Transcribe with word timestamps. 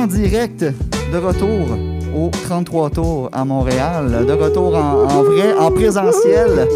En 0.00 0.06
direct, 0.06 0.64
de 1.12 1.18
retour 1.18 1.76
au 2.16 2.30
33 2.30 2.88
tours 2.88 3.28
à 3.32 3.44
Montréal. 3.44 4.24
De 4.26 4.32
retour 4.32 4.74
en, 4.74 5.04
en 5.04 5.22
vrai, 5.24 5.52
en 5.52 5.70
présentiel. 5.70 6.66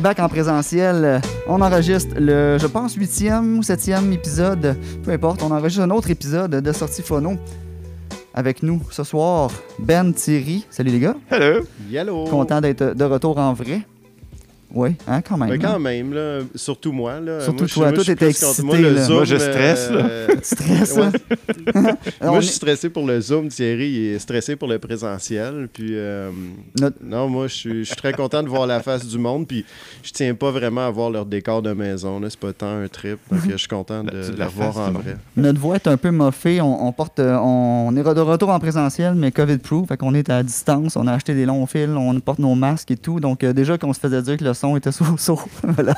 Back 0.00 0.18
en 0.18 0.28
présentiel. 0.30 1.20
On 1.46 1.60
enregistre 1.60 2.14
le, 2.18 2.56
je 2.58 2.66
pense, 2.66 2.94
huitième 2.94 3.58
ou 3.58 3.62
septième 3.62 4.10
épisode. 4.14 4.78
Peu 5.04 5.10
importe, 5.10 5.42
on 5.42 5.50
enregistre 5.50 5.82
un 5.82 5.90
autre 5.90 6.10
épisode 6.10 6.52
de 6.52 6.72
Sortie 6.72 7.02
Phono. 7.02 7.34
Avec 8.32 8.62
nous 8.62 8.80
ce 8.90 9.04
soir, 9.04 9.50
Ben 9.78 10.14
Thierry. 10.14 10.64
Salut 10.70 10.92
les 10.92 11.00
gars. 11.00 11.16
Hello. 11.30 11.66
Yellow. 11.90 12.24
Content 12.24 12.62
d'être 12.62 12.94
de 12.94 13.04
retour 13.04 13.36
en 13.36 13.52
vrai. 13.52 13.82
Oui, 14.72 14.90
hein, 15.08 15.20
quand 15.22 15.36
même. 15.36 15.48
Mais 15.48 15.56
hein. 15.56 15.72
quand 15.72 15.78
même, 15.80 16.12
là, 16.12 16.40
surtout 16.54 16.92
moi. 16.92 17.18
Là, 17.20 17.40
Surtout 17.40 17.60
moi, 17.60 17.66
je- 17.66 17.74
toi, 17.74 17.84
moi, 17.86 17.92
toi, 17.94 18.04
t'étais 18.04 18.28
excité, 18.28 18.62
Moi, 18.62 18.76
le 18.78 18.90
là. 18.94 19.02
Zoom, 19.04 19.16
Moi, 19.16 19.24
je 19.24 19.36
stresse, 19.36 19.88
euh, 19.90 20.28
Stress, 20.42 20.94
Ouais. 20.96 21.06
hein? 21.74 21.96
Moi, 22.22 22.38
est- 22.38 22.40
je 22.42 22.46
suis 22.46 22.54
stressé 22.56 22.88
pour 22.88 23.06
le 23.06 23.20
Zoom. 23.20 23.48
Thierry 23.48 23.88
il 23.90 24.04
est 24.14 24.18
stressé 24.18 24.56
pour 24.56 24.68
le 24.68 24.78
présentiel. 24.78 25.68
Puis, 25.72 25.90
euh, 25.96 26.30
Notre- 26.80 26.98
non, 27.02 27.28
moi, 27.28 27.46
je 27.48 27.54
suis, 27.54 27.78
je 27.80 27.84
suis 27.84 27.96
très 27.96 28.12
content 28.12 28.42
de 28.42 28.48
voir 28.48 28.66
la 28.66 28.80
face 28.80 29.06
du 29.06 29.18
monde. 29.18 29.46
Puis, 29.46 29.64
je 30.02 30.12
tiens 30.12 30.34
pas 30.34 30.50
vraiment 30.50 30.86
à 30.86 30.90
voir 30.90 31.10
leur 31.10 31.26
décor 31.26 31.62
de 31.62 31.72
maison. 31.72 32.20
là. 32.20 32.28
C'est 32.30 32.38
pas 32.38 32.52
tant 32.52 32.76
un 32.82 32.88
trip. 32.88 33.18
Donc, 33.30 33.40
je 33.50 33.56
suis 33.56 33.68
content 33.68 34.04
de, 34.04 34.12
la 34.36 34.48
face, 34.48 34.76
en 34.76 34.92
vrai. 34.92 35.16
Notre 35.36 35.58
voix 35.60 35.76
est 35.76 35.86
un 35.88 35.96
peu 35.96 36.10
moffée. 36.10 36.60
On, 36.60 36.86
on 36.86 36.92
porte, 36.92 37.18
euh, 37.18 37.36
on, 37.38 37.88
on 37.88 37.96
est 37.96 38.02
de 38.14 38.20
retour 38.20 38.50
en 38.50 38.58
présentiel, 38.60 39.14
mais 39.14 39.30
COVID-proof. 39.32 39.88
Fait 39.88 39.96
qu'on 39.96 40.14
est 40.14 40.30
à 40.30 40.42
distance. 40.42 40.96
On 40.96 41.06
a 41.06 41.12
acheté 41.12 41.34
des 41.34 41.46
longs 41.46 41.66
fils. 41.66 41.88
On 41.90 42.18
porte 42.20 42.38
nos 42.38 42.54
masques 42.54 42.90
et 42.92 42.96
tout. 42.96 43.20
Donc, 43.20 43.42
euh, 43.44 43.52
déjà 43.52 43.78
qu'on 43.78 43.92
se 43.92 44.00
faisait 44.00 44.22
dire 44.22 44.36
que 44.36 44.44
le 44.44 44.54
son 44.60 44.76
était 44.76 44.92
so-so. 44.92 45.40
voilà. 45.62 45.94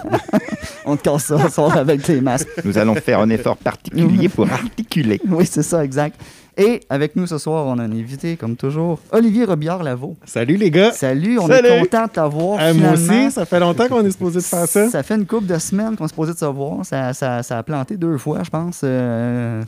on 0.87 0.97
te 0.97 1.03
casse 1.03 1.25
ça 1.25 1.39
ce 1.39 1.49
soir 1.49 1.77
avec 1.77 2.03
tes 2.03 2.21
masques. 2.21 2.49
Nous 2.65 2.79
allons 2.79 2.95
faire 2.95 3.19
un 3.21 3.29
effort 3.31 3.57
particulier 3.57 4.29
pour 4.29 4.51
articuler. 4.51 5.21
Oui, 5.29 5.47
c'est 5.47 5.63
ça, 5.63 5.85
exact. 5.85 6.21
Et 6.57 6.81
avec 6.91 7.17
nous 7.17 7.27
ce 7.27 7.39
soir, 7.39 7.67
on 7.67 7.79
a 7.79 7.83
un 7.83 7.93
invité, 7.93 8.37
comme 8.37 8.57
toujours, 8.57 8.99
Olivier 9.11 9.45
Robillard-Lavaux. 9.45 10.17
Salut 10.27 10.57
les 10.57 10.71
gars! 10.71 10.93
Salut, 10.93 11.39
on 11.39 11.47
Salut. 11.47 11.67
est 11.69 11.81
content 11.81 12.05
de 12.05 12.11
t'avoir. 12.11 12.61
Euh, 12.61 12.75
moi 12.75 12.93
aussi, 12.93 13.31
ça 13.31 13.47
fait 13.47 13.59
longtemps 13.59 13.89
qu'on 13.89 14.05
est 14.05 14.11
supposé 14.11 14.41
de 14.41 14.45
faire 14.45 14.69
ça. 14.69 14.91
Ça 14.91 15.03
fait 15.03 15.15
une 15.15 15.27
couple 15.27 15.47
de 15.47 15.59
semaines 15.59 15.97
qu'on 15.97 16.07
se 16.07 16.13
posait 16.13 16.35
de 16.35 16.39
se 16.39 16.45
voir. 16.45 16.85
Ça, 16.85 17.15
ça, 17.15 17.43
ça 17.43 17.59
a 17.59 17.63
planté 17.63 17.97
deux 17.97 18.19
fois, 18.19 18.43
je 18.45 18.51
pense. 18.51 18.83
Euh, 18.85 19.63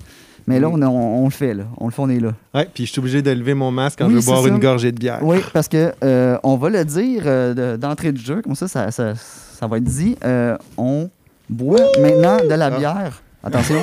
mais 0.47 0.61
là, 0.61 0.69
on, 0.69 0.81
on- 0.83 1.21
on 1.23 1.25
le 1.25 1.31
fait, 1.31 1.55
là. 1.55 1.65
On 1.79 1.87
le 1.87 1.91
fait, 1.93 2.03
on 2.03 2.09
est 2.11 2.21
là. 2.21 2.33
Ouais, 2.55 2.69
puis 2.73 2.87
je 2.87 2.93
suis 2.93 2.99
obligé 3.01 3.23
de 3.23 3.31
lever 3.31 3.55
mon 3.55 3.71
masque 3.71 3.99
quand 3.99 4.07
Oui, 4.07 4.15
je 4.15 4.19
veux 4.19 4.25
boire 4.27 4.43
ça. 4.43 4.49
une 4.49 4.59
gorgée 4.59 4.93
de 4.93 4.99
bière. 4.99 5.19
Oui, 5.23 5.39
parce 5.53 5.69
que 5.69 5.93
euh, 6.05 6.37
on 6.43 6.57
va 6.57 6.71
le 6.71 6.85
dire 6.85 7.23
euh, 7.27 7.55
de- 7.75 7.77
d'entrée 7.77 8.13
de 8.13 8.19
jeu, 8.19 8.43
comme 8.43 8.55
ça, 8.55 8.69
ça, 8.69 8.91
ça, 8.91 9.15
ça 9.15 9.67
va 9.67 9.79
être 9.79 9.85
dit. 9.85 10.17
Euh, 10.25 10.57
on 10.77 11.09
boit 11.49 11.81
maintenant 12.01 12.37
de 12.39 12.55
la 12.55 12.67
Ah. 12.67 12.71
bière. 12.79 13.23
Attention. 13.43 13.77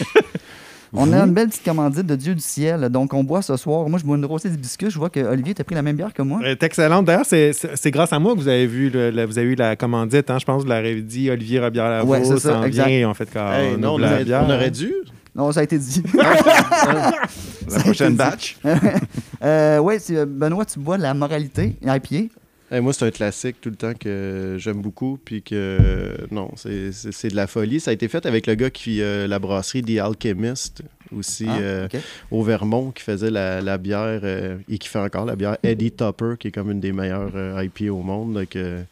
on 0.92 1.12
a 1.12 1.18
une 1.24 1.32
belle 1.32 1.48
petite 1.48 1.64
commandite 1.64 2.06
de 2.06 2.16
Dieu 2.16 2.34
du 2.34 2.40
ciel. 2.40 2.88
Donc, 2.88 3.12
on 3.12 3.22
boit 3.24 3.42
ce 3.42 3.56
soir. 3.56 3.88
Moi, 3.88 3.98
je 3.98 4.04
bois 4.04 4.16
une 4.16 4.24
grosse 4.24 4.46
d'hibiscus. 4.46 4.90
Je 4.90 4.98
vois 4.98 5.10
que 5.10 5.20
Olivier, 5.20 5.52
t'as 5.54 5.64
pris 5.64 5.74
la 5.74 5.82
même 5.82 5.96
bière 5.96 6.14
que 6.14 6.22
moi. 6.22 6.40
Elle 6.42 6.52
est 6.52 6.62
excellente. 6.62 7.04
D'ailleurs, 7.06 7.26
c'est- 7.26 7.90
grâce 7.90 8.12
à 8.12 8.18
moi 8.18 8.34
que 8.34 8.38
vous 8.40 8.48
avez 8.48 8.66
vu 8.66 8.88
le, 8.90 9.10
le- 9.10 9.24
vous 9.26 9.38
avez 9.38 9.48
eu 9.48 9.54
la 9.54 9.76
commandite. 9.76 10.30
Hein? 10.30 10.38
Je 10.38 10.44
pense 10.44 10.58
que 10.58 10.62
vous 10.62 10.68
l'avez 10.72 11.02
dit, 11.02 11.30
Olivier 11.30 11.60
Robillard 11.60 11.90
Lavaux 11.90 12.12
Ouais, 12.12 12.24
c'est 12.24 12.38
ça, 12.38 12.52
s'en 12.54 12.62
exact. 12.62 12.86
vient 12.88 12.96
et 12.98 13.04
on 13.06 13.14
fait 13.14 13.28
quand 13.30 13.52
Hey, 13.52 13.74
on 13.74 13.78
non, 13.78 13.94
on, 13.94 13.98
la 13.98 14.22
bière. 14.24 14.44
on 14.46 14.50
aurait 14.52 14.70
dû. 14.70 14.92
Non, 15.36 15.52
ça 15.52 15.60
a 15.60 15.62
été 15.64 15.78
dit. 15.78 16.02
La 16.14 17.80
prochaine 17.80 18.16
batch. 18.16 18.56
euh, 19.42 19.78
oui, 19.78 19.96
Benoît, 20.26 20.64
tu 20.64 20.78
bois 20.78 20.96
de 20.96 21.02
la 21.02 21.12
moralité 21.14 21.76
IPA. 21.84 22.32
Hey, 22.70 22.80
moi, 22.80 22.92
c'est 22.92 23.04
un 23.06 23.10
classique 23.10 23.60
tout 23.60 23.68
le 23.70 23.76
temps 23.76 23.92
que 23.94 24.56
j'aime 24.58 24.80
beaucoup. 24.80 25.18
Puis 25.24 25.42
que, 25.42 26.16
non, 26.30 26.50
c'est- 26.56 27.28
de 27.28 27.36
la 27.36 27.46
folie. 27.46 27.80
Ça 27.80 27.90
a 27.90 27.94
été 27.94 28.08
fait 28.08 28.24
avec 28.26 28.46
le 28.46 28.54
gars 28.54 28.70
qui, 28.70 29.02
euh, 29.02 29.26
la 29.28 29.38
brasserie 29.38 29.82
The 29.82 29.98
Alchemist, 29.98 30.82
aussi 31.16 31.46
Ah, 31.48 31.58
euh, 31.58 31.88
au 32.30 32.42
Vermont, 32.42 32.90
qui 32.90 33.02
faisait 33.02 33.30
la, 33.30 33.60
la 33.60 33.78
bière 33.78 34.20
euh, 34.24 34.56
et 34.68 34.78
qui 34.78 34.88
fait 34.88 34.98
encore 34.98 35.26
la 35.26 35.36
bière 35.36 35.58
Eddie 35.62 35.92
Topper, 35.92 36.34
qui 36.40 36.48
est 36.48 36.52
comme 36.52 36.70
une 36.70 36.80
des 36.80 36.92
meilleures 36.92 37.32
euh, 37.36 37.62
IPA 37.62 37.92
au 37.92 38.02
monde. 38.02 38.34
Donc, 38.34 38.56
euh, 38.56 38.82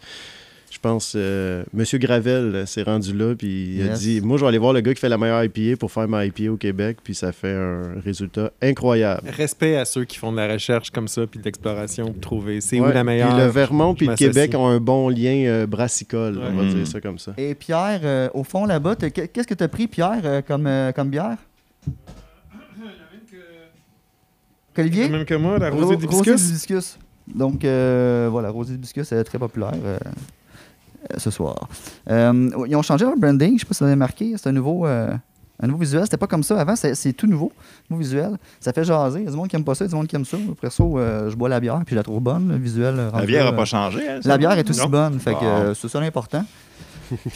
pense, 0.88 1.14
euh, 1.16 1.64
Monsieur 1.72 1.98
Gravel 1.98 2.54
euh, 2.54 2.66
s'est 2.66 2.82
rendu 2.82 3.12
là, 3.16 3.34
puis 3.34 3.76
il 3.76 3.88
a 3.88 3.94
dit 3.94 4.20
Moi, 4.20 4.36
je 4.38 4.42
vais 4.42 4.48
aller 4.48 4.58
voir 4.58 4.72
le 4.72 4.80
gars 4.80 4.92
qui 4.94 5.00
fait 5.00 5.08
la 5.08 5.18
meilleure 5.18 5.42
IPA 5.44 5.76
pour 5.78 5.90
faire 5.90 6.06
ma 6.06 6.24
IPA 6.26 6.50
au 6.52 6.56
Québec, 6.56 6.98
puis 7.02 7.14
ça 7.14 7.32
fait 7.32 7.52
un 7.54 8.00
résultat 8.04 8.52
incroyable. 8.62 9.22
Respect 9.36 9.76
à 9.76 9.84
ceux 9.84 10.04
qui 10.04 10.18
font 10.18 10.30
de 10.32 10.36
la 10.36 10.52
recherche 10.52 10.90
comme 10.90 11.08
ça 11.08 11.26
puis 11.26 11.40
de 11.40 11.44
l'exploration 11.44 12.06
pour 12.12 12.20
trouver 12.20 12.60
c'est 12.60 12.78
où 12.80 12.84
la 12.86 13.02
meilleure. 13.04 13.30
Puis 13.34 13.38
le 13.44 13.48
Vermont 13.50 13.94
puis 13.94 14.06
je 14.06 14.10
le 14.12 14.16
Québec 14.16 14.54
ont 14.54 14.66
un 14.68 14.80
bon 14.80 15.08
lien 15.08 15.44
euh, 15.46 15.66
brassicole, 15.66 16.38
on 16.40 16.52
va 16.54 16.64
dire 16.72 16.86
ça 16.86 17.00
comme 17.00 17.18
ça. 17.18 17.32
Et 17.38 17.54
Pierre, 17.54 18.00
euh, 18.04 18.28
au 18.34 18.44
fond 18.44 18.66
là-bas, 18.66 18.96
qu'est-ce 18.96 19.46
que 19.48 19.54
tu 19.54 19.64
as 19.64 19.68
pris, 19.68 19.86
Pierre, 19.88 20.20
euh, 20.24 20.42
comme, 20.42 20.66
euh, 20.66 20.92
comme 20.92 21.08
bière? 21.08 21.38
Qu'Olivier? 24.74 25.08
Même 25.08 25.24
que 25.24 25.34
moi, 25.34 25.58
la 25.58 25.70
Ro- 25.70 25.80
rosée 25.84 25.96
d'hibiscus. 25.96 26.42
d'hibiscus. 26.46 26.98
Donc, 27.32 27.64
euh, 27.64 28.28
voilà, 28.30 28.50
rosée 28.50 28.72
d'hibiscus 28.74 29.10
est 29.12 29.24
très 29.24 29.38
populaire 29.38 29.72
euh, 29.84 29.98
ce 31.16 31.30
soir. 31.30 31.68
Euh, 32.10 32.50
ils 32.68 32.76
ont 32.76 32.82
changé 32.82 33.04
leur 33.04 33.16
branding, 33.16 33.54
je 33.54 33.60
sais 33.60 33.66
pas 33.66 33.74
si 33.74 33.80
vous 33.80 33.86
avez 33.88 33.96
marqué. 33.96 34.34
C'est 34.36 34.48
un 34.48 34.52
nouveau, 34.52 34.86
euh, 34.86 35.10
un 35.62 35.66
nouveau 35.66 35.80
visuel. 35.80 36.02
C'était 36.04 36.16
pas 36.16 36.26
comme 36.26 36.42
ça 36.42 36.60
avant, 36.60 36.74
c'est 36.76 37.12
tout 37.12 37.26
nouveau, 37.26 37.52
nouveau 37.90 38.02
visuel. 38.02 38.36
Ça 38.60 38.72
fait 38.72 38.84
jaser. 38.84 39.20
Il 39.20 39.24
y 39.24 39.28
a 39.28 39.30
du 39.30 39.36
monde 39.36 39.48
qui 39.48 39.56
aime 39.56 39.64
pas 39.64 39.74
ça, 39.74 39.84
il 39.84 39.88
y 39.88 39.90
a 39.90 39.92
du 39.92 39.96
monde 39.96 40.06
qui 40.06 40.16
aime 40.16 40.24
ça. 40.24 40.36
Après 40.52 40.70
ça, 40.70 40.82
euh, 40.82 41.30
je 41.30 41.36
bois 41.36 41.48
la 41.48 41.60
bière, 41.60 41.80
puis 41.86 41.92
je 41.94 41.96
la 41.96 42.02
trouve 42.02 42.20
bonne, 42.20 42.48
le 42.48 42.56
visuel. 42.56 42.94
euh, 42.98 43.10
La 43.14 43.24
bière 43.26 43.44
n'a 43.44 43.50
euh, 43.52 43.56
pas 43.56 43.64
changé. 43.64 44.00
elle, 44.08 44.22
ça? 44.22 44.28
La 44.28 44.38
bière 44.38 44.58
est 44.58 44.68
aussi 44.68 44.80
Non. 44.80 44.88
bonne, 44.88 45.18
fait 45.20 45.34
que 45.34 45.44
euh, 45.44 45.74
c'est 45.74 45.88
ça 45.88 46.00
l'important. 46.00 46.44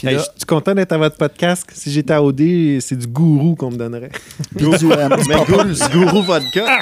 Hey, 0.03 0.15
je 0.17 0.23
suis 0.35 0.45
content 0.47 0.73
d'être 0.73 0.91
à 0.93 0.97
votre 0.97 1.15
podcast. 1.15 1.63
Si 1.75 1.91
j'étais 1.91 2.13
à 2.13 2.23
OD, 2.23 2.41
c'est 2.81 2.95
du 2.97 3.05
gourou 3.05 3.53
qu'on 3.55 3.69
me 3.69 3.77
donnerait. 3.77 4.09
du, 4.55 4.65
euh, 4.65 4.73
du 4.73 5.93
Gourou, 5.93 6.23
Vodka, 6.23 6.79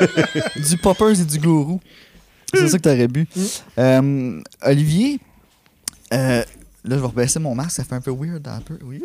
du 0.56 0.76
poppers 0.78 1.20
et 1.20 1.24
du 1.24 1.38
gourou. 1.38 1.80
C'est 2.54 2.66
ça 2.68 2.78
que 2.78 2.82
t'aurais 2.82 3.08
bu. 3.08 3.28
Euh, 3.78 4.40
Olivier, 4.64 5.20
euh, 6.12 6.42
là, 6.42 6.44
je 6.84 6.94
vais 6.94 7.06
rebaisser 7.06 7.38
mon 7.38 7.54
masque. 7.54 7.72
Ça 7.72 7.84
fait 7.84 7.94
un 7.94 8.00
peu 8.00 8.10
weird, 8.12 8.46
un 8.48 8.60
peu. 8.60 8.78
Oui. 8.84 9.02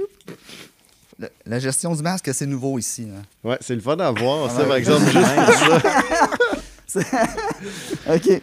La, 1.19 1.29
la 1.45 1.59
gestion 1.59 1.95
du 1.95 2.01
masque, 2.01 2.29
c'est 2.33 2.45
nouveau 2.45 2.77
ici. 2.77 3.05
là. 3.05 3.49
ouais, 3.51 3.57
c'est 3.61 3.75
le 3.75 3.81
fun 3.81 3.97
à 3.97 4.11
voir, 4.11 4.51
ça, 4.51 4.63
par 4.65 4.75
exemple, 4.75 5.05
juste 5.05 5.15
pour 5.65 7.01
ça. 7.01 7.01
OK. 8.15 8.41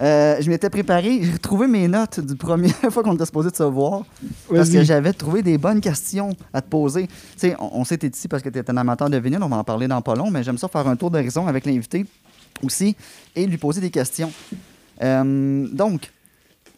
Euh, 0.00 0.36
je 0.40 0.48
m'étais 0.48 0.70
préparé. 0.70 1.20
J'ai 1.22 1.32
retrouvé 1.32 1.66
mes 1.66 1.86
notes 1.86 2.20
du 2.20 2.34
première 2.34 2.74
fois 2.90 3.02
qu'on 3.02 3.14
était 3.14 3.26
supposé 3.26 3.50
de 3.50 3.56
se 3.56 3.62
voir. 3.62 4.02
Parce 4.48 4.70
que 4.70 4.82
j'avais 4.82 5.12
trouvé 5.12 5.42
des 5.42 5.58
bonnes 5.58 5.80
questions 5.80 6.34
à 6.52 6.60
te 6.62 6.68
poser. 6.68 7.06
Tu 7.06 7.12
sais, 7.36 7.56
on, 7.58 7.80
on 7.80 7.84
sait 7.84 7.96
que 7.96 8.06
t'es 8.06 8.16
ici 8.16 8.26
parce 8.28 8.42
que 8.42 8.48
tu 8.48 8.58
es 8.58 8.70
un 8.70 8.76
amateur 8.76 9.10
de 9.10 9.16
vinyle. 9.18 9.42
On 9.42 9.48
va 9.48 9.56
en 9.56 9.64
parler 9.64 9.86
dans 9.88 10.00
pas 10.00 10.14
long, 10.14 10.30
mais 10.30 10.42
j'aime 10.42 10.58
ça 10.58 10.68
faire 10.68 10.86
un 10.88 10.96
tour 10.96 11.10
d'horizon 11.10 11.46
avec 11.46 11.66
l'invité 11.66 12.06
aussi 12.64 12.96
et 13.36 13.46
lui 13.46 13.58
poser 13.58 13.80
des 13.80 13.90
questions. 13.90 14.32
Euh, 15.02 15.68
donc, 15.72 16.10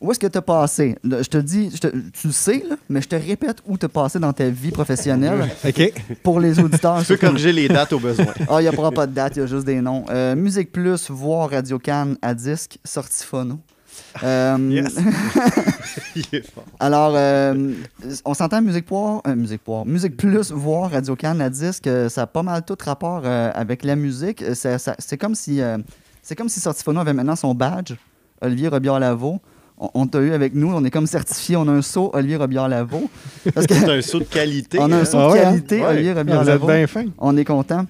où 0.05 0.11
est-ce 0.13 0.21
que 0.21 0.27
tu 0.27 0.39
as 0.39 0.43
passé? 0.43 0.97
Je 1.05 1.23
te 1.29 1.39
dis, 1.39 1.71
je 1.75 1.79
te- 1.79 1.89
tu 1.89 2.27
le 2.29 2.33
sais, 2.33 2.63
là, 2.69 2.77
mais 2.89 3.01
je 3.01 3.09
te 3.09 3.17
répète 3.17 3.59
où 3.67 3.77
tu 3.79 3.87
as 3.87 3.89
passé 3.89 4.19
dans 4.19 4.33
ta 4.33 4.49
vie 4.49 4.71
professionnelle 4.71 5.49
OK. 5.67 5.93
pour 6.23 6.41
les 6.41 6.59
auditeurs. 6.61 7.01
Tu 7.01 7.07
peux 7.17 7.27
corriger 7.27 7.53
les 7.53 7.69
dates 7.69 7.93
au 7.93 7.99
besoin. 7.99 8.27
Ah, 8.49 8.61
il 8.61 8.69
n'y 8.69 8.77
aura 8.77 8.93
pas 8.93 9.07
de 9.07 9.13
date, 9.13 9.37
il 9.37 9.41
y 9.41 9.43
a 9.43 9.47
juste 9.47 9.65
des 9.67 9.81
noms. 9.81 10.05
Euh, 10.11 10.37
Musique 10.37 10.71
Plus, 10.73 11.11
voir 11.11 11.51
Radio 11.51 11.79
Cannes 11.79 12.17
à 12.23 12.35
disque, 12.35 12.79
sortie 12.85 13.25
phono. 13.25 13.59
Euh, 14.23 14.57
Yes. 14.71 14.95
Alors, 16.81 17.13
euh, 17.17 17.73
on 18.25 18.35
s'entend 18.35 18.61
Musique 18.63 18.87
Poire, 18.87 19.23
euh, 19.27 19.35
Musique 19.35 19.63
Poire, 19.63 19.87
Musique 19.87 20.17
Plus, 20.17 20.51
voir 20.51 20.91
Radio 20.91 21.17
Cannes 21.17 21.41
à 21.41 21.51
disque, 21.51 21.89
ça 22.09 22.23
a 22.23 22.27
pas 22.27 22.43
mal 22.43 22.65
tout 22.65 22.77
rapport 22.85 23.23
euh, 23.25 23.51
avec 23.55 23.85
la 23.85 23.97
musique. 23.97 24.45
C'est 24.55 25.17
comme 25.19 25.35
si, 25.35 25.61
euh, 25.61 25.79
c'est 26.23 26.35
comme 26.37 26.49
si 26.49 26.61
Sortie 26.61 26.83
Phono 26.83 27.01
avait 27.01 27.13
maintenant 27.13 27.37
son 27.37 27.55
badge, 27.55 27.93
Olivier 28.41 28.69
Robillard-Lavaux. 28.69 29.41
On, 29.95 30.03
on 30.03 30.07
t'a 30.07 30.21
eu 30.21 30.33
avec 30.33 30.55
nous, 30.55 30.73
on 30.73 30.85
est 30.85 30.91
comme 30.91 31.07
certifié, 31.07 31.57
on 31.57 31.69
a 31.69 31.73
un 31.73 31.83
saut 31.83 32.11
Olivier 32.15 32.37
Robillard-Lavaux. 32.37 33.11
Parce 33.55 33.67
que 33.67 33.75
C'est 33.75 33.89
un 33.99 34.03
saut 34.03 34.21
de 34.21 34.25
qualité. 34.25 34.79
on 34.81 34.91
a 34.93 34.97
un 34.99 35.05
saut 35.05 35.19
Ah 35.19 35.29
de 35.29 35.33
ouais, 35.33 35.41
hein? 35.41 35.45
qualité, 35.53 35.81
Ouais. 35.81 35.87
Olivier 35.87 36.13
Robillard-Lavaux. 36.13 36.67
bien 36.67 36.87
fin. 36.87 37.05
On 37.19 37.37
est 37.37 37.45
content. 37.45 37.87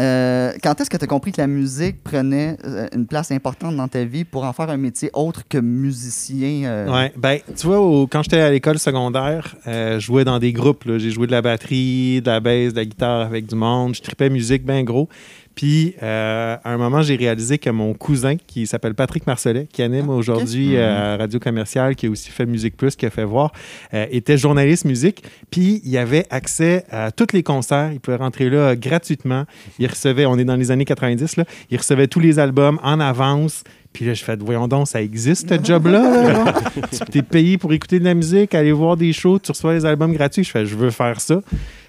Euh, 0.00 0.52
quand 0.62 0.80
est-ce 0.80 0.88
que 0.88 0.96
tu 0.96 1.04
as 1.04 1.06
compris 1.06 1.32
que 1.32 1.40
la 1.40 1.46
musique 1.46 2.02
prenait 2.02 2.56
euh, 2.64 2.86
une 2.94 3.06
place 3.06 3.30
importante 3.30 3.76
dans 3.76 3.88
ta 3.88 4.04
vie 4.04 4.24
pour 4.24 4.42
en 4.44 4.52
faire 4.54 4.70
un 4.70 4.78
métier 4.78 5.10
autre 5.12 5.42
que 5.46 5.58
musicien? 5.58 6.64
euh? 6.64 6.90
Ouais, 6.90 7.12
ben, 7.14 7.38
tu 7.54 7.66
vois, 7.66 7.78
au- 7.78 8.06
quand 8.06 8.22
j'étais 8.22 8.40
à 8.40 8.50
l'école 8.50 8.78
secondaire, 8.78 9.54
euh, 9.66 10.00
je 10.00 10.06
jouais 10.06 10.24
dans 10.24 10.38
des 10.38 10.54
groupes. 10.54 10.84
J'ai 10.96 11.10
joué 11.10 11.26
de 11.26 11.32
la 11.32 11.42
batterie, 11.42 12.22
de 12.22 12.30
la 12.30 12.40
basse, 12.40 12.72
de 12.72 12.78
la 12.78 12.84
guitare 12.86 13.20
avec 13.20 13.44
du 13.46 13.54
monde. 13.54 13.94
Je 13.94 14.00
tripais 14.00 14.30
musique 14.30 14.64
bien 14.64 14.82
gros. 14.82 15.10
Puis, 15.54 15.94
euh, 16.02 16.56
à 16.62 16.72
un 16.72 16.78
moment, 16.78 17.02
j'ai 17.02 17.16
réalisé 17.16 17.58
que 17.58 17.68
mon 17.70 17.92
cousin, 17.94 18.36
qui 18.36 18.66
s'appelle 18.66 18.94
Patrick 18.94 19.26
Marcelet, 19.26 19.66
qui 19.70 19.82
anime 19.82 20.06
Ah, 20.08 20.12
aujourd'hui 20.12 20.76
euh, 20.76 21.14
à 21.14 21.16
Radio 21.18 21.38
Commerciale, 21.38 21.94
qui 21.94 22.06
a 22.06 22.10
aussi 22.10 22.30
fait 22.30 22.46
Musique 22.46 22.76
Plus, 22.76 22.96
qui 22.96 23.06
a 23.06 23.10
fait 23.10 23.24
voir, 23.24 23.52
euh, 23.92 24.06
était 24.10 24.38
journaliste 24.38 24.84
musique. 24.84 25.22
Puis, 25.50 25.82
il 25.84 25.96
avait 25.98 26.26
accès 26.30 26.84
à 26.90 27.10
tous 27.10 27.28
les 27.32 27.42
concerts. 27.42 27.90
Il 27.92 28.00
pouvait 28.00 28.16
rentrer 28.16 28.48
là 28.48 28.58
euh, 28.58 28.74
gratuitement. 28.74 29.44
Il 29.78 29.86
recevait, 29.86 30.24
on 30.26 30.38
est 30.38 30.44
dans 30.44 30.56
les 30.56 30.70
années 30.70 30.86
90, 30.86 31.36
là, 31.36 31.44
il 31.70 31.78
recevait 31.78 32.06
tous 32.06 32.20
les 32.20 32.38
albums 32.38 32.78
en 32.82 32.98
avance. 33.00 33.62
Puis 33.92 34.06
là, 34.06 34.14
je 34.14 34.24
fais, 34.24 34.36
voyons 34.36 34.68
donc, 34.68 34.88
ça 34.88 35.02
existe, 35.02 35.50
ce 35.50 35.62
job-là. 35.62 36.00
là, 36.00 36.32
non? 36.44 36.52
tu 37.10 37.18
es 37.18 37.22
payé 37.22 37.58
pour 37.58 37.74
écouter 37.74 37.98
de 37.98 38.04
la 38.04 38.14
musique, 38.14 38.54
aller 38.54 38.72
voir 38.72 38.96
des 38.96 39.12
shows, 39.12 39.38
tu 39.38 39.52
reçois 39.52 39.74
les 39.74 39.84
albums 39.84 40.14
gratuits. 40.14 40.44
Je 40.44 40.50
fais, 40.50 40.64
je 40.64 40.74
veux 40.74 40.90
faire 40.90 41.20
ça. 41.20 41.42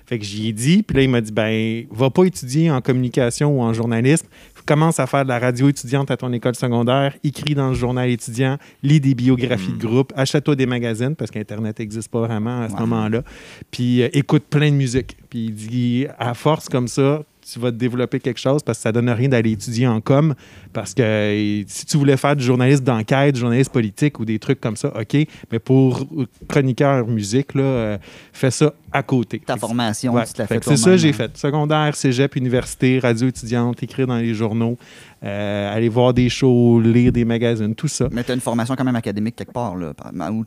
Fait 0.06 0.20
que 0.20 0.26
j'y 0.26 0.50
ai 0.50 0.54
dit, 0.54 0.84
puis 0.84 0.98
là, 0.98 1.04
il 1.04 1.10
m'a 1.10 1.22
dit, 1.22 1.32
ben, 1.32 1.86
va 1.92 2.10
pas 2.10 2.26
étudier 2.26 2.70
en 2.70 2.82
communication 2.82 3.58
ou 3.58 3.62
en 3.62 3.74
journalisme. 3.74 4.28
Commence 4.66 5.00
à 5.00 5.08
faire 5.08 5.24
de 5.24 5.30
la 5.30 5.40
radio 5.40 5.68
étudiante 5.70 6.10
à 6.12 6.18
ton 6.18 6.32
école 6.32 6.56
secondaire, 6.56 7.16
écris 7.24 7.54
dans 7.56 7.70
le 7.70 7.74
journal 7.74 8.10
étudiant, 8.10 8.58
lis 8.82 9.00
des 9.02 9.14
biographies 9.14 9.74
de 9.74 9.86
groupe, 9.86 10.14
achète-toi 10.16 10.56
des 10.56 10.66
magazines 10.66 11.16
parce 11.16 11.32
qu'Internet 11.32 11.80
n'existe 11.80 12.10
pas 12.10 12.22
vraiment 12.22 12.62
à 12.62 12.70
ce 12.70 12.74
Ouais. 12.76 12.80
moment-là. 12.82 13.24
Puis 13.72 14.02
euh, 14.04 14.10
écoute 14.14 14.44
plein 14.50 14.70
de 14.72 14.76
musique. 14.76 15.18
Puis 15.30 15.46
il 15.46 15.54
dit, 15.54 16.06
à 16.18 16.34
force 16.34 16.70
comme 16.70 16.88
ça, 16.88 17.24
tu 17.52 17.60
vas 17.60 17.72
développer 17.72 18.20
quelque 18.20 18.40
chose 18.40 18.62
parce 18.64 18.78
que 18.78 18.84
ça 18.84 18.92
donne 18.92 19.10
rien 19.10 19.30
d'aller 19.30 19.52
étudier 19.52 19.88
en 19.88 20.02
com. 20.02 20.34
Parce 20.72 20.94
que 20.94 21.02
euh, 21.02 21.64
si 21.68 21.86
tu 21.86 21.98
voulais 21.98 22.18
faire 22.18 22.36
du 22.36 22.44
journalisme 22.44 22.84
d'enquête, 22.84 23.36
du 23.36 23.42
journalisme 23.42 23.72
politique 23.72 24.20
ou 24.20 24.26
des 24.26 24.40
trucs 24.40 24.60
comme 24.62 24.76
ça, 24.76 24.92
OK. 25.00 25.18
Mais 25.52 25.60
pour 25.60 26.08
chroniqueur 26.48 27.08
musique, 27.08 27.54
là, 27.56 27.62
euh, 27.64 27.98
fais 28.32 28.52
ça 28.52 28.74
à 28.92 29.04
côté. 29.04 29.40
Ta 29.46 29.58
formation, 29.58 30.14
Ouais. 30.14 30.26
tu 30.26 30.34
te 30.34 30.42
la 30.42 30.48
Fait 30.48 30.56
fais 30.56 30.60
que 30.60 30.66
C'est 30.66 30.78
ça 30.78 30.84
toi-même, 30.84 31.00
j'ai 31.00 31.10
hein. 31.10 31.14
fait. 31.14 31.38
Secondaire, 31.38 31.96
cégep, 31.96 32.36
université, 32.36 33.00
radio 33.00 33.28
étudiante, 33.28 33.82
écrire 33.82 34.08
dans 34.08 34.18
les 34.18 34.34
journaux, 34.34 34.78
euh, 35.24 35.74
aller 35.76 35.88
voir 35.90 36.14
des 36.14 36.28
shows, 36.30 36.82
lire 36.82 37.12
des 37.12 37.24
magazines, 37.26 37.74
tout 37.76 37.88
ça. 37.88 38.10
Mais 38.12 38.24
tu 38.24 38.32
as 38.32 38.34
une 38.36 38.42
formation 38.42 38.76
quand 38.76 38.84
même 38.84 38.96
académique 38.96 39.36
quelque 39.38 39.54
part. 39.54 39.76
Là. 39.78 39.94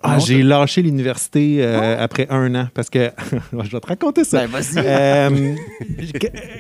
Ah, 0.03 0.19
j'ai 0.19 0.43
lâché 0.43 0.83
l'université 0.83 1.59
euh, 1.61 1.97
après 2.03 2.27
un 2.31 2.55
an 2.55 2.69
parce 2.75 2.91
que. 2.91 3.11
je 3.53 3.71
vais 3.71 3.81
te 3.81 3.87
raconter 3.87 4.25
ça. 4.25 4.47
Ben, 4.47 4.49
vas-y. 4.51 4.79
Euh, 4.85 5.55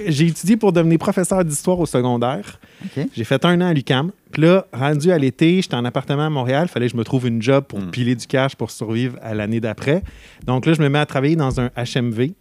j'ai- 0.06 0.26
étudié 0.26 0.56
pour 0.56 0.72
devenir 0.72 0.98
professeur 0.98 1.44
d'histoire 1.44 1.78
au 1.78 1.86
secondaire. 1.86 2.58
J'ai 3.14 3.24
fait 3.24 3.44
un 3.44 3.60
an 3.60 3.66
à 3.66 3.74
l'UCAM. 3.74 4.10
Puis 4.32 4.42
là, 4.42 4.66
rendu 4.72 5.10
à 5.12 5.18
l'été, 5.18 5.62
j'étais 5.62 5.76
en 5.76 5.84
appartement 5.84 6.26
à 6.26 6.30
Montréal. 6.30 6.66
Il 6.68 6.72
fallait 6.72 6.86
que 6.86 6.92
je 6.92 6.96
me 6.96 7.04
trouve 7.04 7.26
une 7.26 7.40
job 7.40 7.64
pour 7.68 7.78
Mm. 7.80 7.90
piler 7.90 8.14
du 8.14 8.26
cash 8.26 8.54
pour 8.56 8.70
survivre 8.70 9.16
à 9.22 9.34
l'année 9.34 9.60
d'après. 9.60 10.02
Donc 10.46 10.66
là, 10.66 10.72
je 10.72 10.82
me 10.82 10.88
mets 10.88 10.98
à 10.98 11.06
travailler 11.06 11.36
dans 11.36 11.60
un 11.60 11.70
HMV. 11.76 12.32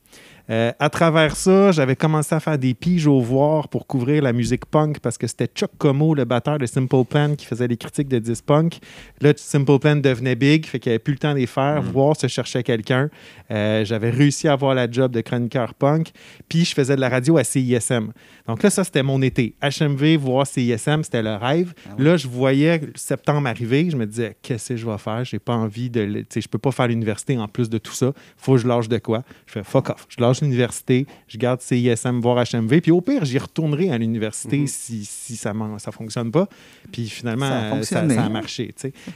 Euh, 0.50 0.71
à 0.80 0.89
travers 0.89 1.36
ça, 1.36 1.71
j'avais 1.71 1.95
commencé 1.95 2.36
à 2.36 2.39
faire 2.39 2.57
des 2.59 2.74
piges 2.75 3.07
au 3.07 3.19
voir 3.19 3.68
pour 3.68 3.88
couvrir 3.88 4.21
la 4.21 4.31
musique 4.31 4.65
punk 4.68 5.00
parce 5.00 5.18
que 5.18 5.25
c'était 5.25 5.47
Chuck 5.47 5.71
Como, 5.80 6.13
le 6.13 6.24
batteur 6.25 6.59
de 6.59 6.65
Simple 6.68 7.03
Plan, 7.09 7.36
qui 7.36 7.45
faisait 7.47 7.68
les 7.68 7.77
critiques 7.77 8.07
de 8.07 8.19
disques 8.19 8.45
punk. 8.45 8.77
Là, 9.21 9.33
Simple 9.36 9.80
Plan 9.80 9.95
devenait 9.95 10.36
big, 10.36 10.65
fait 10.68 10.80
qu'il 10.80 10.92
n'y 10.92 10.94
avait 10.94 11.00
plus 11.00 11.13
le 11.13 11.18
temps 11.19 11.33
de 11.33 11.39
les 11.39 11.47
faire. 11.47 11.81
Voir 11.81 12.15
se 12.15 12.27
cherchait 12.27 12.62
quelqu'un. 12.62 13.09
Euh, 13.50 13.83
j'avais 13.86 14.09
réussi 14.12 14.47
à 14.47 14.53
avoir 14.53 14.75
la 14.75 14.89
job 14.89 15.12
de 15.12 15.21
chroniqueur 15.21 15.74
punk. 15.74 16.12
Puis 16.47 16.65
je 16.65 16.74
faisais 16.75 16.95
de 16.95 17.01
la 17.01 17.09
radio 17.09 17.38
à 17.38 17.44
CISM. 17.44 18.12
Donc 18.47 18.62
là, 18.62 18.69
ça, 18.69 18.83
c'était 18.83 19.01
mon 19.03 19.21
été. 19.24 19.56
HMV, 19.63 20.18
voir 20.18 20.45
CISM, 20.45 21.01
c'était 21.03 21.24
le 21.24 21.36
rêve. 21.36 21.74
Ah 21.89 21.95
ouais. 21.97 22.03
Là, 22.03 22.18
je 22.18 22.27
voyais 22.27 22.81
septembre 22.94 23.47
arriver. 23.47 23.89
Je 23.89 23.97
me 23.97 24.06
disais, 24.06 24.36
qu'est-ce 24.44 24.69
que 24.69 24.75
je 24.75 24.86
vais 24.86 24.97
faire? 25.00 25.25
J'ai 25.25 25.39
pas 25.39 25.56
envie 25.56 25.89
de. 25.89 26.01
le- 26.01 26.21
Tu 26.21 26.27
sais, 26.36 26.42
je 26.42 26.47
peux 26.50 26.59
pas 26.59 26.71
faire 26.71 26.88
l'université 26.88 27.38
en 27.39 27.47
plus 27.47 27.69
de 27.69 27.77
tout 27.80 27.94
ça. 27.94 28.12
Faut 28.38 28.53
que 28.53 28.59
je 28.59 28.68
lâche 28.68 28.88
de 28.89 29.00
quoi? 29.00 29.24
Je 29.47 29.53
fais 29.53 29.63
fuck 29.63 29.89
off. 29.89 30.06
Je 30.09 30.21
lâche 30.21 30.35
l'université, 30.42 31.06
je 31.28 31.38
garde 31.38 31.62
CISM, 31.62 32.20
voir 32.20 32.44
HMV. 32.52 32.82
Puis 32.82 32.92
au 32.92 33.02
pire, 33.02 33.26
j'y 33.26 33.38
retournerai 33.38 33.92
à 33.92 33.98
l'université 33.98 34.68
si, 34.68 35.06
si 35.06 35.36
ça 35.36 35.54
ne 35.54 35.78
ça 35.78 35.92
fonctionne 35.92 36.32
pas. 36.32 36.48
Puis 36.92 37.10
finalement, 37.10 37.48
Ça 37.48 37.60
a 37.60 37.76
euh, 37.76 37.84
ça, 37.84 38.10
ça 38.10 38.24
a 38.24 38.30
marché. 38.30 38.74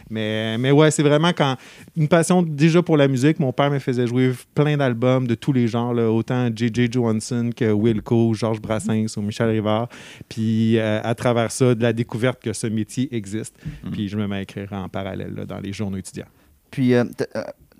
Mais, 0.10 0.58
mais 0.58 0.72
ouais, 0.72 0.92
c'est 0.92 1.04
vraiment 1.04 1.32
quand. 1.34 1.56
Une 1.96 2.08
passion 2.08 2.42
déjà 2.42 2.82
pour 2.82 2.98
la 2.98 3.08
musique. 3.08 3.40
Mon 3.40 3.54
père 3.54 3.72
me 3.72 3.80
faisait 3.80 4.08
jouer 4.08 4.34
plein 4.56 4.78
d'albums 4.78 5.28
de 5.28 5.36
tous 5.36 5.54
les 5.54 5.68
genres, 5.68 5.94
là, 5.94 6.10
autant 6.12 6.50
J.J. 6.54 6.90
Johansson 6.92 7.52
que 7.56 7.72
Wilco, 7.72 8.34
Georges 8.34 8.62
Brassens 8.62 9.18
ou 9.18 9.22
Michel 9.22 9.50
Rivard. 9.50 9.90
Puis 10.28 10.78
euh, 10.78 11.02
à 11.04 11.16
travers 11.16 11.52
ça, 11.52 11.76
de 11.76 11.82
la 11.82 11.94
découverte 11.94 12.42
que 12.42 12.54
ce 12.54 12.68
métier 12.68 13.14
existe. 13.16 13.56
Puis 13.92 14.08
je 14.08 14.18
me 14.18 14.28
mets 14.28 14.38
à 14.38 14.42
écrire 14.42 14.72
en 14.74 14.90
parallèle 14.90 15.34
là, 15.36 15.46
dans 15.46 15.60
les 15.60 15.74
journaux 15.74 15.98
étudiants. 15.98 16.28
Puis, 16.72 16.94
euh, 16.94 17.04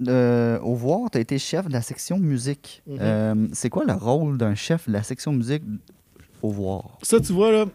euh, 0.08 0.60
au 0.60 0.76
voir, 0.76 1.10
tu 1.12 1.18
as 1.18 1.22
été 1.22 1.38
chef 1.38 1.68
de 1.68 1.74
la 1.74 1.82
section 1.82 2.20
musique. 2.20 2.82
Mhm. 2.88 2.98
Euh, 3.02 3.48
c'est 3.54 3.70
quoi 3.70 3.84
le 3.86 3.94
rôle 3.94 4.38
d'un 4.38 4.56
chef 4.56 4.88
de 4.88 4.94
la 4.94 5.04
section 5.04 5.34
musique 5.34 5.64
au 6.42 6.50
voir? 6.50 6.98
Ça, 7.04 7.20
tu 7.20 7.34
vois, 7.34 7.52
là, 7.52 7.66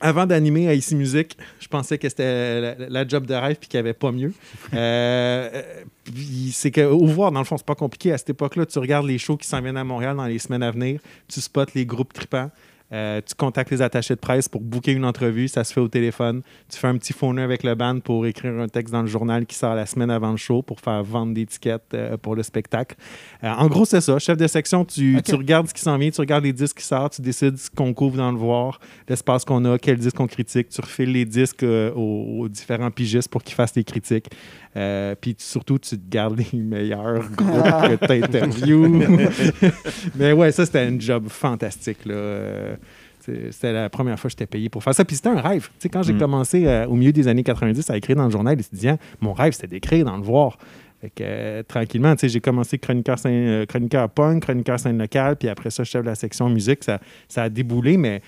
avant 0.00 0.26
d'animer 0.26 0.68
à 0.68 0.74
Ici 0.74 0.96
Musique, 0.96 1.36
je 1.60 1.68
pensais 1.68 1.98
que 1.98 2.08
c'était 2.08 2.60
la, 2.60 2.88
la 2.88 3.06
job 3.06 3.26
de 3.26 3.34
rêve 3.34 3.56
puis 3.56 3.68
qu'il 3.68 3.78
n'y 3.78 3.86
avait 3.86 3.94
pas 3.94 4.12
mieux. 4.12 4.32
Euh, 4.72 5.62
puis 6.04 6.50
c'est 6.52 6.70
qu'au 6.70 7.04
voir, 7.06 7.32
dans 7.32 7.40
le 7.40 7.44
fond, 7.44 7.56
c'est 7.56 7.66
pas 7.66 7.74
compliqué. 7.74 8.12
À 8.12 8.18
cette 8.18 8.30
époque-là, 8.30 8.66
tu 8.66 8.78
regardes 8.78 9.06
les 9.06 9.18
shows 9.18 9.36
qui 9.36 9.46
s'en 9.46 9.60
viennent 9.60 9.76
à 9.76 9.84
Montréal 9.84 10.16
dans 10.16 10.26
les 10.26 10.38
semaines 10.38 10.62
à 10.62 10.70
venir, 10.70 11.00
tu 11.28 11.40
spots 11.40 11.64
les 11.74 11.84
groupes 11.84 12.12
tripants. 12.12 12.50
Euh, 12.92 13.20
tu 13.24 13.34
contactes 13.34 13.70
les 13.70 13.82
attachés 13.82 14.14
de 14.14 14.20
presse 14.20 14.48
pour 14.48 14.60
booker 14.60 14.92
une 14.92 15.04
entrevue, 15.04 15.48
ça 15.48 15.64
se 15.64 15.72
fait 15.72 15.80
au 15.80 15.88
téléphone. 15.88 16.42
Tu 16.68 16.78
fais 16.78 16.88
un 16.88 16.96
petit 16.96 17.12
phoneur 17.12 17.44
avec 17.44 17.62
le 17.62 17.74
band 17.74 18.00
pour 18.00 18.26
écrire 18.26 18.52
un 18.58 18.68
texte 18.68 18.92
dans 18.92 19.02
le 19.02 19.08
journal 19.08 19.46
qui 19.46 19.56
sort 19.56 19.74
la 19.74 19.86
semaine 19.86 20.10
avant 20.10 20.32
le 20.32 20.36
show 20.36 20.62
pour 20.62 20.80
faire 20.80 21.02
vendre 21.02 21.34
des 21.34 21.46
tickets 21.46 21.82
euh, 21.94 22.16
pour 22.16 22.34
le 22.34 22.42
spectacle. 22.42 22.96
Euh, 23.44 23.50
en 23.50 23.68
gros, 23.68 23.84
c'est 23.84 24.00
ça. 24.00 24.18
Chef 24.18 24.36
de 24.36 24.46
section, 24.46 24.84
tu, 24.84 25.18
regardes 25.32 25.68
ce 25.68 25.74
qui 25.74 25.82
s'en 25.82 25.96
vient, 25.98 26.10
tu 26.10 26.20
regardes 26.20 26.44
les 26.44 26.52
disques 26.52 26.78
qui 26.78 26.84
sortent, 26.84 27.14
tu 27.14 27.22
décides 27.22 27.56
ce 27.58 27.70
qu'on 27.70 27.94
couvre 27.94 28.16
dans 28.16 28.32
le 28.32 28.38
voir, 28.38 28.80
l'espace 29.08 29.44
qu'on 29.44 29.64
a, 29.64 29.78
quel 29.78 29.96
disque 29.96 30.18
on 30.18 30.26
critique. 30.26 30.68
Tu 30.68 30.80
refiles 30.80 31.12
les 31.12 31.24
disques 31.24 31.62
aux, 31.62 32.40
aux 32.40 32.48
différents 32.48 32.90
pigistes 32.90 33.28
pour 33.28 33.42
qu'ils 33.42 33.54
fassent 33.54 33.76
les 33.76 33.84
critiques. 33.84 34.30
Euh, 34.76 35.14
Puis 35.20 35.34
surtout, 35.38 35.78
tu 35.78 35.98
te 35.98 36.10
gardes 36.10 36.38
les 36.38 36.58
meilleurs 36.58 37.28
groupes 37.36 37.98
que 38.00 38.06
tu 38.06 38.24
interviews. 38.24 38.86
Mais 40.16 40.32
ouais, 40.32 40.52
ça, 40.52 40.66
c'était 40.66 40.80
un 40.80 40.98
job 40.98 41.28
fantastique. 41.28 42.04
Là. 42.04 42.14
Euh, 42.14 42.74
C'était 43.20 43.72
la 43.72 43.88
première 43.90 44.18
fois 44.18 44.28
que 44.28 44.32
j'étais 44.32 44.46
payé 44.46 44.68
pour 44.68 44.82
faire 44.82 44.94
ça. 44.94 45.04
Puis 45.04 45.16
c'était 45.16 45.28
un 45.28 45.40
rêve. 45.40 45.66
Tu 45.68 45.72
sais, 45.80 45.88
quand 45.88 46.02
j'ai 46.02 46.12
Mm. 46.14 46.18
commencé 46.18 46.66
euh, 46.66 46.86
au 46.86 46.94
milieu 46.94 47.12
des 47.12 47.28
années 47.28 47.42
90 47.42 47.90
à 47.90 47.96
écrire 47.96 48.16
dans 48.16 48.24
le 48.24 48.30
journal 48.30 48.58
étudiant, 48.58 48.98
mon 49.20 49.32
rêve, 49.32 49.52
c'était 49.52 49.66
d'écrire 49.68 50.04
dans 50.04 50.16
le 50.16 50.22
voir. 50.22 50.56
Fait 51.00 51.10
que, 51.10 51.22
euh, 51.22 51.62
tranquillement, 51.62 52.14
tu 52.14 52.20
sais, 52.20 52.28
j'ai 52.28 52.40
commencé 52.40 52.78
chroniqueur, 52.78 53.18
scène- 53.18 53.32
euh, 53.48 53.66
chroniqueur 53.66 54.08
punk, 54.10 54.42
chroniqueur 54.42 54.78
scène 54.78 54.98
locale, 54.98 55.36
puis 55.36 55.48
après 55.48 55.70
ça, 55.70 55.82
chef 55.82 56.02
de 56.02 56.06
la 56.08 56.14
section 56.14 56.48
musique. 56.50 56.84
Ça, 56.84 57.00
ça 57.28 57.44
a 57.44 57.48
déboulé, 57.48 57.96
mais 57.96 58.20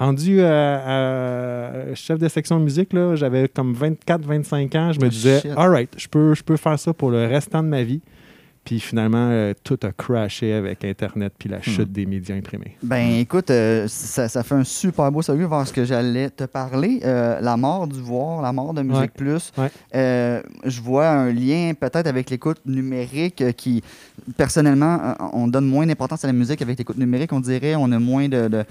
rendu 0.00 0.40
à, 0.40 1.90
à 1.90 1.94
chef 1.94 2.18
de 2.18 2.26
section 2.28 2.58
musique, 2.58 2.92
là, 2.92 3.14
j'avais 3.14 3.46
comme 3.48 3.74
24-25 3.74 4.76
ans. 4.78 4.92
Je 4.92 4.98
me 5.00 5.06
Oh, 5.06 5.08
disais, 5.08 5.42
all 5.56 5.70
right, 5.70 5.90
je 5.96 6.08
peux, 6.08 6.34
je 6.34 6.42
peux 6.42 6.56
faire 6.56 6.78
ça 6.78 6.92
pour 6.92 7.10
le 7.10 7.26
restant 7.26 7.62
de 7.62 7.68
ma 7.68 7.82
vie. 7.82 8.00
Puis 8.62 8.78
finalement, 8.78 9.28
euh, 9.30 9.54
tout 9.64 9.78
a 9.82 9.90
crashé 9.90 10.52
avec 10.52 10.84
Internet 10.84 11.32
puis 11.38 11.48
la 11.48 11.62
chute 11.62 11.90
des 11.90 12.04
médias 12.04 12.34
imprimés. 12.36 12.76
Ben 12.82 13.16
écoute, 13.18 13.50
euh, 13.50 13.86
ça, 13.88 14.28
ça 14.28 14.42
fait 14.42 14.54
un 14.54 14.64
super 14.64 15.10
beau 15.10 15.22
salut 15.22 15.46
vers 15.46 15.66
ce 15.66 15.72
que 15.72 15.84
j'allais 15.84 16.28
te 16.30 16.44
parler. 16.44 17.00
Euh, 17.04 17.40
la 17.40 17.56
mort 17.56 17.86
du 17.88 17.98
voir, 18.00 18.42
la 18.42 18.52
mort 18.52 18.74
de 18.74 18.82
Musique 18.82 19.00
Ouais. 19.00 19.08
Plus. 19.08 19.50
Ouais. 19.56 19.70
Euh, 19.94 20.42
je 20.64 20.80
vois 20.82 21.08
un 21.08 21.32
lien 21.32 21.72
peut-être 21.78 22.06
avec 22.06 22.28
l'écoute 22.30 22.58
numérique 22.66 23.40
euh, 23.40 23.52
qui, 23.52 23.82
personnellement, 24.36 24.98
euh, 25.02 25.14
on 25.32 25.48
donne 25.48 25.66
moins 25.66 25.86
d'importance 25.86 26.22
à 26.24 26.26
la 26.28 26.32
musique 26.34 26.60
avec 26.62 26.78
l'écoute 26.78 26.98
numérique. 26.98 27.32
On 27.32 27.40
dirait 27.40 27.74
on 27.76 27.90
a 27.92 27.98
moins 27.98 28.28
de, 28.28 28.48
de- 28.48 28.64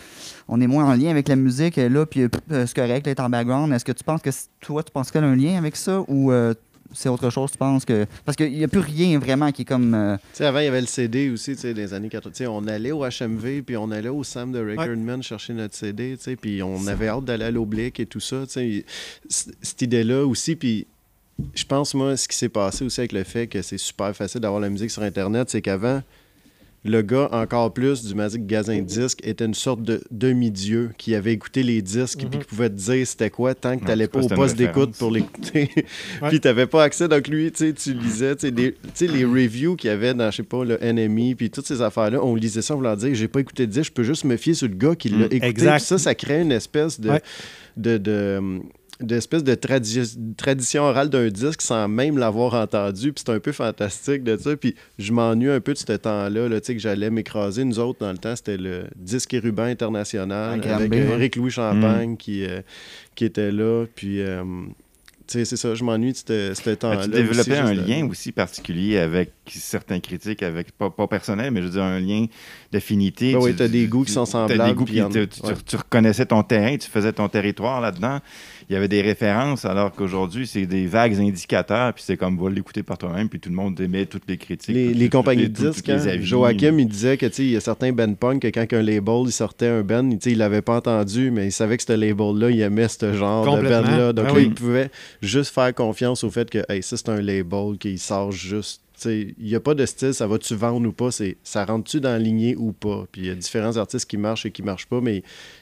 on 0.48 0.62
est 0.62 0.68
moins 0.68 0.86
en 0.86 0.94
lien 0.94 1.10
avec 1.10 1.28
la 1.28 1.36
musique 1.36 1.78
là, 1.78 2.06
puis 2.06 2.28
c'est 2.50 2.74
correct, 2.76 3.06
là, 3.08 3.12
est 3.12 3.20
en 3.20 3.30
background. 3.30 3.74
Est-ce 3.74 3.86
que 3.86 3.92
tu 3.92 4.04
penses 4.04 4.22
que 4.22 4.30
toi, 4.62 4.84
tu 4.84 4.92
penses 4.92 5.10
qu'elle 5.12 5.24
a 5.24 5.28
un 5.28 5.36
lien 5.36 5.58
avec 5.58 5.76
ça 5.76 6.04
ou 6.08 6.32
euh, 6.32 6.54
c'est 6.92 7.10
autre 7.10 7.30
chose, 7.30 7.52
tu 7.52 7.58
penses 7.58 7.86
que. 7.86 8.06
Parce 8.26 8.36
qu'il 8.36 8.52
n'y 8.52 8.64
a 8.64 8.68
plus 8.68 8.80
rien 8.80 9.20
vraiment 9.20 9.52
qui 9.52 9.62
est 9.62 9.66
comme. 9.66 9.94
euh, 9.94 10.18
Tu 10.18 10.24
sais, 10.38 10.46
avant, 10.46 10.60
il 10.60 10.66
y 10.66 10.68
avait 10.68 10.82
le 10.82 10.88
CD 10.88 11.30
aussi, 11.30 11.56
tu 11.56 11.62
sais, 11.62 11.74
des 11.74 11.94
années 11.94 12.10
80. 12.10 12.32
Tu 12.32 12.38
sais, 12.38 12.48
on 12.48 12.66
allait 12.68 12.92
au 12.92 13.04
HMV, 13.06 13.62
puis 13.66 13.78
on 13.78 13.92
allait 13.92 14.10
au 14.10 14.24
Sam 14.24 14.52
de 14.52 14.60
Recordman 14.60 15.22
chercher 15.24 15.54
notre 15.54 15.76
CD, 15.76 16.16
tu 16.18 16.24
sais, 16.24 16.36
puis 16.36 16.62
on 16.64 16.88
avait 16.88 17.08
hâte 17.08 17.26
d'aller 17.26 17.46
à 17.46 17.52
l'Oblique 17.52 18.00
et 18.00 18.06
tout 18.06 18.20
ça, 18.20 18.46
tu 18.48 18.54
sais. 18.54 18.86
Cette 19.62 19.82
idée-là 19.82 20.26
aussi, 20.26 20.56
puis 20.56 20.88
je 21.56 21.64
pense, 21.64 21.94
moi, 21.94 22.18
ce 22.18 22.28
qui 22.28 22.36
s'est 22.38 22.50
passé 22.50 22.84
aussi 22.84 23.00
avec 23.00 23.14
le 23.14 23.24
fait 23.24 23.48
que 23.48 23.62
c'est 23.62 23.78
super 23.78 24.14
facile 24.16 24.42
d'avoir 24.42 24.60
la 24.60 24.70
musique 24.70 24.92
sur 24.92 25.04
Internet, 25.04 25.50
c'est 25.50 25.62
qu'avant, 25.62 26.02
le 26.86 27.02
gars, 27.02 27.28
encore 27.34 27.74
plus, 27.74 28.06
du 28.06 28.16
Magic 28.16 28.48
Gazin 28.48 28.80
Disque, 28.82 29.20
était 29.24 29.44
une 29.46 29.54
sorte 29.54 29.82
de 29.84 30.02
demi-dieu 30.12 30.92
qui 30.98 31.14
avait 31.14 31.34
écouté 31.34 31.62
les 31.62 31.82
disques 31.82 32.24
Mhm. 32.24 32.30
puis 32.30 32.40
qui 32.40 32.46
pouvait 32.46 32.70
te 32.70 32.76
dire 32.76 33.06
c'était 33.06 33.30
quoi 33.30 33.54
tant 33.54 33.78
que 33.78 33.86
t'allais 33.86 34.06
c'est 34.06 34.12
pas 34.12 34.22
au 34.22 34.28
poste 34.30 34.56
d'écoute 34.56 34.96
pour 34.98 35.12
l'écouter. 35.12 35.70
Ouais. 36.22 36.30
puis 36.30 36.40
t'avais 36.40 36.68
pas 36.68 36.84
accès. 36.84 37.08
Donc 37.10 37.28
lui, 37.28 37.52
tu 37.52 37.66
sais, 37.68 37.74
tu 37.74 37.94
lisais 37.94 38.36
tu 38.36 38.42
sais, 38.48 38.52
des- 38.52 38.72
tu 38.74 38.78
sais, 38.94 39.08
les 39.08 39.26
reviews 39.26 39.76
qu'il 39.76 39.90
y 39.90 39.94
avait 39.94 40.14
dans, 40.14 40.32
je 40.32 40.38
sais 40.38 40.44
pas, 40.44 40.64
le 40.64 40.78
NME 40.82 41.36
puis 41.36 41.50
toutes 41.50 41.68
ces 41.68 41.82
affaires-là. 41.82 42.24
On 42.24 42.34
lisait 42.36 42.62
ça 42.62 42.74
en 42.74 42.78
voulant 42.78 42.96
dire 42.96 43.14
j'ai 43.14 43.28
pas 43.28 43.42
écouté 43.42 43.68
de 43.68 43.72
disque, 43.72 43.88
je 43.88 43.92
peux 43.92 44.04
juste 44.04 44.24
me 44.24 44.38
fier 44.38 44.54
sur 44.54 44.68
le 44.70 44.76
gars 44.76 44.96
qui 44.96 45.10
l'a 45.10 45.18
Mm. 45.28 45.34
écouté. 45.34 45.46
Exact. 45.48 45.76
Puis 45.78 45.86
ça, 45.86 45.98
ça 45.98 46.16
crée 46.16 46.42
une 46.42 46.52
espèce 46.54 47.00
de... 47.00 47.10
Ouais. 47.10 47.22
de, 47.78 47.98
de 47.98 48.60
d'espèce 49.02 49.44
de 49.44 49.56
tradi- 49.56 50.18
tradition 50.36 50.84
orale 50.84 51.10
d'un 51.10 51.30
disque 51.30 51.62
sans 51.62 51.88
même 51.88 52.18
l'avoir 52.18 52.54
entendu. 52.56 53.14
Puis 53.14 53.24
c'est 53.26 53.32
un 53.34 53.40
peu 53.40 53.52
fantastique 53.52 54.24
de 54.24 54.36
ça. 54.38 54.56
Puis 54.58 54.76
je 54.98 55.14
m'ennuie 55.14 55.50
un 55.50 55.62
peu 55.62 55.74
de 55.74 55.78
ce 55.78 55.86
temps-là, 55.94 56.50
là, 56.50 56.60
tu 56.60 56.68
sais, 56.68 56.76
que 56.76 56.82
j'allais 56.82 57.10
m'écraser. 57.10 57.64
Nous 57.64 57.80
autres, 57.80 58.00
dans 58.00 58.12
le 58.12 58.18
temps, 58.18 58.36
c'était 58.36 58.58
le 58.58 58.84
disque 58.96 59.34
et 59.34 59.40
ruban 59.40 59.64
international 59.64 60.60
avec 60.60 60.94
euh, 60.94 61.08
ouais. 61.10 61.16
Éric 61.16 61.36
Louis 61.38 61.52
Champagne 61.52 62.18
qui, 62.18 62.44
euh, 62.46 62.62
qui 63.16 63.26
était 63.26 63.52
là. 63.52 63.86
Puis, 63.96 64.22
euh, 64.22 64.44
tu 65.28 65.34
sais, 65.38 65.46
c'est 65.46 65.58
ça, 65.58 65.76
je 65.76 65.84
m'ennuie 65.84 66.12
de 66.12 66.18
ce 66.56 66.70
temps-là. 66.74 67.04
tu 67.06 67.12
développais 67.12 67.58
un 67.58 67.76
de- 67.76 67.82
lien 67.88 68.08
aussi 68.10 68.32
particulier 68.32 68.98
avec 68.98 69.32
certains 69.48 70.00
critiques, 70.00 70.42
avec 70.42 70.72
pas, 70.72 70.90
pas 70.90 71.08
personnel, 71.08 71.52
mais 71.52 71.62
je 71.62 71.66
veux 71.68 71.72
dire 71.74 71.84
un 71.84 72.00
lien 72.00 72.26
d'affinité? 72.72 73.34
Ben 73.34 73.40
oui, 73.40 73.52
Tu- 73.52 73.58
t'as 73.58 73.68
des 73.68 73.86
goûts 73.88 74.04
qui 74.04 74.12
sont 74.12 74.24
des 74.24 74.32
semblables, 74.32 74.74
goûts, 74.76 74.86
puis 74.86 74.94
puis 74.96 75.02
en- 75.04 75.10
tu, 75.10 75.28
tu- 75.28 75.42
ouais. 75.46 75.54
tu 75.66 75.76
reconnaissais 75.76 76.26
ton 76.26 76.42
terrain, 76.44 76.76
tu 76.78 76.90
faisais 76.90 77.14
ton 77.14 77.30
territoire 77.30 77.80
là-dedans. 77.80 78.20
Il 78.70 78.74
y 78.74 78.76
avait 78.76 78.88
des 78.88 79.02
références, 79.02 79.66
alors 79.66 79.92
qu'aujourd'hui, 79.92 80.46
c'est 80.46 80.68
des 80.68 80.86
vagues 80.86 81.16
indicateurs, 81.20 81.92
puis 81.92 82.04
c'est 82.06 82.18
comme, 82.18 82.38
va 82.38 82.52
l'écouter 82.52 82.84
par 82.84 83.00
toi-même, 83.00 83.28
puis 83.28 83.40
tout 83.40 83.50
le 83.50 83.56
monde 83.56 83.80
émet 83.82 84.06
toutes 84.06 84.28
les 84.28 84.38
critiques. 84.38 84.76
Les, 84.76 85.10
compagnies 85.10 85.50
de 85.50 85.72
disques, 85.72 85.90
hein, 85.90 86.00
avis. 86.06 86.24
Joachim, 86.24 86.78
il 86.78 86.88
disait 86.88 87.18
que 87.18 87.26
tu 87.26 87.34
sais, 87.34 87.44
il 87.46 87.50
y 87.50 87.56
a 87.58 87.62
certains 87.62 87.92
band 87.92 88.14
punk 88.14 88.44
que 88.44 88.48
quand 88.50 88.72
un 88.72 88.84
label 88.84 89.24
il 89.26 89.32
sortait 89.32 89.70
un 89.70 89.82
band, 89.82 90.08
tu 90.12 90.18
sais, 90.22 90.32
il 90.34 90.38
l'avait 90.38 90.62
pas 90.62 90.76
entendu, 90.76 91.32
mais 91.32 91.48
il 91.48 91.52
savait 91.52 91.78
que 91.78 91.84
ce 91.84 91.94
label-là, 91.94 92.52
il 92.52 92.62
aimait 92.62 92.88
ce 92.88 93.12
genre 93.14 93.44
de 93.44 93.50
Complètement. 93.50 93.82
band-là. 93.82 94.14
Donc 94.14 94.26
Ah 94.30 94.34
là, 94.34 94.38
oui. 94.38 94.44
il 94.46 94.54
pouvait 94.54 94.92
juste 95.24 95.52
faire 95.52 95.74
confiance 95.74 96.24
au 96.24 96.30
fait 96.30 96.48
que 96.48 96.60
hey, 96.70 96.84
ça, 96.84 96.96
c'est 96.96 97.10
un 97.10 97.22
label 97.22 97.76
qui 97.80 97.98
sort 97.98 98.32
juste. 98.32 98.82
Il 99.06 99.34
n'y 99.40 99.56
a 99.56 99.60
pas 99.60 99.74
de 99.76 99.86
style, 99.86 100.14
ça 100.14 100.28
va-tu 100.28 100.56
vendre 100.56 100.88
ou 100.88 100.92
pas, 100.92 101.12
c'est 101.12 101.38
ça 101.44 101.66
rentre-tu 101.66 102.00
dans 102.02 102.10
la 102.10 102.20
lignée 102.20 102.56
ou 102.58 102.72
pas? 102.72 103.06
Puis 103.12 103.22
il 103.22 103.28
y 103.28 103.30
a 103.30 103.36
différents 103.36 103.78
artistes 103.78 104.10
qui 104.10 104.18
marchent 104.18 104.46
et 104.46 104.52
qui 104.52 104.62
marchent 104.64 104.88
pas, 104.88 105.02
mais 105.02 105.18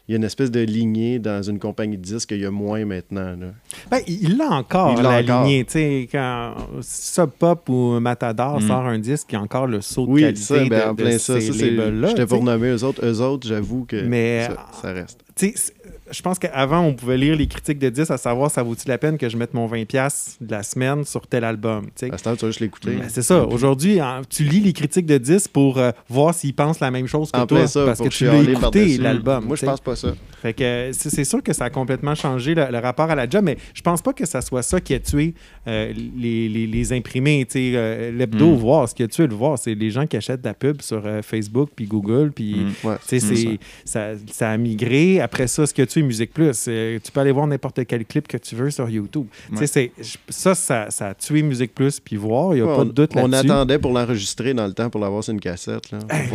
il 0.07 0.11
y 0.11 0.13
a 0.13 0.17
une 0.17 0.23
espèce 0.23 0.51
de 0.51 0.59
lignée 0.61 1.19
dans 1.19 1.41
une 1.43 1.59
compagnie 1.59 1.97
de 1.97 2.01
disques 2.01 2.29
qu'il 2.29 2.39
y 2.41 2.45
a 2.45 2.51
moins 2.51 2.85
maintenant. 2.85 3.35
là. 3.39 3.47
Ben, 3.91 3.99
il 4.07 4.37
l'a 4.37 4.49
encore, 4.51 4.93
Il 4.97 5.03
l'a 5.03 5.21
la 5.21 5.33
encore. 5.33 5.43
lignée. 5.45 5.65
Tu 5.65 5.71
sais, 5.73 6.09
quand 6.11 6.55
Sub 6.81 7.29
Pop 7.37 7.67
ou 7.69 7.99
Matador 7.99 8.59
Mm. 8.61 8.67
sort 8.67 8.85
un 8.85 8.99
disque, 8.99 9.27
il 9.31 9.33
y 9.33 9.37
a 9.37 9.41
encore 9.41 9.67
le 9.67 9.81
saut 9.81 10.05
de 10.05 10.11
Oui, 10.11 10.21
qualité 10.21 10.41
ça, 10.41 10.55
ben, 10.55 10.69
de, 10.69 10.75
en 10.89 10.93
de 10.93 11.03
plein 11.03 11.17
ça. 11.17 11.39
ces 11.39 11.47
ça 11.51 11.53
c'est- 11.53 11.71
labels-là, 11.71 12.07
J'étais 12.09 12.21
tu 12.23 12.27
pour 12.27 12.43
nommer 12.43 12.69
eux 12.69 12.83
autres. 12.83 13.05
Eux 13.05 13.21
autres, 13.21 13.47
j'avoue 13.47 13.85
que 13.85 14.01
Mais- 14.01 14.47
ça, 14.47 14.65
ça 14.81 14.93
reste. 14.93 15.19
Je 16.11 16.21
pense 16.21 16.39
qu'avant, 16.39 16.81
on 16.81 16.93
pouvait 16.93 17.17
lire 17.17 17.35
les 17.35 17.47
critiques 17.47 17.79
de 17.79 17.89
disques 17.89 18.11
à 18.11 18.17
savoir 18.17 18.49
ça 18.51 18.63
vaut-il 18.63 18.87
la 18.87 18.97
peine 18.97 19.17
que 19.17 19.27
je 19.29 19.35
mette 19.37 19.53
mon 19.53 19.67
20$ 19.67 20.37
de 20.41 20.51
la 20.51 20.63
semaine 20.63 21.03
sur 21.05 21.27
tel 21.27 21.43
album. 21.43 21.87
À 22.11 22.17
ce 22.17 22.23
temps, 22.23 22.35
tu 22.35 22.41
vas 22.41 22.47
juste 22.47 22.59
l'écouter. 22.61 22.91
Ben, 22.91 23.09
c'est 23.09 23.21
ça. 23.21 23.45
Aujourd'hui, 23.45 23.99
tu 24.29 24.43
lis 24.43 24.59
les 24.61 24.73
critiques 24.73 25.05
de 25.05 25.17
disques 25.17 25.51
pour 25.51 25.77
euh, 25.77 25.91
voir 26.09 26.33
s'ils 26.33 26.53
pensent 26.53 26.79
la 26.79 26.91
même 26.91 27.07
chose 27.07 27.31
que 27.31 27.39
En 27.39 27.45
toi. 27.47 27.67
ça, 27.67 27.85
parce 27.85 27.99
que 27.99 28.07
tu 28.09 28.25
l'as 28.25 28.41
écouté, 28.41 28.97
l'album. 28.97 29.45
Moi, 29.45 29.55
je 29.55 29.65
pense 29.65 29.81
pas 29.81 29.95
ça. 29.95 30.13
Fait 30.41 30.53
que 30.53 30.91
c'est 30.93 31.23
sûr 31.25 31.41
que 31.41 31.51
ça 31.53 31.65
a 31.65 31.69
complètement 31.69 32.13
changé 32.15 32.53
le, 32.55 32.67
le 32.71 32.77
rapport 32.79 33.09
à 33.09 33.15
la 33.15 33.27
job, 33.27 33.43
mais 33.43 33.57
je 33.73 33.81
pense 33.81 34.01
pas 34.01 34.13
que 34.13 34.25
ça 34.25 34.41
soit 34.41 34.61
ça 34.61 34.79
qui 34.79 34.93
a 34.93 34.99
tué 34.99 35.33
euh, 35.67 35.91
les, 36.17 36.47
les- 36.47 36.67
les 36.67 36.93
imprimés. 36.93 37.45
euh, 37.55 38.11
L'hebdo, 38.11 38.51
Mm. 38.53 38.55
voir, 38.57 38.87
ce 38.87 38.93
qui 38.95 39.03
a 39.03 39.07
tué 39.07 39.27
le 39.27 39.33
voir, 39.35 39.57
c'est 39.57 39.73
les 39.73 39.89
gens 39.89 40.05
qui 40.05 40.15
achètent 40.15 40.41
de 40.41 40.47
la 40.47 40.53
pub 40.53 40.81
sur 40.81 41.03
Facebook 41.23 41.69
puis 41.75 41.85
Google, 41.85 42.31
puis 42.33 42.55
Mm. 42.83 42.87
Ouais, 42.87 42.95
c'est- 43.03 43.19
ça, 43.85 44.11
ça 44.31 44.51
a 44.51 44.57
migré. 44.57 45.19
Après 45.19 45.47
ça, 45.47 45.65
ce 45.65 45.73
que 45.73 45.81
tu 45.81 45.96
Musique 46.03 46.33
Plus, 46.33 46.65
euh, 46.67 46.99
tu 47.03 47.11
peux 47.11 47.19
aller 47.19 47.31
voir 47.31 47.47
n'importe 47.47 47.85
quel 47.85 48.05
clip 48.05 48.27
que 48.27 48.37
tu 48.37 48.55
veux 48.55 48.69
sur 48.71 48.89
YouTube. 48.89 49.27
Ouais. 49.51 49.67
c'est- 49.67 49.91
ça, 50.29 50.55
ça, 50.55 50.87
ça 50.89 51.07
a 51.09 51.13
tué 51.13 51.41
Musique 51.41 51.73
Plus, 51.75 51.99
puis 51.99 52.15
voir, 52.15 52.53
il 52.53 52.61
n'y 52.61 52.61
a 52.61 52.65
Ouais, 52.69 52.75
pas 52.75 52.81
on, 52.81 52.85
de 52.85 52.91
doute 52.91 53.11
on 53.15 53.27
là-dessus. 53.27 53.51
attendait 53.51 53.79
pour 53.79 53.91
l'enregistrer 53.93 54.53
dans 54.53 54.67
le 54.67 54.73
temps 54.73 54.89
pour 54.89 55.01
l'avoir 55.01 55.23
sur 55.23 55.33
une 55.33 55.39
cassette. 55.39 55.91
Là. 55.91 55.99
Hey, 56.09 56.27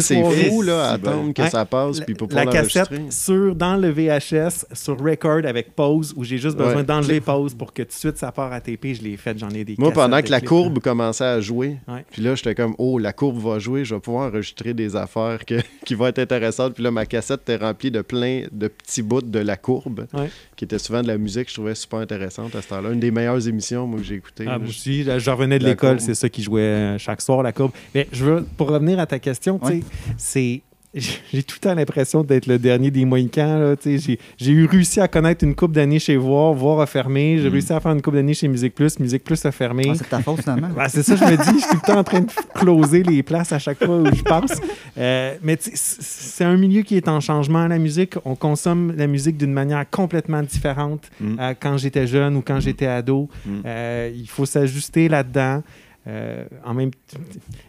C'est 0.00 0.48
fou 0.50 0.62
là, 0.62 0.90
attendre 0.92 1.32
que 1.32 1.48
ça 1.48 1.64
passe 1.64 2.00
puis 2.00 2.14
pour 2.14 2.28
la 2.32 2.46
cassette 2.46 2.90
sur, 3.10 3.54
dans 3.54 3.76
le 3.76 3.90
VHS, 3.90 4.66
sur 4.72 4.98
record 5.00 5.44
avec 5.46 5.74
pause, 5.74 6.12
où 6.16 6.24
j'ai 6.24 6.38
juste 6.38 6.56
besoin 6.56 6.76
Ouais. 6.76 6.84
d'enlever 6.84 7.20
pause 7.20 7.54
pour 7.54 7.72
que 7.72 7.82
tout 7.82 7.88
de 7.88 7.92
suite 7.94 8.16
ça 8.18 8.32
part 8.32 8.52
à 8.52 8.60
TP. 8.60 8.94
Je 8.94 9.02
l'ai 9.02 9.16
fait, 9.16 9.38
j'en 9.38 9.50
ai 9.50 9.64
des 9.64 9.74
Moi, 9.78 9.90
pendant 9.92 10.20
que 10.22 10.30
la 10.30 10.40
courbe 10.40 10.78
commençait 10.80 11.24
à 11.24 11.40
jouer, 11.40 11.76
puis 12.10 12.22
là, 12.22 12.34
j'étais 12.34 12.54
comme, 12.54 12.74
oh, 12.78 12.98
la 12.98 13.12
courbe 13.12 13.38
va 13.38 13.58
jouer, 13.58 13.84
je 13.84 13.94
vais 13.94 14.00
pouvoir 14.00 14.28
enregistrer 14.28 14.74
des 14.74 14.96
affaires 14.96 15.44
que- 15.44 15.60
qui 15.84 15.94
vont 15.94 16.06
être 16.06 16.18
intéressantes. 16.18 16.74
Puis 16.74 16.82
là, 16.84 16.90
ma 16.90 17.06
cassette 17.06 17.42
était 17.42 17.56
remplie 17.56 17.90
de 17.90 18.02
plein 18.02 18.19
de 18.20 18.68
petits 18.68 19.02
bouts 19.02 19.22
de 19.22 19.38
la 19.38 19.56
courbe, 19.56 20.06
Ouais. 20.14 20.30
qui 20.56 20.64
était 20.64 20.78
souvent 20.78 21.02
de 21.02 21.08
la 21.08 21.18
musique 21.18 21.44
que 21.44 21.50
je 21.50 21.54
trouvais 21.54 21.74
super 21.74 21.98
intéressante 22.00 22.54
à 22.54 22.62
ce 22.62 22.68
temps-là. 22.68 22.90
Une 22.90 23.00
des 23.00 23.10
meilleures 23.10 23.46
émissions, 23.48 23.86
moi, 23.86 23.98
que 24.00 24.04
j'ai 24.06 24.16
écoutées. 24.16 24.44
Ah, 24.48 24.58
moi 24.58 24.68
aussi, 24.68 25.04
je 25.04 25.30
revenais 25.30 25.58
de 25.58 25.64
l'école, 25.64 26.00
c'est 26.00 26.14
ça 26.14 26.28
qui 26.28 26.42
jouait 26.42 26.60
euh, 26.62 26.98
chaque 26.98 27.20
soir, 27.22 27.42
la 27.42 27.52
courbe. 27.52 27.72
Mais 27.94 28.06
je 28.12 28.24
veux, 28.24 28.46
pour 28.56 28.68
revenir 28.68 28.98
à 28.98 29.06
ta 29.06 29.18
question, 29.18 29.58
Ouais. 29.62 29.82
c'est. 30.16 30.62
J'ai 30.92 31.44
tout 31.44 31.54
le 31.56 31.68
temps 31.68 31.74
l'impression 31.76 32.24
d'être 32.24 32.46
le 32.48 32.58
dernier 32.58 32.90
des 32.90 33.04
Mohicans. 33.04 33.60
là, 33.60 33.76
tu 33.76 33.96
sais. 33.96 34.18
J'ai 34.36 34.50
eu 34.50 34.66
réussi 34.66 35.00
à 35.00 35.06
connaître 35.06 35.44
une 35.44 35.54
coupe 35.54 35.70
d'années 35.70 36.00
chez 36.00 36.16
Voir, 36.16 36.52
Voir 36.52 36.80
a 36.80 36.86
fermé. 36.86 37.38
J'ai 37.38 37.48
Mm. 37.48 37.52
réussi 37.52 37.72
à 37.72 37.78
faire 37.78 37.92
une 37.92 38.02
coupe 38.02 38.14
d'années 38.14 38.34
chez 38.34 38.48
Musique 38.48 38.74
Plus, 38.74 38.98
Musique 38.98 39.22
Plus 39.22 39.44
a 39.46 39.52
fermé. 39.52 39.84
Ah, 39.88 39.94
c'est 39.94 40.08
ta 40.08 40.20
faute, 40.20 40.40
finalement. 40.40 40.68
Ben, 40.76 40.88
c'est 40.88 41.04
ça, 41.04 41.14
je 41.14 41.24
me 41.24 41.36
dis, 41.36 41.60
je 41.60 41.64
suis 41.64 41.68
tout 41.68 41.76
le 41.86 41.86
temps 41.92 41.98
en 42.00 42.02
train 42.04 42.20
de 42.22 42.26
closer 42.54 43.04
les 43.04 43.22
places 43.22 43.52
à 43.52 43.60
chaque 43.60 43.78
fois 43.84 43.98
où 43.98 44.06
je 44.12 44.22
passe. 44.22 44.60
Euh, 44.98 45.34
mais 45.44 45.56
c'est 45.60 46.44
un 46.44 46.56
milieu 46.56 46.82
qui 46.82 46.96
est 46.96 47.06
en 47.06 47.20
changement, 47.20 47.68
la 47.68 47.78
musique. 47.78 48.14
On 48.24 48.34
consomme 48.34 48.92
la 48.96 49.06
musique 49.06 49.36
d'une 49.36 49.52
manière 49.52 49.88
complètement 49.88 50.42
différente 50.42 51.08
Mm. 51.20 51.38
à 51.38 51.54
quand 51.54 51.76
j'étais 51.76 52.08
jeune 52.08 52.34
ou 52.36 52.42
quand 52.42 52.58
j'étais 52.58 52.86
ado. 52.86 53.28
Mm. 53.46 53.50
Euh, 53.64 54.10
il 54.12 54.28
faut 54.28 54.44
s'ajuster 54.46 55.08
là-dedans. 55.08 55.62
Euh, 56.06 56.44
en 56.64 56.72
même 56.72 56.90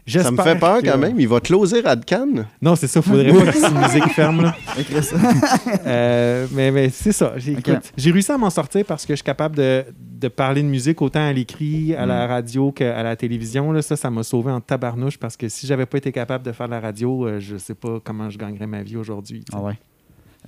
Ça 0.08 0.32
me 0.32 0.42
fait 0.42 0.58
peur 0.58 0.82
que- 0.82 0.88
quand 0.88 0.98
même. 0.98 1.20
Il 1.20 1.28
va 1.28 1.42
closer 1.42 1.82
Radcan. 1.82 2.46
Non, 2.62 2.76
c'est 2.78 2.88
ça, 2.88 3.02
faudrait 3.02 3.30
pas 3.32 3.52
que 3.52 3.58
cette 3.58 3.74
musique 3.76 4.08
ferme. 4.14 4.42
Là. 4.44 4.56
Euh, 5.86 6.48
mais 6.54 6.72
mais 6.72 6.90
c'est 6.90 7.12
ça. 7.12 7.34
J'ai 7.38 8.12
réussi 8.12 8.32
à 8.32 8.38
m'en 8.38 8.50
sortir 8.50 8.86
parce 8.86 9.06
que 9.06 9.14
je 9.14 9.18
suis 9.18 9.24
capable 9.26 9.56
de, 9.58 9.84
de 10.00 10.28
parler 10.28 10.62
de 10.64 10.68
musique 10.68 11.02
autant 11.02 11.26
à 11.28 11.34
l'écrit, 11.34 11.94
à 11.96 12.06
la 12.06 12.28
radio 12.28 12.72
qu'à 12.72 13.04
la 13.04 13.16
télévision. 13.16 13.72
Là. 13.72 13.82
Ça, 13.82 13.96
ça 13.96 14.10
m'a 14.10 14.24
sauvé 14.24 14.52
en 14.52 14.62
tabarnouche 14.62 15.18
parce 15.18 15.36
que 15.36 15.50
si 15.50 15.68
j'avais 15.68 15.86
pas 15.86 15.98
été 15.98 16.12
capable 16.12 16.46
de 16.46 16.52
faire 16.52 16.68
de 16.68 16.72
la 16.72 16.80
radio, 16.80 17.26
euh, 17.28 17.40
je 17.40 17.58
sais 17.58 17.76
pas 17.76 18.00
comment 18.04 18.30
je 18.30 18.38
gagnerais 18.38 18.68
ma 18.68 18.82
vie 18.84 18.96
aujourd'hui. 18.98 19.44
Ah 19.54 19.60
ouais. 19.62 19.78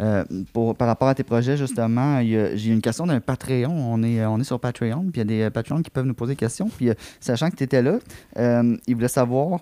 Euh, 0.02 0.24
pour, 0.54 0.76
par 0.76 0.88
rapport 0.88 1.08
à 1.08 1.16
tes 1.16 1.24
projets, 1.24 1.56
justement, 1.56 2.20
j'ai 2.22 2.70
une 2.72 2.82
question 2.82 3.06
d'un 3.06 3.20
Patreon. 3.20 3.70
On 3.72 4.02
est, 4.04 4.26
on 4.26 4.40
est 4.40 4.44
sur 4.44 4.60
Patreon, 4.60 5.02
puis 5.12 5.12
il 5.16 5.18
y 5.20 5.22
a 5.22 5.26
des 5.26 5.42
euh, 5.44 5.50
Patreons 5.52 5.82
qui 5.82 5.92
peuvent 5.92 6.06
nous 6.06 6.16
poser 6.16 6.34
des 6.34 6.38
questions. 6.38 6.70
Puis, 6.76 6.90
euh, 6.90 6.94
sachant 7.20 7.50
que 7.52 7.56
tu 7.56 7.64
étais 7.64 7.82
là, 7.82 8.00
euh, 8.38 8.76
ils 8.88 8.96
voulaient 8.96 9.08
savoir 9.08 9.60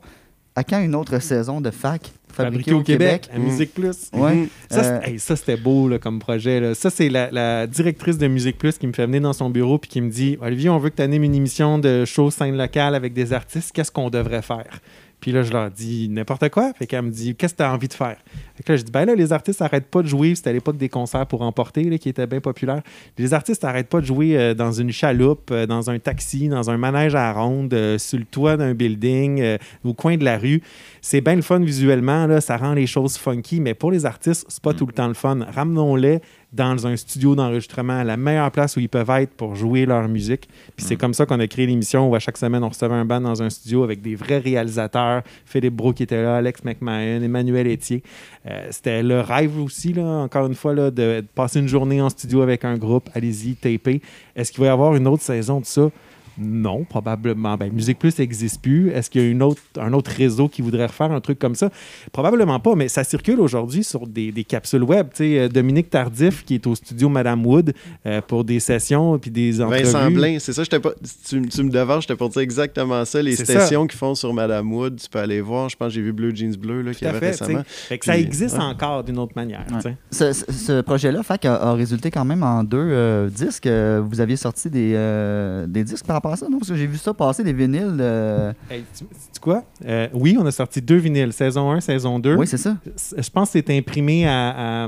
à 0.56 0.64
quand 0.64 0.82
une 0.82 0.96
autre 0.96 1.20
saison 1.20 1.62
de 1.62 1.70
fac 1.72 2.12
fabriquée 2.32 2.74
au 2.74 2.82
Québec. 2.84 3.30
à 3.34 3.38
Musique 3.40 3.74
Plus. 3.74 4.10
Ouais. 4.14 4.36
Mhm. 4.36 4.48
Ça, 4.70 4.84
Euh, 4.84 5.02
hey, 5.04 5.20
c'était 5.20 5.58
beau 5.58 5.88
là, 5.90 5.98
comme 6.00 6.20
projet. 6.20 6.60
là. 6.62 6.76
Ça, 6.76 6.90
c'est 6.90 7.10
la, 7.10 7.30
la 7.32 7.68
directrice 7.68 8.18
de 8.18 8.28
Musique 8.28 8.58
Plus 8.58 8.78
qui 8.78 8.88
me 8.88 8.94
fait 8.94 9.06
venir 9.06 9.22
dans 9.22 9.34
son 9.34 9.50
bureau 9.50 9.78
puis 9.78 9.90
qui 9.90 10.02
me 10.02 10.10
dit 10.10 10.38
Olivier, 10.42 10.70
on 10.70 10.78
veut 10.78 10.90
que 10.90 10.96
tu 10.96 11.02
animes 11.02 11.24
une 11.24 11.36
émission 11.36 11.78
de 11.78 12.06
show 12.06 12.32
scène 12.32 12.56
locale 12.58 12.96
avec 12.96 13.14
des 13.14 13.34
artistes. 13.34 13.72
Qu'est-ce 13.74 13.92
qu'on 13.92 14.10
devrait 14.10 14.42
faire? 14.42 14.80
Puis 15.22 15.32
là, 15.32 15.44
je 15.44 15.52
leur 15.54 15.70
dis 15.70 16.10
n'importe 16.10 16.50
quoi. 16.50 16.74
Fait 16.74 16.88
qu'elle 16.88 17.04
me 17.04 17.12
dit 17.12 17.36
Qu'est-ce 17.36 17.54
que 17.54 17.58
tu 17.58 17.64
as 17.64 17.72
envie 17.74 17.88
de 17.88 17.94
faire? 17.94 18.18
Fait 18.62 18.66
que 18.66 18.72
là, 18.74 18.78
je 18.78 18.84
dis 18.84 18.92
Ben 18.92 19.06
là, 19.06 19.16
les 19.16 19.34
artistes 19.34 19.60
n'arrêtent 19.60 19.88
pas 19.88 20.04
de 20.04 20.08
jouer. 20.08 20.36
C'était 20.36 20.52
à 20.52 20.54
l'époque 20.54 20.78
des 20.78 20.88
concerts 20.88 21.26
pour 21.26 21.42
emporter 21.42 21.84
là, 21.84 21.98
qui 21.98 22.10
étaient 22.10 22.28
bien 22.28 22.42
populaires. 22.42 22.84
Les 23.18 23.34
artistes 23.34 23.64
n'arrêtent 23.64 23.90
pas 23.90 24.02
de 24.02 24.06
jouer 24.06 24.38
euh, 24.38 24.54
dans 24.54 24.72
une 24.72 24.92
chaloupe, 24.92 25.50
euh, 25.50 25.66
dans 25.66 25.90
un 25.90 25.98
taxi, 25.98 26.48
dans 26.48 26.70
un 26.70 26.78
manège 26.78 27.16
à 27.16 27.34
ronde, 27.34 27.74
euh, 27.74 27.98
sur 27.98 28.20
le 28.20 28.26
toit 28.26 28.58
d'un 28.58 28.76
building, 28.76 29.42
euh, 29.42 29.58
au 29.84 29.96
coin 29.96 30.16
de 30.16 30.24
la 30.24 30.38
rue. 30.38 30.62
C'est 31.02 31.22
bien 31.22 31.36
le 31.36 31.42
fun 31.42 31.60
visuellement, 31.60 32.28
là, 32.28 32.40
ça 32.40 32.58
rend 32.58 32.74
les 32.74 32.86
choses 32.86 33.18
funky, 33.18 33.60
mais 33.60 33.74
pour 33.74 33.92
les 33.92 34.06
artistes, 34.06 34.46
c'est 34.48 34.62
pas 34.62 34.74
tout 34.76 34.86
le 34.86 34.94
temps 34.94 35.08
le 35.08 35.16
fun. 35.16 35.40
Ramenons-les 35.52 36.20
dans 36.54 36.86
un 36.86 36.98
studio 36.98 37.34
d'enregistrement, 37.36 38.04
la 38.04 38.18
meilleure 38.18 38.52
place 38.52 38.76
où 38.76 38.82
ils 38.82 38.90
peuvent 38.90 39.10
être 39.10 39.34
pour 39.34 39.56
jouer 39.56 39.86
leur 39.86 40.08
musique. 40.10 40.50
Puis 40.76 40.86
c'est 40.86 40.98
comme 40.98 41.14
ça 41.14 41.26
qu'on 41.26 41.40
a 41.40 41.48
créé 41.48 41.66
l'émission 41.66 42.10
où 42.10 42.16
à 42.16 42.20
chaque 42.20 42.38
semaine, 42.38 42.64
on 42.64 42.70
recevait 42.70 42.94
un 42.94 43.06
band 43.06 43.22
dans 43.22 43.42
un 43.42 43.50
studio 43.50 43.84
avec 43.84 44.02
des 44.02 44.16
vrais 44.16 44.40
réalisateurs. 44.40 45.24
Philippe 45.46 45.76
Bro 45.76 45.94
qui 45.94 46.04
était 46.04 46.22
là, 46.22 46.38
Alex 46.38 46.64
McMahon, 46.64 47.22
Emmanuel 47.22 47.68
Etier. 47.68 48.04
Euh, 48.48 48.51
C'était 48.70 49.04
le 49.04 49.22
rêve 49.22 49.60
aussi, 49.60 49.94
là, 49.94 50.04
encore 50.04 50.46
une 50.48 50.56
fois, 50.56 50.74
là, 50.74 50.92
de, 50.92 51.22
de 51.22 51.28
passer 51.36 51.60
une 51.60 51.68
journée 51.68 52.02
en 52.02 52.10
studio 52.10 52.42
avec 52.42 52.66
un 52.66 52.78
groupe. 52.78 53.10
Allez-y, 53.14 53.56
taper. 53.56 54.02
Est-ce 54.36 54.52
qu'il 54.52 54.62
va 54.62 54.68
y 54.68 54.70
avoir 54.70 54.96
une 54.96 55.08
autre 55.08 55.24
saison 55.24 55.60
de 55.60 55.66
ça? 55.66 55.90
Non, 56.38 56.84
probablement. 56.84 57.56
Ben, 57.58 57.72
Musique 57.72 58.00
Plus 58.00 58.18
n'existe 58.20 58.62
plus. 58.62 58.90
Est-ce 58.90 59.10
qu'il 59.10 59.22
y 59.22 59.26
a 59.26 59.28
une 59.28 59.44
autre, 59.44 59.62
un 59.80 59.94
autre 59.94 60.12
réseau 60.12 60.48
qui 60.48 60.62
voudrait 60.62 60.86
refaire 60.88 61.12
un 61.12 61.22
truc 61.22 61.40
comme 61.40 61.56
ça? 61.56 61.70
Probablement 62.12 62.60
pas, 62.60 62.76
mais 62.76 62.88
ça 62.88 63.04
circule 63.04 63.40
aujourd'hui 63.40 63.84
sur 63.84 64.08
des, 64.08 64.32
des 64.32 64.44
capsules 64.44 64.84
web. 64.84 65.08
Tu 65.12 65.18
sais, 65.18 65.40
euh, 65.40 65.48
Dominique 65.50 65.90
Tardif, 65.90 66.44
qui 66.46 66.56
est 66.56 66.68
au 66.68 66.76
studio 66.76 67.10
Madame 67.10 67.46
Wood 67.46 67.74
euh, 68.06 68.22
pour 68.28 68.44
des 68.44 68.60
sessions 68.60 69.18
puis 69.20 69.32
des 69.32 69.62
entrevues. 69.62 69.84
Vincent 69.84 70.12
Blain, 70.12 70.38
c'est 70.40 70.54
ça, 70.54 70.64
pas, 70.80 70.92
tu, 71.28 71.42
tu 71.42 71.64
me 71.64 71.70
devances, 71.70 72.06
pour 72.06 72.30
dire 72.30 72.42
exactement 72.42 73.04
ça. 73.06 73.22
Les 73.22 73.36
stations 73.36 73.88
qu'ils 73.88 73.98
font 74.00 74.16
sur 74.16 74.34
Madame 74.34 74.72
Wood, 74.72 74.98
tu 75.02 75.10
peux 75.10 75.20
aller 75.20 75.42
voir. 75.42 75.70
Je 75.70 75.76
pense 75.76 75.90
que 75.90 75.94
j'ai 75.96 76.02
vu 76.02 76.14
Bleu 76.14 76.34
Jeans 76.36 76.56
Bleu 76.56 76.82
là, 76.82 76.92
à 77.02 77.10
avait 77.10 77.20
fait, 77.20 77.28
récemment. 77.32 77.64
Fait 77.66 77.98
que 77.98 78.06
ça 78.06 78.18
existe 78.18 78.58
ouais. 78.58 78.64
encore 78.64 79.04
d'une 79.04 79.18
autre 79.20 79.34
manière. 79.36 79.66
Ce, 80.12 80.34
ce- 80.34 80.52
ce 80.52 80.82
projet-là, 80.82 81.24
fac, 81.24 81.46
a, 81.46 81.56
a 81.56 81.74
résulté 81.74 82.12
quand 82.12 82.26
même 82.26 82.44
en 82.44 82.64
deux 82.64 82.78
euh, 82.78 83.30
disques. 83.30 83.68
Vous 83.68 84.20
aviez 84.22 84.36
sorti 84.36 84.70
des, 84.70 84.94
euh, 84.96 85.66
des 85.68 85.84
disques 85.84 86.06
par 86.06 86.21
non? 86.50 86.58
Parce 86.60 86.70
que 86.70 86.76
j'ai 86.76 86.88
vu 86.88 86.98
ça 86.98 87.14
passer, 87.14 87.44
des 87.44 87.54
vinyles. 87.54 87.98
euh, 88.00 88.54
Hey, 88.70 88.84
tu 88.98 89.06
sais 89.06 89.40
quoi? 89.42 89.64
Euh, 89.86 90.08
oui, 90.14 90.38
on 90.40 90.46
a 90.46 90.52
sorti 90.52 90.82
deux 90.82 90.98
vinyles, 90.98 91.34
saison 91.34 91.72
1, 91.72 91.82
saison 91.82 92.20
2. 92.20 92.36
Oui, 92.36 92.48
c'est 92.48 92.58
ça. 92.58 92.78
Je 93.18 93.30
pense 93.30 93.52
que 93.52 93.60
c'est 93.60 93.78
imprimé 93.78 94.28
à, 94.28 94.86
à 94.86 94.88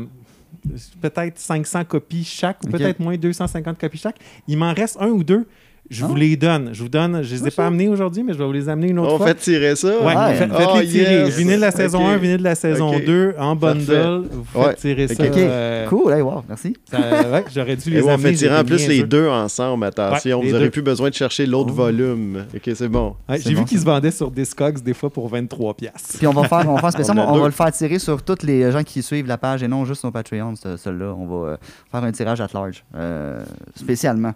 peut-être 1.01 1.39
500 1.39 1.85
copies 1.85 2.23
chaque, 2.23 2.63
ou 2.63 2.67
Ok. 2.67 2.73
peut-être 2.77 2.99
moins 2.99 3.17
250 3.17 3.77
copies 3.77 3.97
chaque. 3.97 4.17
Il 4.47 4.57
m'en 4.57 4.73
reste 4.73 4.97
un 4.99 5.07
ou 5.09 5.23
deux. 5.23 5.45
Je 5.93 6.03
Ah. 6.03 6.07
vous 6.07 6.15
les 6.15 6.35
donne. 6.35 6.69
Je 6.73 6.81
vous 6.83 6.89
donne. 6.89 7.21
Je 7.23 7.35
les 7.35 7.47
ai 7.47 7.51
pas 7.51 7.67
amenés 7.67 7.88
aujourd'hui, 7.88 8.23
mais 8.23 8.33
je 8.33 8.38
vais 8.39 8.45
vous 8.45 8.51
les 8.51 8.67
amener 8.69 8.88
une 8.89 9.00
autre 9.00 9.13
On 9.13 9.17
fois. 9.17 9.27
fait 9.27 9.35
tirer 9.35 9.75
ça? 9.75 9.88
Ouais, 9.88 10.15
Ouais. 10.15 10.33
faites, 10.35 10.50
Oh, 10.53 10.79
les 10.79 10.88
tirer. 10.88 11.13
yes. 11.25 11.38
Vinyle 11.38 11.55
de 11.57 11.62
la 11.62 11.71
saison 11.71 12.00
Ok. 12.00 12.07
1, 12.13 12.17
vinyle 12.17 12.38
de 12.39 12.43
la 12.43 12.55
saison 12.55 12.95
Ok. 12.95 13.05
2, 13.05 13.33
en 13.38 13.55
bundle. 13.55 13.85
Parfait. 13.85 14.29
Vous 14.31 14.43
faites 14.53 14.65
Ouais. 14.67 14.75
tirer 14.75 15.07
ça. 15.07 15.23
Ok. 15.23 15.38
euh, 15.38 15.88
Cool, 15.88 16.13
hey, 16.13 16.21
wow, 16.21 16.43
merci. 16.50 16.75
ouais, 16.91 17.43
J'aurais 17.53 17.75
dû 17.75 17.89
les 17.91 18.00
Et 18.00 18.03
on 18.03 18.09
amener. 18.09 18.29
fait 18.31 18.35
tirer 18.35 18.57
en 18.57 18.63
plus 18.63 18.88
les 18.88 19.03
deux 19.03 19.27
ensemble, 19.27 19.85
attention. 19.85 20.39
Ouais, 20.39 20.45
Vous 20.47 20.51
n'aurez 20.53 20.69
plus 20.69 20.81
besoin 20.81 21.09
de 21.09 21.13
chercher 21.15 21.45
l'autre 21.45 21.69
Oh. 21.73 21.75
volume. 21.83 22.45
OK, 22.55 22.71
c'est 22.73 22.88
bon. 22.88 23.15
J'ai 23.29 23.53
bon, 23.53 23.59
vu 23.62 23.65
qu'ils 23.65 23.79
se 23.79 23.85
vendaient 23.85 24.12
sur 24.12 24.31
Discogs 24.31 24.81
des 24.81 24.93
fois 24.93 25.09
pour 25.09 25.27
23 25.29 25.73
piastres. 25.75 26.17
Puis 26.17 26.27
on 26.27 26.31
va 26.33 26.47
faire, 26.47 26.63
on 26.69 26.75
va 26.75 26.81
faire 26.81 26.91
spécialement, 26.93 27.31
On 27.31 27.35
on, 27.38 27.39
va 27.41 27.45
le 27.45 27.51
faire 27.51 27.71
tirer 27.71 28.00
sur 28.00 28.21
tous 28.23 28.43
les 28.43 28.71
gens 28.71 28.83
qui 28.83 29.01
suivent 29.03 29.27
la 29.27 29.38
page 29.38 29.62
et 29.63 29.67
non 29.67 29.85
juste 29.85 30.03
nos 30.03 30.12
Patreons, 30.12 30.55
ce- 30.55 30.77
celui-là. 30.77 31.13
On 31.17 31.25
va 31.27 31.47
euh, 31.51 31.57
faire 31.91 32.03
un 32.03 32.12
tirage 32.12 32.41
at 32.41 32.47
large, 32.53 32.83
euh, 32.95 33.43
spécialement. 33.75 34.33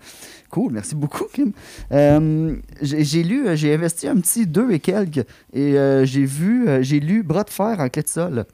Cool, 0.49 0.71
merci 0.71 0.95
beaucoup, 0.95 1.25
Kim. 1.33 1.51
Euh, 1.91 2.55
j'ai 2.81 3.23
lu, 3.23 3.47
euh, 3.47 3.55
j'ai 3.55 3.73
investi 3.73 4.07
un 4.07 4.15
petit 4.15 4.47
deux 4.47 4.71
et 4.71 4.79
quelques, 4.79 5.25
et 5.53 5.77
euh, 5.77 6.05
j'ai 6.05 6.25
vu, 6.25 6.67
j'ai 6.81 6.99
lu 6.99 7.23
Bras 7.23 7.43
de 7.43 7.49
fer 7.49 7.79
en 7.79 7.89
clé 7.89 8.01
de 8.01 8.07
sol. 8.07 8.45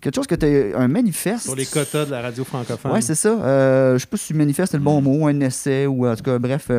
Quelque 0.00 0.14
chose 0.14 0.26
que 0.26 0.34
tu 0.34 0.74
as 0.74 0.78
un 0.78 0.88
manifeste. 0.88 1.44
Sur 1.44 1.56
les 1.56 1.64
quotas 1.64 2.04
de 2.04 2.10
la 2.10 2.20
radio 2.20 2.44
francophone. 2.44 2.92
Oui, 2.92 3.02
c'est 3.02 3.14
ça. 3.14 3.30
Euh, 3.30 3.94
je 3.94 3.98
sais 3.98 4.06
pas 4.06 4.16
si 4.16 4.34
manifeste 4.34 4.74
est 4.74 4.76
le 4.76 4.82
bon 4.82 5.00
mot, 5.00 5.26
un 5.26 5.40
essai 5.40 5.86
ou 5.86 6.06
en 6.06 6.14
tout 6.14 6.22
cas, 6.22 6.38
bref, 6.38 6.70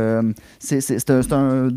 c'est 0.59 1.09
un 1.31 1.69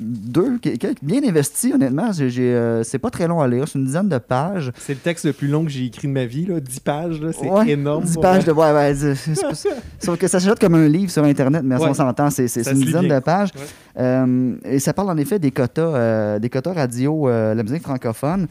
deux, 0.00 0.58
bien 1.02 1.22
investi, 1.24 1.72
honnêtement. 1.72 2.10
Euh, 2.20 2.82
c'est 2.84 2.98
pas 2.98 3.10
très 3.10 3.26
long 3.26 3.40
à 3.40 3.48
lire, 3.48 3.66
c'est 3.68 3.78
une 3.78 3.84
dizaine 3.84 4.08
de 4.08 4.18
pages. 4.18 4.72
C'est 4.78 4.94
le 4.94 4.98
texte 5.00 5.24
le 5.24 5.32
plus 5.32 5.48
long 5.48 5.64
que 5.64 5.70
j'ai 5.70 5.86
écrit 5.86 6.08
de 6.08 6.12
ma 6.12 6.24
vie, 6.26 6.46
là, 6.46 6.60
10 6.60 6.80
pages. 6.80 7.20
là, 7.20 7.30
C'est 7.32 7.48
Ouais, 7.48 7.70
énorme. 7.70 8.04
10 8.04 8.14
pour 8.14 8.22
pages 8.22 8.44
de. 8.44 8.52
Ouais, 8.52 8.72
ouais, 8.72 8.94
Sauf 9.98 10.18
que 10.18 10.26
ça 10.28 10.40
s'achète 10.40 10.58
comme 10.58 10.74
un 10.74 10.88
livre 10.88 11.10
sur 11.10 11.24
Internet, 11.24 11.62
mais 11.64 11.76
on 11.76 11.94
s'entend, 11.94 12.30
c'est 12.30 12.48
c'est- 12.48 12.62
Ça 12.62 12.70
c'est 12.70 12.76
une 12.78 12.84
dizaine 12.84 13.06
bien. 13.06 13.18
de 13.18 13.22
pages. 13.24 13.50
Euh, 13.98 14.54
et 14.64 14.78
ça 14.78 14.92
parle 14.92 15.10
en 15.10 15.16
effet 15.16 15.38
des 15.38 15.50
quotas, 15.50 15.82
euh, 15.82 16.38
des 16.38 16.48
quotas 16.50 16.72
radio, 16.72 17.28
la 17.28 17.62
musique 17.62 17.82
francophone. 17.82 18.46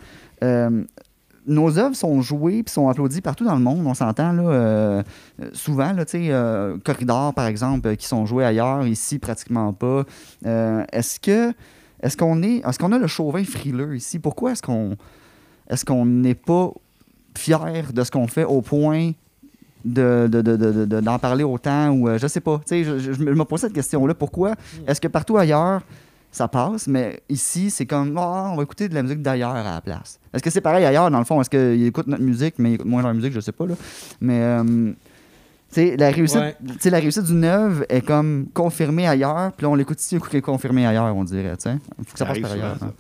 Nos 1.48 1.80
œuvres 1.80 1.96
sont 1.96 2.22
jouées 2.22 2.62
puis 2.64 2.74
sont 2.74 2.90
applaudies 2.90 3.22
partout 3.22 3.46
dans 3.46 3.56
le 3.56 3.62
monde. 3.62 3.86
On 3.88 3.94
s'entend 3.94 4.34
là, 4.34 4.44
euh, 4.44 5.04
souvent, 5.54 5.94
là, 5.94 6.04
euh, 6.14 6.78
Corridor, 6.84 7.34
par 7.34 7.48
exemple, 7.48 7.88
euh, 7.88 7.96
qui 7.96 8.06
sont 8.06 8.26
joués 8.26 8.44
ailleurs, 8.44 8.86
ici, 8.86 9.18
pratiquement 9.18 9.72
pas. 9.72 10.04
Euh, 10.46 10.84
est-ce 10.92 11.20
que 11.20 11.54
est-ce 12.04 12.18
qu'on 12.18 12.44
est 12.44 12.58
est-ce 12.68 12.78
qu'on 12.78 12.92
a 12.92 13.00
le 13.00 13.08
chauvin 13.08 13.44
frileux 13.44 13.96
ici? 13.96 14.20
Pourquoi 14.20 14.52
est-ce 14.52 14.62
qu'on 14.62 14.98
est-ce 15.70 15.86
qu'on 15.86 16.06
n'est 16.06 16.36
pas 16.36 16.72
fier 17.38 17.94
de 17.94 18.04
ce 18.04 18.12
qu'on 18.12 18.28
fait 18.28 18.44
au 18.44 18.62
point 18.62 19.12
de, 19.86 20.28
de- 20.30 20.42
de- 20.42 21.00
d'en 21.00 21.18
parler 21.18 21.44
autant 21.46 21.92
ou 21.92 22.10
je 22.18 22.28
sais 22.28 22.42
pas. 22.42 22.60
Je, 22.70 22.84
je 23.00 23.24
me 23.24 23.44
pose 23.46 23.62
cette 23.62 23.74
question-là. 23.74 24.14
Pourquoi 24.14 24.54
est-ce 24.86 25.00
que 25.00 25.08
partout 25.08 25.38
ailleurs 25.38 25.82
ça 26.32 26.48
passe, 26.48 26.88
mais 26.88 27.22
ici 27.30 27.70
c'est 27.72 27.86
comme 27.86 28.16
Ah, 28.18 28.50
on 28.52 28.56
va 28.58 28.64
écouter 28.64 28.88
de 28.90 28.94
la 28.94 29.04
musique 29.04 29.22
d'ailleurs 29.22 29.52
à 29.56 29.64
la 29.64 29.82
place. 29.82 30.20
Est-ce 30.34 30.44
que 30.44 30.50
c'est 30.50 30.62
pareil 30.62 30.86
ailleurs? 30.86 31.10
Dans 31.10 31.20
le 31.20 31.26
fond 31.26 31.40
Est-ce 31.42 31.50
qu'ils 31.50 31.86
écoutent 31.88 32.08
notre 32.08 32.24
musique, 32.24 32.56
mais 32.60 32.72
ils 32.72 32.74
écoutent 32.76 32.88
moins 32.88 33.02
leur 33.02 33.14
musique, 33.14 33.34
je 33.34 33.40
sais 33.40 33.52
pas 33.52 33.66
là. 33.66 33.76
Mais 34.22 34.40
euh, 34.42 34.64
tu 34.64 34.94
sais, 35.70 35.98
la 35.98 36.12
réussite, 36.12 36.38
Ouais. 36.40 36.56
tu 36.66 36.74
sais, 36.80 36.90
la 36.90 37.00
réussite 37.00 37.24
d'une 37.24 37.44
œuvre 37.44 37.84
est 37.90 38.02
comme 38.02 38.48
confirmée 38.54 39.08
ailleurs, 39.08 39.52
puis 39.54 39.64
là 39.66 39.70
on 39.70 39.76
l'écoute 39.76 40.00
ici, 40.02 40.18
elle 40.32 40.38
est 40.38 40.42
confirmée 40.42 40.86
ailleurs, 40.86 41.16
on 41.16 41.24
dirait. 41.24 41.58
Tu 41.58 41.64
sais, 41.64 41.78
faut 41.98 42.04
que 42.04 42.10
ça, 42.12 42.18
Ça 42.20 42.26
passe 42.26 42.30
arrive 42.32 42.44
par 42.44 42.52
ailleurs. 42.52 42.74
souvent, 42.76 42.86
hein. 42.88 42.94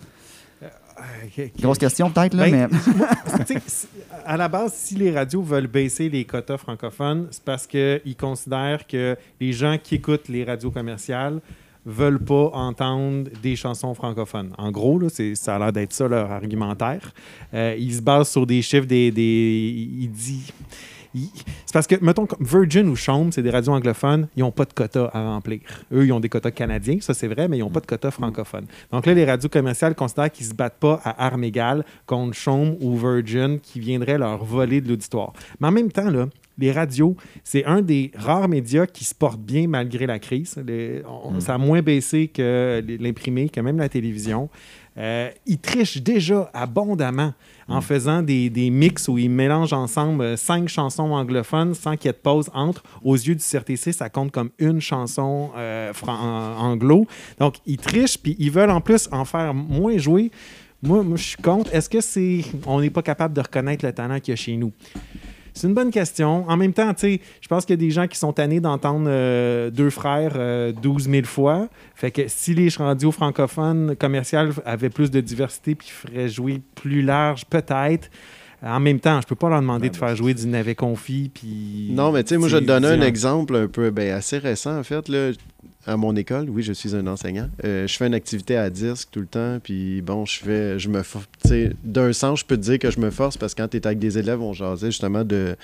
Grosse 1.60 1.77
question 1.77 2.10
peut-être 2.10 2.34
là, 2.34 2.50
Ben, 2.50 2.67
mais 2.72 3.55
à 4.25 4.36
la 4.36 4.48
base, 4.48 4.74
si 4.74 4.96
les 4.96 5.12
radios 5.12 5.43
veulent 5.43 5.67
baisser 5.67 6.10
les 6.10 6.25
quotas 6.25 6.57
francophones, 6.57 7.27
c'est 7.29 7.43
parce 7.43 7.67
qu'ils 7.67 8.15
considèrent 8.19 8.88
que 8.88 9.15
les 9.39 9.53
gens 9.53 9.77
qui 9.81 9.96
écoutent 9.96 10.27
les 10.27 10.43
radios 10.43 10.72
commerciales 10.72 11.39
veulent 11.88 12.20
pas 12.24 12.50
entendre 12.53 13.29
des 13.41 13.56
chansons 13.56 13.94
francophones. 13.94 14.51
En 14.58 14.72
gros, 14.72 15.00
là, 15.00 15.08
ça 15.36 15.56
a 15.56 15.60
l'air 15.60 15.72
d'être 15.74 15.94
ça 15.94 16.08
leur 16.08 16.29
argumentaire. 16.32 17.13
Euh, 17.53 17.75
ils 17.79 17.96
se 17.96 18.01
basent 18.01 18.29
sur 18.29 18.46
des 18.46 18.62
chiffres, 18.62 18.86
des... 18.86 19.10
des 19.10 19.88
il 20.01 20.10
dit... 20.12 20.51
il- 21.15 21.29
C'est 21.65 21.74
parce 21.74 21.88
que, 21.88 21.96
mettons, 22.03 22.27
Virgin 22.39 22.88
ou 22.89 22.96
Chaume, 22.96 23.32
c'est 23.32 23.41
des 23.41 23.50
radios 23.50 23.74
anglophones, 23.74 24.27
ils 24.36 24.41
n'ont 24.41 24.51
pas 24.51 24.65
de 24.65 24.74
quotas 24.74 25.10
à 25.13 25.24
remplir. 25.29 25.62
Eux, 25.94 26.06
ils 26.06 26.12
ont 26.12 26.20
des 26.20 26.29
quotas 26.29 26.51
canadiens, 26.51 26.98
ça 27.00 27.13
c'est 27.13 27.27
vrai, 27.27 27.48
mais 27.48 27.58
ils 27.58 27.62
n'ont 27.62 27.70
pas 27.70 27.79
de 27.79 27.86
quotas 27.86 28.12
francophones. 28.12 28.65
Donc 28.91 29.06
là, 29.06 29.13
les 29.13 29.25
radios 29.25 29.50
commerciales 29.50 29.96
considèrent 29.96 30.32
qu'ils 30.32 30.46
ne 30.46 30.51
se 30.51 30.56
battent 30.56 30.79
pas 30.79 31.00
à 31.03 31.25
armes 31.27 31.46
égales 31.46 31.86
contre 32.06 32.34
Chaume 32.36 32.75
ou 32.82 32.98
Virgin 32.98 33.60
qui 33.60 33.79
viendraient 33.79 34.17
leur 34.17 34.44
voler 34.44 34.82
de 34.82 34.89
l'auditoire. 34.89 35.32
Mais 35.60 35.70
en 35.70 35.72
même 35.72 35.91
temps, 35.91 36.10
là, 36.10 36.27
les 36.58 36.72
radios, 36.72 37.16
c'est 37.44 37.66
un 37.66 37.82
des 37.82 38.12
rares 38.16 38.48
médias 38.50 38.86
qui 38.88 39.04
se 39.06 39.14
portent 39.14 39.40
bien 39.42 39.68
malgré 39.68 40.05
la 40.08 40.20
crise. 40.20 40.55
Les- 40.66 41.01
on- 41.05 41.40
Ça 41.40 41.55
a 41.55 41.58
moins 41.58 41.81
baissé 41.81 42.27
que 42.27 42.84
l'imprimé, 43.00 43.50
que 43.50 43.60
même 43.62 43.77
la 43.77 43.90
télévision. 43.90 44.50
Euh, 44.98 45.29
ils 45.46 45.60
trichent 45.60 46.01
déjà 46.01 46.50
abondamment 46.55 47.34
en 47.68 47.81
faisant 47.81 48.24
des, 48.24 48.50
des 48.50 48.72
mix 48.72 49.08
où 49.08 49.20
ils 49.20 49.29
mélangent 49.29 49.74
ensemble 49.74 50.24
euh, 50.24 50.36
cinq 50.38 50.68
chansons 50.70 51.12
anglophones 51.12 51.75
sans 51.75 51.96
qu'il 51.96 52.08
y 52.08 52.10
ait 52.10 52.14
de 52.14 52.18
pause 52.18 52.50
entre. 52.55 52.81
Aux 53.03 53.14
yeux 53.16 53.36
du 53.36 53.44
CRTC, 53.44 53.92
ça 53.94 54.10
compte 54.10 54.31
comme 54.31 54.50
une 54.58 54.81
chanson 54.81 55.51
euh, 55.55 55.94
anglo. 56.08 57.05
Donc, 57.40 57.58
ils 57.68 57.77
trichent, 57.77 58.18
puis 58.18 58.36
ils 58.40 58.50
veulent 58.50 58.72
en 58.72 58.81
plus 58.81 59.08
en 59.12 59.24
faire 59.25 59.53
moins 59.53 59.98
jouer. 60.00 60.31
Moi, 60.81 61.03
moi 61.03 61.18
je 61.18 61.24
suis 61.24 61.38
contre. 61.44 61.74
Est-ce 61.75 61.90
que 61.90 62.01
c'est. 62.01 62.42
On 62.66 62.81
n'est 62.81 62.90
pas 62.90 63.03
capable 63.03 63.36
de 63.36 63.42
reconnaître 63.42 63.86
le 63.86 63.92
talent 63.94 64.20
qu'il 64.20 64.31
y 64.31 64.34
a 64.34 64.36
chez 64.36 64.58
nous? 64.58 64.72
C'est 65.57 65.65
une 65.65 65.74
bonne 65.74 65.89
question. 65.89 66.48
En 66.48 66.55
même 66.55 66.72
temps, 66.72 66.93
tu 66.93 67.00
sais, 67.01 67.22
je 67.41 67.48
pense 67.48 67.65
qu'il 67.65 67.74
y 67.74 67.79
a 67.79 67.83
des 67.83 67.89
gens 67.89 68.07
qui 68.07 68.17
sont 68.17 68.31
tannés 68.31 68.59
d'entendre 68.59 69.07
euh, 69.07 69.72
deux 69.72 69.89
frères 69.89 70.33
euh, 70.35 70.72
12 70.72 71.09
000 71.09 71.25
fois. 71.25 71.67
Fait 71.96 72.11
que 72.11 72.27
si 72.27 72.53
les 72.53 72.70
radios 72.70 73.11
francophones 73.11 73.96
commerciales 73.96 74.51
avaient 74.65 74.91
plus 74.91 75.09
de 75.09 75.20
diversité 75.20 75.74
puis 75.74 75.89
feraient 75.89 76.29
jouer 76.29 76.61
plus 76.75 77.01
large, 77.01 77.46
peut-être. 77.46 78.11
En 78.65 78.79
même 78.79 79.00
temps, 79.00 79.22
je 79.22 79.27
peux 79.27 79.35
pas 79.35 79.50
leur 79.50 79.61
demander 79.61 79.89
de 79.89 79.96
faire 79.96 80.15
jouer 80.15 80.33
du 80.33 80.48
navet 80.48 80.74
confit 80.75 81.29
puis. 81.33 81.89
Non, 81.91 82.11
mais 82.11 82.24
tu 82.24 82.29
sais, 82.29 82.37
moi, 82.37 82.48
je 82.50 82.55
vais 82.57 82.61
te 82.61 82.67
donner 82.67 82.87
un 82.87 83.01
exemple 83.01 83.55
un 83.55 83.67
peu 83.67 83.91
ben, 83.91 84.11
assez 84.13 84.37
récent, 84.39 84.77
en 84.79 84.83
fait. 84.83 85.07
Là, 85.09 85.31
à 85.85 85.96
mon 85.96 86.15
école, 86.15 86.50
oui, 86.50 86.63
je 86.63 86.74
suis 86.74 86.96
un 86.96 87.05
enseignant. 87.07 87.50
Euh, 87.63 87.87
je 87.87 87.96
fais 87.96 88.07
une 88.07 88.13
activité 88.15 88.57
à 88.57 88.70
disque 88.70 89.09
tout 89.11 89.20
le 89.22 89.27
temps, 89.27 89.59
puis 89.63 90.01
bon, 90.01 90.25
je 90.25 90.39
fais, 90.39 90.79
je 90.79 90.89
me, 90.89 91.01
for- 91.03 91.22
tu 91.43 91.50
sais, 91.50 91.72
d'un 91.83 92.11
sens, 92.13 92.39
je 92.41 92.46
peux 92.46 92.57
te 92.57 92.61
dire 92.63 92.79
que 92.79 92.89
je 92.91 93.00
me 93.00 93.09
force 93.11 93.37
parce 93.37 93.53
que 93.53 93.61
quand 93.61 93.67
tu 93.70 93.77
es 93.77 93.85
avec 93.87 94.00
des 94.00 94.17
élèves, 94.17 94.41
on 94.41 94.51
jasait 94.53 94.87
justement 94.87 95.24
de, 95.24 95.55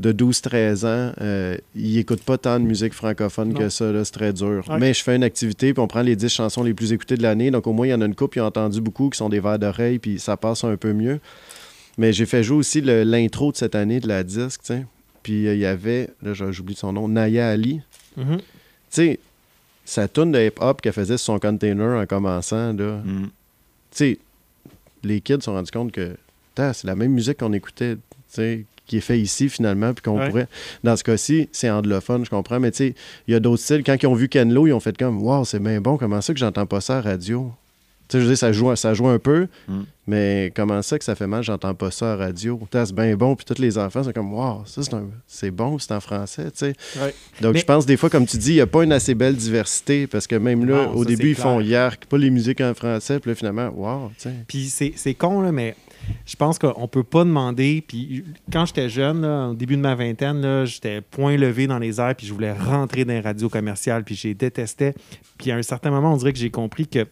de 0.00 0.12
12-13 0.12 0.84
ans, 0.86 1.12
euh, 1.20 1.56
ils 1.76 1.94
n'écoutent 1.96 2.24
pas 2.24 2.38
tant 2.38 2.58
de 2.58 2.64
musique 2.64 2.92
francophone 2.94 3.50
Non. 3.52 3.60
que 3.60 3.68
ça, 3.68 4.04
c'est 4.04 4.10
très 4.12 4.32
dur. 4.32 4.64
Mais 4.80 4.94
je 4.94 5.02
fais 5.04 5.14
une 5.14 5.22
activité, 5.22 5.72
puis 5.74 5.80
on 5.82 5.86
prend 5.86 6.02
les 6.02 6.16
10 6.16 6.28
chansons 6.30 6.64
les 6.64 6.74
plus 6.74 6.92
écoutées 6.92 7.16
de 7.16 7.22
l'année, 7.22 7.50
donc 7.52 7.66
au 7.68 7.72
moins, 7.72 7.86
il 7.86 7.90
y 7.90 7.94
en 7.94 8.00
a 8.00 8.06
une 8.06 8.16
couple 8.16 8.32
qui 8.34 8.40
ont 8.40 8.46
entendu 8.46 8.80
beaucoup, 8.80 9.10
qui 9.10 9.18
sont 9.18 9.28
des 9.28 9.38
vers 9.38 9.58
d'oreille, 9.60 9.98
puis 10.00 10.18
ça 10.18 10.36
passe 10.36 10.64
un 10.64 10.76
peu 10.76 10.92
mieux. 10.92 11.20
Mais 11.98 12.12
j'ai 12.12 12.26
fait 12.26 12.42
jouer 12.42 12.56
aussi 12.58 12.80
l'intro 12.80 13.52
de 13.52 13.56
cette 13.56 13.74
année 13.74 14.00
de 14.00 14.08
la 14.08 14.22
disque, 14.22 14.60
tu 14.62 14.66
sais. 14.68 14.86
Puis 15.22 15.46
euh, 15.46 15.54
il 15.54 15.60
y 15.60 15.66
avait, 15.66 16.08
là 16.22 16.32
j'ai- 16.34 16.52
j'oublie 16.52 16.74
son 16.74 16.92
nom, 16.92 17.06
Naya 17.08 17.48
Ali. 17.50 17.80
Mhm. 18.16 18.38
Tu 18.38 18.42
sais, 18.90 19.18
sa 19.84 20.08
tune 20.08 20.32
de 20.32 20.38
hip-hop 20.40 20.80
qu'elle 20.80 20.92
faisait 20.92 21.16
sur 21.18 21.34
son 21.34 21.38
container 21.38 22.00
en 22.00 22.06
commençant, 22.06 22.72
là. 22.72 23.00
Mm. 23.04 23.24
Tu 23.24 23.30
sais, 23.90 24.18
les 25.02 25.20
kids 25.20 25.34
se 25.36 25.40
sont 25.42 25.52
rendus 25.54 25.70
compte 25.70 25.92
que 25.92 26.16
c'est 26.56 26.84
la 26.84 26.94
même 26.94 27.12
musique 27.12 27.38
qu'on 27.38 27.52
écoutait, 27.52 27.96
tu 27.96 28.00
sais, 28.28 28.64
qui 28.86 28.98
est 28.98 29.00
fait 29.00 29.18
ici 29.20 29.48
finalement, 29.48 29.92
puis 29.94 30.02
qu'on 30.02 30.18
Ouais. 30.18 30.28
pourrait. 30.28 30.48
Dans 30.84 30.96
ce 30.96 31.02
cas-ci, 31.04 31.48
c'est 31.52 31.70
anglophone, 31.70 32.24
je 32.24 32.30
comprends, 32.30 32.60
mais 32.60 32.70
tu 32.70 32.78
sais, 32.78 32.94
il 33.26 33.32
y 33.32 33.34
a 33.34 33.40
d'autres 33.40 33.62
styles. 33.62 33.82
Quand 33.84 33.96
ils 34.00 34.06
ont 34.06 34.14
vu 34.14 34.28
Ken 34.28 34.52
Lo, 34.52 34.66
ils 34.66 34.72
ont 34.72 34.80
fait 34.80 34.96
comme 34.96 35.22
Waouh, 35.22 35.44
c'est 35.44 35.58
bien 35.60 35.80
bon, 35.80 35.96
comment 35.96 36.20
ça 36.20 36.32
que 36.32 36.38
j'entends 36.40 36.66
pas 36.66 36.80
ça 36.80 36.98
à 36.98 37.02
la 37.02 37.10
radio? 37.12 37.52
Tu 38.08 38.18
sais, 38.18 38.18
je 38.18 38.24
veux 38.24 38.30
dire, 38.30 38.38
ça 38.38 38.52
joue, 38.52 38.74
ça 38.76 38.92
joue 38.94 39.08
un 39.08 39.18
peu, 39.18 39.48
Mm. 39.68 39.80
mais 40.06 40.52
comment 40.54 40.82
ça 40.82 40.98
que 40.98 41.04
ça 41.04 41.14
fait 41.14 41.26
mal, 41.26 41.42
j'entends 41.42 41.74
pas 41.74 41.90
ça 41.90 42.12
à 42.12 42.16
la 42.16 42.26
radio? 42.26 42.60
C'est 42.70 42.92
bien 42.94 43.16
bon, 43.16 43.34
puis 43.36 43.44
tous 43.46 43.60
les 43.60 43.78
enfants 43.78 44.02
sont 44.02 44.12
comme 44.12 44.34
Waouh, 44.34 44.64
ça 44.66 44.82
c'est 44.82 44.92
un- 44.94 45.08
c'est 45.26 45.50
bon, 45.50 45.78
c'est 45.78 45.92
en 45.92 46.00
français, 46.00 46.44
tu 46.50 46.58
sais. 46.58 46.74
Ouais. 47.00 47.14
Donc, 47.40 47.54
Mais- 47.54 47.60
je 47.60 47.64
pense 47.64 47.86
des 47.86 47.96
fois, 47.96 48.10
comme 48.10 48.26
tu 48.26 48.36
dis, 48.36 48.50
il 48.50 48.54
n'y 48.56 48.60
a 48.60 48.66
pas 48.66 48.82
une 48.84 48.92
assez 48.92 49.14
belle 49.14 49.36
diversité 49.36 50.06
parce 50.06 50.26
que 50.26 50.34
même 50.36 50.64
là, 50.66 50.86
Non, 50.86 50.94
au 50.94 51.04
ça, 51.04 51.08
début, 51.08 51.30
ils 51.30 51.34
font 51.34 51.60
yark, 51.60 52.04
pas 52.06 52.18
les 52.18 52.30
musiques 52.30 52.60
en 52.60 52.74
français, 52.74 53.18
puis 53.20 53.30
là, 53.30 53.34
finalement, 53.34 53.68
wow, 53.74 54.08
tu 54.18 54.22
sais. 54.28 54.34
Puis 54.46 54.64
c'est 54.68 54.92
c'est 54.96 55.14
con, 55.14 55.40
là, 55.40 55.52
mais 55.52 55.74
je 56.26 56.34
pense 56.36 56.58
qu'on 56.58 56.88
peut 56.88 57.04
pas 57.04 57.22
demander. 57.24 57.82
Puis 57.86 58.24
quand 58.52 58.66
j'étais 58.66 58.88
jeune, 58.88 59.22
là, 59.22 59.48
au 59.50 59.54
début 59.54 59.76
de 59.76 59.82
ma 59.82 59.94
vingtaine, 59.94 60.40
là, 60.42 60.64
j'étais 60.64 61.00
point 61.00 61.36
levé 61.36 61.66
dans 61.68 61.78
les 61.78 62.00
airs, 62.00 62.14
puis 62.16 62.26
je 62.26 62.32
voulais 62.34 62.52
rentrer 62.52 63.04
dans 63.04 63.12
les 63.14 63.20
radios 63.20 63.48
commerciales, 63.48 64.02
puis 64.04 64.16
j'ai 64.16 64.34
détestais. 64.34 64.94
Puis 65.38 65.50
à 65.52 65.56
un 65.56 65.62
certain 65.62 65.90
moment, 65.90 66.12
on 66.12 66.16
dirait 66.16 66.32
que 66.32 66.38
j'ai 66.40 66.50
compris 66.50 66.86
que 66.88 67.06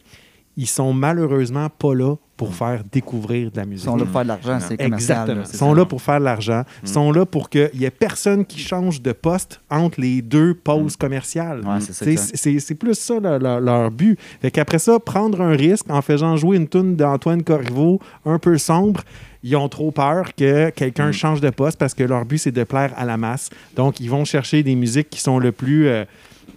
ils 0.61 0.67
sont 0.67 0.93
malheureusement 0.93 1.69
pas 1.69 1.95
là 1.95 2.15
pour 2.37 2.53
faire 2.55 2.83
découvrir 2.91 3.51
de 3.51 3.57
la 3.57 3.63
Ils 3.63 3.69
musique. 3.69 3.85
sont 3.85 3.95
là 3.95 4.03
pour 4.03 4.13
faire 4.13 4.23
de 4.23 4.27
l'argent, 4.27 4.59
c'est 4.59 4.77
commercial. 4.77 4.93
Exactement. 5.29 5.43
Ils 5.53 5.57
sont 5.57 5.73
là 5.73 5.85
pour 5.85 6.01
faire 6.01 6.19
de 6.19 6.25
l'argent. 6.25 6.63
Ils 6.83 6.89
sont 6.89 7.11
là 7.11 7.25
pour 7.25 7.49
qu'il 7.49 7.69
n'y 7.75 7.83
ait 7.85 7.89
personne 7.91 8.45
qui 8.45 8.59
change 8.59 9.01
de 9.01 9.11
poste 9.11 9.59
entre 9.69 9.99
les 10.01 10.21
deux 10.21 10.53
pauses 10.55 10.95
commerciales. 10.95 11.61
Ouais, 11.65 11.79
c'est 11.81 12.75
plus 12.75 12.95
ça 12.95 13.19
leur, 13.19 13.91
but. 13.91 14.19
Fait 14.41 14.51
qu'après 14.51 14.79
ça, 14.79 14.99
prendre 14.99 15.41
un 15.41 15.51
risque 15.55 15.85
en 15.89 16.01
faisant 16.01 16.35
jouer 16.35 16.57
une 16.57 16.67
tune 16.67 16.95
d'Antoine 16.95 17.43
Corriveau 17.43 17.99
un 18.25 18.39
peu 18.39 18.57
sombre, 18.57 19.01
ils 19.43 19.55
ont 19.55 19.69
trop 19.69 19.91
peur 19.91 20.33
que 20.35 20.69
quelqu'un 20.71 21.09
Mm. 21.09 21.13
change 21.13 21.41
de 21.41 21.49
poste 21.49 21.77
parce 21.79 21.93
que 21.95 22.03
leur 22.03 22.25
but, 22.25 22.37
c'est 22.39 22.51
de 22.51 22.63
plaire 22.63 22.91
à 22.97 23.05
la 23.05 23.17
masse. 23.17 23.49
Donc, 23.75 23.99
ils 23.99 24.09
vont 24.09 24.25
chercher 24.25 24.61
des 24.63 24.75
musiques 24.75 25.09
qui 25.09 25.19
sont 25.21 25.39
le 25.39 25.51
plus... 25.51 25.87
euh, 25.87 26.05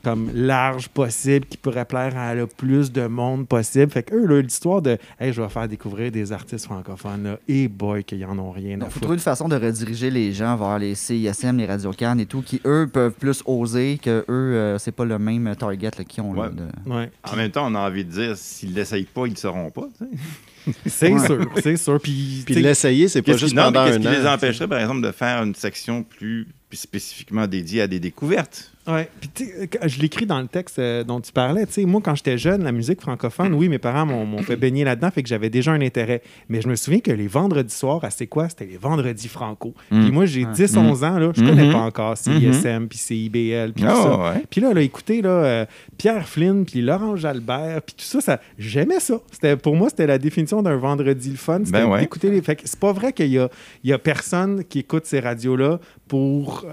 comme 0.05 0.31
large 0.35 0.89
possible, 0.89 1.47
qui 1.47 1.57
pourrait 1.57 1.85
plaire 1.87 2.17
à 2.17 2.35
le 2.35 2.47
plus 2.47 2.93
de 2.93 3.07
monde 3.07 3.49
possible. 3.49 3.91
Fait 3.91 4.03
que 4.03 4.15
eux, 4.15 4.27
là, 4.27 4.41
l'histoire 4.43 4.83
de 4.83 4.99
Hey, 5.19 5.33
je 5.33 5.41
vais 5.43 5.49
faire 5.49 5.67
découvrir 5.67 6.13
des 6.13 6.31
artistes 6.33 6.67
francophones, 6.67 7.25
là, 7.25 7.39
et 7.49 7.67
boy, 7.69 8.05
qu'ils 8.05 8.25
en 8.27 8.39
ont 8.39 8.51
rien 8.51 8.77
Il 8.77 8.83
à 8.85 8.91
faut 8.91 9.01
trouver 9.01 9.15
une 9.15 9.21
façon 9.21 9.49
de 9.49 9.57
rediriger 9.57 10.11
les 10.11 10.33
gens 10.33 10.57
vers 10.57 10.79
les 10.79 10.95
CISM, 10.95 11.57
les 11.57 11.67
Radio 11.67 11.91
Cannes 11.93 12.21
et 12.21 12.27
tout, 12.27 12.43
qui 12.43 12.61
eux 12.67 12.89
peuvent 12.93 13.13
plus 13.13 13.43
oser 13.47 13.99
que 14.01 14.25
eux, 14.29 14.55
euh, 14.55 14.79
c'est 14.79 14.93
pas 14.93 15.05
le 15.05 15.19
même 15.19 15.55
target 15.57 15.91
qu'ils 16.07 16.23
ont. 16.23 16.33
là, 16.35 16.43
Ouais. 16.43 16.49
de- 16.51 16.91
Ouais. 16.93 17.11
En 17.31 17.37
même 17.37 17.51
temps, 17.51 17.67
on 17.71 17.75
a 17.75 17.81
envie 17.89 18.05
de 18.05 18.11
dire, 18.11 18.37
s'ils 18.37 18.75
l'essayent 18.75 19.05
pas, 19.13 19.27
ils 19.27 19.33
ne 19.33 19.37
sauront 19.37 19.71
pas. 19.71 19.89
C'est 20.87 21.13
Ouais. 21.13 21.27
sûr, 21.27 21.47
c'est 21.63 21.77
sûr. 21.77 22.01
Puis, 22.01 22.43
Puis 22.47 22.55
l'essayer, 22.55 23.07
c'est 23.09 23.21
pas 23.21 23.33
Qu'est-ce 23.33 23.39
juste 23.41 23.51
qui, 23.51 23.57
non, 23.57 23.67
mais 23.67 23.73
pendant 23.73 23.85
qu'est-ce 23.85 23.99
un 23.99 24.01
qui 24.01 24.09
an. 24.09 24.11
les 24.23 24.27
empêcherait, 24.27 24.67
par 24.69 24.79
exemple, 24.81 25.03
de 25.07 25.13
faire 25.13 25.43
une 25.43 25.55
section 25.55 26.03
plus, 26.03 26.49
spécifiquement 26.77 27.47
dédiée 27.47 27.83
à 27.83 27.87
des 27.87 28.01
découvertes? 28.01 28.71
Ouais. 28.87 29.09
Puis, 29.19 29.31
tu 29.35 29.45
sais, 29.47 29.67
quand- 29.67 29.89
je 29.89 29.99
l'écris 29.99 30.27
dans 30.27 30.41
le 30.43 30.47
texte 30.47 30.79
euh, 30.79 31.05
dont 31.05 31.19
tu 31.19 31.33
parlais. 31.33 31.65
Tu 31.65 31.73
sais, 31.73 31.85
moi, 31.87 32.03
quand 32.05 32.15
j'étais 32.15 32.37
jeune, 32.37 32.63
la 32.65 32.71
musique 32.73 33.01
francophone, 33.01 33.55
oui, 33.55 33.71
mes 33.71 33.79
parents 33.79 34.05
m'ont 34.05 34.43
fait 34.43 34.57
baigner 34.57 34.85
là-dedans, 34.85 35.11
fait 35.11 35.23
que 35.23 35.29
j'avais 35.31 35.49
déjà 35.49 35.73
un 35.73 35.81
intérêt. 35.81 36.21
Mais 36.51 36.61
je 36.61 36.69
me 36.69 36.77
souviens 36.77 37.01
que 37.01 37.11
les 37.11 37.27
vendredis 37.27 37.75
soirs, 37.75 38.05
à 38.05 38.11
c'est 38.11 38.27
quoi? 38.27 38.51
C'était 38.51 38.67
les 38.67 38.77
vendredis 38.77 39.29
franco. 39.29 39.73
Mm. 39.91 40.03
Puis 40.03 40.13
moi, 40.13 40.27
j'ai 40.27 40.45
Ouais. 40.45 40.53
10, 40.53 40.77
11 40.77 41.03
ans, 41.03 41.19
là, 41.19 41.33
je 41.35 41.41
connais 41.43 41.65
Mhm. 41.65 41.73
pas 41.73 41.79
encore 41.79 42.19
CISM, 42.19 42.87
puis 42.89 42.99
CIBL, 42.99 43.73
puis 43.73 43.85
tout 43.85 43.89
ça. 43.89 44.19
Ah, 44.21 44.35
ouais. 44.35 44.43
Puis 44.51 44.61
là, 44.61 44.75
là, 44.75 44.83
écoutez, 44.83 45.23
là, 45.23 45.31
euh, 45.31 45.67
Pierre 45.97 46.29
Flynn, 46.29 46.67
puis 46.67 46.83
Laurent 46.83 47.17
Jalbert, 47.17 47.81
puis 47.81 47.95
tout 47.97 48.05
ça, 48.05 48.21
ça 48.21 48.41
j'aimais 48.59 49.01
ça. 49.01 49.19
C'était, 49.33 49.57
pour 49.57 49.77
moi, 49.77 49.89
c'était 49.89 50.07
la 50.07 50.19
définition 50.19 50.61
d'un 50.63 50.77
vendredi 50.77 51.31
le 51.31 51.37
fun. 51.37 51.61
C'était 51.65 51.79
Ben 51.79 51.87
ouais. 51.89 52.01
d'écouter 52.01 52.29
les... 52.29 52.43
Fait 52.43 52.57
que 52.57 52.63
c'est 52.67 52.79
pas 52.79 52.93
vrai 52.93 53.15
qu'il 53.15 53.29
y 53.29 53.39
a, 53.39 53.49
il 53.83 53.89
y 53.89 53.93
a 53.95 53.99
personne 53.99 54.63
qui 54.65 54.81
écoute 54.81 55.07
ces 55.07 55.21
radios-là 55.21 55.81
pour 56.07 56.64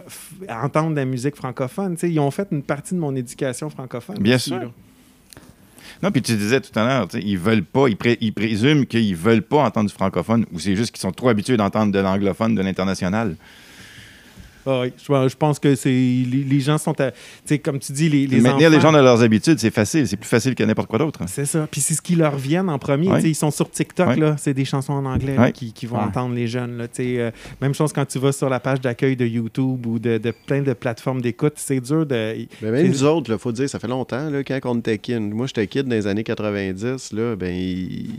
entendre 0.49 0.91
de 0.91 0.95
la 0.95 1.05
musique 1.05 1.35
francophone. 1.35 1.97
Ils 2.03 2.19
ont 2.19 2.31
fait 2.31 2.47
une 2.51 2.63
partie 2.63 2.93
de 2.93 2.99
mon 2.99 3.15
éducation 3.15 3.69
francophone. 3.69 4.17
Bien 4.19 4.35
aussi, 4.35 4.49
sûr. 4.49 4.59
là. 4.59 4.65
Non, 6.03 6.11
puis 6.11 6.21
tu 6.21 6.35
disais 6.35 6.59
tout 6.61 6.77
à 6.79 6.83
l'heure, 6.85 7.07
ils 7.13 7.37
veulent 7.37 7.63
pas, 7.63 7.87
ils, 7.87 7.95
pré- 7.95 8.17
ils 8.21 8.33
présument 8.33 8.85
qu'ils 8.85 9.15
veulent 9.15 9.43
pas 9.43 9.63
entendre 9.63 9.87
du 9.89 9.93
francophone 9.93 10.45
ou 10.51 10.59
c'est 10.59 10.75
juste 10.75 10.91
qu'ils 10.91 11.01
sont 11.01 11.11
trop 11.11 11.29
habitués 11.29 11.57
d'entendre 11.57 11.91
de 11.91 11.99
l'anglophone, 11.99 12.55
de 12.55 12.61
l'international. 12.61 13.35
Ah 14.65 14.81
oui, 14.81 14.93
je, 14.97 15.29
je 15.29 15.35
pense 15.35 15.59
que 15.59 15.75
c'est 15.75 15.89
les, 15.89 16.23
les 16.47 16.59
gens 16.59 16.77
sont, 16.77 16.99
à- 17.01 17.11
tu 17.11 17.17
sais, 17.45 17.59
comme 17.59 17.79
tu 17.79 17.91
dis, 17.93 18.09
les, 18.09 18.27
les 18.27 18.37
Maintenir 18.41 18.69
les 18.69 18.79
gens 18.81 18.91
dans 18.91 19.01
leurs 19.01 19.21
habitudes, 19.23 19.59
c'est 19.59 19.71
facile. 19.73 20.07
C'est 20.07 20.17
plus 20.17 20.27
facile 20.29 20.55
que 20.55 20.63
n'importe 20.63 20.87
quoi 20.89 20.99
d'autre. 20.99 21.19
C'est 21.27 21.45
ça. 21.45 21.67
Puis 21.69 21.81
c'est 21.81 21.93
ce 21.93 22.01
qui 22.01 22.15
leur 22.15 22.35
vient 22.37 22.67
en 22.67 22.77
premier. 22.79 23.07
Ils 23.23 23.35
sont 23.35 23.51
sur 23.51 23.69
TikTok, 23.69 24.07
là. 24.17 24.35
C'est 24.37 24.53
des 24.53 24.65
chansons 24.65 24.93
en 24.93 25.05
anglais 25.05 25.35
là, 25.35 25.51
qui, 25.51 25.73
qui 25.73 25.85
vont 25.85 25.97
entendre 26.07 26.35
les 26.35 26.47
jeunes. 26.47 26.77
Là. 26.77 26.87
Tu 26.87 27.03
sais, 27.03 27.19
euh, 27.19 27.31
même 27.61 27.73
chose 27.73 27.91
quand 27.93 28.05
tu 28.05 28.19
vas 28.19 28.31
sur 28.31 28.49
la 28.49 28.59
page 28.59 28.81
d'accueil 28.81 29.15
de 29.15 29.25
YouTube 29.25 29.85
ou 29.85 29.99
de, 29.99 30.17
de 30.17 30.31
plein 30.45 30.61
de 30.61 30.73
plateformes 30.73 31.21
d'écoute. 31.21 31.53
C'est 31.55 31.79
dur 31.79 32.05
de. 32.05 32.45
Mais 32.61 32.71
même 32.71 32.87
nous 32.87 33.03
autres, 33.03 33.31
il 33.31 33.37
faut 33.39 33.51
dire, 33.51 33.69
ça 33.69 33.79
fait 33.79 33.87
longtemps, 33.87 34.29
là, 34.29 34.43
quand 34.43 34.59
on 34.65 34.79
était 34.79 34.97
kid. 34.97 35.19
Moi, 35.19 35.47
j'étais 35.47 35.67
kid 35.67 35.87
dans 35.87 35.95
les 35.95 36.07
années 36.07 36.23
90. 36.23 37.13
Là, 37.13 37.35
ben, 37.35 37.53
il- 37.55 38.09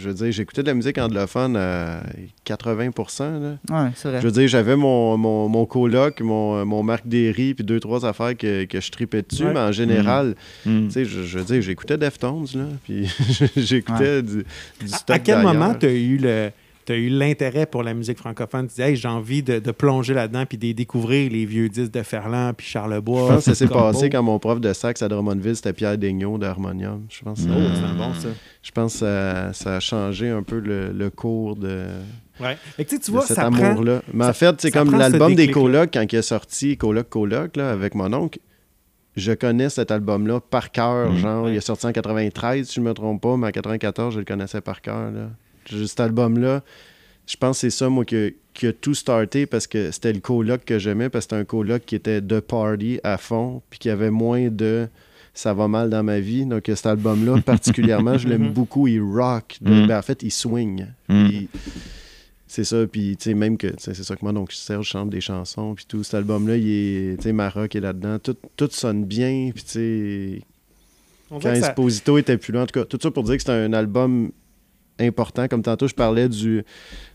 je 0.00 0.08
veux 0.08 0.14
dire, 0.14 0.32
j'écoutais 0.32 0.62
de 0.62 0.68
la 0.68 0.74
musique 0.74 0.98
anglophone 0.98 1.56
à 1.56 2.02
80 2.44 2.90
là. 3.18 3.56
Ouais, 3.70 3.90
c'est 3.94 4.08
vrai. 4.08 4.20
Je 4.20 4.26
veux 4.26 4.32
dire, 4.32 4.48
j'avais 4.48 4.76
mon, 4.76 5.16
mon, 5.16 5.48
mon 5.48 5.66
coloc, 5.82 6.20
mon, 6.20 6.64
mon 6.64 6.82
Marc 6.82 7.06
Derry, 7.06 7.54
puis 7.54 7.64
deux, 7.64 7.80
trois 7.80 8.04
affaires 8.06 8.36
que, 8.36 8.64
que 8.64 8.80
je 8.80 8.90
tripais 8.90 9.22
dessus, 9.22 9.44
Ouais. 9.44 9.52
mais 9.52 9.60
en 9.60 9.72
général, 9.72 10.34
Mm. 10.64 10.86
tu 10.86 10.90
sais, 10.92 11.04
je, 11.04 11.22
je 11.22 11.38
veux 11.38 11.44
dire, 11.44 11.62
j'écoutais 11.62 11.96
Deftones, 11.98 12.46
là, 12.54 12.64
puis 12.84 13.06
j'écoutais 13.56 14.22
du, 14.22 14.44
du 14.80 14.88
stock 14.88 15.16
À, 15.16 15.18
quel 15.18 15.42
moment 15.42 15.74
tu 15.74 15.86
as 15.86 15.92
eu 15.92 16.16
le. 16.18 16.50
Tu 16.84 16.92
eu 16.94 17.08
l'intérêt 17.08 17.66
pour 17.66 17.82
la 17.82 17.94
musique 17.94 18.18
francophone. 18.18 18.66
Tu 18.66 18.70
disais, 18.74 18.90
hey, 18.90 18.96
j'ai 18.96 19.08
envie 19.08 19.42
de, 19.42 19.58
de 19.60 19.70
plonger 19.70 20.14
là-dedans 20.14 20.44
puis 20.46 20.58
de 20.58 20.72
découvrir 20.72 21.30
les 21.30 21.44
vieux 21.44 21.68
disques 21.68 21.92
de 21.92 22.02
Ferland 22.02 22.52
puis 22.56 22.66
Charlebois. 22.66 23.20
Je 23.28 23.34
pense 23.34 23.44
que 23.44 23.50
ça 23.50 23.54
s'est 23.54 23.68
passé 23.68 24.10
quand 24.10 24.22
mon 24.22 24.38
prof 24.38 24.60
de 24.60 24.72
sax 24.72 25.00
à 25.02 25.08
Drummondville, 25.08 25.54
c'était 25.56 25.72
Pierre 25.72 25.96
Daigneault 25.96 26.38
d'Harmonium. 26.38 27.06
Je 27.08 27.22
pense, 27.22 27.38
que 27.40 27.44
ça- 27.46 27.50
Oh, 27.56 27.60
Mm. 27.60 27.72
c'est 27.74 27.84
un 27.84 27.94
bon, 27.94 28.14
ça. 28.14 28.28
je 28.62 28.70
pense 28.72 28.92
que 28.94 28.98
ça, 29.00 29.52
ça 29.52 29.76
a 29.76 29.80
changé 29.80 30.28
un 30.30 30.42
peu 30.42 30.58
le, 30.58 30.90
le 30.92 31.10
cours 31.10 31.56
de, 31.56 31.86
Ouais. 32.40 32.56
Tu 32.78 32.98
de 32.98 33.04
vois, 33.10 33.26
cet 33.26 33.38
amour-là. 33.38 34.02
Mais 34.12 34.24
en 34.24 34.32
fait, 34.32 34.60
c'est 34.60 34.70
comme 34.70 34.96
l'album 34.98 35.34
des 35.34 35.48
colocs, 35.50 35.90
quand 35.92 36.04
il 36.12 36.16
est 36.16 36.22
sorti, 36.22 36.76
Coloc 36.76 37.08
Coloc, 37.08 37.56
là, 37.56 37.70
avec 37.70 37.94
mon 37.94 38.12
oncle, 38.12 38.40
je 39.16 39.32
connais 39.32 39.68
cet 39.68 39.90
album-là 39.90 40.40
par 40.40 40.72
cœur. 40.72 41.12
Mm. 41.12 41.16
Genre, 41.18 41.48
il 41.50 41.56
est 41.56 41.60
sorti 41.60 41.86
en 41.86 41.92
93, 41.92 42.66
si 42.66 42.74
je 42.76 42.80
ne 42.80 42.86
me 42.86 42.94
trompe 42.94 43.20
pas, 43.22 43.36
mais 43.36 43.48
en 43.48 43.50
94, 43.50 44.14
je 44.14 44.18
le 44.18 44.24
connaissais 44.24 44.60
par 44.62 44.80
cœur. 44.80 45.10
là. 45.12 45.28
Juste 45.76 45.90
Cet 45.90 46.00
album-là, 46.00 46.62
je 47.26 47.36
pense 47.36 47.56
que 47.56 47.60
c'est 47.62 47.70
ça, 47.70 47.88
moi, 47.88 48.04
que- 48.04 48.34
qui 48.54 48.66
a 48.66 48.72
tout 48.72 48.94
starté 48.94 49.46
parce 49.46 49.66
que 49.66 49.90
c'était 49.90 50.12
le 50.12 50.20
coloc 50.20 50.64
que 50.64 50.78
j'aimais, 50.78 51.08
parce 51.08 51.24
que 51.26 51.30
c'était 51.30 51.40
un 51.40 51.44
coloc 51.44 51.82
qui 51.86 51.94
était 51.94 52.20
de 52.20 52.40
party 52.40 53.00
à 53.02 53.16
fond, 53.16 53.62
puis 53.70 53.78
qui 53.78 53.88
avait 53.90 54.10
moins 54.10 54.48
de 54.48 54.88
ça 55.34 55.54
va 55.54 55.66
mal 55.66 55.88
dans 55.88 56.02
ma 56.02 56.20
vie. 56.20 56.44
Donc, 56.44 56.64
cet 56.66 56.84
album-là, 56.84 57.36
particulièrement, 57.46 58.18
je 58.18 58.28
l'aime 58.28 58.48
Mhm. 58.48 58.52
beaucoup. 58.52 58.86
Il 58.86 59.00
rock. 59.00 59.56
de- 59.62 59.70
Mhm. 59.72 59.86
ben, 59.86 59.98
en 59.98 60.02
fait, 60.02 60.22
il 60.22 60.30
swing. 60.30 60.84
Mm. 61.08 61.26
Il- 61.30 61.48
c'est 62.46 62.64
ça, 62.64 62.86
puis 62.86 63.16
tu 63.16 63.30
sais, 63.30 63.34
même 63.34 63.56
que, 63.56 63.68
c'est 63.78 63.94
ça 63.94 64.14
que 64.14 64.20
moi, 64.22 64.32
donc 64.34 64.52
Serge 64.52 64.86
chante 64.86 65.08
des 65.08 65.22
chansons, 65.22 65.74
puis 65.74 65.86
tout, 65.88 66.02
cet 66.04 66.12
album-là, 66.16 66.58
il 66.58 66.68
est, 66.68 67.16
tu 67.16 67.22
sais, 67.22 67.32
Maroc 67.32 67.74
est 67.74 67.80
là-dedans, 67.80 68.18
tout, 68.18 68.36
tout 68.58 68.68
sonne 68.72 69.06
bien, 69.06 69.52
puis 69.54 69.64
tu 69.64 69.70
sais, 69.70 70.42
quand 71.30 71.40
ça- 71.40 71.54
Esposito 71.70 72.18
était 72.18 72.36
plus 72.36 72.52
loin, 72.52 72.64
en 72.64 72.66
tout 72.66 72.78
cas, 72.78 72.84
tout 72.84 72.98
ça 73.00 73.10
pour 73.10 73.22
dire 73.24 73.36
que 73.38 73.42
c'est 73.42 73.50
un 73.52 73.72
album 73.72 74.32
important, 75.00 75.48
comme 75.48 75.62
tantôt 75.62 75.88
je 75.88 75.94
parlais 75.94 76.28
du, 76.28 76.64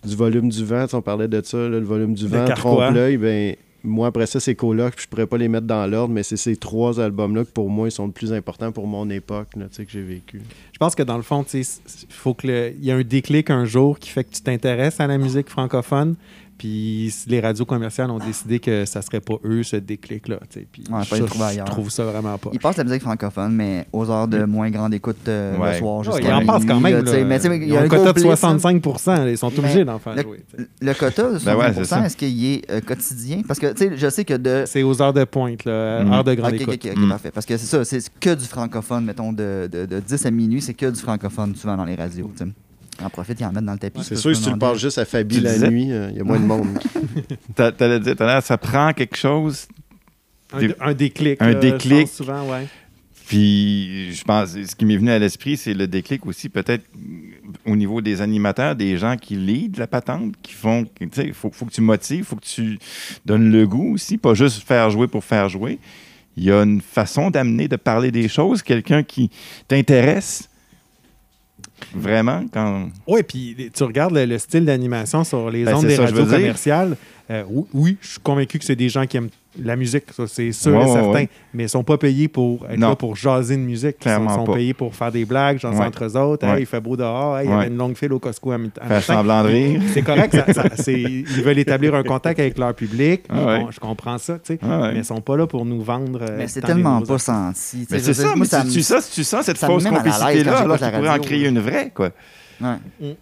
du 0.06 0.16
volume 0.16 0.50
du 0.50 0.66
vent, 0.66 0.84
tu 0.86 0.90
sais, 0.92 0.96
on 0.96 1.02
parlait 1.02 1.28
de 1.28 1.42
ça, 1.44 1.58
là, 1.58 1.70
le 1.80 1.86
volume 1.86 2.14
du 2.14 2.24
Le 2.24 2.30
vent, 2.30 2.46
trompe-l'œil, 2.56 3.18
ben 3.18 3.56
moi, 3.84 4.08
après 4.08 4.26
ça, 4.26 4.40
c'est 4.40 4.56
coloc, 4.56 4.96
puis 4.96 5.04
je 5.06 5.08
pourrais 5.08 5.28
pas 5.28 5.38
les 5.38 5.48
mettre 5.48 5.68
dans 5.68 5.86
l'ordre, 5.88 6.14
mais 6.14 6.24
c'est 6.24 6.36
ces 6.36 6.58
trois 6.58 7.00
albums-là 7.00 7.46
que 7.46 7.52
pour 7.52 7.70
moi, 7.70 7.88
ils 7.88 7.92
sont 7.92 8.08
le 8.08 8.12
plus 8.12 8.34
importants 8.34 8.72
pour 8.74 8.86
mon 8.88 9.10
époque, 9.10 9.50
là, 9.56 9.66
que 9.68 9.84
j'ai 9.88 10.02
vécu. 10.02 10.42
Je 10.74 10.78
pense 10.78 10.94
que 10.96 11.04
dans 11.04 11.16
le 11.16 11.24
fond, 11.24 11.46
il 11.54 11.64
faut 12.10 12.34
que 12.34 12.48
le- 12.48 12.74
y 12.82 12.90
ait 12.90 12.94
un 12.94 13.04
déclic 13.04 13.50
un 13.50 13.64
jour 13.66 13.98
qui 14.00 14.10
fait 14.10 14.24
que 14.26 14.34
tu 14.34 14.42
t'intéresses 14.42 15.00
à 15.00 15.08
la 15.08 15.18
musique 15.18 15.48
francophone. 15.50 16.16
Puis 16.58 17.14
les 17.28 17.40
radios 17.40 17.66
commerciales 17.66 18.10
ont 18.10 18.20
décidé 18.20 18.60
que 18.60 18.86
ça 18.86 19.02
serait 19.02 19.20
pas 19.22 19.36
eux 19.46 19.64
ce 19.64 19.76
déclic-là. 19.76 20.40
tu 20.50 20.60
sais. 20.60 20.68
Puis 20.72 20.84
Ouais, 20.90 21.02
je 21.04 21.44
ailleurs. 21.44 21.66
trouve 21.66 21.90
ça 21.90 22.04
vraiment 22.04 22.38
pas. 22.38 22.50
Il 22.54 22.60
passe 22.60 22.78
la 22.78 22.84
musique 22.84 23.02
francophone, 23.02 23.54
mais 23.54 23.86
aux 23.94 24.10
heures 24.10 24.28
de 24.28 24.44
moins 24.46 24.70
grande 24.72 24.94
écoute 24.94 25.18
euh, 25.28 25.58
Ouais. 25.58 25.74
le 25.74 25.78
soir. 25.78 26.00
Ah, 26.00 26.04
jusqu'à 26.04 26.28
il 26.28 26.34
en 26.34 26.46
passe 26.46 26.66
quand 26.66 26.80
même. 26.80 27.04
là, 27.04 27.12
mais 27.26 27.38
il 27.44 27.64
Ils 27.64 27.70
y 27.70 27.78
a 27.78 27.82
un 27.82 27.88
quota 27.88 28.08
de 28.08 28.12
blitz, 28.14 28.26
là. 28.26 28.36
65 28.36 28.84
Ils 29.28 29.38
sont 29.38 29.50
Mais 29.52 29.60
obligés 29.60 29.86
d'en 29.86 30.00
faire 30.00 30.16
le- 30.16 30.22
jouer. 30.24 30.46
Le 30.82 30.94
quota 30.94 31.32
de 31.34 31.40
Ben 31.46 31.56
ouais, 31.56 31.66
60%, 31.72 31.74
c'est 31.76 31.86
ça. 31.86 32.06
est-ce 32.06 32.18
qu'il 32.18 32.46
est 32.46 32.72
euh, 32.72 32.82
quotidien? 32.82 33.42
Parce 33.48 33.60
que, 33.60 33.72
tu 33.74 33.90
sais, 33.90 33.92
je 33.96 34.10
sais 34.10 34.26
que 34.26 34.34
de... 34.36 34.64
C'est 34.66 34.84
aux 34.84 35.02
heures 35.02 35.14
de 35.14 35.24
pointe, 35.26 35.66
là, 35.66 36.04
Mm. 36.04 36.12
heure 36.14 36.24
de 36.24 36.34
grande 36.34 36.54
Ok, 36.54 36.62
ok, 36.68 36.86
écoute. 36.86 36.98
Mm. 36.98 37.10
parfait. 37.10 37.32
Parce 37.32 37.46
que 37.46 37.58
c'est 37.58 37.66
ça, 37.66 37.86
c'est 37.86 38.00
que 38.20 38.34
du 38.36 38.46
francophone, 38.46 39.06
mettons, 39.06 39.32
de, 39.32 39.70
de, 39.72 39.86
de 39.86 40.00
10 40.00 40.26
à 40.26 40.32
minuit, 40.32 40.62
c'est 40.62 40.74
que 40.74 40.88
du 40.90 41.00
francophone 41.00 41.56
souvent 41.56 41.78
dans 41.78 41.86
les 41.86 41.96
radios. 41.96 42.32
tu 42.38 42.46
sais. 42.46 42.52
En 43.04 43.10
profite, 43.10 43.40
ils 43.40 43.46
en 43.46 43.52
mettent 43.52 43.66
dans 43.66 43.74
le 43.74 43.80
tapis. 43.80 44.04
C'est 44.04 44.16
ça, 44.16 44.22
sûr, 44.22 44.36
si 44.36 44.44
tu 44.44 44.50
le 44.52 44.58
passes 44.58 44.80
juste 44.80 44.98
à 44.98 45.06
Fabi 45.06 45.40
la 45.40 45.54
disais? 45.54 45.70
nuit, 45.70 45.92
euh, 45.92 46.10
il 46.12 46.18
y 46.18 46.20
a 46.20 46.24
moins 46.24 46.40
de 46.40 46.46
monde. 46.46 46.80
T'a- 47.56 47.72
T'allais 47.72 48.00
dire, 48.00 48.16
tout 48.16 48.24
à 48.24 48.26
l'heure, 48.28 48.44
ça 48.44 48.58
prend 48.58 48.92
quelque 48.94 49.16
chose? 49.18 49.68
Un, 50.80 50.94
déclic. 50.94 51.42
un 51.42 51.52
je 51.52 51.58
déclic. 51.58 52.08
souvent, 52.08 52.50
ouais. 52.50 52.68
Puis, 53.28 54.14
je 54.14 54.24
pense, 54.24 54.52
ce 54.54 54.74
qui 54.76 54.86
m'est 54.86 54.96
venu 54.96 55.12
à 55.12 55.20
l'esprit, 55.20 55.58
c'est 55.58 55.74
le 55.74 55.86
déclic 55.86 56.26
aussi, 56.26 56.48
peut-être 56.48 56.86
au 57.66 57.76
niveau 57.76 58.00
des 58.02 58.22
animateurs, 58.22 58.74
des 58.76 58.98
gens 58.98 59.18
qui 59.18 59.36
lead 59.36 59.78
la 59.78 59.88
patente, 59.88 60.34
qui 60.42 60.54
font, 60.54 60.86
tu 60.98 61.10
sais, 61.12 61.26
il 61.28 61.34
faut, 61.34 61.52
faut 61.52 61.66
que 61.66 61.72
tu 61.74 61.82
motives, 61.82 62.20
il 62.20 62.24
faut 62.24 62.38
que 62.38 62.46
tu 62.46 62.80
donnes 63.26 63.52
le 63.52 63.68
goût 63.68 63.96
aussi, 63.96 64.18
pas 64.18 64.34
juste 64.34 64.66
faire 64.66 64.90
jouer 64.90 65.08
pour 65.10 65.26
faire 65.26 65.50
jouer. 65.50 65.78
Il 66.38 66.46
y 66.46 66.52
a 66.52 66.62
une 66.64 66.80
façon 66.82 67.30
d'amener, 67.30 67.68
de 67.68 67.76
parler 67.76 68.12
des 68.12 68.30
choses, 68.30 68.62
quelqu'un 68.62 69.04
qui 69.04 69.30
t'intéresse 69.68 70.48
vraiment 71.94 72.46
quand. 72.52 72.90
Oui, 73.08 73.24
puis 73.24 73.70
tu 73.74 73.84
regardes 73.84 74.14
le, 74.14 74.26
le 74.26 74.38
style 74.38 74.66
d'animation 74.66 75.24
sur 75.24 75.50
les 75.50 75.64
Ben, 75.64 75.76
ondes 75.76 75.86
des 75.86 75.96
ça, 75.96 76.06
radios 76.06 76.26
commerciales. 76.26 76.98
euh, 77.30 77.44
oui, 77.50 77.64
oui, 77.74 77.98
je 78.02 78.08
suis 78.12 78.20
convaincu 78.20 78.60
que 78.60 78.66
c'est 78.66 78.76
des 78.76 78.90
gens 78.90 79.06
qui 79.06 79.18
aiment 79.18 79.30
la 79.64 79.76
musique, 79.76 80.04
ça 80.16 80.24
c'est 80.28 80.52
sûr 80.52 80.74
Ouais, 80.76 80.84
et 80.84 80.94
certain, 80.94 81.10
ouais. 81.12 81.30
mais 81.54 81.64
ils 81.64 81.66
ne 81.66 81.70
sont 81.70 81.84
pas 81.84 81.98
payés 81.98 82.28
pour 82.28 82.66
être 82.70 82.78
Non. 82.80 82.90
là 82.90 82.96
pour 82.96 83.16
jaser 83.16 83.56
de 83.58 83.62
musique. 83.62 83.96
Ils 84.00 84.04
sont, 84.04 84.10
Clairement 84.10 84.36
sont 84.36 84.44
pas. 84.46 84.54
payés 84.54 84.74
pour 84.74 84.96
faire 84.96 85.12
des 85.12 85.26
blagues, 85.26 85.60
jaser 85.60 85.80
Ouais. 85.80 85.86
entre 85.86 86.06
eux 86.06 86.18
autres. 86.18 86.46
Ouais. 86.48 86.54
Hey, 86.56 86.60
il 86.62 86.66
fait 86.66 86.80
beau 86.82 86.96
dehors, 86.96 87.38
hey, 87.38 87.48
il 87.48 87.50
y 87.50 87.54
avait 87.54 87.68
une 87.68 87.78
longue 87.78 87.96
file 87.96 88.14
au 88.14 88.20
Costco 88.20 88.52
à 88.52 88.58
mi- 88.58 88.72
à 88.80 88.86
Faire 88.88 88.90
matin. 88.98 89.14
semblant 89.14 89.44
de 89.44 89.48
rire. 89.50 89.82
C'est 89.94 90.02
correct, 90.02 90.34
ça- 90.36 90.54
ça- 90.54 90.64
c'est- 90.76 91.02
ils 91.02 91.24
veulent 91.44 91.60
établir 91.60 91.96
un 91.96 92.04
contact 92.04 92.40
avec 92.40 92.58
leur 92.58 92.74
public. 92.74 93.24
Ah 93.30 93.46
ouais. 93.46 93.60
Bon, 93.60 93.72
je 93.72 93.80
comprends 93.80 94.18
ça, 94.18 94.36
tu 94.36 94.54
sais. 94.54 94.60
Ah 94.62 94.82
ouais. 94.82 94.94
Mais 94.94 95.00
ils 95.00 95.06
sont 95.06 95.22
pas 95.22 95.38
là 95.38 95.48
pour 95.48 95.66
nous 95.66 95.82
vendre. 95.82 96.20
euh, 96.22 96.36
Mais 96.38 96.48
c'est 96.48 96.62
tellement 96.62 97.02
pas 97.02 97.18
senti. 97.18 97.80
tu 97.80 97.84
sais, 97.84 97.88
Mais 97.92 98.00
c'est 98.00 98.14
ça, 98.14 98.36
moi, 98.36 98.46
tu, 98.46 98.70
tu, 98.72 98.82
sens, 98.84 99.10
tu 99.12 99.24
sens 99.24 99.46
cette 99.46 99.58
fausse 99.58 99.86
complicité-là, 99.86 100.78
qu'il 100.78 100.92
pourrait 100.92 101.10
en 101.10 101.20
créer 101.20 101.48
une 101.48 101.60
vraie, 101.60 101.92
quoi. 101.94 102.10
Ouais. 102.62 103.16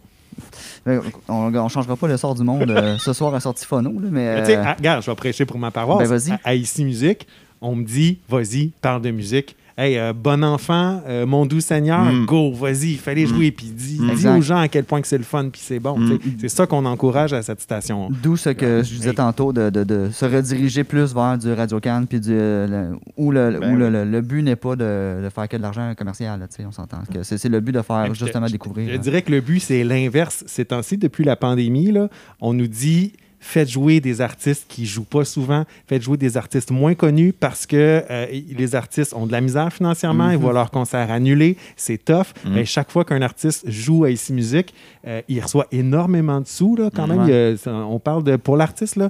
On, 1.27 1.53
on 1.55 1.69
changera 1.69 1.95
pas 1.95 2.07
le 2.07 2.17
sort 2.17 2.35
du 2.35 2.43
monde 2.43 2.69
euh, 2.69 2.97
ce 2.99 3.13
soir 3.13 3.33
à 3.33 3.39
sortie 3.39 3.65
phono, 3.65 3.91
là, 3.99 4.09
mais... 4.11 4.35
Mais 4.35 4.41
tu 4.41 4.45
sais, 4.47 4.57
euh, 4.57 4.63
ah, 4.65 4.73
regarde, 4.77 5.03
je 5.03 5.09
vais 5.09 5.15
prêcher 5.15 5.45
pour 5.45 5.57
ma 5.57 5.71
paroisse. 5.71 6.27
Ben. 6.27 6.39
À, 6.43 6.49
à 6.49 6.53
Ici 6.53 6.85
Musique, 6.85 7.27
on 7.61 7.75
me 7.75 7.83
dit, 7.83 8.19
vas-y, 8.29 8.67
parle 8.81 9.01
de 9.01 9.11
musique. 9.11 9.55
Hey, 9.77 9.97
euh, 9.97 10.13
bon 10.13 10.41
enfant, 10.41 11.01
euh, 11.05 11.25
mon 11.25 11.45
doux 11.45 11.59
Seigneur, 11.59 12.05
Mm. 12.05 12.25
go, 12.25 12.53
vas-y, 12.53 12.91
il 12.93 12.97
fallait 12.97 13.25
jouer. 13.25 13.51
Puis 13.51 13.65
dis, 13.67 13.97
Mm. 13.99 14.15
dis 14.15 14.27
aux 14.29 14.41
gens 14.41 14.59
à 14.59 14.69
quel 14.69 14.85
point 14.85 15.01
que 15.01 15.07
c'est 15.07 15.17
le 15.17 15.25
fun, 15.25 15.49
puis 15.51 15.59
c'est 15.61 15.79
bon. 15.79 15.97
Mm. 15.99 16.17
C'est 16.39 16.47
ça 16.47 16.65
qu'on 16.65 16.85
encourage 16.85 17.33
à 17.33 17.41
cette 17.41 17.59
station. 17.59 18.09
D'où 18.23 18.37
ce 18.37 18.51
que 18.51 18.83
je 18.83 18.93
disais 18.95 19.09
Hey. 19.09 19.15
tantôt, 19.15 19.51
de, 19.51 19.69
de- 19.69 19.83
de 19.83 20.09
se 20.11 20.23
rediriger 20.23 20.85
plus 20.85 21.13
vers 21.13 21.37
du 21.37 21.51
Radio 21.51 21.81
Can, 21.81 22.05
puis 22.07 22.21
du, 22.21 22.29
euh, 22.31 22.67
le- 22.91 22.97
où, 23.17 23.31
le, 23.33 23.57
Ben 23.59 23.73
où 23.73 23.77
le, 23.77 23.87
oui. 23.87 23.91
le- 23.91 24.05
le 24.05 24.21
but 24.21 24.43
n'est 24.43 24.55
pas 24.55 24.77
de, 24.77 25.21
de 25.21 25.29
faire 25.29 25.49
que 25.49 25.57
de 25.57 25.61
l'argent 25.61 25.93
commercial, 25.97 26.39
là, 26.39 26.47
tu 26.47 26.55
sais, 26.55 26.65
on 26.65 26.71
s'entend. 26.71 26.99
que 27.13 27.23
C'est 27.23 27.37
c'est 27.37 27.49
le 27.49 27.59
but 27.59 27.73
de 27.73 27.81
faire 27.81 28.13
justement 28.15 28.47
je- 28.47 28.53
découvrir. 28.53 28.89
Je 28.89 28.95
hein. 28.95 28.99
dirais 28.99 29.23
que 29.23 29.31
le 29.31 29.41
but, 29.41 29.59
c'est 29.59 29.83
l'inverse. 29.83 30.45
Ces 30.47 30.63
temps-ci, 30.63 30.97
depuis 30.97 31.25
la 31.25 31.35
pandémie, 31.35 31.91
là, 31.91 32.07
on 32.39 32.53
nous 32.53 32.67
dit 32.67 33.11
faites 33.45 33.69
jouer 33.69 33.99
des 33.99 34.21
artistes 34.21 34.65
qui 34.67 34.85
jouent 34.85 35.03
pas 35.03 35.23
souvent, 35.23 35.65
faites 35.87 36.01
jouer 36.01 36.17
des 36.17 36.35
artistes 36.35 36.71
moins 36.71 36.95
connus 36.95 37.31
parce 37.31 37.65
que 37.65 38.03
euh, 38.09 38.25
les 38.49 38.75
artistes 38.75 39.13
ont 39.13 39.27
de 39.27 39.31
la 39.31 39.39
misère 39.41 39.71
financièrement, 39.71 40.29
ils 40.31 40.35
Mhm. 40.37 40.41
voient 40.41 40.53
leur 40.53 40.71
concert 40.71 41.11
annulé, 41.11 41.55
c'est 41.75 42.03
tough. 42.03 42.27
Mhm. 42.45 42.55
Ben, 42.55 42.65
chaque 42.65 42.91
fois 42.91 43.05
qu'un 43.05 43.21
artiste 43.21 43.69
joue 43.69 44.03
à 44.03 44.09
ici 44.09 44.33
Musique, 44.33 44.73
euh, 45.07 45.21
il 45.29 45.39
reçoit 45.41 45.67
énormément 45.71 46.41
de 46.41 46.47
sous. 46.47 46.75
Là, 46.75 46.89
quand 46.93 47.07
même, 47.07 47.27
Il 47.29 47.57
on 47.69 47.99
parle 47.99 48.23
de 48.23 48.35
pour 48.35 48.57
l'artiste, 48.57 48.95
là, 48.95 49.09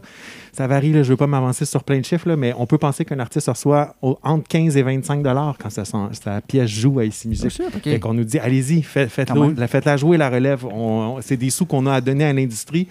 ça 0.52 0.68
varie. 0.68 0.92
Là, 0.92 1.02
je 1.04 1.08
ne 1.08 1.12
veux 1.12 1.18
pas 1.18 1.28
m'avancer 1.28 1.66
sur 1.66 1.84
plein 1.84 2.00
de 2.00 2.06
chiffres, 2.06 2.28
là, 2.28 2.36
mais 2.36 2.54
on 2.58 2.66
peut 2.66 2.78
penser 2.78 3.06
qu'un 3.06 3.20
artiste 3.20 3.48
reçoit 3.48 3.96
au- 4.02 4.18
entre 4.24 4.48
15 4.48 4.76
et 4.78 4.84
25 4.84 5.24
dollars 5.24 5.58
quand 5.58 5.70
sa, 5.70 5.84
pièce 6.42 6.70
joue 6.70 7.00
à 7.00 7.06
ici 7.06 7.28
Musique. 7.28 7.46
Oh, 7.48 7.50
shit, 7.64 7.76
ok. 7.76 7.84
Fait 7.84 8.00
qu'on 8.00 8.14
nous 8.14 8.24
dit, 8.26 8.38
allez-y, 8.40 8.82
faites 8.84 9.32
jouer 9.98 10.18
la 10.18 10.30
relève. 10.30 10.66
C'est 11.22 11.38
des 11.38 11.50
sous 11.50 11.66
qu'on 11.66 11.86
a 11.86 11.94
à 11.94 12.02
donner 12.02 12.26
à 12.26 12.34
l'industrie. 12.34 12.88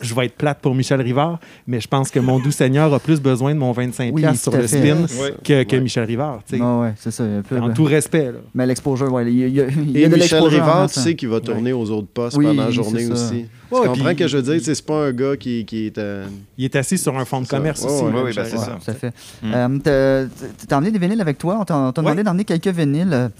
Je 0.00 0.14
vais 0.14 0.26
être 0.26 0.34
plate 0.36 0.58
pour 0.60 0.74
Michel 0.74 1.00
Rivard, 1.00 1.38
mais 1.66 1.80
je 1.80 1.88
pense 1.88 2.10
que 2.10 2.18
mon 2.20 2.38
doux 2.38 2.50
Seigneur 2.50 2.92
a 2.92 2.98
plus 3.00 3.20
besoin 3.20 3.54
de 3.54 3.58
mon 3.58 3.72
25$ 3.72 4.10
Oui, 4.12 4.20
piastres 4.22 4.42
sur 4.42 4.52
le 4.52 4.66
fait. 4.66 4.78
spin 4.94 5.06
que, 5.42 5.62
que 5.62 5.76
Ouais. 5.76 5.80
Michel 5.82 6.04
Rivard. 6.04 6.40
Ouais, 6.52 6.92
c'est 6.96 7.10
ça. 7.10 7.24
un 7.24 7.42
peu, 7.42 7.58
En 7.58 7.72
tout 7.72 7.84
respect. 7.84 8.26
Là. 8.32 8.38
Mais 8.54 8.66
l'exposure, 8.66 9.12
ouais, 9.12 9.30
il 9.30 9.38
y 9.38 9.44
a, 9.44 9.46
il 9.46 9.54
y 9.54 9.60
a- 9.60 9.66
il 9.68 9.90
y 9.90 10.00
Et 10.02 10.04
a 10.04 10.08
de 10.08 10.14
Michel 10.16 10.42
Rivard, 10.42 10.90
tu 10.90 11.00
sais 11.00 11.14
qu'il 11.14 11.28
va 11.28 11.40
tourner 11.40 11.72
aux 11.72 11.90
autres 11.90 12.08
postes 12.08 12.36
Oui, 12.36 12.46
pendant 12.46 12.64
la 12.64 12.70
journée 12.70 13.04
ça. 13.06 13.12
aussi. 13.14 13.46
Ouais, 13.70 13.80
tu 13.82 13.88
comprends 13.88 14.04
puis- 14.04 14.16
que 14.16 14.28
je 14.28 14.36
veux 14.36 14.42
dire? 14.54 14.60
C'est 14.62 14.84
pas 14.86 15.06
un 15.06 15.12
gars 15.12 15.36
qui, 15.36 15.64
qui 15.64 15.86
est... 15.86 15.98
euh, 15.98 16.24
Il 16.56 16.64
est 16.66 16.76
assis 16.76 16.98
sur 16.98 17.16
un 17.18 17.24
fonds 17.24 17.40
de 17.40 17.46
Ça. 17.46 17.56
commerce 17.56 17.84
aussi. 17.84 18.04
oui, 18.04 18.32
ben, 18.36 18.44
c'est 18.44 18.54
tout 18.56 18.90
à 18.90 18.94
fait. 18.94 19.12
Mm. 19.42 19.80
Euh, 19.86 20.26
t'as- 20.68 20.76
emmené 20.76 20.90
des 20.92 20.98
vinyles 20.98 21.20
avec 21.20 21.38
toi? 21.38 21.58
On 21.60 21.64
t'a 21.64 21.92
demandé 22.02 22.22
d'emmener 22.22 22.44
quelques 22.44 22.68
vinyles. 22.68 23.30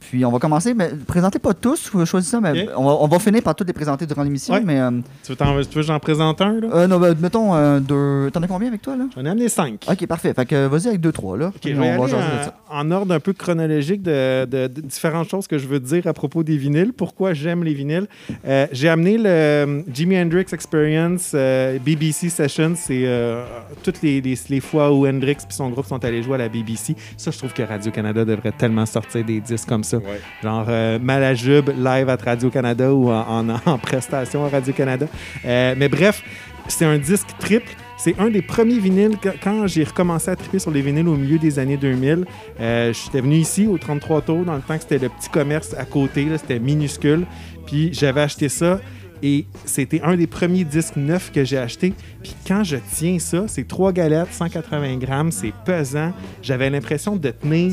Puis 0.00 0.24
on 0.24 0.30
va 0.30 0.38
commencer. 0.38 0.74
Mais 0.74 0.90
présentez 1.06 1.38
pas 1.38 1.54
tous. 1.54 1.90
Choisis 2.04 2.30
ça. 2.30 2.40
Mais 2.40 2.68
on, 2.76 2.84
va, 2.84 2.90
on 3.00 3.06
va 3.08 3.18
finir 3.18 3.42
par 3.42 3.54
toutes 3.54 3.66
les 3.66 3.72
présenter 3.72 4.06
durant 4.06 4.22
l'émission. 4.22 4.54
Ouais. 4.54 4.62
Mais 4.64 4.80
euh, 4.80 4.90
Tu 5.22 5.32
veux, 5.32 5.36
t'en- 5.36 5.46
tu 5.60 5.68
veux 5.68 5.82
que 5.82 5.82
j'en 5.82 5.98
présente 5.98 6.40
un? 6.40 6.60
là? 6.60 6.68
euh, 6.72 6.86
non, 6.86 6.98
ben, 6.98 7.14
mettons 7.20 7.54
euh, 7.54 7.80
deux. 7.80 8.30
T'en 8.32 8.42
as 8.42 8.46
combien 8.46 8.68
avec 8.68 8.82
toi 8.82 8.96
là? 8.96 9.04
J'en 9.14 9.24
ai 9.24 9.28
amené 9.30 9.48
cinq. 9.48 9.84
Ok, 9.90 10.06
parfait. 10.06 10.32
Fait 10.34 10.46
que 10.46 10.66
vas-y 10.66 10.88
avec 10.88 11.00
deux, 11.00 11.12
trois 11.12 11.36
là. 11.36 11.48
Ok, 11.48 11.54
Puis 11.60 11.70
je 11.74 11.80
vais 11.80 11.96
on 11.96 11.98
va 11.98 12.04
aller 12.04 12.14
en, 12.14 12.44
ça. 12.44 12.54
en 12.70 12.90
ordre 12.90 13.14
un 13.14 13.20
peu 13.20 13.32
chronologique 13.32 14.02
de, 14.02 14.44
de- 14.44 14.66
de 14.68 14.80
différentes 14.80 15.28
choses 15.28 15.46
que 15.46 15.58
je 15.58 15.66
veux 15.66 15.80
dire 15.80 16.06
à 16.06 16.12
propos 16.12 16.42
des 16.42 16.56
vinyles. 16.56 16.92
Pourquoi 16.92 17.32
j'aime 17.34 17.64
les 17.64 17.74
vinyles? 17.74 18.06
J'ai 18.72 18.88
amené 18.88 19.16
le 19.18 19.84
Jimi 19.92 20.18
Hendrix 20.18 20.46
Experience 20.52 21.34
BBC 21.84 22.28
Sessions. 22.28 22.74
C'est 22.76 23.06
toutes 23.82 24.02
les, 24.02 24.20
les- 24.20 24.38
les 24.48 24.60
fois 24.60 24.92
où 24.92 25.06
Hendrix 25.06 25.32
et 25.48 25.52
son 25.52 25.70
groupe 25.70 25.86
sont 25.86 26.02
allés 26.04 26.22
jouer 26.22 26.34
à 26.34 26.38
la 26.38 26.48
BBC. 26.48 26.96
Ça, 27.16 27.30
je 27.30 27.38
trouve 27.38 27.52
que 27.52 27.62
Radio-Canada 27.62 28.24
devrait 28.24 28.52
tellement 28.52 28.86
sortir 28.86 29.24
des 29.24 29.40
disques 29.40 29.70
comme 29.74 29.84
ça. 29.84 29.98
Genre 30.42 30.66
euh, 30.68 30.98
Malajube 31.00 31.70
live 31.76 32.08
à 32.08 32.16
Radio-Canada 32.16 32.92
ou 32.92 33.10
en, 33.10 33.48
en- 33.50 33.60
en 33.66 33.78
prestation 33.78 34.44
à 34.44 34.48
Radio-Canada. 34.48 35.06
Euh, 35.44 35.74
mais 35.76 35.88
bref, 35.88 36.22
c'est 36.68 36.84
un 36.84 36.98
disque 36.98 37.28
triple. 37.38 37.70
C'est 37.96 38.18
un 38.18 38.28
des 38.28 38.42
premiers 38.42 38.78
vinyles. 38.78 39.16
Quand 39.42 39.66
j'ai 39.66 39.84
recommencé 39.84 40.30
à 40.30 40.36
triper 40.36 40.58
sur 40.58 40.70
les 40.70 40.82
vinyles 40.82 41.08
au 41.08 41.16
milieu 41.16 41.38
des 41.38 41.58
années 41.58 41.76
2000, 41.76 42.24
euh, 42.60 42.92
j'étais 42.92 43.20
venu 43.20 43.36
ici 43.36 43.66
au 43.66 43.78
33 43.78 44.22
Tours 44.22 44.44
dans 44.44 44.56
le 44.56 44.60
temps 44.60 44.76
que 44.76 44.82
c'était 44.82 44.98
le 44.98 45.08
petit 45.08 45.28
commerce 45.30 45.74
à 45.78 45.84
côté. 45.84 46.24
là, 46.24 46.36
C'était 46.38 46.58
minuscule. 46.58 47.24
Puis 47.66 47.90
j'avais 47.94 48.20
acheté 48.20 48.48
ça. 48.48 48.80
Et 49.22 49.46
c'était 49.64 50.02
un 50.02 50.16
des 50.16 50.26
premiers 50.26 50.64
disques 50.64 50.96
neufs 50.96 51.32
que 51.32 51.44
j'ai 51.44 51.56
acheté. 51.56 51.94
Puis 52.22 52.34
quand 52.46 52.62
je 52.62 52.76
tiens 52.92 53.18
ça, 53.18 53.44
c'est 53.46 53.66
trois 53.66 53.90
galettes, 53.92 54.32
180 54.32 54.96
grammes, 54.96 55.30
c'est 55.32 55.52
pesant. 55.64 56.12
J'avais 56.42 56.68
l'impression 56.68 57.16
de 57.16 57.30
tenir 57.30 57.72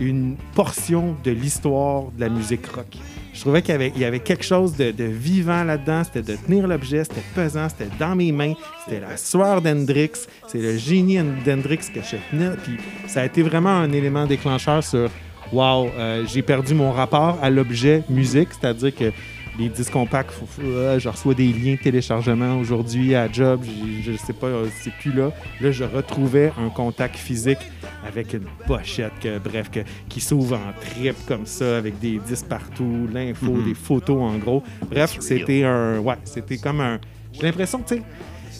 une 0.00 0.36
portion 0.54 1.16
de 1.22 1.30
l'histoire 1.30 2.04
de 2.16 2.20
la 2.20 2.28
musique 2.28 2.66
rock. 2.66 2.96
Je 3.32 3.40
trouvais 3.40 3.62
qu'il 3.62 3.92
y 3.96 4.04
avait, 4.04 4.18
quelque 4.18 4.44
chose 4.44 4.76
de, 4.76 4.92
vivant 5.04 5.62
là-dedans. 5.62 6.02
C'était 6.04 6.32
de 6.32 6.36
tenir 6.36 6.66
l'objet, 6.66 7.04
c'était 7.04 7.22
pesant, 7.34 7.68
c'était 7.68 7.90
dans 7.98 8.16
mes 8.16 8.32
mains. 8.32 8.54
C'était 8.84 9.00
la 9.00 9.16
sueur 9.16 9.62
d'Hendrix. 9.62 10.26
C'est 10.48 10.58
le 10.58 10.76
génie 10.76 11.18
d'Hendrix 11.44 11.78
que 11.94 12.00
je 12.00 12.16
tenais. 12.30 12.56
Puis 12.62 12.76
ça 13.06 13.20
a 13.22 13.24
été 13.26 13.42
vraiment 13.42 13.70
un 13.70 13.92
élément 13.92 14.26
déclencheur 14.26 14.82
sur 14.82 15.08
Wow, 15.52 15.90
euh, 15.98 16.24
j'ai 16.28 16.42
perdu 16.42 16.74
mon 16.74 16.92
rapport 16.92 17.36
à 17.42 17.50
l'objet 17.50 18.04
musique, 18.08 18.50
c'est-à-dire 18.52 18.94
que 18.94 19.12
les 19.60 19.68
disques 19.68 19.92
compacts, 19.92 20.32
euh, 20.62 20.98
je 20.98 21.08
reçois 21.08 21.34
des 21.34 21.52
liens 21.52 21.74
de 21.74 21.80
téléchargement 21.82 22.58
aujourd'hui 22.58 23.14
à 23.14 23.30
Job, 23.30 23.60
je 24.02 24.12
ne 24.12 24.16
sais 24.16 24.32
pas, 24.32 24.46
euh, 24.46 24.66
c'est 24.80 24.92
plus 24.94 25.12
là. 25.12 25.30
Là, 25.60 25.70
je 25.70 25.84
retrouvais 25.84 26.50
un 26.58 26.70
contact 26.70 27.16
physique 27.16 27.58
avec 28.06 28.32
une 28.32 28.46
pochette, 28.66 29.12
que, 29.22 29.38
bref, 29.38 29.70
que, 29.70 29.80
qui 30.08 30.20
s'ouvre 30.20 30.56
en 30.56 30.72
trip 30.80 31.14
comme 31.28 31.44
ça, 31.44 31.76
avec 31.76 31.98
des 32.00 32.18
disques 32.26 32.46
partout, 32.46 33.06
l'info, 33.12 33.52
Mhm. 33.52 33.64
des 33.64 33.74
photos 33.74 34.16
en 34.22 34.38
gros. 34.38 34.62
Bref, 34.90 35.16
c'était 35.20 35.64
un. 35.64 35.98
Ouais, 35.98 36.16
c'était 36.24 36.56
comme 36.56 36.80
un. 36.80 36.98
J'ai 37.32 37.42
l'impression, 37.42 37.80
tu 37.86 37.96
sais. 37.96 38.02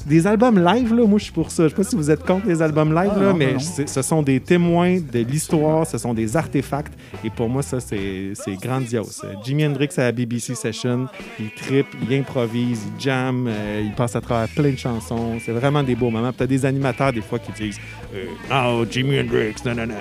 Des 0.07 0.27
albums 0.27 0.59
live, 0.63 0.95
là, 0.95 1.07
moi 1.07 1.19
je 1.19 1.25
suis 1.25 1.33
pour 1.33 1.51
ça. 1.51 1.65
Je 1.65 1.69
sais 1.69 1.75
pas 1.75 1.85
si 1.85 1.95
vous 1.97 2.11
êtes 2.11 2.25
contre 2.25 2.47
les 2.47 2.63
albums 2.63 2.93
live, 2.95 3.11
Ah, 3.15 3.19
là, 3.19 3.27
non, 3.33 3.35
mais 3.35 3.57
ce 3.59 4.03
sont 4.03 4.23
des 4.23 4.41
témoins 4.41 4.99
de 4.99 5.21
l'histoire, 5.21 5.87
ce 5.87 5.99
sont 5.99 6.15
des 6.15 6.37
artefacts. 6.37 6.93
Et 7.25 7.31
pour 7.31 7.49
moi, 7.49 7.63
ça, 7.63 7.79
c'est 7.81 8.33
grandiose. 8.63 9.23
Jimi 9.45 9.67
Hendrix 9.67 9.89
à 9.99 10.03
la 10.03 10.13
BBC 10.13 10.55
Session, 10.55 11.07
il 11.39 11.51
tripe, 11.51 11.87
il 12.09 12.15
improvise, 12.17 12.81
il 12.97 13.01
jam, 13.03 13.47
euh, 13.49 13.83
il 13.85 13.93
passe 13.93 14.17
à 14.17 14.21
travers 14.21 14.49
plein 14.49 14.71
de 14.71 14.77
chansons. 14.79 15.39
C'est 15.45 15.53
vraiment 15.53 15.83
des 15.83 15.95
beaux 15.95 16.11
moments. 16.11 16.29
Puis 16.31 16.39
t'as 16.39 16.47
des 16.47 16.65
animateurs, 16.65 17.13
des 17.13 17.21
fois, 17.23 17.39
qui 17.39 17.53
disent 17.53 17.79
euh, 18.15 18.25
Non, 18.51 18.85
Jimi 18.91 19.21
Hendrix, 19.21 19.55
non, 19.67 19.75
non, 19.75 19.87
non. 19.87 19.95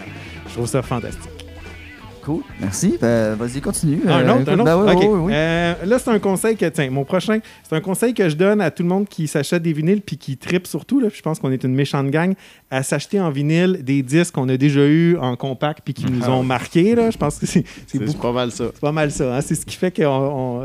Je 0.47 0.53
trouve 0.53 0.67
ça 0.67 0.81
fantastique. 0.81 1.38
Cool. 2.29 2.43
Merci. 2.61 2.95
Ben, 3.01 3.33
vas-y, 3.33 3.59
continue. 3.59 4.01
Ah, 4.07 4.17
un 4.17 4.27
Euh, 4.27 4.41
autre, 4.41 4.51
un 4.51 4.59
autre? 4.59 4.63
ben 4.65 4.77
oui, 4.77 4.91
OK. 4.93 4.99
oui, 5.01 5.07
oui, 5.07 5.19
oui. 5.25 5.31
Euh, 5.33 5.73
là, 5.85 5.97
c'est 5.97 6.11
un 6.11 6.19
conseil 6.19 6.55
que, 6.55 6.65
tiens, 6.67 6.89
mon 6.91 7.03
prochain, 7.03 7.39
c'est 7.67 7.75
un 7.75 7.81
conseil 7.81 8.13
que 8.13 8.29
je 8.29 8.35
donne 8.35 8.61
à 8.61 8.69
tout 8.69 8.83
le 8.83 8.89
monde 8.89 9.07
qui 9.07 9.27
s'achète 9.27 9.63
des 9.63 9.73
vinyles 9.73 10.01
puis 10.01 10.17
qui 10.17 10.37
tripe 10.37 10.67
surtout. 10.67 10.99
Là, 10.99 11.07
je 11.11 11.21
pense 11.23 11.39
qu'on 11.39 11.51
est 11.51 11.63
une 11.63 11.73
méchante 11.73 12.11
gang 12.11 12.33
à 12.69 12.83
s'acheter 12.83 13.19
en 13.19 13.31
vinyle 13.31 13.79
des 13.83 14.03
disques 14.03 14.35
qu'on 14.35 14.47
a 14.49 14.57
déjà 14.57 14.85
eu 14.85 15.17
en 15.17 15.35
compact 15.35 15.79
puis 15.83 15.95
qui 15.95 16.05
nous 16.05 16.21
Ah 16.25 16.31
ont 16.33 16.43
marqué. 16.43 16.93
Là. 16.93 17.09
Je 17.09 17.17
pense 17.17 17.39
que 17.39 17.47
c'est 17.47 17.63
c'est 17.87 17.97
C'est 17.97 18.05
beaucoup 18.05 18.19
pas 18.21 18.31
mal 18.31 18.51
ça. 18.51 18.65
c'est 18.73 18.79
pas 18.81 18.91
mal 18.91 19.09
ça. 19.09 19.35
hein. 19.35 19.41
C'est 19.41 19.55
ce 19.55 19.65
qui 19.65 19.75
fait 19.75 19.89
que 19.91 20.03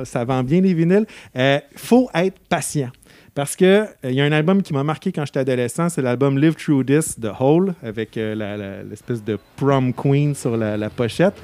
ça 0.04 0.22
vend 0.26 0.42
bien 0.42 0.60
les 0.60 0.74
vinyles. 0.74 1.06
Il 1.34 1.60
faut 1.76 2.10
être 2.14 2.38
patient. 2.48 2.90
Parce 3.34 3.56
que 3.56 3.64
euh, 3.64 3.86
il 4.04 4.12
y 4.14 4.20
a 4.20 4.24
un 4.24 4.32
album 4.32 4.62
qui 4.62 4.72
m'a 4.72 4.84
marqué 4.84 5.10
quand 5.10 5.24
j'étais 5.26 5.40
adolescent, 5.40 5.88
c'est 5.88 6.02
l'album 6.02 6.38
Live 6.38 6.54
Through 6.54 6.84
This 6.86 7.18
de 7.18 7.30
Hole, 7.40 7.74
avec 7.82 8.16
euh, 8.16 8.82
l'espèce 8.88 9.24
de 9.24 9.38
prom 9.56 9.92
queen 9.92 10.34
sur 10.34 10.56
la, 10.56 10.76
la 10.76 10.88
pochette. 10.90 11.34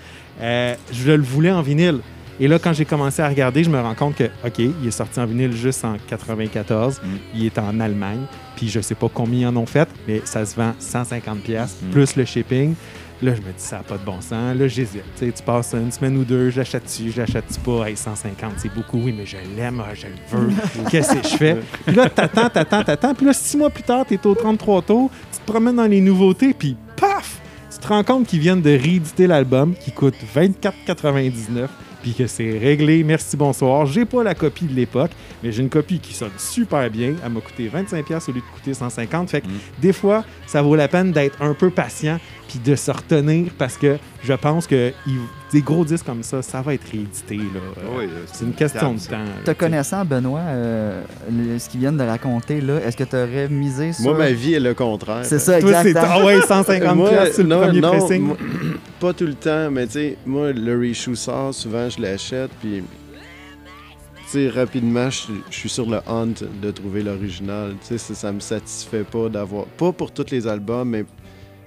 Euh, 0.41 0.75
je 0.93 1.11
le 1.13 1.23
voulais 1.23 1.51
en 1.51 1.63
vinyle. 1.63 1.99
Et 2.39 2.49
là, 2.49 2.59
quand 2.59 2.73
j'ai 2.73 2.87
commencé 2.87 3.21
à 3.21 3.29
regarder, 3.29 3.65
je 3.65 3.69
me 3.71 3.79
rends 3.79 3.95
compte 3.95 4.15
que, 4.17 4.25
OK, 4.47 4.59
il 4.61 4.87
est 4.87 4.91
sorti 4.93 5.21
en 5.21 5.27
vinyle 5.27 5.53
juste 5.53 5.85
en 5.85 5.97
94. 6.09 7.01
Mm. 7.03 7.07
Il 7.35 7.45
est 7.47 7.59
en 7.59 7.79
Allemagne. 7.81 8.23
Puis 8.57 8.69
je 8.69 8.81
sais 8.81 8.95
pas 8.95 9.09
combien 9.13 9.41
ils 9.41 9.47
en 9.47 9.57
ont 9.57 9.67
fait, 9.67 9.89
mais 10.09 10.23
ça 10.25 10.47
se 10.47 10.57
vend 10.57 10.73
150$ 10.81 11.41
pièces 11.43 11.77
Mm. 11.83 11.91
plus 11.91 12.17
le 12.17 12.25
shipping. 12.25 12.75
Là, 13.23 13.35
je 13.35 13.41
me 13.43 13.49
dis, 13.49 13.53
ça 13.59 13.77
n'a 13.79 13.83
pas 13.83 13.99
de 13.99 14.05
bon 14.05 14.21
sens. 14.21 14.57
Là, 14.57 14.67
j'hésite. 14.67 15.03
Tu 15.19 15.27
sais, 15.27 15.33
tu 15.33 15.43
passes 15.43 15.75
une 15.75 15.93
semaine 15.93 16.17
ou 16.17 16.25
deux, 16.25 16.49
j'achète-tu, 16.51 17.11
j'achète-tu 17.11 17.61
pas? 17.61 17.87
Hey, 17.89 17.97
150, 17.97 18.53
c'est 18.57 18.73
beaucoup. 18.75 18.99
Oui, 18.99 19.15
mais 19.17 19.27
je 19.27 19.37
l'aime, 19.57 19.83
je 19.95 20.07
le 20.07 20.15
veux. 20.41 20.53
Qu'est-ce 20.91 21.15
que 21.15 21.23
je 21.29 21.37
fais? 21.37 21.57
Puis 21.87 21.95
là, 21.95 22.09
t'attends, 22.09 22.49
t'attends, 22.49 22.83
t'attends. 22.83 23.15
Puis 23.15 23.27
là, 23.27 23.33
six 23.35 23.59
mois 23.59 23.69
plus 23.69 23.83
tard, 23.83 24.07
t'es 24.07 24.25
au 24.27 24.35
33 24.35 24.83
tours, 24.83 25.11
tu 25.33 25.39
te 25.39 25.45
promènes 25.51 25.77
dans 25.77 25.87
les 25.87 26.01
nouveautés, 26.01 26.55
puis 26.55 26.77
paf! 26.97 27.41
Tu 27.71 27.79
te 27.79 27.87
rends 27.89 28.03
compte 28.05 28.27
qu'ils 28.27 28.41
viennent 28.41 28.63
de 28.63 28.71
rééditer 28.71 29.27
l'album 29.27 29.75
qui 29.75 29.93
coûte 29.93 30.15
24,99 30.35 31.69
puis 32.03 32.15
que 32.15 32.27
c'est 32.27 32.57
réglé, 32.59 33.05
merci, 33.05 33.37
bonsoir. 33.37 33.85
J'ai 33.85 34.07
pas 34.07 34.23
la 34.23 34.35
copie 34.35 34.65
de 34.65 34.73
l'époque, 34.75 35.11
mais 35.43 35.53
j'ai 35.53 35.63
une 35.63 35.69
copie 35.69 35.99
qui 35.99 36.15
sonne 36.15 36.31
super 36.39 36.89
bien. 36.91 37.13
Elle 37.23 37.31
m'a 37.31 37.41
coûté 37.43 37.69
25$ 37.69 38.31
au 38.31 38.33
lieu 38.33 38.41
de 38.41 38.45
coûter 38.55 38.73
150$. 38.73 39.27
Fait 39.29 39.43
que 39.43 39.47
Mm. 39.47 39.51
des 39.83 39.93
fois, 39.93 40.25
ça 40.47 40.63
vaut 40.63 40.77
la 40.77 40.89
peine 40.89 41.13
d'être 41.13 41.43
un 41.43 41.53
peu 41.53 41.69
patient 41.69 42.19
puis 42.51 42.59
de 42.59 42.75
se 42.75 42.91
retenir 42.91 43.53
parce 43.57 43.77
que 43.77 43.97
je 44.25 44.33
pense 44.33 44.67
que 44.67 44.93
il- 45.07 45.19
des 45.53 45.63
gros 45.63 45.85
disques 45.85 46.05
comme 46.07 46.23
ça, 46.25 46.43
ça 46.43 46.61
va 46.63 46.75
être 46.75 46.85
réédité. 46.91 47.37
Là. 47.37 47.43
Euh, 47.79 47.99
Oui, 47.99 48.09
c'est 48.33 48.45
une 48.45 48.53
question 48.55 48.95
de 48.95 48.99
temps. 49.01 49.25
Te 49.45 49.51
connaissant, 49.53 50.05
Benoît, 50.05 50.41
euh, 50.41 51.03
le- 51.31 51.59
ce 51.61 51.69
qu'ils 51.69 51.81
viennent 51.81 51.97
de 51.97 52.03
raconter, 52.05 52.61
là, 52.61 52.79
est-ce 52.85 52.97
que 52.97 53.05
tu 53.05 53.15
aurais 53.17 53.49
misé 53.49 53.93
sur. 53.93 54.05
Moi, 54.05 54.19
ma 54.19 54.33
vie 54.33 54.55
est 54.55 54.61
le 54.61 54.75
contraire. 54.75 55.25
C'est 55.25 55.39
ça, 55.39 55.61
Toi, 55.61 55.71
c'est 55.83 55.89
exactement. 55.91 56.15
ah 56.21 56.25
ouais, 56.25 56.41
150$ 56.41 56.95
Moi, 56.97 57.27
sur 57.33 57.43
le 57.45 57.49
non, 57.49 57.61
premier 57.61 57.81
non, 57.81 57.91
pressing. 57.99 58.23
moi, 58.23 58.37
pas 59.01 59.13
tout 59.13 59.27
le 59.27 59.35
temps, 59.35 59.71
mais 59.71 59.87
tu 59.87 59.93
sais, 59.93 60.17
moi, 60.27 60.53
le 60.53 60.79
reissue 60.79 61.15
sort, 61.17 61.55
souvent, 61.55 61.89
je 61.89 62.01
l'achète, 62.03 62.51
puis, 62.61 62.83
tu 62.83 64.29
sais, 64.29 64.49
rapidement, 64.49 65.09
je 65.11 65.23
suis 65.51 65.69
sur 65.69 65.89
le 65.91 65.99
hunt 66.09 66.29
de 66.63 66.71
trouver 66.71 67.03
l'original. 67.03 67.73
Tu 67.81 67.87
sais, 67.89 67.99
ça, 67.99 68.15
ça 68.15 68.33
me 68.33 68.41
satisfait 68.41 69.03
pas 69.05 69.29
d'avoir, 69.29 69.65
pas 69.67 69.91
pour 69.93 70.13
tous 70.13 70.27
les 70.31 70.47
albums, 70.47 70.89
mais 70.91 71.05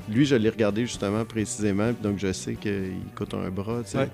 lui, 0.10 0.26
je 0.26 0.36
l'ai 0.36 0.50
regardé 0.50 0.82
justement 0.82 1.24
précisément, 1.26 1.92
donc 2.02 2.18
je 2.18 2.32
sais 2.34 2.56
qu'il 2.56 2.92
coûte 3.16 3.34
un 3.34 3.50
bras, 3.50 3.82
tu 3.86 3.92
sais. 3.98 4.10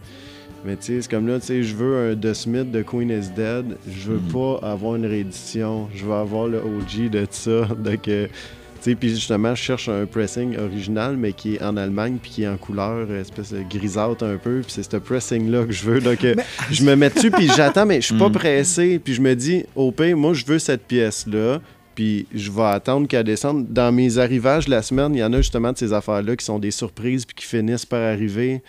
Mais 0.66 0.76
tu 0.76 0.86
sais, 0.88 1.02
c'est 1.02 1.10
comme 1.10 1.26
là, 1.28 1.40
tu 1.40 1.46
sais, 1.48 1.64
je 1.64 1.74
veux 1.74 2.12
un 2.12 2.16
The 2.16 2.34
Smith 2.34 2.70
de 2.70 2.82
Queen 2.82 3.10
is 3.10 3.30
Dead. 3.34 3.78
Je 3.90 4.12
veux 4.12 4.20
Mhm. 4.20 4.32
pas 4.34 4.60
avoir 4.68 4.96
une 4.98 5.06
réédition. 5.06 5.88
Je 5.96 6.04
veux 6.06 6.14
avoir 6.14 6.48
le 6.48 6.58
OG 6.58 7.08
de 7.10 7.26
ça. 7.32 7.66
Donc, 7.80 8.08
euh, 8.10 8.28
tu 8.28 8.92
sais, 8.92 8.96
puis 8.96 9.10
justement, 9.10 9.56
je 9.56 9.62
cherche 9.64 9.88
un 9.88 10.06
pressing 10.06 10.58
original, 10.58 11.16
mais 11.16 11.32
qui 11.32 11.56
est 11.56 11.64
en 11.64 11.78
Allemagne, 11.78 12.18
puis 12.22 12.32
qui 12.32 12.44
est 12.44 12.48
en 12.50 12.58
couleur, 12.58 13.10
espèce 13.14 13.54
de 13.54 13.62
grisâtre 13.70 14.26
un 14.26 14.36
peu. 14.36 14.60
Puis 14.62 14.74
c'est 14.74 14.84
ce 14.92 14.98
pressing-là 14.98 15.64
que 15.66 15.72
je 15.72 15.86
veux. 15.86 16.02
Donc, 16.02 16.26
euh, 16.26 16.36
je 16.72 16.84
me 16.84 16.94
mets 16.96 17.10
dessus, 17.10 17.32
puis 17.32 17.48
j'attends, 17.56 17.86
mais 17.86 18.02
je 18.02 18.08
suis 18.08 18.18
pas 18.18 18.28
Mhm. 18.30 18.34
pressé. 18.36 19.00
Puis 19.02 19.14
je 19.14 19.22
me 19.22 19.34
dis, 19.36 19.64
au 19.78 19.92
pire, 19.94 20.18
moi, 20.18 20.34
je 20.34 20.46
veux 20.46 20.60
cette 20.60 20.84
pièce-là. 20.88 21.62
Puis 22.00 22.28
je 22.34 22.50
vais 22.50 22.64
attendre 22.64 23.10
qu'elle 23.10 23.26
descende. 23.26 23.68
Dans 23.74 23.92
mes 23.92 24.20
arrivages 24.20 24.70
la 24.70 24.82
semaine, 24.82 25.14
il 25.16 25.20
y 25.20 25.24
en 25.26 25.34
a 25.34 25.42
justement 25.42 25.74
de 25.74 25.78
ces 25.78 25.92
affaires-là 25.92 26.38
qui 26.38 26.46
sont 26.46 26.58
des 26.58 26.72
surprises 26.72 27.26
puis 27.26 27.36
qui 27.36 27.46
finissent 27.46 27.86
par 27.86 28.00
arriver. 28.00 28.64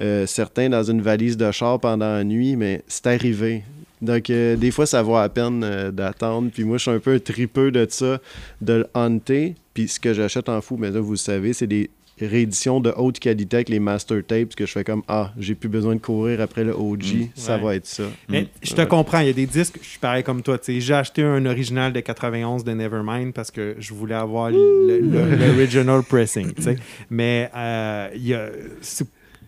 Euh, 0.00 0.24
certains 0.24 0.70
dans 0.70 0.82
une 0.82 1.02
valise 1.02 1.36
de 1.36 1.50
char 1.50 1.78
pendant 1.78 2.10
la 2.10 2.24
nuit, 2.24 2.56
mais 2.56 2.82
c'est 2.88 3.08
arrivé. 3.08 3.64
Donc, 4.00 4.30
euh, 4.30 4.56
des 4.56 4.70
fois, 4.70 4.86
ça 4.86 5.02
vaut 5.02 5.16
à 5.16 5.28
peine 5.28 5.62
euh, 5.62 5.90
d'attendre. 5.90 6.50
Puis 6.50 6.64
moi, 6.64 6.78
je 6.78 6.84
suis 6.84 6.90
un 6.90 7.00
peu 7.00 7.20
tripeux 7.20 7.70
de 7.70 7.86
ça, 7.86 8.18
de 8.62 8.72
le 8.72 8.86
hunter. 8.94 9.56
Puis 9.74 9.88
ce 9.88 10.00
que 10.00 10.14
j'achète 10.14 10.48
en 10.48 10.62
fou, 10.62 10.78
mais 10.78 10.90
là, 10.90 11.00
vous 11.00 11.10
le 11.10 11.16
savez, 11.18 11.52
c'est 11.52 11.66
des 11.66 11.90
rééditions 12.26 12.80
de 12.80 12.92
haute 12.96 13.18
qualité 13.18 13.56
avec 13.56 13.68
les 13.68 13.80
master 13.80 14.18
tapes 14.26 14.54
que 14.54 14.66
je 14.66 14.72
fais 14.72 14.84
comme 14.84 15.02
Ah, 15.08 15.32
j'ai 15.38 15.54
plus 15.54 15.68
besoin 15.68 15.94
de 15.94 16.00
courir 16.00 16.40
après 16.40 16.64
le 16.64 16.72
OG, 16.72 17.30
ça 17.34 17.56
Ouais. 17.56 17.62
va 17.62 17.74
être 17.76 17.86
ça. 17.86 18.04
Mais 18.28 18.42
Mm. 18.42 18.46
je 18.62 18.74
te 18.74 18.82
comprends, 18.82 19.20
il 19.20 19.26
y 19.26 19.30
a 19.30 19.32
des 19.34 19.46
disques, 19.46 19.78
je 19.82 19.88
suis 19.88 19.98
pareil 19.98 20.22
comme 20.22 20.42
toi. 20.42 20.58
tu 20.58 20.72
sais, 20.74 20.80
J'ai 20.80 20.94
acheté 20.94 21.22
un 21.22 21.44
original 21.46 21.92
de 21.92 22.00
91 22.00 22.64
de 22.64 22.72
Nevermind 22.72 23.32
parce 23.32 23.50
que 23.50 23.76
je 23.78 23.94
voulais 23.94 24.14
avoir 24.14 24.50
l'original 24.50 26.02
pressing. 26.02 26.52
tu 26.52 26.62
sais. 26.62 26.76
Mais 27.10 27.50
euh, 27.56 28.08
il 28.14 28.26
y 28.26 28.34
a. 28.34 28.48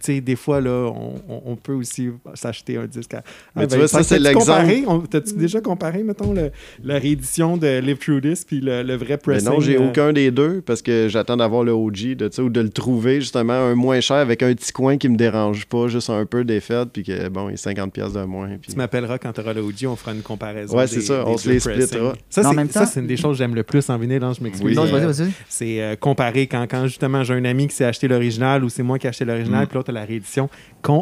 c'est- 0.03 0.13
tu 0.13 0.17
sais, 0.17 0.21
des 0.21 0.37
fois, 0.37 0.61
là, 0.61 0.91
on, 0.95 1.15
on- 1.29 1.43
on 1.47 1.57
peut 1.57 1.73
aussi 1.75 2.11
s'acheter 2.35 2.77
un 2.77 2.87
disque. 2.87 3.15
À... 3.15 3.23
Mais 3.57 3.67
tu 3.67 3.77
vois, 3.77 3.89
ça, 3.89 4.03
c'est 4.03 4.19
l'exemple. 4.19 5.07
T'as-tu 5.09 5.35
déjà 5.35 5.61
comparé, 5.61 6.03
mettons, 6.03 6.33
le- 6.33 6.51
la 6.83 6.99
réédition 6.99 7.57
de 7.57 7.79
Live 7.79 7.99
Through 7.99 8.21
This 8.23 8.45
puis 8.45 8.61
le, 8.61 8.83
le 8.83 8.95
vrai 8.97 9.07
Mais 9.11 9.17
pressing? 9.19 9.49
non, 9.49 9.61
j'ai 9.61 9.77
euh, 9.77 9.89
aucun 9.89 10.13
des 10.13 10.31
deux 10.31 10.61
parce 10.61 10.83
que 10.83 11.09
j'attends 11.09 11.37
d'avoir 11.37 11.65
le 11.65 11.73
OG 11.73 12.15
de 12.17 12.31
ou 12.43 12.49
de 12.49 12.61
le 12.61 12.71
trouver 12.71 13.21
justement 13.21 13.53
un 13.53 13.75
moins 13.75 14.01
cher 14.01 14.17
avec 14.17 14.43
un 14.43 14.53
petit 14.55 14.73
coin 14.73 14.97
qui 14.97 15.09
me 15.09 15.17
dérange 15.17 15.67
pas, 15.67 15.89
juste 15.89 16.11
un 16.11 16.25
peu 16.27 16.45
défaite 16.45 16.89
puis 16.93 17.03
que 17.03 17.29
bon, 17.29 17.49
il 17.49 17.55
est 17.55 17.57
50 17.57 17.93
pièces 17.93 18.13
de 18.13 18.25
moins. 18.25 18.49
Puis... 18.61 18.73
Tu 18.73 18.77
m'appelleras 18.77 19.19
quand 19.19 19.33
tu 19.33 19.41
auras 19.41 19.53
l'audio, 19.53 19.91
on 19.91 19.97
fera 19.97 20.13
une 20.15 20.23
comparaison. 20.23 20.77
Ouais, 20.77 20.87
c'est 20.87 21.01
ça, 21.01 21.25
on 21.27 21.37
se 21.37 21.49
les 21.49 21.61
splittera. 21.61 22.15
Ça, 22.31 22.43
c'est- 22.43 22.55
même 22.55 22.69
ça, 22.71 22.81
temps- 22.81 22.87
c'est 22.87 23.01
une 23.01 23.07
des 23.07 23.17
choses 23.17 23.37
que 23.37 23.39
j'aime 23.39 23.55
le 23.55 23.63
plus 23.63 23.89
en 23.91 23.99
vinyle, 23.99 24.23
hein, 24.25 24.33
je 24.37 24.43
m'excuse. 24.43 24.65
Oui. 24.67 24.77
Euh, 24.79 24.91
vas-y, 24.91 25.07
vas-y. 25.25 25.31
C'est 25.49 25.83
euh, 25.83 25.97
comparer 25.97 26.47
quand, 26.47 26.67
quand 26.71 26.87
justement 26.87 27.23
j'ai 27.23 27.35
un 27.35 27.45
ami 27.45 27.69
qui 27.69 27.75
s'est 27.75 27.85
acheté 27.85 28.09
l'original 28.09 28.65
ou 28.65 28.69
c'est 28.69 28.83
moi 28.83 28.99
qui 28.99 29.07
ai 29.07 29.11
acheté 29.11 29.25
l'original, 29.25 29.65
Mm. 29.65 29.67
puis 29.69 29.75
l'autre 29.77 29.92
la 29.93 30.05
réédition. 30.05 30.49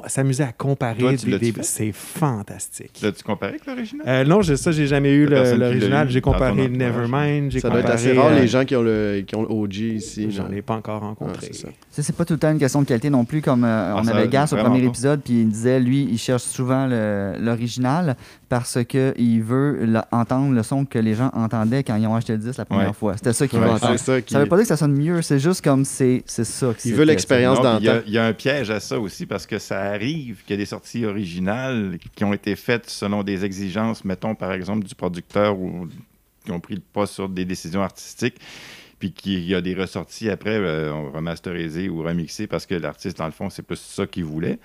S'amuser 0.09 0.43
à 0.43 0.53
comparer, 0.53 0.99
Toi, 0.99 1.13
des- 1.39 1.53
c'est 1.63 1.91
fantastique. 1.93 3.01
L'as-tu 3.03 3.23
comparé 3.23 3.53
avec 3.53 3.65
l'original? 3.67 4.07
Euh, 4.07 4.25
non, 4.25 4.43
j'ai- 4.43 4.59
ça, 4.59 4.73
j'ai 4.73 4.87
jamais 4.87 5.11
eu 5.11 5.25
l'original. 5.27 6.11
J'ai 6.11 6.21
comparé. 6.21 6.69
Nevermind, 6.69 7.51
Ça 7.59 7.71
doit 7.71 7.81
être 7.81 7.91
assez 7.91 8.13
rare 8.13 8.27
euh, 8.29 8.41
les 8.41 8.47
gens 8.47 8.65
qui 8.67 8.77
ont 8.77 8.83
le, 8.83 9.23
qui 9.27 9.35
ont 9.37 9.43
le 9.43 9.49
OG 9.51 9.75
ici. 9.77 10.31
J'en 10.31 10.51
ai 10.51 10.61
pas 10.61 10.75
encore 10.75 11.01
rencontré. 11.01 11.47
c'est 11.47 11.55
ça. 11.63 11.69
Ça, 11.91 12.03
c'est 12.03 12.15
pas 12.15 12.25
tout 12.27 12.35
le 12.35 12.39
temps 12.39 12.51
une 12.53 12.59
question 12.59 12.83
de 12.83 12.87
qualité 12.87 13.09
non 13.11 13.25
plus, 13.25 13.41
comme 13.41 13.65
euh, 13.65 13.95
on 13.97 14.05
ça, 14.05 14.15
avait 14.15 14.29
Gas 14.29 14.53
au 14.53 14.57
premier 14.57 14.81
pas. 14.81 14.87
épisode, 14.89 15.21
puis 15.23 15.41
il 15.41 15.49
disait, 15.49 15.81
lui, 15.81 16.07
il 16.11 16.19
cherche 16.19 16.43
souvent 16.43 16.87
l'original 17.39 18.17
parce 18.51 18.85
qu'il 18.85 19.43
veut 19.43 19.79
le- 19.87 20.01
entendre 20.11 20.53
le 20.55 20.63
son 20.63 20.85
que 20.85 20.99
les 20.99 21.15
gens 21.15 21.31
entendaient 21.33 21.83
quand 21.83 21.97
ils 21.97 22.07
ont 22.07 22.15
acheté 22.15 22.33
le 22.35 22.39
disque 22.41 22.59
la 22.59 22.67
première 22.67 22.89
Ouais. 22.89 22.93
fois. 22.93 23.17
C'était 23.17 23.33
ça 23.33 23.49
qu'il 23.49 23.59
Ouais, 23.61 23.65
veut 23.65 23.71
entendre. 23.71 23.93
c'est 23.97 24.05
ça 24.05 24.21
qui... 24.21 24.35
Ça 24.35 24.41
veut 24.41 24.47
pas 24.47 24.57
dire 24.57 24.65
que 24.65 24.69
ça 24.69 24.77
sonne 24.77 24.93
mieux, 24.95 25.23
c'est 25.23 25.39
juste 25.39 25.63
comme 25.65 25.87
c'est 25.87 26.23
c'est 26.27 26.45
ça. 26.45 26.75
que 26.75 26.87
Il 26.87 26.95
veut 26.95 27.05
l'expérience 27.05 27.59
puis 27.61 27.69
Il 27.79 27.85
y, 27.85 27.89
a- 27.89 27.93
d'antan. 27.95 28.05
il 28.09 28.13
y 28.13 28.19
a 28.19 28.27
un 28.27 28.33
piège 28.35 28.71
à 28.71 28.81
ça 28.81 29.01
aussi 29.01 29.25
parce 29.25 29.47
que 29.47 29.59
ça 29.59 29.81
arrive 29.81 30.43
qu'il 30.45 30.51
y 30.51 30.55
a 30.55 30.57
des 30.59 30.67
sorties 30.67 31.07
originales 31.07 31.97
qui 32.15 32.25
ont 32.25 32.35
été 32.35 32.57
faites 32.57 32.91
selon 32.91 33.23
des 33.23 33.45
exigences, 33.47 34.05
mettons 34.05 34.35
par 34.35 34.53
exemple 34.53 34.85
du 34.85 34.95
producteur 34.95 35.59
ou 35.59 35.87
qui 36.45 36.53
ont 36.53 36.61
pris 36.61 36.75
le 36.75 36.81
pas 36.93 37.07
sur 37.07 37.29
des 37.29 37.45
décisions 37.45 37.83
artistiques, 37.83 38.37
puis 38.99 39.13
qu'il 39.13 39.45
y 39.45 39.55
a 39.55 39.61
des 39.61 39.75
ressorties 39.75 40.29
après 40.29 40.57
euh, 40.57 40.93
remasterisées 41.15 41.89
ou 41.89 42.03
remixées 42.03 42.47
parce 42.47 42.67
que 42.67 42.75
l'artiste, 42.75 43.17
dans 43.19 43.27
le 43.27 43.33
fond, 43.33 43.49
c'est 43.49 43.63
plus 43.63 43.81
ça 43.81 44.07
qu'il 44.07 44.25
voulait. 44.25 44.59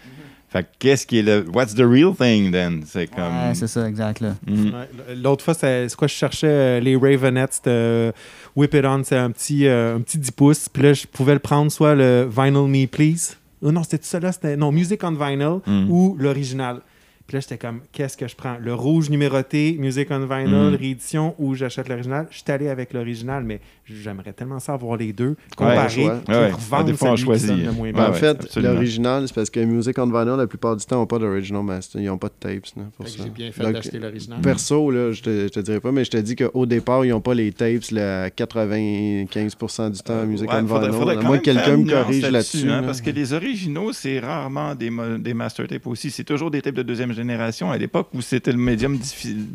Fait 0.48 0.64
que 0.64 0.68
qu'est-ce 0.80 1.06
qui 1.06 1.20
est 1.20 1.22
le. 1.22 1.46
What's 1.54 1.74
the 1.76 1.82
real 1.82 2.14
thing 2.16 2.52
then? 2.52 2.84
C'est 2.86 3.08
comme. 3.08 3.24
Ouais, 3.26 3.54
c'est 3.56 3.68
ça, 3.68 3.88
exact. 3.90 4.22
Là. 4.22 4.36
Mm. 4.48 4.66
Ouais, 4.66 5.16
L'autre 5.16 5.44
fois, 5.44 5.54
c'est 5.54 5.90
c'est 5.90 5.96
quoi, 5.98 6.08
je 6.08 6.14
cherchais 6.14 6.48
euh, 6.48 6.80
les 6.80 6.96
Ravenettes, 6.96 7.54
c'était 7.54 7.70
euh, 7.72 8.12
Whip 8.56 8.74
It 8.74 8.86
On, 8.86 9.04
c'est 9.04 9.18
un 9.18 9.32
petit, 9.32 9.68
euh, 9.68 9.98
un 9.98 10.02
petit 10.02 10.18
10 10.18 10.32
pouces. 10.32 10.70
Puis 10.70 10.84
là, 10.84 10.94
je 10.94 11.08
pouvais 11.08 11.34
le 11.34 11.40
prendre 11.40 11.72
soit 11.72 11.96
le 11.96 12.30
Vinyl 12.32 12.68
Me 12.70 12.86
Please. 12.88 13.36
Oh 13.62 13.72
non, 13.72 13.84
c'était 13.84 14.00
ça 14.06 14.20
là, 14.20 14.32
c'était 14.32 14.56
non, 14.56 14.72
Music 14.72 15.02
on 15.04 15.12
Vinyl 15.12 15.60
Mm. 15.66 15.90
ou 15.90 16.16
l'original. 16.20 16.82
Puis 17.28 17.38
là, 17.38 17.40
j'étais 17.42 17.58
comme, 17.58 17.80
qu'est-ce 17.92 18.16
que 18.18 18.28
je 18.28 18.36
prends? 18.36 18.58
Le 18.62 18.74
rouge 18.76 19.10
numéroté, 19.10 19.76
Music 19.80 20.10
on 20.12 20.26
Vinyl, 20.28 20.48
Mm. 20.72 20.76
réédition 20.76 21.34
ou 21.40 21.56
j'achète 21.56 21.90
l'original? 21.90 22.28
Je 22.30 22.36
suis 22.38 22.52
allé 22.52 22.68
avec 22.68 22.94
l'original, 22.94 23.44
mais 23.44 23.60
j'aimerais 23.86 24.32
tellement 24.32 24.60
ça 24.60 24.74
avoir 24.74 24.96
les 24.98 25.12
deux, 25.12 25.36
comparer, 25.58 26.06
Ouais, 26.06 26.12
ouais. 26.28 26.84
Des 26.84 26.94
fois, 26.94 27.10
on 27.12 27.16
celui 27.16 27.16
qui 27.16 27.24
choisit. 27.24 27.66
le 27.66 27.72
moins 27.72 27.92
en 27.96 28.14
fait, 28.14 28.56
l'original, 28.58 29.28
c'est 29.28 29.34
parce 29.34 29.50
que 29.50 29.60
Music 29.60 29.98
on 29.98 30.06
Vinyl, 30.06 30.38
la 30.38 30.46
plupart 30.46 30.76
du 30.76 30.86
temps, 30.86 30.98
n'ont 30.98 31.08
pas 31.08 31.18
d'original 31.18 31.64
master. 31.64 32.00
Ils 32.00 32.06
n'ont 32.06 32.18
pas 32.20 32.28
de 32.28 32.34
tapes. 32.40 32.66
là, 32.78 32.84
pour 32.96 33.06
Fait 33.08 33.12
que 33.12 33.18
ça. 33.18 33.24
J'ai 33.24 33.30
bien 33.32 33.52
fait 33.52 33.72
d'acheter 33.72 33.98
l'original. 33.98 34.42
Perso, 34.42 34.92
là, 34.92 35.12
je 35.12 35.22
te, 35.24 35.30
je 35.46 35.48
te 35.50 35.60
dirais 35.62 35.80
pas, 35.80 35.92
mais 35.92 36.06
je 36.06 36.12
te 36.12 36.18
dis 36.18 36.36
qu'au 36.36 36.66
départ, 36.68 37.06
ils 37.06 37.10
n'ont 37.10 37.22
pas 37.22 37.34
les 37.34 37.52
tapes 37.52 37.90
là, 37.92 38.30
95% 38.30 39.90
du 39.92 40.00
temps, 40.00 40.26
Music 40.26 40.50
Ouais, 40.50 40.58
on 40.62 40.68
faudrait- 40.68 40.88
Vinyl. 40.88 41.00
faudrait 41.00 41.14
à 41.14 41.18
quand 41.18 41.24
moins 41.24 41.32
même 41.34 41.42
que 41.42 41.46
quelqu'un 41.46 41.78
me 41.78 41.90
corrige 41.90 42.30
là-dessus. 42.30 42.70
hein, 42.70 42.82
là. 42.82 42.84
Parce 42.84 43.02
que 43.02 43.10
les 43.10 43.34
originaux, 43.34 43.94
c'est 43.94 44.20
rarement 44.20 44.76
des, 44.76 44.92
des 45.20 45.34
master 45.34 45.68
tapes 45.68 45.88
aussi. 45.88 46.12
C'est 46.12 46.24
toujours 46.24 46.52
des 46.52 46.62
tapes 46.62 46.76
de 46.76 46.84
deuxième 46.84 47.12
génération. 47.16 47.72
À 47.72 47.78
l'époque 47.78 48.10
où 48.14 48.22
c'était 48.22 48.52
le 48.52 48.58
médium 48.58 49.00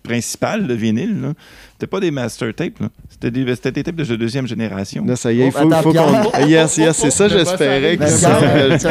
principal, 0.03 0.67
le 0.67 0.75
vinyle, 0.75 1.21
là, 1.21 1.33
c'était 1.73 1.87
pas 1.87 2.01
des 2.01 2.11
master 2.11 2.55
tapes. 2.55 2.81
là. 2.81 2.89
C'était 3.09 3.31
des, 3.31 3.55
c'était 3.55 3.73
des 3.73 3.83
tapes 3.85 3.97
de 3.97 4.17
deuxième 4.17 4.47
génération. 4.47 5.05
Là, 5.05 5.17
ça 5.17 5.33
y 5.33 5.43
est, 5.43 5.47
il 5.47 5.53
Oh, 5.55 5.59
faut, 5.61 5.73
attends, 5.73 5.83
faut 5.83 5.93
qu'on. 5.93 6.31
Pierre. 6.31 6.49
Yes, 6.49 6.77
yes, 6.79 6.97
c'est 6.97 7.11
ça, 7.11 7.29
j'espérais 7.29 7.97
que 7.97 8.07
ça 8.07 8.41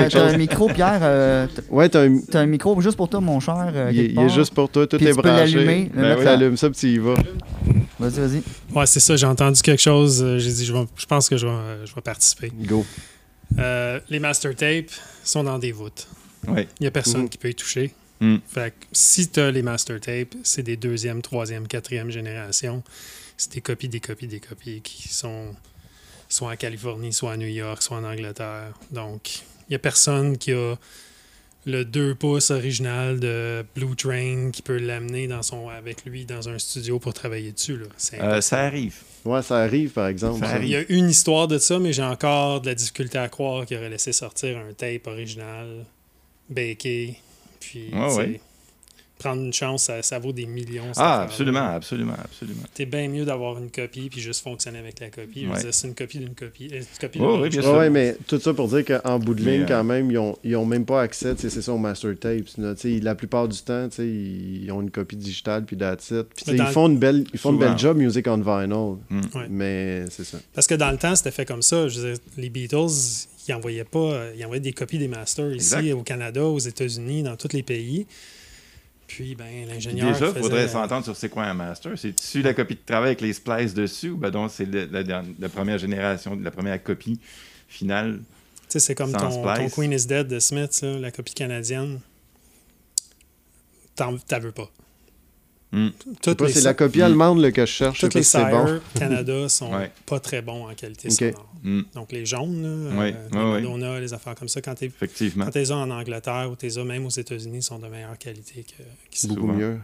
t'as 0.09 0.23
un 0.33 0.37
micro, 0.37 0.67
Pierre. 0.69 0.99
euh, 1.01 1.47
Ouais, 1.69 1.89
t'as 1.89 2.03
un. 2.05 2.19
T'as 2.31 2.39
un 2.41 2.45
micro 2.45 2.79
juste 2.81 2.97
pour 2.97 3.09
toi, 3.09 3.19
mon 3.21 3.39
cher. 3.39 3.71
euh, 3.73 3.89
Il, 3.93 3.99
est- 3.99 4.13
il 4.15 4.29
juste 4.29 4.53
pour 4.53 4.69
toi, 4.69 4.87
tout 4.87 4.97
Puis 4.97 5.07
est 5.07 5.09
tu 5.09 5.15
peux 5.15 5.21
branché. 5.23 5.53
l'allumer, 5.55 5.89
le 5.93 6.01
Ben 6.01 6.07
mettre 6.09 6.21
oui, 6.21 6.27
allume 6.27 6.57
ça, 6.57 6.69
puis 6.69 6.79
tu 6.79 6.87
y 6.87 6.97
vas. 6.99 7.15
Vas-y, 7.99 8.19
vas-y. 8.19 8.41
Ouais, 8.75 8.85
c'est 8.85 8.99
ça. 8.99 9.15
J'ai 9.17 9.25
entendu 9.25 9.61
quelque 9.61 9.81
chose. 9.81 10.21
euh, 10.23 10.37
J'ai 10.37 10.51
dit, 10.51 10.65
je, 10.65 10.71
vais- 10.73 10.85
je 10.95 11.05
pense 11.05 11.27
que 11.27 11.35
je 11.37 11.45
vais, 11.45 11.51
euh, 11.51 11.85
je 11.85 11.93
vais 11.93 12.01
participer. 12.01 12.51
Go. 12.65 12.85
Euh, 13.57 13.99
les 14.09 14.19
master 14.19 14.55
tapes 14.55 14.91
sont 15.23 15.43
dans 15.43 15.57
des 15.59 15.71
voûtes. 15.71 16.07
Ouais. 16.47 16.67
Il 16.79 16.83
n'y 16.83 16.87
a 16.87 16.91
personne 16.91 17.23
Mhm. 17.23 17.29
qui 17.29 17.37
peut 17.37 17.49
y 17.49 17.55
toucher. 17.55 17.91
Mm. 18.19 18.37
Fait 18.47 18.71
que 18.71 18.85
si 18.91 19.29
tu 19.29 19.39
as 19.39 19.51
les 19.51 19.61
master 19.61 19.99
tapes, 19.99 20.35
c'est 20.43 20.63
des 20.63 20.77
deuxième, 20.77 21.21
troisième, 21.21 21.67
quatrième 21.67 22.09
génération. 22.09 22.83
C'est 23.37 23.53
des 23.53 23.61
copies, 23.61 23.87
des 23.87 23.99
copies, 23.99 24.27
des 24.27 24.39
copies 24.39 24.81
qui 24.81 25.07
sont 25.07 25.55
soit 26.27 26.51
en 26.51 26.55
Californie, 26.55 27.13
soit 27.13 27.33
à 27.33 27.37
New 27.37 27.47
York, 27.47 27.81
soit 27.81 27.97
en 27.97 28.03
Angleterre. 28.03 28.73
Donc, 28.91 29.39
il 29.67 29.71
n'y 29.71 29.75
a 29.75 29.79
personne 29.79 30.37
qui 30.37 30.51
a 30.51 30.75
le 31.65 31.85
2 31.85 32.15
pouces 32.15 32.51
original 32.51 33.19
de 33.19 33.65
Blue 33.75 33.95
Train 33.95 34.51
qui 34.51 34.61
peut 34.61 34.77
l'amener 34.77 35.27
dans 35.27 35.43
son 35.43 35.69
avec 35.69 36.05
lui 36.05 36.25
dans 36.25 36.49
un 36.49 36.57
studio 36.57 36.99
pour 36.99 37.13
travailler 37.13 37.51
dessus. 37.51 37.77
Là. 37.77 37.85
Euh, 38.21 38.41
ça 38.41 38.61
arrive. 38.61 38.95
Ouais, 39.25 39.41
ça 39.41 39.57
arrive, 39.57 39.91
par 39.91 40.07
exemple. 40.07 40.39
Ça 40.39 40.47
ça. 40.47 40.51
arrive. 40.55 40.67
il 40.67 40.71
y 40.71 40.75
a 40.75 40.83
une 40.89 41.09
histoire 41.09 41.47
de 41.47 41.57
ça, 41.57 41.79
mais 41.79 41.93
j'ai 41.93 42.03
encore 42.03 42.61
de 42.61 42.67
la 42.67 42.75
difficulté 42.75 43.17
à 43.17 43.27
croire 43.27 43.65
qu'il 43.65 43.77
aurait 43.77 43.89
laissé 43.89 44.13
sortir 44.13 44.57
un 44.57 44.73
tape 44.73 45.07
original, 45.07 45.85
baké, 46.49 47.17
puis 47.59 47.89
Ouais, 47.93 48.15
ouais. 48.15 48.41
prendre 49.17 49.41
une 49.41 49.51
chance, 49.51 49.83
ça, 49.83 50.01
ça 50.01 50.17
vaut 50.17 50.31
des 50.31 50.45
millions. 50.45 50.93
Ah, 50.95 51.23
absolument, 51.23 51.59
absolument, 51.75 52.13
absolument. 52.23 52.61
C'est 52.73 52.85
bien 52.85 53.09
mieux 53.09 53.25
d'avoir 53.25 53.57
une 53.57 53.69
copie 53.69 54.07
puis 54.09 54.21
juste 54.21 54.41
fonctionner 54.41 54.79
avec 54.79 54.97
la 55.01 55.09
copie. 55.09 55.45
Ouais. 55.45 55.59
c'est 55.71 55.87
une 55.89 55.93
copie 55.93 56.19
d'une 56.19 56.33
copie. 56.35 56.69
euh, 56.71 56.77
une 56.79 56.85
copie 57.01 57.19
ouais, 57.19 57.25
autre 57.27 57.47
bien 57.49 57.61
sûr. 57.61 57.73
Ouais, 57.73 57.89
mais 57.89 58.15
tout 58.27 58.39
ça 58.39 58.53
pour 58.53 58.69
dire 58.69 58.85
qu'en 58.85 59.19
bout 59.19 59.33
de 59.33 59.41
ligne, 59.43 59.63
euh, 59.63 59.67
quand 59.67 59.83
même, 59.83 60.09
ils 60.09 60.17
ont, 60.17 60.37
ils 60.45 60.55
ont 60.55 60.65
même 60.65 60.85
pas 60.85 61.01
accès, 61.01 61.35
tu 61.35 61.41
sais, 61.41 61.49
c'est 61.49 61.61
ça, 61.61 61.73
aux 61.73 61.77
master 61.77 62.17
tapes. 62.17 62.45
là. 62.59 62.73
Tu 62.75 62.81
sais, 62.97 62.99
la 63.03 63.13
plupart 63.13 63.49
du 63.49 63.59
temps, 63.61 63.89
tu 63.89 63.95
sais, 63.97 64.07
ils 64.07 64.71
ont 64.71 64.79
une 64.79 64.89
copie 64.91 65.17
digitale, 65.17 65.65
puis 65.65 65.75
that's 65.75 66.11
it. 66.11 66.27
Ils 66.47 66.61
font 66.67 66.87
une 66.87 66.97
belle, 66.97 67.25
ils 67.33 67.39
font 67.39 67.49
une 67.51 67.57
Souvent. 67.57 67.69
belle 67.71 67.77
job 67.77 67.97
music 67.97 68.25
on 68.27 68.37
vinyl. 68.37 68.95
Mm. 69.09 69.21
Mais 69.49 70.05
c'est 70.09 70.23
ça. 70.23 70.37
Parce 70.53 70.65
que 70.65 70.75
dans 70.75 70.91
le 70.91 70.97
temps, 70.97 71.13
c'était 71.17 71.31
fait 71.31 71.45
comme 71.45 71.61
ça. 71.61 71.89
Je 71.89 71.99
veux 71.99 72.13
dire, 72.13 72.21
les 72.37 72.49
Beatles, 72.49 73.27
ils 73.49 73.53
envoyaient 73.53 73.83
pas, 73.83 73.99
euh, 73.99 74.33
ils 74.37 74.43
envoyaient 74.45 74.61
des 74.61 74.73
copies 74.73 74.97
des 74.99 75.07
masters 75.07 75.53
ici, 75.53 75.75
Exact. 75.75 75.91
au 75.93 76.03
Canada, 76.03 76.43
aux 76.45 76.59
États-Unis, 76.59 77.23
dans 77.23 77.35
tous 77.35 77.51
les 77.53 77.63
pays. 77.63 78.05
Puis, 79.07 79.33
ben, 79.35 79.67
l'ingénieur. 79.67 80.13
Déjà, 80.13 80.27
il 80.27 80.29
faisait- 80.33 80.41
faudrait 80.41 80.67
s'entendre 80.67 81.03
sur 81.03 81.15
c'est 81.15 81.29
quoi 81.29 81.43
un 81.45 81.53
master. 81.55 81.97
C'est-tu 81.97 82.43
la 82.43 82.53
copie 82.53 82.75
de 82.75 82.79
travail 82.85 83.07
avec 83.09 83.21
les 83.21 83.33
splices 83.33 83.73
dessus 83.73 84.11
ou 84.11 84.17
ben 84.17 84.29
donc 84.29 84.51
c'est 84.51 84.65
la, 84.65 85.01
la- 85.01 85.23
la 85.39 85.49
première 85.49 85.79
génération, 85.79 86.37
la 86.39 86.51
première 86.51 86.81
copie 86.83 87.19
finale? 87.67 88.19
Tu 88.19 88.73
sais, 88.73 88.79
c'est 88.79 88.93
comme 88.95 89.11
ton. 89.11 89.43
Queen 89.69 89.91
is 89.91 90.05
Dead 90.05 90.27
de 90.27 90.37
Smith, 90.39 90.79
là, 90.83 90.99
la 90.99 91.09
copie 91.11 91.33
canadienne. 91.33 91.99
T'en 93.95 94.15
t'en 94.17 94.39
veux 94.39 94.51
pas. 94.51 94.69
Les, 95.71 95.91
C'est 96.51 96.61
la 96.61 96.73
copie 96.73 97.01
allemande 97.01 97.39
là, 97.41 97.51
que 97.51 97.61
je 97.65 97.71
cherche. 97.71 97.99
toutes 97.99 98.15
les 98.15 98.21
bon. 98.21 98.25
Sire 98.25 98.81
Canada 98.97 99.47
sont 99.49 99.71
Ouais. 99.71 99.91
pas 100.07 100.19
très 100.19 100.41
bons 100.41 100.67
en 100.67 100.73
qualité 100.73 101.09
sonore. 101.11 101.47
Mm. 101.61 101.81
Donc 101.93 102.11
les 102.11 102.25
jaunes, 102.25 102.63
là, 102.89 102.97
Ouais, 102.99 103.13
euh, 103.15 103.29
ouais, 103.53 103.61
les 103.61 103.67
ouais. 103.67 103.75
Madonna, 103.77 103.99
les 103.99 104.13
affaires 104.13 104.33
comme 104.35 104.47
ça, 104.47 104.61
quand 104.61 104.73
tu 104.75 104.91
les 105.55 105.71
as 105.71 105.75
en 105.75 105.91
Angleterre 105.91 106.49
ou 106.51 106.55
tu 106.55 106.65
les 106.65 106.77
as 106.79 106.83
même 106.83 107.05
aux 107.05 107.09
États-Unis, 107.09 107.61
sont 107.61 107.77
de 107.77 107.87
meilleure 107.87 108.17
qualité 108.17 108.63
que. 108.63 109.27
Beaucoup 109.27 109.41
Souvent. 109.41 109.53
mieux. 109.53 109.77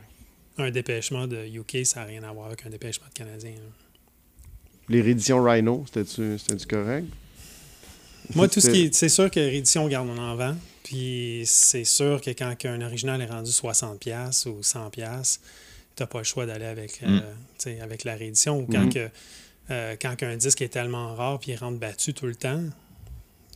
Un 0.57 0.71
dépêchement 0.71 1.27
de 1.27 1.45
UK, 1.45 1.85
ça 1.85 1.99
n'a 1.99 2.05
rien 2.07 2.23
à 2.23 2.31
voir 2.31 2.47
avec 2.47 2.65
un 2.65 2.69
dépêchement 2.69 3.07
de 3.07 3.13
Canadien. 3.13 3.51
là. 3.51 3.69
Les 4.89 5.01
rééditions 5.01 5.43
Rhino, 5.43 5.83
c'était-tu 5.93 6.37
correct? 6.67 7.07
Moi, 8.33 8.47
tout 8.47 8.59
ce 8.61 8.69
qui 8.71 8.83
est. 8.85 8.93
C'est 8.95 9.09
sûr 9.09 9.29
que 9.29 9.39
réédition, 9.39 9.87
garde 9.87 10.07
on 10.09 10.17
en 10.17 10.35
vend. 10.35 10.55
Puis 10.83 11.41
c'est 11.45 11.83
sûr 11.83 12.21
que 12.21 12.29
quand 12.31 12.53
un 12.65 12.81
original 12.81 13.21
est 13.21 13.25
rendu 13.25 13.49
60$ 13.51 14.47
ou 14.47 14.61
100$, 14.61 15.39
t'as 15.95 16.05
pas 16.07 16.19
le 16.19 16.23
choix 16.23 16.45
d'aller 16.45 16.65
avec, 16.65 17.01
euh, 17.03 17.19
Mm. 17.65 17.81
avec 17.81 18.03
la 18.03 18.15
réédition. 18.15 18.59
Ou 18.59 18.65
quand, 18.65 18.81
Mhm. 18.85 18.93
que, 18.93 19.09
euh, 19.71 19.95
quand 20.01 20.21
un 20.23 20.35
disque 20.37 20.61
est 20.61 20.69
tellement 20.69 21.15
rare 21.15 21.39
puis 21.39 21.51
il 21.51 21.55
rentre 21.55 21.79
battu 21.79 22.13
tout 22.13 22.25
le 22.27 22.35
temps, 22.35 22.61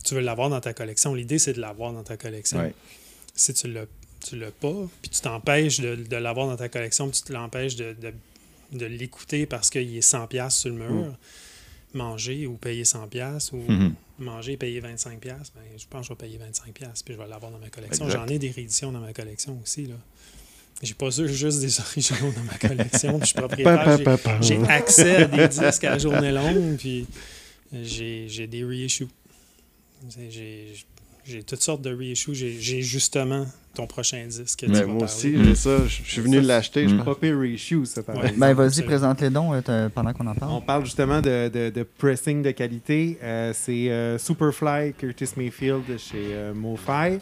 tu 0.04 0.14
veux 0.14 0.20
l'avoir 0.20 0.48
dans 0.50 0.60
ta 0.60 0.72
collection. 0.72 1.14
L'idée, 1.14 1.38
c'est 1.38 1.52
de 1.52 1.60
l'avoir 1.60 1.92
dans 1.92 2.02
ta 2.02 2.16
collection. 2.16 2.58
Ouais. 2.60 2.74
Si 3.34 3.52
tu 3.54 3.68
l'as 3.72 3.86
tu 4.22 4.36
l'as 4.36 4.50
pas, 4.50 4.74
puis 5.00 5.10
tu 5.10 5.20
t'empêches 5.22 5.80
de, 5.80 5.94
de 5.96 6.16
l'avoir 6.16 6.46
dans 6.46 6.56
ta 6.56 6.68
collection, 6.68 7.08
puis 7.08 7.18
tu 7.20 7.24
te 7.28 7.32
l'empêches 7.32 7.76
de, 7.76 7.94
de, 7.94 8.12
de 8.78 8.84
l'écouter 8.84 9.46
parce 9.46 9.70
qu'il 9.70 9.96
est 9.96 10.00
100$ 10.02 10.50
sur 10.50 10.68
le 10.68 10.76
mur, 10.90 11.16
manger 11.94 12.46
ou 12.46 12.56
payer 12.56 12.84
100$ 12.84 13.50
ou 13.52 13.56
Mhm. 13.56 13.94
manger 14.18 14.52
et 14.52 14.56
payer 14.58 14.80
25$, 14.80 15.52
ben, 15.54 15.62
je 15.76 15.86
pense 15.88 16.02
que 16.02 16.12
je 16.14 16.18
vais 16.18 16.26
payer 16.26 16.38
25$, 16.38 17.02
puis 17.02 17.14
je 17.14 17.18
vais 17.18 17.26
l'avoir 17.28 17.50
dans 17.50 17.58
ma 17.58 17.70
collection. 17.70 18.10
J'en 18.10 18.26
ai 18.26 18.38
des 18.38 18.50
rééditions 18.50 18.92
dans 18.92 19.00
ma 19.00 19.14
collection 19.14 19.58
aussi. 19.62 19.86
Là. 19.86 19.94
J'ai 20.82 20.94
pas 20.94 21.10
sûr 21.10 21.28
juste 21.28 21.60
des 21.60 21.78
originaux 21.78 22.32
dans 22.34 22.42
ma 22.44 22.56
collection. 22.68 23.18
puis 23.18 23.20
je 23.20 23.26
suis 23.26 23.34
propriétaire. 23.34 23.98
j'ai- 24.40 24.62
accès 24.66 25.16
à 25.16 25.24
des 25.26 25.48
disques 25.60 25.84
à 25.84 25.90
la 25.90 25.98
journée 25.98 26.32
longue, 26.32 26.76
puis 26.78 27.06
j'ai 27.72 28.26
j'ai 28.28 28.46
des 28.46 28.64
reissues. 28.64 29.08
J'ai 30.30 30.74
j'ai 31.26 31.42
toutes 31.42 31.62
sortes 31.62 31.82
de 31.82 31.94
reissues. 31.94 32.34
J'ai 32.34 32.82
justement 32.82 33.46
ton 33.74 33.86
prochain 33.86 34.26
disque. 34.26 34.64
vas 34.66 34.86
moi 34.86 35.04
aussi, 35.04 35.44
j'ai 35.44 35.54
ça. 35.54 35.86
Je 35.86 36.02
suis 36.10 36.20
venu 36.22 36.40
l'acheter, 36.40 36.88
je 36.88 36.94
Mm. 36.94 37.04
Pas 37.04 37.14
reissue, 37.38 37.84
ça, 37.86 38.02
par 38.02 38.16
Ouais. 38.16 38.32
Ben, 38.36 38.52
vas-y, 38.54 38.82
présente-les 38.82 39.30
donc 39.30 39.68
euh, 39.68 39.88
pendant 39.90 40.12
qu'on 40.12 40.26
en 40.26 40.34
parle. 40.34 40.50
On 40.52 40.60
parle 40.60 40.84
justement 40.86 41.20
de, 41.20 41.48
de- 41.48 41.70
de 41.70 41.82
pressing 41.84 42.42
de 42.42 42.50
qualité. 42.50 43.18
Euh, 43.22 43.52
c'est 43.54 43.90
euh, 43.90 44.18
Superfly 44.18 44.94
Curtis 44.94 45.28
Mayfield 45.36 45.82
de 45.88 45.98
chez 45.98 46.30
euh, 46.32 46.52
MoFi. 46.54 47.18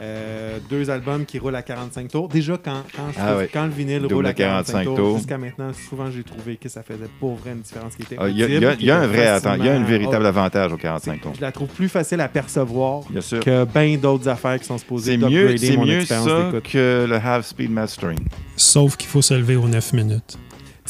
Euh, 0.00 0.58
deux 0.70 0.88
albums 0.88 1.26
qui 1.26 1.38
roulent 1.38 1.56
à 1.56 1.62
45 1.62 2.08
tours. 2.08 2.28
Déjà, 2.28 2.56
quand, 2.56 2.82
quand, 2.96 3.02
je 3.12 3.18
Ah 3.20 3.26
trouve- 3.26 3.38
ouais. 3.38 3.50
quand 3.52 3.64
le 3.64 3.70
vinyle 3.70 4.00
Double 4.02 4.14
roule 4.14 4.26
à 4.26 4.32
45, 4.32 4.72
45 4.72 4.84
tours, 4.84 4.96
tours. 4.96 5.16
jusqu'à 5.18 5.36
maintenant, 5.38 5.70
souvent, 5.88 6.10
j'ai 6.10 6.22
trouvé 6.22 6.56
que 6.56 6.68
ça 6.70 6.82
faisait 6.82 7.08
pour 7.18 7.34
vrai 7.36 7.50
une 7.52 7.60
différence 7.60 7.96
qui 7.96 8.02
était 8.02 8.16
Ah, 8.18 8.28
Il 8.28 8.38
y, 8.38 8.42
a- 8.42 8.46
il 8.46 8.52
y 8.52 8.64
a- 8.64 8.68
audible, 8.70 8.76
il 8.82 8.86
y 8.86 8.90
a 8.90 8.98
un 9.00 9.06
vrai 9.06 9.40
il 9.58 9.64
y 9.64 9.68
a 9.68 9.74
un 9.74 9.84
véritable 9.84 10.24
Oh, 10.24 10.28
avantage 10.28 10.72
au 10.72 10.76
45 10.78 11.20
tours. 11.20 11.32
Je 11.36 11.40
la 11.42 11.52
trouve 11.52 11.68
plus 11.68 11.88
facile 11.90 12.20
à 12.22 12.28
percevoir 12.28 13.02
Bien 13.10 13.20
sûr. 13.20 13.40
que 13.40 13.64
bien 13.64 13.98
d'autres 13.98 14.28
affaires 14.28 14.58
qui 14.58 14.64
sont 14.64 14.78
supposées 14.78 15.12
C'est 15.12 15.18
mieux, 15.18 15.54
mon 15.76 15.84
mieux 15.84 16.00
expérience 16.00 16.26
d'écoute. 16.52 16.70
que 16.72 17.06
le 17.08 17.16
half 17.16 17.44
speed 17.46 17.70
mastering. 17.70 18.18
Sauf 18.56 18.96
qu'il 18.96 19.08
faut 19.08 19.22
se 19.22 19.34
lever 19.34 19.56
aux 19.56 19.68
9 19.68 19.92
minutes. 19.92 20.38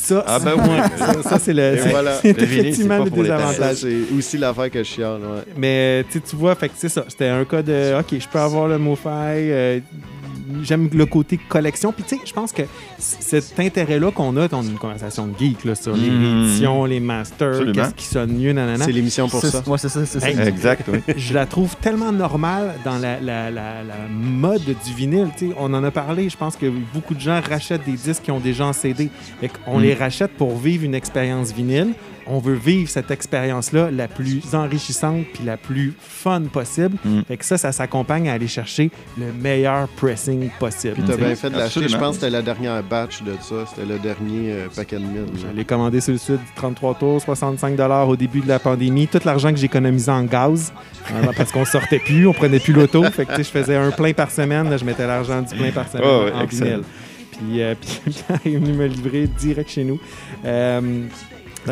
Ça, 0.02 0.24
Ah, 0.26 0.38
ben 0.38 0.56
ça, 0.56 0.62
oui. 0.62 0.98
ça, 1.22 1.22
ça, 1.30 1.38
c'est 1.38 1.52
le, 1.52 1.76
voilà. 1.90 2.18
effectivement 2.24 3.04
le 3.04 3.10
désavantage. 3.10 3.76
c'est 3.76 4.16
aussi 4.16 4.38
l'affaire 4.38 4.70
que 4.70 4.78
je 4.82 4.88
chiale. 4.88 5.20
Ouais. 5.20 5.42
Mais 5.56 6.04
tu 6.10 6.20
vois, 6.36 6.54
fait 6.54 6.68
que 6.68 6.74
c'est 6.76 6.88
ça. 6.88 7.04
C'était 7.08 7.28
un 7.28 7.44
cas 7.44 7.62
de 7.62 7.98
OK, 7.98 8.18
je 8.18 8.28
peux 8.28 8.38
avoir 8.38 8.66
le 8.68 8.78
MoFi. 8.78 9.06
euh, 9.06 9.80
J'aime 10.62 10.88
le 10.92 11.06
côté 11.06 11.38
collection. 11.48 11.92
Puis 11.92 12.04
tu 12.06 12.16
sais, 12.16 12.22
je 12.24 12.32
pense 12.32 12.52
que 12.52 12.62
cet 12.98 13.58
intérêt-là 13.58 14.10
qu'on 14.10 14.36
a, 14.36 14.46
on 14.52 14.60
a 14.60 14.64
une 14.64 14.78
conversation 14.78 15.26
de 15.26 15.38
geek 15.38 15.64
là, 15.64 15.74
sur 15.74 15.94
les 15.96 16.10
Mhm. 16.10 16.44
éditions, 16.44 16.84
les 16.84 17.00
masters, 17.00 17.72
qu'est-ce 17.72 17.94
qui 17.94 18.04
sonne 18.06 18.32
mieux, 18.32 18.52
nanana. 18.52 18.84
C'est 18.84 18.92
l'émission 18.92 19.28
pour 19.28 19.40
ça. 19.40 19.62
Ouais, 19.66 19.78
c'est 19.78 19.88
ça, 19.88 20.04
c'est 20.06 20.20
ça. 20.20 20.30
Exact, 20.30 20.88
oui. 20.92 21.00
je 21.16 21.34
la 21.34 21.46
trouve 21.46 21.76
tellement 21.76 22.12
normale 22.12 22.74
dans 22.84 22.98
la, 22.98 23.20
la- 23.20 23.50
la- 23.50 23.82
la 23.82 23.94
mode 24.10 24.62
du 24.64 24.94
vinyle. 24.94 25.28
tu 25.36 25.48
sais. 25.48 25.54
On 25.58 25.72
en 25.74 25.82
a 25.84 25.90
parlé. 25.90 26.28
Je 26.28 26.36
pense 26.36 26.56
que 26.56 26.66
beaucoup 26.94 27.14
de 27.14 27.20
gens 27.20 27.40
rachètent 27.40 27.84
des 27.84 27.92
disques 27.92 28.22
qui 28.24 28.30
ont 28.30 28.40
déjà 28.40 28.66
en 28.66 28.72
CD. 28.72 29.10
Fait 29.40 29.50
on 29.66 29.78
Mm. 29.78 29.82
les 29.82 29.94
rachète 29.94 30.30
pour 30.32 30.56
vivre 30.58 30.84
une 30.84 30.94
expérience 30.94 31.52
vinyle. 31.52 31.94
On 32.26 32.38
veut 32.38 32.54
vivre 32.54 32.88
cette 32.88 33.10
expérience-là 33.10 33.90
la 33.90 34.08
plus 34.08 34.42
enrichissante 34.54 35.24
puis 35.32 35.44
la 35.44 35.56
plus 35.56 35.94
fun 35.98 36.42
possible. 36.52 36.96
Mm. 37.04 37.20
Fait 37.26 37.36
que 37.36 37.44
ça, 37.44 37.58
ça 37.58 37.72
s'accompagne 37.72 38.28
à 38.28 38.34
aller 38.34 38.48
chercher 38.48 38.90
le 39.18 39.32
meilleur 39.32 39.88
pressing 39.88 40.50
possible. 40.58 40.94
Puis 40.94 41.04
t'as 41.06 41.16
bien 41.16 41.34
fait 41.34 41.50
de 41.50 41.56
l'acheter. 41.56 41.88
Je 41.88 41.96
pense 41.96 42.16
que 42.16 42.20
c'était 42.22 42.30
la 42.30 42.42
dernière 42.42 42.82
batch 42.82 43.22
de 43.22 43.32
ça. 43.40 43.66
C'était 43.68 43.86
le 43.86 43.98
dernier 43.98 44.52
euh, 44.52 44.66
paquet 44.74 44.96
de 44.96 45.02
mille. 45.02 45.26
Je 45.36 45.56
l'ai 45.56 45.64
commandé 45.64 46.00
sur 46.00 46.12
le 46.12 46.18
site, 46.18 46.40
33 46.56 46.94
tours, 46.94 47.20
65 47.20 47.78
au 48.06 48.16
début 48.16 48.40
de 48.40 48.48
la 48.48 48.58
pandémie. 48.58 49.08
Tout 49.08 49.20
l'argent 49.24 49.50
que 49.50 49.56
j'ai 49.56 49.66
économisé 49.66 50.10
en 50.10 50.24
gaz, 50.24 50.72
euh, 51.12 51.32
parce 51.36 51.52
qu'on 51.52 51.64
sortait 51.64 51.98
plus, 51.98 52.26
on 52.26 52.32
prenait 52.32 52.58
plus 52.58 52.72
l'auto. 52.72 53.02
Fait 53.04 53.26
que 53.26 53.38
je 53.38 53.42
faisais 53.48 53.76
un 53.76 53.90
plein 53.90 54.12
par 54.12 54.30
semaine. 54.30 54.68
là, 54.68 54.76
je 54.76 54.84
mettais 54.84 55.06
l'argent 55.06 55.42
du 55.42 55.54
plein 55.54 55.70
par 55.70 55.88
semaine 55.88 56.06
Oh, 56.06 56.24
ouais, 56.24 56.32
en 56.32 56.42
excellent. 56.42 56.70
vinyle. 56.70 56.84
Puis, 57.32 57.62
euh, 57.62 57.74
puis 57.80 58.12
Pierre 58.12 58.40
est 58.44 58.58
venu 58.58 58.72
me 58.72 58.86
livrer 58.86 59.26
direct 59.26 59.70
chez 59.70 59.84
nous. 59.84 59.98
Euh, 60.44 61.06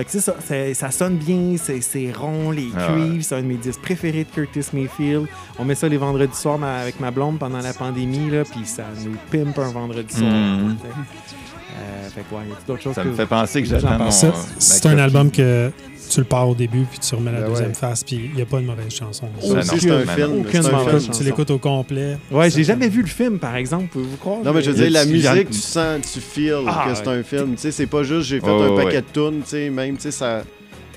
que 0.05 0.11
c'est 0.11 0.21
ça, 0.21 0.35
ça 0.75 0.91
sonne 0.91 1.17
bien, 1.17 1.57
c'est 1.59 2.13
rond, 2.13 2.51
les 2.51 2.69
Ah 2.77 2.89
cuivres, 2.93 3.25
c'est 3.25 3.35
un 3.37 3.43
de 3.43 3.47
mes 3.47 3.57
disques 3.57 3.81
préférés 3.81 4.25
de 4.25 4.29
Curtis 4.31 4.67
Mayfield. 4.75 5.27
On 5.59 5.65
met 5.65 5.75
ça 5.75 5.89
les 5.89 5.97
vendredis 5.97 6.37
soirs 6.37 6.59
ma- 6.59 6.77
avec 6.79 7.01
ma 7.01 7.11
blonde 7.11 7.39
pendant 7.39 7.61
la 7.61 7.73
pandémie, 7.73 8.31
là, 8.31 8.45
puis 8.45 8.61
ça 8.65 8.85
nous 9.05 9.17
pimpe 9.31 9.59
un 9.59 9.71
vendredi 9.71 10.15
soir. 10.15 10.31
Mhm. 10.31 10.77
Euh, 11.81 12.09
fait 12.09 12.23
que 12.29 12.35
ouais, 12.35 12.43
y 12.49 12.53
a 12.53 12.57
d'autres 12.67 12.83
choses 12.83 12.95
Ça 12.95 13.03
que 13.03 13.09
me 13.09 13.15
fait 13.15 13.27
penser 13.27 13.63
que 13.63 13.69
j'attends 13.69 14.11
C'est 14.59 14.87
un 14.87 14.99
album 14.99 15.31
que 15.31 15.71
tu 16.09 16.21
le 16.21 16.27
pars 16.27 16.49
au 16.49 16.55
début, 16.55 16.85
puis 16.91 16.99
tu 16.99 17.15
remets 17.15 17.33
la 17.33 17.41
Ben 17.43 17.49
deuxième 17.51 17.69
ouais. 17.69 17.75
face, 17.75 18.05
puis 18.05 18.17
il 18.31 18.35
n'y 18.35 18.43
a 18.43 18.47
pas 18.47 18.61
de 18.61 18.67
mauvaise 18.67 18.93
chanson. 18.95 19.27
Ben 19.27 19.63
c'est 19.63 19.91
un 19.91 19.99
un 19.99 20.07
film. 20.07 20.45
chanson. 20.53 21.13
Tu 21.13 21.25
l'écoutes 21.25 21.51
au 21.51 21.59
complet. 21.59 22.19
Ouais, 22.31 22.51
j'ai 22.51 22.65
jamais 22.65 22.89
vu 22.89 23.03
le 23.03 23.09
film, 23.09 23.39
par 23.39 23.57
exemple. 23.57 23.87
Pouvez-vous 23.93 24.17
croire? 24.17 24.39
Non, 24.45 24.53
mais 24.53 24.63
je 24.63 24.71
veux 24.71 24.77
dire, 24.77 24.91
la 24.91 25.05
musique, 25.05 25.51
tu 25.51 25.59
sens, 25.59 26.01
tu 26.13 26.21
feels 26.21 26.65
Ah, 26.67 26.87
que 26.89 26.95
c'est 26.97 27.09
un 27.09 27.23
film. 27.23 27.53
Tu 27.55 27.59
sais, 27.63 27.71
c'est 27.73 27.87
pas 27.87 28.03
juste 28.03 28.29
j'ai 28.29 28.41
fait 28.41 28.47
Oh, 28.49 28.63
un 28.63 28.71
ouais. 28.77 28.85
paquet 28.85 29.03
de 29.03 29.07
tunes, 29.13 29.41
tu 29.43 29.49
sais, 29.51 29.71
même, 29.71 29.97
tu 29.97 30.03
sais, 30.03 30.11
ça. 30.11 30.43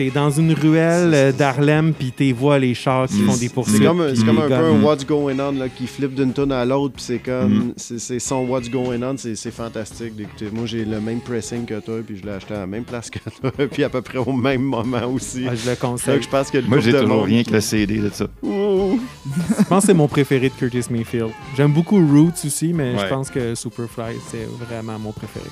T'es 0.01 0.09
dans 0.09 0.31
une 0.31 0.53
ruelle 0.53 1.11
euh, 1.13 1.31
d'Harlem, 1.31 1.93
puis 1.93 2.11
t'es 2.11 2.31
vois 2.31 2.57
les 2.57 2.73
chars 2.73 3.05
qui 3.07 3.21
Mm. 3.21 3.25
font 3.27 3.37
des 3.37 3.49
poursuites. 3.49 3.77
C'est 3.77 3.85
comme, 3.85 4.01
un- 4.01 4.15
c'est 4.15 4.25
comme 4.25 4.37
peu 4.37 4.51
un 4.51 4.73
Mm. 4.79 4.83
What's 4.83 5.05
Going 5.05 5.37
On 5.39 5.51
là, 5.51 5.69
qui 5.69 5.85
flippe 5.85 6.15
d'une 6.15 6.33
tune 6.33 6.51
à 6.51 6.65
l'autre, 6.65 6.95
puis 6.95 7.03
c'est 7.03 7.19
comme. 7.19 7.53
Mm. 7.53 7.73
c'est- 7.77 8.17
son 8.19 8.47
What's 8.47 8.67
Going 8.67 9.03
On, 9.03 9.15
c'est 9.15 9.51
fantastique 9.51 10.15
d'écouter. 10.15 10.47
Moi, 10.51 10.65
j'ai 10.65 10.85
le 10.85 10.99
même 10.99 11.19
pressing 11.19 11.65
que 11.65 11.79
toi, 11.81 11.97
puis 12.03 12.17
je 12.17 12.23
l'ai 12.25 12.31
acheté 12.31 12.55
à 12.55 12.61
la 12.61 12.65
même 12.67 12.83
place 12.83 13.11
que 13.11 13.19
toi, 13.19 13.51
puis 13.71 13.83
à 13.83 13.89
peu 13.89 14.01
près 14.01 14.17
au 14.17 14.31
même 14.31 14.63
moment 14.63 15.05
aussi. 15.13 15.45
Ah, 15.47 15.53
je 15.53 15.65
le 15.69 15.75
Donc, 15.75 15.79
conseille. 15.79 16.19
je 16.23 16.29
pense 16.29 16.49
que 16.49 16.57
le 16.57 16.67
Moi, 16.67 16.79
j'ai 16.79 16.93
toujours 16.93 17.07
monde 17.07 17.25
rien 17.25 17.43
que 17.43 17.51
le 17.51 17.61
CD 17.61 17.99
de 17.99 18.09
ça. 18.09 18.25
Je 18.41 19.63
pense 19.69 19.81
que 19.81 19.85
c'est 19.87 19.93
mon 19.93 20.07
préféré 20.07 20.49
de 20.49 20.53
Curtis 20.55 20.91
Mayfield. 20.91 21.29
J'aime 21.55 21.73
beaucoup 21.73 21.97
Roots 21.97 22.43
aussi, 22.43 22.73
mais 22.73 22.97
je 22.97 23.05
pense 23.07 23.29
que 23.29 23.53
Superfly, 23.53 24.15
c'est 24.31 24.47
vraiment 24.67 24.97
mon 24.97 25.11
préféré. 25.11 25.45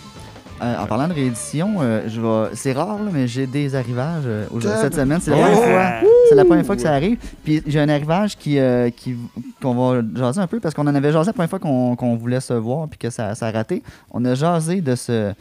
Euh, 0.61 0.77
en 0.83 0.85
parlant 0.87 1.07
de 1.07 1.13
réédition, 1.13 1.75
euh, 1.81 2.01
je 2.07 2.19
vais... 2.19 2.55
c'est 2.55 2.73
rare, 2.73 3.01
là, 3.03 3.09
mais 3.13 3.27
j'ai 3.27 3.47
des 3.47 3.75
arrivages 3.75 4.23
euh, 4.25 4.45
aujourd'hui- 4.51 4.79
cette 4.81 4.95
semaine. 4.95 5.19
C'est 5.21 5.31
la, 5.31 5.37
première 5.37 5.57
fois- 5.63 6.09
c'est 6.29 6.35
la 6.35 6.45
première 6.45 6.65
fois 6.65 6.75
que 6.75 6.81
ça 6.81 6.93
arrive. 6.93 7.17
Puis 7.43 7.61
j'ai 7.65 7.79
un 7.79 7.89
arrivage 7.89 8.37
qui, 8.37 8.59
euh, 8.59 8.89
qui, 8.89 9.15
qu'on 9.61 9.73
va 9.73 10.01
jaser 10.15 10.41
un 10.41 10.47
peu 10.47 10.59
parce 10.59 10.73
qu'on 10.75 10.87
en 10.87 10.95
avait 10.95 11.11
jasé 11.11 11.27
la 11.27 11.33
première 11.33 11.49
fois 11.49 11.59
qu'on, 11.59 11.95
qu'on 11.95 12.15
voulait 12.15 12.39
se 12.41 12.53
voir 12.53 12.87
puis 12.87 12.97
que 12.97 13.09
ça, 13.09 13.35
ça 13.35 13.47
a 13.47 13.51
raté. 13.51 13.83
On 14.11 14.23
a 14.25 14.35
jasé 14.35 14.81
de 14.81 14.95
ce, 14.95 15.31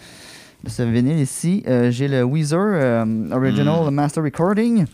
de 0.65 0.69
ce 0.71 0.83
vinyle 0.83 1.19
ici. 1.19 1.63
Euh, 1.67 1.91
j'ai 1.91 2.09
le 2.09 2.23
Weezer 2.23 2.59
euh, 2.61 3.05
Original 3.33 3.91
Master 3.91 4.23
Recording. 4.23 4.85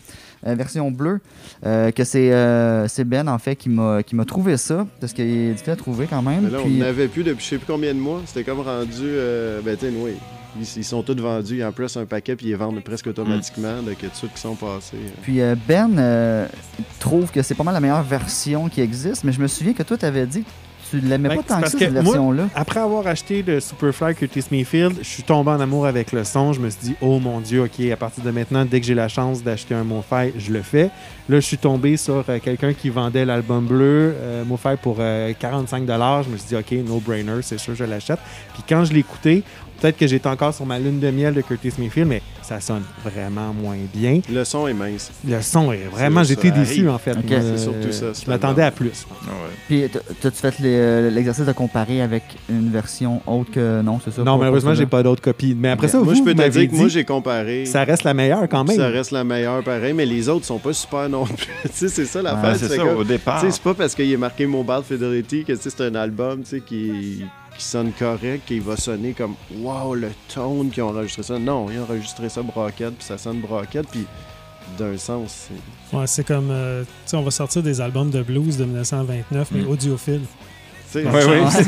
Euh, 0.47 0.55
version 0.55 0.91
bleue, 0.91 1.19
euh, 1.65 1.91
que 1.91 2.03
c'est 2.03 2.31
euh, 2.33 2.87
c'est 2.87 3.03
Ben 3.03 3.27
en 3.27 3.37
fait 3.39 3.55
qui 3.55 3.69
m'a 3.69 4.03
qui 4.03 4.15
m'a 4.15 4.25
trouvé 4.25 4.57
ça, 4.57 4.85
parce 4.99 5.13
qu'il 5.13 5.25
est 5.25 5.51
difficile 5.51 5.73
à 5.73 5.75
trouver 5.75 6.07
quand 6.09 6.21
même. 6.21 6.43
Mais 6.45 6.49
là, 6.51 6.59
Puis- 6.63 6.75
on 6.75 6.79
n'avait 6.79 7.07
plus 7.07 7.23
depuis 7.23 7.43
je 7.43 7.49
sais 7.49 7.57
plus 7.57 7.65
combien 7.67 7.93
de 7.93 7.99
mois. 7.99 8.21
C'était 8.25 8.43
comme 8.43 8.59
rendu. 8.61 9.01
euh, 9.03 9.61
ben, 9.63 9.75
tu 9.77 9.87
sais, 9.87 9.93
oui. 9.95 10.13
Ils, 10.57 10.63
ils 10.77 10.83
sont 10.85 11.03
tous 11.03 11.15
vendus. 11.21 11.61
En 11.65 11.71
plus, 11.73 11.97
un 11.97 12.05
paquet, 12.05 12.35
puis 12.37 12.47
ils 12.47 12.55
vendent 12.55 12.81
presque 12.81 13.07
automatiquement. 13.07 13.81
Donc, 13.81 13.95
il 13.99 14.03
y 14.03 14.07
a 14.07 14.09
tous 14.09 14.19
ceux 14.21 14.27
qui 14.29 14.39
sont 14.39 14.55
passés. 14.55 14.95
Puis 15.21 15.41
euh, 15.41 15.55
Ben 15.67 15.97
euh, 15.97 16.47
trouve 16.99 17.29
que 17.31 17.41
c'est 17.41 17.55
pas 17.55 17.63
mal 17.65 17.73
la 17.73 17.81
meilleure 17.81 18.03
version 18.03 18.69
qui 18.69 18.79
existe, 18.79 19.25
mais 19.25 19.33
je 19.33 19.41
me 19.41 19.47
souviens 19.47 19.73
que 19.73 19.83
toi, 19.83 19.97
tu 19.97 20.05
avais 20.05 20.25
dit 20.25 20.43
que 20.43 20.49
tu 20.89 20.99
l'aimais 20.99 21.29
Ben, 21.29 21.37
pas 21.37 21.43
tant 21.43 21.55
que 21.55 21.61
parce 21.61 21.71
ça, 21.73 21.79
que 21.79 21.85
cette 21.85 21.93
version-là? 21.93 22.49
Après 22.55 22.79
avoir 22.79 23.07
acheté 23.07 23.43
le 23.43 23.59
Superfly 23.59 24.15
Curtis 24.15 24.45
Mayfield, 24.51 24.97
je 24.99 25.07
suis 25.07 25.23
tombé 25.23 25.51
en 25.51 25.59
amour 25.59 25.85
avec 25.85 26.11
le 26.11 26.23
son. 26.23 26.53
Je 26.53 26.59
me 26.59 26.69
suis 26.69 26.79
dit, 26.81 26.95
oh 27.01 27.19
mon 27.19 27.39
Dieu, 27.39 27.63
OK, 27.63 27.85
à 27.91 27.97
partir 27.97 28.23
de 28.23 28.31
maintenant, 28.31 28.65
dès 28.65 28.79
que 28.79 28.85
j'ai 28.85 28.93
la 28.93 29.07
chance 29.07 29.43
d'acheter 29.43 29.75
un 29.75 29.83
MoFi, 29.83 30.31
je 30.37 30.51
le 30.51 30.61
fais. 30.61 30.89
Là, 31.27 31.37
je 31.39 31.45
suis 31.45 31.57
tombé 31.57 31.97
sur 31.97 32.23
euh, 32.29 32.39
quelqu'un 32.43 32.73
qui 32.73 32.89
vendait 32.89 33.25
l'album 33.25 33.65
bleu, 33.65 34.13
euh, 34.15 34.43
MoFi, 34.45 34.75
pour 34.81 34.97
euh, 34.99 35.33
45 35.39 35.83
Je 35.87 36.29
me 36.29 36.37
suis 36.37 36.49
dit, 36.49 36.55
OK, 36.55 36.71
no-brainer, 36.87 37.41
c'est 37.41 37.57
sûr, 37.57 37.73
je 37.75 37.83
l'achète. 37.83 38.19
Puis 38.53 38.61
quand 38.69 38.85
je 38.85 38.93
l'ai 38.93 38.99
écouté, 38.99 39.41
peut-être 39.81 39.97
que 39.97 40.05
j'étais 40.05 40.29
encore 40.29 40.53
sur 40.53 40.65
ma 40.67 40.77
lune 40.77 40.99
de 40.99 41.09
miel 41.09 41.33
de 41.33 41.41
Curtis 41.41 41.73
Mayfield, 41.79 42.07
mais 42.07 42.21
ça 42.43 42.59
sonne 42.61 42.83
vraiment 43.03 43.53
moins 43.53 43.75
bien. 43.91 44.21
Le 44.31 44.43
son 44.43 44.67
est 44.67 44.73
mince. 44.75 45.11
Le 45.27 45.41
son 45.41 45.71
est 45.71 45.87
vraiment. 45.91 46.23
J'étais 46.23 46.51
déçu, 46.51 46.87
en 46.87 46.99
fait. 46.99 47.15
C'est 47.27 47.57
surtout 47.57 47.91
ça, 47.91 48.05
Je 48.23 48.29
m'attendais 48.29 48.61
à 48.61 48.69
plus. 48.69 49.07
Ah. 49.27 49.31
Puis, 49.67 49.85
t'as-tu 50.21 50.37
fait 50.37 50.59
les- 50.59 51.09
l'exercice 51.09 51.45
de 51.45 51.51
comparer 51.53 52.01
avec 52.03 52.21
une 52.49 52.69
version 52.69 53.19
autre 53.25 53.49
que. 53.51 53.81
Non, 53.81 53.99
c'est 54.03 54.11
ça? 54.11 54.21
Non, 54.23 54.33
pas- 54.33 54.41
malheureusement, 54.41 54.75
j'ai 54.75 54.85
pas 54.85 55.01
d'autres 55.01 55.23
copies. 55.23 55.55
Mais 55.57 55.69
après 55.69 55.87
ça, 55.87 55.97
moi, 55.97 56.13
vous, 56.13 56.19
je 56.19 56.23
peux 56.23 56.35
te 56.35 56.47
dire 56.49 56.69
que 56.69 56.75
moi, 56.75 56.87
j'ai 56.87 57.03
comparé. 57.03 57.65
ça 57.65 57.83
reste 57.83 58.03
la 58.03 58.13
meilleure 58.13 58.47
quand 58.47 58.63
même. 58.63 58.77
Ça 58.77 58.89
reste 58.89 59.09
la 59.11 59.23
meilleure, 59.23 59.63
pareil, 59.63 59.93
mais 59.93 60.05
les 60.05 60.29
autres 60.29 60.45
sont 60.45 60.59
pas 60.59 60.73
super 60.73 61.09
non 61.19 61.25
plus. 61.25 61.47
c'est 61.73 61.89
ça 62.05 62.21
l'affaire. 62.21 62.51
Ouais, 62.51 62.57
c'est 62.57 62.67
ça, 62.69 62.77
comme- 62.77 62.97
au 62.97 63.03
départ. 63.03 63.43
C'est 63.49 63.61
pas 63.61 63.73
parce 63.73 63.95
qu'il 63.95 64.11
est 64.11 64.17
marqué 64.17 64.45
Mobile 64.45 64.81
Fidelity 64.87 65.43
que 65.43 65.55
c'est 65.55 65.81
un 65.81 65.95
album 65.95 66.43
qui, 66.43 66.59
qui 67.57 67.63
sonne 67.63 67.91
correct, 67.97 68.43
qu'il 68.45 68.61
va 68.61 68.75
sonner 68.77 69.13
comme 69.13 69.35
Wow, 69.59 69.95
le 69.95 70.09
tone 70.33 70.69
qu'ils 70.69 70.83
ont 70.83 70.89
enregistré 70.89 71.23
ça. 71.23 71.39
Non, 71.39 71.67
ils 71.71 71.79
ont 71.79 71.83
enregistré 71.83 72.29
ça 72.29 72.41
broquette, 72.41 72.95
puis 72.95 73.05
ça 73.05 73.17
sonne 73.17 73.39
broquette, 73.39 73.87
puis 73.89 74.05
d'un 74.77 74.97
sens, 74.97 75.47
c'est. 75.47 75.95
Ouais, 75.97 76.07
c'est 76.07 76.25
comme, 76.25 76.49
euh, 76.49 76.83
tu 76.83 76.89
sais, 77.05 77.17
on 77.17 77.21
va 77.23 77.31
sortir 77.31 77.61
des 77.63 77.79
albums 77.81 78.09
de 78.09 78.21
blues 78.23 78.57
de 78.57 78.65
1929, 78.65 79.49
mais 79.51 79.61
Mm. 79.61 79.67
audiophiles. 79.69 80.21
tu 80.21 80.54
oui, 81.03 81.51
sais, 81.51 81.63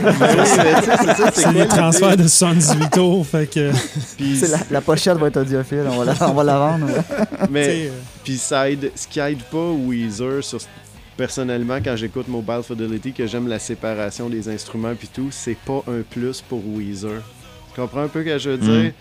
c'est 1.33 1.47
l'idée? 1.51 1.67
transferts 1.67 2.17
de 2.17 2.27
78 2.27 2.89
tours, 2.91 3.25
fait 3.25 3.47
que, 3.49 3.71
Puis, 4.17 4.39
la, 4.49 4.59
la 4.71 4.81
pochette 4.81 5.17
va 5.17 5.27
être 5.27 5.41
audiophile, 5.41 5.83
on 5.89 6.03
va 6.03 6.05
la, 6.13 6.29
on 6.29 6.33
va 6.33 6.43
la 6.43 6.57
vendre. 6.57 6.85
ouais. 6.87 7.25
mais, 7.49 7.87
euh, 7.87 7.89
puis 8.23 8.37
ça 8.37 8.69
aide, 8.69 8.91
ce 8.95 9.07
qui 9.07 9.19
aide 9.19 9.41
pas 9.51 9.71
Weezer, 9.71 10.43
sur, 10.43 10.59
personnellement, 11.15 11.77
quand 11.83 11.95
j'écoute 11.95 12.27
Mobile 12.27 12.61
Fidelity, 12.63 13.11
que 13.13 13.25
j'aime 13.27 13.47
la 13.47 13.59
séparation 13.59 14.29
des 14.29 14.47
instruments 14.49 14.93
puis 14.97 15.09
tout, 15.13 15.27
c'est 15.31 15.57
pas 15.57 15.83
un 15.87 16.01
plus 16.09 16.41
pour 16.41 16.61
Weezer. 16.75 17.21
Tu 17.73 17.81
comprends 17.81 18.03
un 18.03 18.07
peu 18.07 18.21
ce 18.21 18.25
que 18.25 18.37
je 18.37 18.49
veux 18.51 18.57
Mm. 18.57 18.91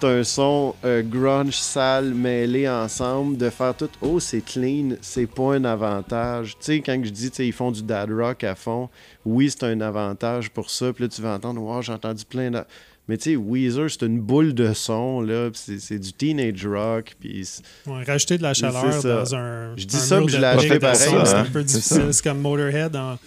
C'est 0.00 0.06
un 0.06 0.24
son 0.24 0.74
euh, 0.82 1.02
grunge 1.02 1.56
sale 1.56 2.14
mêlé 2.14 2.66
ensemble. 2.66 3.36
De 3.36 3.50
faire 3.50 3.74
tout, 3.76 3.90
oh, 4.00 4.18
c'est 4.18 4.40
clean, 4.40 4.96
c'est 5.02 5.26
pas 5.26 5.56
un 5.56 5.64
avantage. 5.64 6.52
Tu 6.58 6.64
sais, 6.64 6.80
quand 6.80 6.98
je 7.04 7.10
dis, 7.10 7.28
tu 7.28 7.36
sais, 7.36 7.46
ils 7.46 7.52
font 7.52 7.70
du 7.70 7.82
dad 7.82 8.10
rock 8.10 8.42
à 8.44 8.54
fond, 8.54 8.88
oui, 9.26 9.50
c'est 9.50 9.64
un 9.64 9.78
avantage 9.82 10.50
pour 10.50 10.70
ça. 10.70 10.90
Puis 10.94 11.04
là, 11.04 11.08
tu 11.08 11.20
vas 11.20 11.34
entendre, 11.34 11.60
wow, 11.60 11.82
j'ai 11.82 11.92
entendu 11.92 12.24
plein 12.24 12.50
de. 12.50 12.62
Mais 13.08 13.18
tu 13.18 13.32
sais, 13.32 13.36
Weezer, 13.36 13.90
c'est 13.90 14.06
une 14.06 14.20
boule 14.20 14.54
de 14.54 14.72
son, 14.72 15.20
là. 15.20 15.50
C'est 15.52 15.78
c'est 15.78 15.98
du 15.98 16.14
teenage 16.14 16.66
rock. 16.66 17.14
Puis 17.20 17.46
ouais, 17.86 18.02
rajouter 18.04 18.38
de 18.38 18.42
la 18.42 18.54
chaleur 18.54 19.02
dans 19.02 19.34
un. 19.34 19.76
Je 19.76 19.84
dis 19.84 19.96
un 19.96 19.98
ça, 19.98 20.16
mur 20.16 20.26
puis 20.26 20.36
je 20.36 20.40
l'ai 20.40 20.46
acheté 20.46 20.78
pareil, 20.78 20.96
son, 20.96 21.24
C'est 21.26 21.34
hein. 21.34 21.44
un 21.46 21.50
peu 21.50 21.62
difficile. 21.62 22.08
C'est 22.12 22.24
comme 22.24 22.40
Motorhead 22.40 22.96
en, 22.96 23.18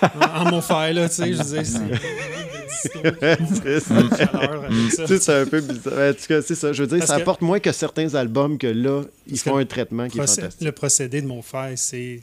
en, 0.20 0.50
mon 0.50 0.60
là, 0.92 1.08
tu 1.08 1.14
sais. 1.16 1.32
Je 1.32 1.42
veux 1.42 1.62
dire, 1.62 1.66
c'est. 1.66 2.82
c'est 5.20 5.40
un 5.40 5.46
peu 5.46 5.60
bizarre. 5.60 6.10
En 6.10 6.14
tout 6.14 6.26
cas, 6.28 6.42
c'est 6.42 6.54
ça. 6.54 6.72
Je 6.72 6.82
veux 6.82 6.88
dire, 6.88 6.98
Parce 6.98 7.10
ça 7.10 7.16
que- 7.16 7.22
apporte 7.22 7.42
moins 7.42 7.60
que 7.60 7.72
certains 7.72 8.14
albums 8.14 8.58
que 8.58 8.66
là, 8.66 9.02
ils 9.26 9.32
Parce 9.32 9.42
font 9.42 9.56
un 9.56 9.64
traitement 9.64 10.08
qui 10.08 10.18
est 10.18 10.26
fantastique. 10.26 10.64
Le 10.64 10.72
procédé 10.72 11.22
de 11.22 11.26
MoFi, 11.26 11.76
c'est 11.76 12.22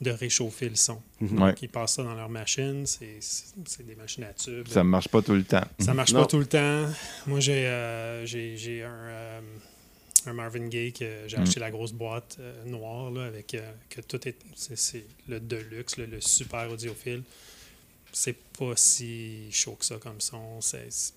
de 0.00 0.10
réchauffer 0.10 0.68
le 0.70 0.76
son. 0.76 0.98
Mhm. 1.20 1.42
Ouais. 1.42 1.54
Ils 1.60 1.68
passent 1.68 1.96
ça 1.96 2.02
dans 2.02 2.14
leur 2.14 2.28
machine. 2.30 2.84
C'est 2.86 3.18
c'est 3.20 3.86
des 3.86 3.94
machines 3.96 4.24
à 4.24 4.32
tubes. 4.32 4.66
Ça 4.68 4.82
marche 4.82 5.08
pas 5.08 5.20
tout 5.22 5.34
le 5.34 5.44
temps. 5.44 5.64
Ça 5.78 5.92
marche 5.94 6.12
Non. 6.12 6.20
pas 6.20 6.26
tout 6.26 6.38
le 6.38 6.46
temps. 6.46 6.86
Moi, 7.26 7.40
j'ai 7.40 7.66
euh, 7.66 8.24
j'ai- 8.24 8.56
j'ai 8.56 8.82
un, 8.82 8.88
euh, 8.88 9.40
un 10.28 10.32
Marvin 10.34 10.66
Gaye 10.68 10.92
que 10.92 11.22
j'ai 11.26 11.36
Mm. 11.38 11.42
acheté 11.42 11.60
la 11.60 11.70
grosse 11.70 11.92
boîte 11.92 12.36
euh, 12.40 12.64
noire 12.66 13.10
là, 13.10 13.24
avec 13.24 13.54
euh, 13.54 13.72
que 13.88 14.00
tout 14.00 14.26
est. 14.28 14.36
C'est 14.54 15.04
le 15.28 15.40
deluxe, 15.40 15.96
là, 15.96 16.06
le 16.06 16.20
super 16.20 16.70
audiophile. 16.70 17.22
C'est 18.12 18.36
pas 18.58 18.72
si 18.76 19.50
chaud 19.52 19.76
que 19.78 19.84
ça 19.84 19.96
comme 19.96 20.20
son. 20.20 20.60
C'est- 20.60 20.86
c'est- 20.90 21.14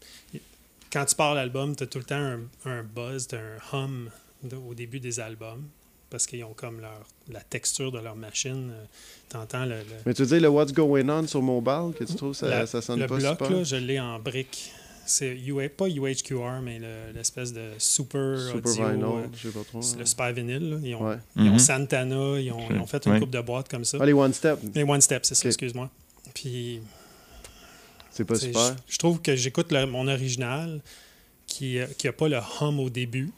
Quand 0.91 1.05
tu 1.05 1.15
pars 1.15 1.33
l'album, 1.33 1.75
tu 1.75 1.83
as 1.83 1.87
tout 1.87 1.97
le 1.97 2.03
temps 2.03 2.15
un, 2.15 2.39
un 2.65 2.83
buzz, 2.83 3.27
t'as 3.27 3.39
un 3.39 3.77
hum 3.77 4.09
de- 4.43 4.55
au 4.55 4.73
début 4.75 4.99
des 4.99 5.19
albums. 5.19 5.63
Parce 6.11 6.27
qu'ils 6.27 6.43
ont 6.43 6.53
comme 6.53 6.79
leur, 6.79 7.03
la 7.31 7.41
texture 7.41 7.91
de 7.91 7.97
leur 7.97 8.15
machine. 8.15 8.69
euh, 8.71 8.85
T'entends 9.29 9.65
le, 9.65 9.77
le- 9.79 9.85
Mais 10.05 10.13
tu 10.13 10.23
dire 10.27 10.39
le 10.41 10.47
What's 10.49 10.71
Going 10.71 11.09
On 11.09 11.25
sur 11.25 11.41
mobile, 11.41 11.91
que 11.97 12.03
tu 12.03 12.13
trouves 12.13 12.35
ça, 12.35 12.47
la- 12.47 12.67
ça 12.67 12.83
sonne 12.83 12.99
le 12.99 13.07
pas 13.07 13.17
bloc, 13.17 13.31
super? 13.31 13.49
là, 13.49 13.63
je 13.63 13.75
l'ai 13.77 13.99
en 13.99 14.19
brique. 14.19 14.71
C'est 15.05 15.35
UA, 15.35 15.69
pas 15.69 15.87
UHQR, 15.89 16.61
mais 16.63 16.79
le- 16.79 17.11
l'espèce 17.13 17.51
de 17.51 17.71
super, 17.77 18.37
Super 18.39 18.55
audio. 18.71 18.71
Vinyl, 18.89 19.03
euh, 19.03 19.27
je 19.35 19.47
sais 19.49 19.53
pas 19.53 19.63
trop. 19.65 19.81
c'est 19.81 19.97
le 19.97 20.05
Super 20.05 20.31
Vinyl. 20.33 20.69
là. 20.69 20.77
Ils 20.83 20.95
ont, 20.95 21.07
Ouais. 21.09 21.17
ils 21.35 21.49
ont 21.49 21.53
Mhm. 21.53 21.59
Santana, 21.59 22.39
ils 22.39 22.51
ont, 22.51 22.69
ils 22.69 22.77
ont 22.79 22.85
fait 22.87 23.05
une 23.05 23.11
Ouais. 23.13 23.19
coupe 23.19 23.29
de 23.31 23.41
boîtes 23.41 23.67
comme 23.69 23.83
ça. 23.85 23.97
Ah, 23.99 24.05
les 24.05 24.13
One 24.13 24.33
Step, 24.33 24.59
Les 24.73 24.83
One 24.83 25.01
Step, 25.01 25.25
c'est 25.25 25.35
ça, 25.35 25.47
excuse-moi. 25.49 25.89
Puis, 26.33 26.79
c'est 28.11 28.25
pas 28.25 28.35
super. 28.35 28.75
je, 28.87 28.93
je 28.93 28.97
trouve 28.97 29.21
que 29.21 29.35
j'écoute 29.35 29.71
le- 29.71 29.85
mon 29.85 30.07
original 30.07 30.79
qui 31.47 31.77
n'a 32.03 32.11
pas 32.13 32.27
le 32.29 32.39
hum 32.61 32.79
au 32.79 32.89
début. 32.89 33.31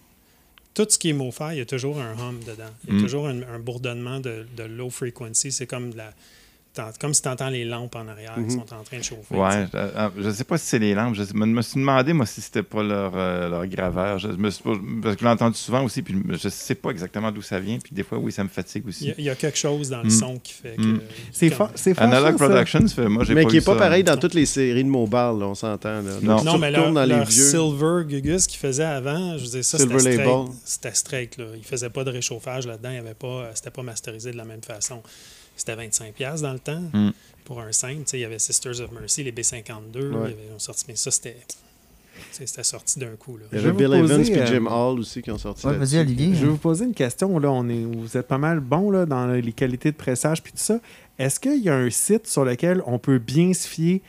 Tout 0.73 0.85
ce 0.89 0.97
qui 0.99 1.09
est 1.09 1.13
MoFi, 1.13 1.43
il 1.53 1.57
y 1.57 1.61
a 1.61 1.65
toujours 1.65 1.99
un 1.99 2.13
hum 2.19 2.39
dedans. 2.41 2.69
Il 2.87 2.93
y 2.93 2.97
a 2.97 2.99
Mm. 2.99 3.01
toujours 3.03 3.27
un, 3.27 3.41
un 3.43 3.59
bourdonnement 3.59 4.19
de, 4.19 4.45
de 4.55 4.63
low 4.63 4.89
frequency. 4.89 5.51
C'est 5.51 5.67
comme, 5.67 5.91
de 5.91 5.97
la, 5.97 6.13
comme 6.99 7.13
si 7.13 7.21
tu 7.21 7.27
entends 7.29 7.49
les 7.49 7.65
lampes 7.65 7.95
en 7.95 8.07
arrière 8.07 8.37
Mhm. 8.37 8.47
qui 8.47 8.53
sont 8.53 8.73
en 8.73 8.83
train 8.83 8.97
de 8.97 9.03
chauffer. 9.03 9.35
Ouais, 9.35 9.67
je, 9.71 9.77
euh, 9.77 10.09
je 10.17 10.29
sais 10.29 10.43
pas 10.43 10.57
si 10.57 10.67
c'est 10.67 10.79
les 10.79 10.93
lampes. 10.93 11.15
Je 11.15 11.23
me, 11.33 11.45
me 11.45 11.61
suis 11.61 11.79
demandé, 11.79 12.13
moi, 12.13 12.25
si 12.25 12.41
c'était 12.41 12.63
pas 12.63 12.83
leur, 12.83 13.13
euh, 13.15 13.49
leur 13.49 13.65
graveur. 13.67 14.19
Je 14.19 14.27
me 14.27 14.49
suis 14.49 14.63
parce 14.63 15.15
que 15.15 15.19
je 15.21 15.25
l'ai 15.25 15.31
entendu 15.31 15.57
souvent 15.57 15.83
aussi, 15.83 16.01
puis 16.01 16.15
je 16.29 16.49
sais 16.49 16.75
pas 16.75 16.89
exactement 16.91 17.31
d'où 17.31 17.41
ça 17.41 17.59
vient. 17.59 17.77
Puis 17.77 17.93
des 17.93 18.03
fois, 18.03 18.17
oui, 18.17 18.31
ça 18.31 18.43
me 18.43 18.49
fatigue 18.49 18.87
aussi. 18.87 19.13
il 19.17 19.23
y 19.23 19.29
a 19.29 19.35
quelque 19.35 19.57
chose 19.57 19.89
dans 19.89 20.01
le 20.01 20.07
Mm. 20.07 20.09
son 20.11 20.37
qui 20.39 20.53
fait 20.53 20.75
que. 20.75 20.81
Mm. 20.81 21.01
C'est 21.31 21.49
fort, 21.49 21.71
c'est 21.75 21.93
fort, 21.93 22.03
Analog 22.03 22.37
ça. 22.37 22.45
Productions, 22.47 22.87
fait, 22.87 23.07
moi, 23.07 23.23
j'ai 23.23 23.33
Mais 23.35 23.43
pas 23.43 23.49
qui 23.49 23.57
est 23.57 23.65
pas 23.65 23.73
ça. 23.73 23.79
pareil 23.79 24.03
dans 24.03 24.17
toutes 24.17 24.33
les 24.33 24.45
séries 24.45 24.83
de 24.83 24.89
mobile, 24.89 25.13
là, 25.39 25.45
on 25.47 25.55
s'entend. 25.55 26.01
là. 26.01 26.11
Non. 26.21 26.43
Non, 26.43 26.57
mais 26.57 26.71
leur, 26.71 26.91
dans 26.91 27.03
les 27.03 27.15
leur 27.15 27.25
vieux. 27.25 27.43
Silver 27.43 28.03
Gugus 28.07 28.47
qu'ils 28.47 28.59
faisaient 28.59 28.83
avant, 28.83 29.37
je 29.37 29.43
veux 29.45 29.49
dire, 29.51 29.65
ça, 29.65 29.77
Silver 29.77 29.99
c'était 29.99 30.11
straight. 30.13 30.27
Label. 30.27 30.45
C'était 30.65 30.93
straight, 30.93 31.37
là. 31.37 31.45
Ils 31.57 31.63
faisaient 31.63 31.89
pas 31.89 32.03
de 32.03 32.11
réchauffage 32.11 32.67
là-dedans. 32.67 32.89
Il 32.89 32.95
y 32.95 32.99
avait 32.99 33.13
pas, 33.13 33.49
c'était 33.53 33.71
pas 33.71 33.83
masterisé 33.83 34.31
de 34.31 34.37
la 34.37 34.45
même 34.45 34.61
façon. 34.63 35.01
C'était 35.55 35.75
25$ 35.75 36.41
dans 36.41 36.53
le 36.53 36.59
temps 36.59 36.81
Mm. 36.93 37.11
pour 37.45 37.61
un 37.61 37.71
simple. 37.71 37.99
Tu 37.99 38.11
sais, 38.11 38.17
Il 38.17 38.21
y 38.21 38.25
avait 38.25 38.39
Sisters 38.39 38.79
of 38.81 38.91
Mercy, 38.91 39.23
les 39.23 39.31
B52. 39.31 40.09
Ouais. 40.09 40.25
avait- 40.25 40.35
ils 40.49 40.55
ont 40.55 40.59
sorti, 40.59 40.85
mais 40.87 40.95
ça, 40.95 41.11
c'était, 41.11 41.37
sorti 42.63 42.99
d'un 42.99 43.15
coup. 43.17 43.37
Là. 43.37 43.43
Il 43.51 43.57
y 43.57 43.61
Je 43.61 43.67
avait 43.67 43.77
vais 43.77 43.77
Bill 43.87 43.87
vous 43.99 44.05
Evans 44.11 44.17
poser, 44.19 44.33
et 44.33 44.41
euh, 44.41 44.45
Jim 44.47 44.65
Hall 44.67 44.99
aussi 44.99 45.21
qui 45.21 45.31
ont 45.31 45.37
sorti 45.37 45.65
Ouais, 45.67 45.77
vas-y, 45.77 45.97
Olivier. 45.99 46.33
Je 46.35 46.41
vais 46.45 46.51
vous 46.51 46.57
poser 46.57 46.85
une 46.85 46.93
question. 46.93 47.37
Là, 47.39 47.51
on 47.51 47.67
est, 47.69 47.83
vous 47.83 48.17
êtes 48.17 48.27
pas 48.27 48.37
mal 48.37 48.59
bon 48.59 48.89
là, 48.91 49.05
dans 49.05 49.27
les 49.27 49.51
qualités 49.53 49.91
de 49.91 49.97
pressage 49.97 50.41
puis 50.41 50.51
tout 50.51 50.57
ça. 50.59 50.79
Est-ce 51.19 51.39
qu'il 51.39 51.61
y 51.63 51.69
a 51.69 51.75
un 51.75 51.89
site 51.89 52.27
sur 52.27 52.43
lequel 52.45 52.81
on 52.85 52.99
peut 52.99 53.19
bien 53.19 53.53
se 53.53 53.67
fier 53.67 54.01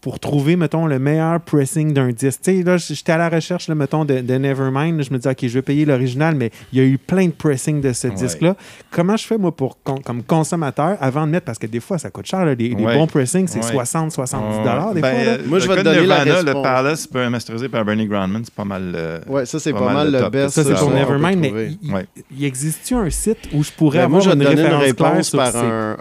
pour 0.00 0.20
trouver, 0.20 0.56
mettons, 0.56 0.86
le 0.86 0.98
meilleur 0.98 1.40
pressing 1.40 1.92
d'un 1.92 2.10
disque? 2.10 2.40
Tu 2.44 2.58
sais, 2.58 2.62
là, 2.62 2.76
j'étais 2.76 3.12
à 3.12 3.16
la 3.18 3.28
recherche, 3.28 3.66
là, 3.68 3.74
mettons, 3.74 4.04
de, 4.04 4.20
de 4.20 4.34
Nevermind. 4.34 5.02
Je 5.02 5.12
me 5.12 5.18
dis, 5.18 5.26
OK, 5.26 5.38
je 5.42 5.48
vais 5.54 5.62
payer 5.62 5.84
l'original, 5.84 6.34
mais 6.36 6.50
il 6.72 6.78
y 6.78 6.82
a 6.82 6.84
eu 6.84 6.96
plein 6.98 7.26
de 7.26 7.32
pressing 7.32 7.80
de 7.80 7.92
ce 7.92 8.06
Ouais. 8.08 8.14
disque-là. 8.14 8.54
Comment 8.92 9.16
je 9.16 9.26
fais, 9.26 9.36
moi, 9.38 9.54
pour, 9.54 9.82
con- 9.82 10.00
comme 10.04 10.22
consommateur, 10.22 10.96
avant 11.00 11.26
de 11.26 11.32
mettre, 11.32 11.46
parce 11.46 11.58
que 11.58 11.66
des 11.66 11.80
fois, 11.80 11.98
ça 11.98 12.10
coûte 12.10 12.26
cher, 12.26 12.44
là, 12.44 12.54
les, 12.54 12.68
bons 12.74 13.06
pressings, 13.06 13.48
c'est 13.48 13.58
Ouais. 13.64 13.72
60, 13.72 14.12
70 14.12 14.58
Ouais. 14.58 14.62
dollars 14.64 14.94
des 14.94 15.00
Ben, 15.00 15.14
fois. 15.14 15.24
là. 15.24 15.30
euh, 15.32 15.38
Moi, 15.46 15.58
je 15.58 15.68
vais 15.68 15.76
te 15.76 15.80
donner 15.82 16.06
la 16.06 16.16
réponse. 16.20 16.44
Le 16.44 16.52
Palace, 16.62 17.06
peut 17.06 17.28
masterisé 17.28 17.68
par 17.68 17.84
Bernie 17.84 18.06
Grandman, 18.06 18.42
c'est 18.44 18.54
pas 18.54 18.64
mal. 18.64 18.92
euh, 18.94 19.18
Ouais, 19.26 19.44
ça, 19.46 19.58
c'est 19.58 19.72
Pas 19.72 19.80
pas, 19.80 19.92
mal 19.92 20.10
mal 20.12 20.22
le 20.24 20.30
best. 20.30 20.54
Ça, 20.54 20.62
c'est 20.62 20.74
pour 20.74 20.90
Nevermind, 20.90 21.40
mais 21.40 21.70
il, 22.30 22.44
existe-tu 22.44 22.94
un 22.94 23.10
site 23.10 23.38
où 23.52 23.64
je 23.64 23.70
pourrais 23.72 24.00
Ben, 24.00 24.08
moi, 24.08 24.20
avoir 24.20 24.34
je 24.34 24.38
vais 24.38 24.44
une 24.52 24.56
référence 24.60 24.82
réponse 24.84 25.30
par 25.30 25.50
c'est 25.52 25.58
un, 25.58 25.96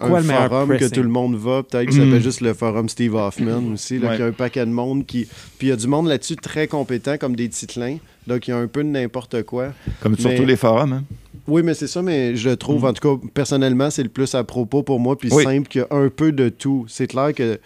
forum 0.50 0.78
que 0.78 0.88
tout 0.90 1.02
le 1.04 1.10
monde 1.10 1.36
va, 1.36 1.64
peut-être 1.64 1.90
qui 1.90 2.00
Mm. 2.00 2.04
s'appelle 2.06 2.24
juste 2.24 2.42
le 2.42 2.54
forum 2.54 2.90
Steve 2.90 3.16
Hoffman 3.16 3.64
aussi, 3.74 3.95
là, 4.00 4.10
Ouais. 4.10 4.16
qui 4.18 4.22
a 4.22 4.26
un 4.26 4.32
paquet 4.32 4.66
de 4.66 4.72
monde 4.72 5.06
qui. 5.06 5.26
Puis 5.58 5.68
il 5.68 5.70
y 5.70 5.74
a 5.74 5.76
du 5.76 5.88
monde 5.88 6.08
là-dessus 6.08 6.36
très 6.36 6.68
compétent, 6.68 7.18
comme 7.18 7.36
des 7.36 7.50
titlins. 7.50 7.98
Donc 8.28 8.48
il 8.48 8.52
y 8.52 8.54
a 8.54 8.58
un 8.58 8.68
peu 8.68 8.84
de 8.84 8.90
n'importe 8.90 9.44
quoi. 9.44 9.74
Comme 10.02 10.18
sur 10.18 10.30
Mais- 10.30 10.36
tous 10.38 10.46
les 10.46 10.56
forums. 10.56 10.94
hein. 10.94 11.04
Oui, 11.48 11.62
mais 11.64 11.76
c'est 11.76 11.88
ça, 11.88 12.02
mais 12.02 12.36
je 12.36 12.50
trouve, 12.50 12.84
Mm. 12.84 12.88
en 12.88 12.94
tout 12.94 13.18
cas, 13.18 13.28
personnellement, 13.34 13.92
c'est 13.92 14.02
le 14.02 14.10
plus 14.10 14.34
à 14.34 14.44
propos 14.44 14.82
pour 14.82 15.00
moi, 15.00 15.16
puis 15.16 15.30
Oui. 15.32 15.44
simple 15.44 15.68
qu'il 15.68 15.82
y 15.82 15.84
a 15.84 15.96
un 15.96 16.10
peu 16.10 16.32
de 16.32 16.50
tout. 16.50 16.86
C'est 16.88 17.08
clair 17.08 17.34
que. 17.36 17.60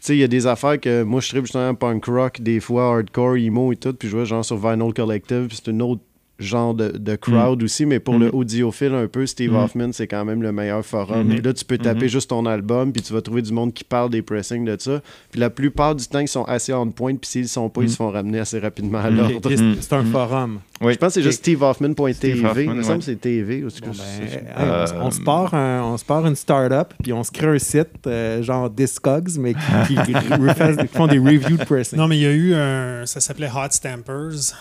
Tu 0.00 0.04
sais, 0.06 0.16
il 0.16 0.20
y 0.20 0.24
a 0.24 0.28
des 0.28 0.46
affaires 0.46 0.78
que 0.80 1.02
moi, 1.02 1.20
je 1.20 1.28
tripe 1.28 1.44
justement 1.44 1.74
punk 1.74 2.04
rock, 2.04 2.40
des 2.40 2.60
fois 2.60 2.88
hardcore, 2.94 3.36
emo 3.36 3.72
et 3.72 3.76
tout, 3.76 3.92
puis 3.92 4.08
je 4.08 4.14
vois 4.16 4.24
genre 4.24 4.44
sur 4.44 4.56
Vinyl 4.56 4.92
Collective, 4.94 5.46
puis 5.48 5.58
c'est 5.60 5.72
un 5.72 5.80
autre 5.80 6.02
genre 6.38 6.72
de, 6.72 6.90
de 6.96 7.16
crowd 7.16 7.62
aussi, 7.64 7.84
mais 7.84 7.98
pour 7.98 8.14
Mm. 8.14 8.20
le 8.22 8.34
audiophile 8.34 8.94
un 8.94 9.08
peu, 9.08 9.26
Steve 9.26 9.52
Mm. 9.52 9.56
Hoffman, 9.56 9.92
c'est 9.92 10.06
quand 10.06 10.24
même 10.24 10.40
le 10.42 10.52
meilleur 10.52 10.84
forum. 10.84 11.26
Mhm. 11.28 11.32
Et 11.32 11.40
là, 11.40 11.52
tu 11.52 11.64
peux 11.64 11.78
taper 11.78 12.02
Mhm. 12.04 12.08
juste 12.08 12.30
ton 12.30 12.46
album, 12.46 12.92
puis 12.92 13.02
tu 13.02 13.12
vas 13.12 13.20
trouver 13.22 13.42
du 13.42 13.52
monde 13.52 13.72
qui 13.74 13.82
parle 13.82 14.10
des 14.10 14.22
pressings 14.22 14.64
de 14.64 14.76
ça. 14.78 15.00
Puis 15.32 15.40
la 15.40 15.50
plupart 15.50 15.96
du 15.96 16.06
temps, 16.06 16.20
ils 16.20 16.28
sont 16.28 16.44
assez 16.44 16.72
on 16.72 16.88
point, 16.92 17.16
puis 17.16 17.28
s'ils 17.28 17.48
sont 17.48 17.68
pas, 17.68 17.82
ils 17.82 17.86
Mm. 17.86 17.88
se 17.88 17.96
font 17.96 18.10
ramener 18.10 18.38
assez 18.38 18.58
rapidement 18.60 18.98
à 18.98 19.10
Mm. 19.10 19.16
l'ordre. 19.16 19.50
Mm. 19.50 19.76
C'est 19.80 19.92
un 19.94 20.02
Mm. 20.04 20.12
forum. 20.12 20.60
Oui. 20.80 20.92
Je 20.92 20.98
pense 20.98 21.08
que 21.08 21.14
c'est 21.14 21.22
juste 21.22 21.40
stevehoffman.tv. 21.40 22.12
Steve 22.14 22.62
Il 22.62 22.70
me 22.70 22.82
semble 22.82 22.92
ouais. 22.94 22.98
que 22.98 23.04
c'est 23.04 23.16
TV. 23.20 23.64
ou 23.64 23.68
Bon, 23.68 23.90
ben, 23.90 24.44
Euh, 24.58 24.86
on, 25.00 25.10
se 25.10 25.20
part 25.20 25.54
un- 25.54 25.82
on 25.82 25.96
se 25.96 26.04
part 26.04 26.24
une 26.26 26.36
start-up, 26.36 26.94
puis 27.02 27.12
on 27.12 27.24
se 27.24 27.32
crée 27.32 27.48
un 27.48 27.58
site, 27.58 27.88
euh, 28.06 28.42
genre 28.44 28.70
Discogs, 28.70 29.38
mais 29.38 29.54
qui 29.54 29.60
font 30.92 31.06
des 31.08 31.18
reviews 31.18 31.56
de 31.56 31.64
pressing. 31.64 31.98
Non, 31.98 32.06
mais 32.06 32.16
il 32.18 32.22
y 32.22 32.26
a 32.26 32.32
eu 32.32 32.54
un. 32.54 33.06
Ça 33.06 33.20
s'appelait 33.20 33.48
Hot 33.48 33.70
Stampers. 33.70 34.54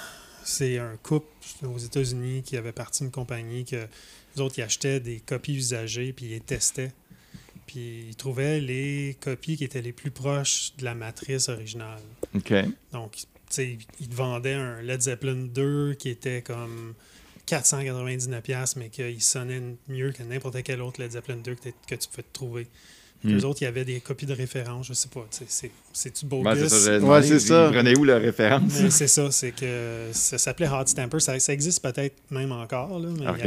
C'est 0.44 0.80
un 0.80 0.92
couple 1.04 1.26
aux 1.64 1.78
États-Unis 1.78 2.44
qui 2.44 2.58
avait 2.58 2.72
parti 2.72 3.04
une 3.04 3.12
compagnie 3.12 3.66
que 3.66 3.88
les 4.36 4.42
autres 4.42 4.56
ils 4.58 4.64
achetaient 4.64 5.00
des 5.00 5.20
copies 5.20 5.56
usagées 5.56 6.14
puis 6.14 6.28
ils 6.28 6.32
les 6.32 6.40
testaient. 6.40 6.92
Puis 7.66 8.06
ils 8.10 8.16
trouvaient 8.16 8.62
les 8.62 9.18
copies 9.20 9.58
qui 9.58 9.66
étaient 9.66 9.82
les 9.82 9.92
plus 9.92 10.12
proches 10.12 10.74
de 10.78 10.86
la 10.86 10.96
matrice 10.96 11.50
originale. 11.50 12.00
OK. 12.34 12.54
Donc, 12.94 13.18
sais, 13.50 13.78
ils 14.00 14.10
te 14.10 14.16
vendaient 14.16 14.54
un 14.54 14.82
Led 14.82 15.02
Zeppelin 15.02 15.48
2 15.54 15.96
qui 15.96 16.10
était 16.10 16.42
comme 16.42 16.94
499$, 17.48 18.74
mais 18.78 18.90
qu'il 18.90 19.22
sonnait 19.22 19.62
mieux 19.88 20.12
que 20.12 20.24
n'importe 20.24 20.62
quel 20.64 20.82
autre 20.82 21.02
Led 21.02 21.12
Zeppelin 21.12 21.38
2 21.38 21.56
que, 21.56 21.70
que 21.88 21.96
tu 21.96 22.08
pouvais 22.10 22.24
te 22.24 22.34
trouver. 22.34 22.68
Hmm. 23.24 23.36
Eux 23.38 23.46
autres, 23.46 23.62
il 23.62 23.66
y 23.66 23.68
avait 23.68 23.84
des 23.86 24.00
copies 24.00 24.28
de 24.28 24.34
référence, 24.34 24.88
je 24.88 24.94
sais 24.94 25.10
pas. 25.10 25.26
c'est-tu 25.94 26.26
bogus? 26.26 26.46
Ouais, 26.46 26.70
c'est 26.70 26.70
ça, 26.70 27.00
Ouais, 27.00 27.24
c'est 27.24 27.40
ça. 27.40 27.70
prenaient 27.72 27.98
où 27.98 28.04
la 28.04 28.20
référence? 28.20 28.74
Mais 28.82 28.90
c'est 28.92 29.08
ça, 29.08 29.32
c'est 29.32 29.52
que 29.52 30.10
ça 30.12 30.38
s'appelait 30.38 30.68
Hot 30.70 30.86
Stamper. 30.86 31.20
Ça, 31.20 31.38
ça 31.40 31.52
existe 31.54 31.82
peut-être 31.82 32.16
même 32.30 32.52
encore, 32.52 33.00
là, 33.00 33.10
mais 33.12 33.26
il 33.26 33.42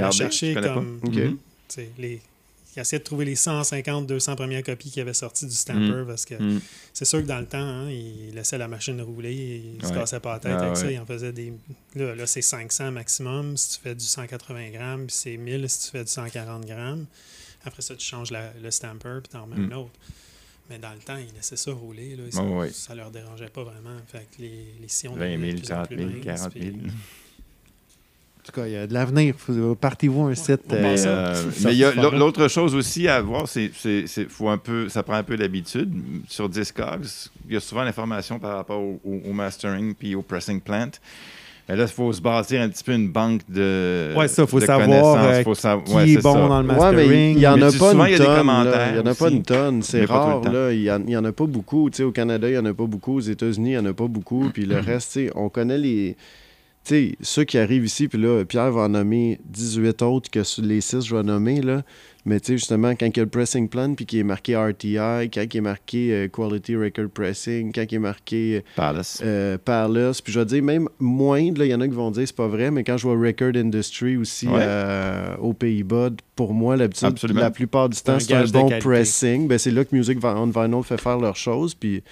connais 0.55 0.61
pas. 0.69 0.75
comme. 0.75 0.99
Ok. 1.05 1.13
Tu 1.15 1.31
sais, 1.69 1.89
les, 1.99 2.21
il 2.77 2.81
essayait 2.81 2.99
de 2.99 3.05
trouver 3.05 3.25
les 3.25 3.37
150, 3.37 4.07
200 4.09 4.35
premières 4.37 4.63
copies 4.65 4.91
qui 4.91 5.01
avaient 5.01 5.13
sorti 5.15 5.47
du 5.47 5.55
Stamper 5.55 6.03
parce 6.07 6.25
que 6.25 6.35
Mm. 6.35 6.61
c'est 6.93 7.05
sûr 7.05 7.21
que 7.23 7.27
dans 7.27 7.39
le 7.39 7.47
temps, 7.47 7.59
hein, 7.59 7.89
il 7.91 8.35
laissait 8.35 8.59
la 8.59 8.67
machine 8.69 9.01
rouler, 9.03 9.63
il 9.79 9.85
se 9.87 9.93
Ouais. 9.93 9.99
cassait 10.01 10.21
pas 10.21 10.35
la 10.35 10.39
tête 10.41 10.53
Ah, 10.57 10.65
avec 10.65 10.77
ça, 10.77 10.91
il 10.91 10.99
en 10.99 11.07
faisait 11.07 11.33
des. 11.33 11.53
Là, 11.95 12.15
là, 12.17 12.27
c'est 12.27 12.43
500 12.43 12.91
maximum 12.93 13.57
si 13.57 13.77
tu 13.77 13.83
fais 13.85 13.95
du 13.95 14.05
180 14.05 14.71
grammes, 14.71 15.07
puis 15.07 15.15
c'est 15.17 15.37
1000 15.37 15.69
si 15.69 15.85
tu 15.87 15.91
fais 15.93 16.05
du 16.05 16.11
140 16.11 16.67
grammes. 16.67 17.07
Après 17.65 17.83
ça, 17.83 17.95
tu 17.95 18.05
changes 18.07 18.31
la- 18.31 18.53
le 18.63 18.71
Stamper, 18.71 19.19
puis 19.23 19.31
t'en 19.33 19.43
remets 19.45 19.57
Mm. 19.57 19.73
un 19.73 19.77
autre. 19.77 19.91
Mais 20.71 20.79
dans 20.79 20.93
le 20.93 20.99
temps, 21.01 21.17
ils 21.17 21.35
laissaient 21.35 21.57
ça 21.57 21.73
rouler. 21.73 22.15
Là, 22.17 22.23
ça, 22.31 22.41
ça 22.73 22.95
leur 22.95 23.11
dérangeait 23.11 23.49
pas 23.49 23.65
vraiment. 23.65 23.97
Fait 24.07 24.27
que 24.37 24.41
les, 24.43 24.67
les 24.81 24.89
sillons 24.89 25.15
20 25.15 25.19
devenaient 25.33 25.47
000, 25.47 25.53
de 25.53 25.61
plus 25.61 25.73
en 25.73 25.75
40 25.75 25.89
plus 25.89 25.97
000, 25.97 26.09
minces, 26.11 26.25
40 26.25 26.53
000. 26.53 26.65
puis- 26.79 26.91
En 28.41 28.43
tout 28.47 28.53
cas, 28.53 28.67
il 28.67 28.73
y 28.73 28.77
a 28.77 28.87
de 28.87 28.95
l'avenir. 28.95 29.35
Faut- 29.37 29.75
Partez-vous 29.75 30.23
un 30.23 30.35
site. 30.35 30.63
on 30.71 30.75
euh, 30.75 30.97
euh, 31.07 31.35
mais 31.65 31.73
l'autre 32.19 32.49
chose 32.49 32.75
aussi 32.75 33.07
à 33.07 33.21
voir, 33.21 33.47
c'est 33.47 33.71
c'est- 33.77 34.07
c'est- 34.07 34.29
faut 34.29 34.49
un 34.49 34.57
peu, 34.59 34.89
ça 34.89 35.03
prend 35.03 35.15
un 35.15 35.23
peu 35.23 35.37
d'habitude. 35.37 35.93
Sur 36.29 36.49
Discogs, 36.49 37.05
il 37.47 37.53
y 37.55 37.57
a 37.57 37.61
souvent 37.61 37.83
l'information 37.85 38.39
par 38.39 38.57
rapport 38.57 38.81
au, 38.81 38.99
au- 39.05 39.21
au 39.29 39.33
mastering 39.33 39.95
puis 39.95 40.15
au 40.15 40.23
pressing 40.23 40.61
plant. 40.61 40.91
Mais 41.71 41.77
là, 41.77 41.85
il 41.85 41.89
faut 41.89 42.13
se 42.13 42.21
bâtir 42.21 42.61
un 42.63 42.69
petit 42.69 42.83
peu 42.83 42.93
une 42.93 43.09
banque 43.11 43.43
de 43.49 44.13
Ouais, 44.17 44.27
ça, 44.27 44.45
faut 44.45 44.59
de 44.59 44.65
savoir, 44.67 45.25
euh, 45.25 45.43
Faut 45.45 45.55
sa- 45.55 45.77
qui 45.77 45.95
ouais, 45.95 46.03
est 46.11 46.15
c'est 46.17 46.23
bon 46.23 46.33
ça. 46.35 46.49
dans 46.49 46.63
le 46.63 46.69
Ouais, 46.69 46.75
mastering. 46.75 47.09
mais 47.11 47.31
il 47.31 47.37
n'y 47.39 47.47
en 47.47 47.55
a 47.55 47.61
pas 47.67 47.71
souvent, 47.71 48.05
une 48.07 48.09
il 48.09 48.11
y 48.11 48.15
a 48.15 48.19
des 48.19 48.25
tonne. 48.25 48.37
Il 48.89 48.93
n'y 48.95 48.99
en 48.99 49.07
a 49.07 49.15
pas 49.15 49.29
une 49.31 49.43
tonne. 49.45 49.83
C'est 49.83 50.05
rare. 50.05 50.43
Il 50.73 51.05
n'y 51.07 51.17
en, 51.17 51.25
a 51.25 51.33
pas 51.33 51.47
beaucoup. 51.47 51.89
Tu 51.91 51.99
sais, 51.99 52.03
au 52.03 52.11
Canada, 52.11 52.49
il 52.49 52.53
n'y 52.55 52.59
en 52.59 52.65
a 52.67 52.75
pas 52.75 52.87
beaucoup. 52.87 53.19
Aux 53.19 53.21
États-Unis, 53.21 53.71
il 53.71 53.79
n'y 53.79 53.79
en 53.79 53.87
a 53.87 53.93
pas 53.93 54.09
beaucoup. 54.09 54.51
Puis 54.53 54.67
le 54.67 54.81
reste, 54.81 55.13
tu 55.13 55.27
sais, 55.27 55.33
on 55.37 55.49
connaît 55.49 55.79
les. 55.79 56.17
Tu 56.85 56.95
sais, 57.11 57.15
ceux 57.21 57.45
qui 57.45 57.59
arrivent 57.59 57.85
ici, 57.85 58.09
puis 58.09 58.19
là, 58.21 58.43
Pierre 58.45 58.73
va 58.73 58.83
en 58.83 58.89
nommer 58.89 59.39
18 59.45 60.01
autres 60.03 60.31
que 60.31 60.43
sur 60.43 60.63
les 60.65 60.81
6 60.81 61.03
je 61.03 61.15
vais 61.15 61.23
nommer, 61.23 61.61
là. 61.61 61.83
Mais 62.27 62.39
tu 62.41 62.49
sais, 62.49 62.59
justement, 62.59 62.91
quand 62.95 63.07
il 63.07 63.17
y 63.17 63.21
a 63.21 63.25
le 63.25 63.31
pressing 63.31 63.69
plan, 63.69 63.95
puis 63.95 64.05
qui 64.07 64.19
est 64.19 64.23
marqué 64.23 64.55
RTI, 64.57 64.97
quand 65.33 65.43
il 65.53 65.57
est 65.57 65.61
marqué 65.61 66.13
euh, 66.13 66.29
Quality 66.29 66.77
Record 66.77 67.09
Pressing, 67.11 67.73
quand 67.73 67.85
il 67.91 67.95
est 67.95 67.99
marqué 67.99 68.63
Palace. 68.77 69.21
euh, 69.25 69.57
Parlus. 69.63 70.21
Puis 70.23 70.33
je 70.33 70.41
vais 70.41 70.45
dire, 70.47 70.63
même 70.63 70.89
là, 71.01 71.65
il 71.65 71.71
y 71.71 71.75
en 71.75 71.81
a 71.81 71.89
qui 71.89 71.95
vont 71.95 72.11
dire 72.11 72.25
c'est 72.27 72.37
pas 72.37 72.47
vrai, 72.49 72.71
mais 72.71 72.85
quand 72.85 72.99
je 72.99 73.07
vois 73.09 73.17
Record 73.19 73.57
Industry 73.57 74.17
aussi 74.19 74.47
Ouais. 74.49 74.59
euh, 74.61 75.37
aux 75.39 75.55
Pays-Bas, 75.55 76.11
pour 76.37 76.53
moi, 76.53 76.77
l'habitude, 76.77 77.15
la 77.35 77.51
plupart 77.51 77.89
du 77.89 77.99
temps, 78.01 78.19
c'est 78.21 78.35
un 78.35 78.45
bon 78.45 78.69
qualité. 78.69 78.79
pressing. 78.87 79.49
Ben, 79.49 79.59
c'est 79.59 79.71
là 79.71 79.85
que 79.85 79.95
Music 79.97 80.19
on 80.23 80.47
Vinyl 80.47 80.83
fait 80.83 81.01
faire 81.01 81.19
leurs 81.19 81.37
choses. 81.37 81.75
Puis 81.75 82.03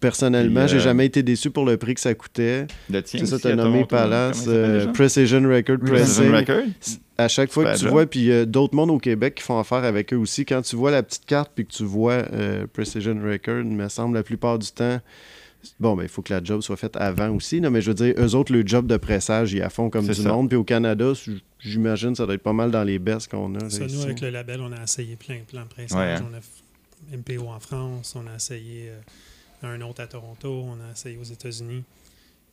personnellement, 0.00 0.60
Puis, 0.62 0.70
j'ai 0.70 0.76
euh, 0.76 0.80
jamais 0.80 1.06
été 1.06 1.22
déçu 1.22 1.50
pour 1.50 1.64
le 1.64 1.76
prix 1.76 1.94
que 1.94 2.00
ça 2.00 2.14
coûtait. 2.14 2.66
C'est 2.90 3.26
ça, 3.26 3.36
aussi, 3.36 3.40
tu 3.42 3.48
as 3.48 3.52
à 3.52 3.56
nommé 3.56 3.84
Palace, 3.84 4.44
euh? 4.46 4.92
Precision 4.92 5.42
Record 5.48 5.78
Precision 5.78 6.30
Pressing. 6.30 6.54
Record? 6.54 6.70
À 7.16 7.28
chaque 7.28 7.52
fois 7.52 7.64
que 7.64 7.76
tu 7.76 7.84
job. 7.84 7.90
vois, 7.90 8.06
puis 8.06 8.30
euh, 8.30 8.44
d'autres 8.44 8.74
mondes 8.74 8.90
au 8.90 8.98
Québec 8.98 9.36
qui 9.36 9.42
font 9.42 9.58
affaire 9.58 9.84
avec 9.84 10.12
eux 10.12 10.16
aussi, 10.16 10.44
quand 10.44 10.62
tu 10.62 10.76
vois 10.76 10.90
la 10.90 11.02
petite 11.02 11.26
carte 11.26 11.52
puis 11.54 11.64
que 11.64 11.72
tu 11.72 11.84
vois 11.84 12.24
euh, 12.32 12.66
Precision 12.72 13.18
Record, 13.24 13.60
il 13.60 13.66
me 13.66 13.88
semble 13.88 14.16
la 14.16 14.22
plupart 14.22 14.58
du 14.58 14.70
temps, 14.70 15.00
bon, 15.78 15.96
ben, 15.96 16.02
il 16.02 16.08
faut 16.08 16.22
que 16.22 16.34
la 16.34 16.42
job 16.42 16.60
soit 16.60 16.76
faite 16.76 16.96
avant 16.96 17.30
aussi, 17.30 17.60
là, 17.60 17.70
mais 17.70 17.80
je 17.80 17.90
veux 17.90 17.94
dire, 17.94 18.14
eux 18.18 18.34
autres, 18.34 18.52
le 18.52 18.66
job 18.66 18.86
de 18.86 18.96
pressage, 18.96 19.52
ils 19.52 19.60
la 19.60 19.70
font 19.70 19.90
comme 19.90 20.06
du 20.06 20.14
ça. 20.14 20.28
monde. 20.28 20.48
Puis 20.48 20.56
au 20.58 20.64
Canada, 20.64 21.12
j'imagine, 21.60 22.14
ça 22.14 22.26
doit 22.26 22.34
être 22.34 22.42
pas 22.42 22.52
mal 22.52 22.70
dans 22.70 22.84
les 22.84 22.98
baisses 22.98 23.28
qu'on 23.28 23.54
a. 23.54 23.70
Ça, 23.70 23.80
nous, 23.84 23.86
ici. 23.86 24.04
avec 24.04 24.20
le 24.20 24.30
label, 24.30 24.60
on 24.60 24.72
a 24.72 24.82
essayé 24.82 25.16
plein, 25.16 25.38
plein 25.48 25.62
de 25.62 25.68
pressages. 25.68 25.96
Ouais, 25.98 26.14
hein. 26.14 26.30
On 26.30 26.34
a 26.36 27.16
MPO 27.16 27.48
en 27.48 27.60
France, 27.60 28.16
on 28.16 28.26
a 28.26 28.34
essayé 28.36 28.90
un 29.66 29.80
autre 29.82 30.02
à 30.02 30.06
Toronto, 30.06 30.64
on 30.66 30.80
a 30.80 30.92
essayé 30.92 31.16
aux 31.16 31.24
États-Unis. 31.24 31.84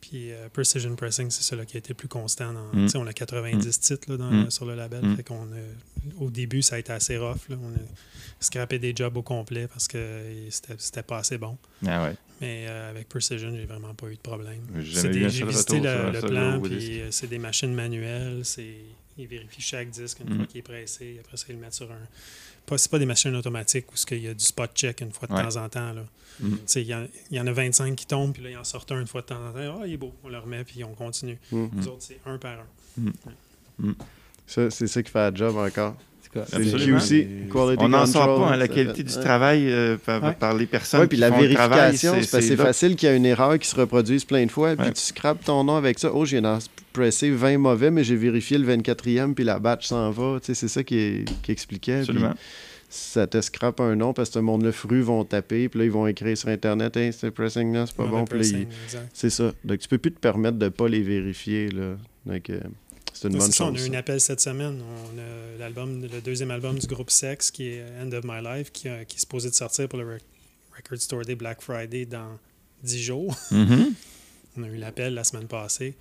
Puis 0.00 0.32
euh, 0.32 0.48
Precision 0.52 0.96
Pressing, 0.96 1.30
c'est 1.30 1.42
celui 1.44 1.64
qui 1.64 1.76
a 1.76 1.78
été 1.78 1.90
le 1.90 1.94
plus 1.94 2.08
constant. 2.08 2.52
Dans, 2.52 2.66
Mm. 2.72 2.88
On 2.96 3.06
a 3.06 3.12
90 3.12 3.78
titres 3.80 4.10
là, 4.10 4.16
dans- 4.16 4.30
Mm. 4.32 4.50
sur 4.50 4.64
le 4.64 4.74
label. 4.74 5.04
Mm. 5.04 5.16
Fait 5.16 5.22
qu'on 5.22 5.44
a- 5.44 6.18
au 6.18 6.28
début, 6.30 6.60
ça 6.62 6.74
a 6.74 6.78
été 6.80 6.92
assez 6.92 7.16
rough. 7.16 7.48
là. 7.48 7.56
On 7.62 7.68
a 7.72 7.78
scrappé 8.40 8.80
des 8.80 8.92
jobs 8.96 9.16
au 9.16 9.22
complet 9.22 9.68
parce 9.68 9.86
que 9.86 10.24
c'était 10.50 10.74
c'était 10.78 11.04
pas 11.04 11.18
assez 11.18 11.38
bon. 11.38 11.56
Ah 11.86 12.02
ouais. 12.04 12.16
Mais 12.40 12.64
euh, 12.66 12.90
avec 12.90 13.08
Precision, 13.08 13.54
j'ai 13.54 13.64
vraiment 13.66 13.94
pas 13.94 14.08
eu 14.08 14.16
de 14.16 14.20
problème. 14.20 14.62
J'ai 14.80 15.00
C'est 15.02 15.08
des- 15.10 15.28
visité 15.28 15.78
le, 15.78 16.20
plan, 16.26 16.60
puis 16.60 17.00
euh, 17.02 17.10
c'est 17.12 17.28
des 17.28 17.38
machines 17.38 17.72
manuelles. 17.72 18.40
c'est- 18.44 18.78
Ils 19.18 19.26
vérifient 19.28 19.60
chaque 19.60 19.90
disque 19.90 20.20
une 20.20 20.32
Mm. 20.32 20.36
fois 20.38 20.46
qu'il 20.46 20.58
est 20.60 20.62
pressé. 20.62 21.18
Après 21.20 21.36
ça, 21.36 21.44
ils 21.50 21.54
le 21.56 21.60
mettent 21.60 21.74
sur 21.74 21.92
un. 21.92 22.08
Pas, 22.66 22.78
c'est 22.78 22.90
pas 22.90 22.98
des 22.98 23.06
machines 23.06 23.34
automatiques 23.34 23.86
où 23.90 23.94
il 24.12 24.22
y 24.22 24.28
a 24.28 24.34
du 24.34 24.44
spot 24.44 24.70
check 24.74 25.00
une 25.00 25.12
fois 25.12 25.28
de 25.28 25.34
Ouais. 25.34 25.42
temps 25.42 25.56
en 25.56 25.68
temps. 25.68 25.92
Là. 25.92 26.02
Mm. 26.40 26.50
Tu 26.50 26.58
sais, 26.66 26.82
Il 26.82 27.08
y, 27.30 27.34
y 27.36 27.40
en 27.40 27.46
a 27.46 27.52
25 27.52 27.94
qui 27.96 28.06
tombent, 28.06 28.32
puis 28.32 28.42
là, 28.42 28.50
ils 28.50 28.56
en 28.56 28.64
sortent 28.64 28.92
un 28.92 29.00
une 29.00 29.06
fois 29.06 29.20
de 29.22 29.26
temps 29.26 29.44
en 29.48 29.52
temps. 29.52 29.80
Ah, 29.82 29.86
il 29.86 29.94
est 29.94 29.96
beau. 29.96 30.12
On 30.24 30.28
le 30.28 30.38
remet, 30.38 30.64
puis 30.64 30.82
on 30.84 30.94
continue. 30.94 31.38
Mm. 31.50 31.66
Les 31.76 31.86
autres, 31.88 31.96
c'est 32.02 32.20
un 32.24 32.38
par 32.38 32.58
un. 32.60 33.92
Ça, 34.46 34.70
c'est 34.70 34.86
ça 34.86 35.02
qui 35.02 35.10
fait 35.10 35.18
la 35.18 35.34
job 35.34 35.56
encore. 35.56 35.96
C'est 36.34 36.40
Absolument. 36.56 36.98
Quality 37.52 37.76
On 37.84 37.88
n'en 37.88 38.06
sort 38.06 38.40
pas, 38.40 38.54
hein, 38.54 38.56
la 38.56 38.66
qualité 38.68 39.02
du 39.02 39.14
ouais. 39.14 39.20
travail 39.22 39.70
euh, 39.70 39.98
par, 40.04 40.22
Ouais. 40.22 40.32
par 40.32 40.54
les 40.54 40.64
personnes 40.66 41.02
Oui, 41.02 41.06
puis 41.06 41.18
la 41.18 41.30
font 41.30 41.38
vérification, 41.40 42.14
c'est 42.22 42.40
c'est 42.40 42.56
facile 42.56 42.96
qu'il 42.96 43.08
y 43.08 43.12
a 43.12 43.14
une 43.14 43.26
erreur 43.26 43.58
qui 43.58 43.68
se 43.68 43.76
reproduise 43.76 44.24
plein 44.24 44.46
de 44.46 44.50
fois, 44.50 44.74
puis 44.74 44.86
Ouais. 44.86 44.92
tu 44.92 45.00
scrapes 45.02 45.44
ton 45.44 45.62
nom 45.64 45.76
avec 45.76 45.98
ça. 45.98 46.10
Oh, 46.14 46.24
j'ai 46.24 46.40
pressé 46.94 47.30
20 47.30 47.58
mauvais, 47.58 47.90
mais 47.90 48.02
j'ai 48.04 48.16
vérifié 48.16 48.56
le 48.58 48.64
24e, 48.66 49.34
puis 49.34 49.44
la 49.44 49.58
batch 49.58 49.86
s'en 49.88 50.10
va. 50.10 50.38
Tu 50.40 50.46
sais, 50.46 50.54
c'est 50.54 50.68
ça 50.68 50.82
qui, 50.82 50.96
est- 50.98 51.42
qui 51.42 51.52
expliquait. 51.52 52.00
Absolument. 52.00 52.34
ça 52.94 53.26
te 53.26 53.40
scrape 53.40 53.80
un 53.80 53.96
nom 53.96 54.12
parce 54.12 54.28
que 54.28 54.38
le 54.38 54.44
monde 54.44 54.62
le 54.64 54.70
fru 54.72 55.00
vont 55.00 55.24
taper, 55.24 55.70
puis 55.70 55.78
là, 55.78 55.84
ils 55.86 55.90
vont 55.90 56.06
écrire 56.06 56.36
sur 56.36 56.50
Internet, 56.50 56.94
hey, 56.98 57.10
ce 57.12 57.26
pressing 57.28 57.72
là, 57.72 57.86
c'est 57.86 57.96
pas 57.96 58.04
bon. 58.04 58.24
C'est 59.14 59.30
ça. 59.30 59.52
Donc, 59.64 59.78
tu 59.78 59.88
peux 59.88 59.96
plus 59.98 60.12
te 60.12 60.18
permettre 60.20 60.58
de 60.58 60.68
pas 60.68 60.88
les 60.88 61.00
vérifier. 61.00 61.68
Là. 61.70 61.96
Donc, 62.26 62.50
euh, 62.50 62.60
c'est 63.12 63.28
une 63.28 63.38
bonne 63.38 63.50
ça, 63.52 63.64
chose. 63.64 63.72
on 63.72 63.74
a 63.76 63.86
eu 63.86 63.90
un 63.90 63.94
appel 63.98 64.20
cette 64.20 64.40
semaine. 64.40 64.80
On 64.82 65.18
a 65.18 65.58
l'album, 65.58 66.02
le 66.02 66.20
deuxième 66.20 66.50
album 66.50 66.78
du 66.78 66.86
groupe 66.86 67.10
Sex, 67.10 67.50
qui 67.50 67.68
est 67.68 67.84
End 68.00 68.10
of 68.12 68.24
My 68.24 68.42
Life, 68.42 68.72
qui, 68.72 68.82
qui 69.06 69.16
est 69.16 69.20
supposé 69.20 69.50
de 69.50 69.54
sortir 69.54 69.88
pour 69.88 69.98
le 69.98 70.14
Rec- 70.14 70.22
Record 70.76 70.98
Store 71.00 71.24
Day 71.24 71.34
Black 71.34 71.60
Friday 71.62 72.06
dans 72.06 72.38
10 72.82 73.02
jours. 73.02 73.36
Mhm. 73.50 73.94
On 74.56 74.62
a 74.64 74.66
eu 74.66 74.76
l'appel 74.76 75.14
la 75.14 75.24
semaine 75.24 75.46
passée. 75.48 75.94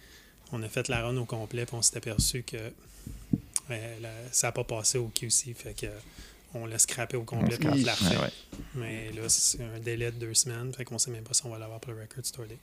On 0.51 0.61
a 0.63 0.67
fait 0.67 0.89
la 0.89 1.03
run 1.03 1.15
au 1.15 1.23
complet, 1.25 1.65
puis 1.65 1.75
on 1.75 1.81
s'est 1.81 1.95
aperçu 1.97 2.43
que 2.43 2.57
la- 3.69 4.09
ça 4.31 4.47
n'a 4.47 4.51
pas 4.51 4.63
passé 4.65 4.97
au 4.97 5.07
QC. 5.07 5.53
Fait 5.55 5.73
que 5.73 5.87
on 6.53 6.65
l'a 6.65 6.77
scrappé 6.77 7.15
au 7.15 7.23
complet, 7.23 7.57
on 7.63 7.75
l'a. 7.75 7.93
Ouais, 7.93 8.17
ouais. 8.17 8.31
Mais 8.75 9.11
là, 9.13 9.29
c'est 9.29 9.61
un 9.63 9.79
délai 9.79 10.11
de 10.11 10.17
deux 10.17 10.33
semaines. 10.33 10.73
Fait 10.73 10.83
qu'on 10.83 10.97
sait 10.97 11.11
même 11.11 11.23
pas 11.23 11.33
si 11.33 11.45
on 11.45 11.49
va 11.49 11.57
l'avoir 11.59 11.79
pour 11.79 11.93
le 11.93 12.01
Record 12.01 12.25
Store 12.25 12.45
Day. 12.45 12.57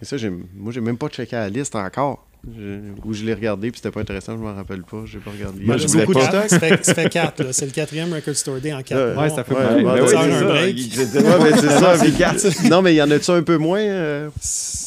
Et 0.00 0.04
ça, 0.04 0.16
moi, 0.54 0.72
j'ai 0.72 0.80
même 0.80 0.96
pas 0.98 1.08
checké 1.08 1.34
la 1.34 1.48
liste 1.48 1.74
encore. 1.74 2.27
Je- 2.56 3.08
Ou 3.08 3.12
je 3.14 3.24
l'ai 3.24 3.34
regardé, 3.34 3.70
puis 3.70 3.78
c'était 3.80 3.90
pas 3.90 4.00
intéressant, 4.00 4.32
je 4.36 4.42
m'en 4.42 4.54
rappelle 4.54 4.82
pas. 4.82 5.02
J'ai 5.06 5.18
pas 5.18 5.30
regardé. 5.30 5.64
Moi, 5.64 5.76
je 5.76 5.86
beaucoup 5.86 6.14
de 6.14 6.18
pas. 6.18 6.28
stock. 6.28 6.48
Ça 6.48 6.58
fait, 6.60 6.84
ça 6.84 6.94
fait 6.94 7.08
quatre. 7.08 7.42
là. 7.42 7.52
C'est 7.52 7.66
le 7.66 7.72
quatrième 7.72 8.12
Record 8.12 8.34
Store 8.36 8.60
Day 8.60 8.72
en 8.72 8.82
quatre 8.82 8.98
Ouais, 9.08 9.14
mois. 9.14 9.22
ouais, 9.24 9.30
ça 9.30 9.44
fait 9.44 9.54
Ouais, 9.54 9.60
ouais, 9.60 9.82
Ben 9.82 10.02
ouais, 10.04 10.14
un 10.34 10.44
break. 10.44 10.76
Il- 10.78 10.98
mais 10.98 11.56
c'est 11.58 11.68
ça. 11.68 11.98
C'est 11.98 12.12
quatre. 12.16 12.68
non, 12.70 12.82
mais 12.82 12.94
y 12.94 13.02
en 13.02 13.10
a-tu 13.10 13.30
un 13.30 13.42
peu 13.42 13.56
moins 13.56 13.80
euh, 13.80 14.28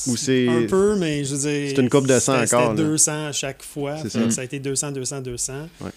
Ou 0.08 0.16
c'est- 0.18 0.48
Un 0.48 0.66
peu, 0.68 0.96
mais 0.98 1.24
je 1.24 1.36
veux 1.36 1.42
dire. 1.50 1.74
C'est 1.76 1.82
une 1.82 1.90
coupe 1.90 2.08
de 2.08 2.20
cent 2.20 2.40
c'était- 2.42 2.56
encore, 2.56 2.72
C'était 2.72 2.84
là. 2.84 2.88
200 2.90 3.26
à 3.28 3.32
chaque 3.32 3.64
fois. 3.64 3.98
Ça. 3.98 4.42
a 4.42 4.44
été 4.44 4.60
200, 4.60 4.92
200, 4.92 5.22
200. 5.22 5.54
Ouais. 5.82 5.92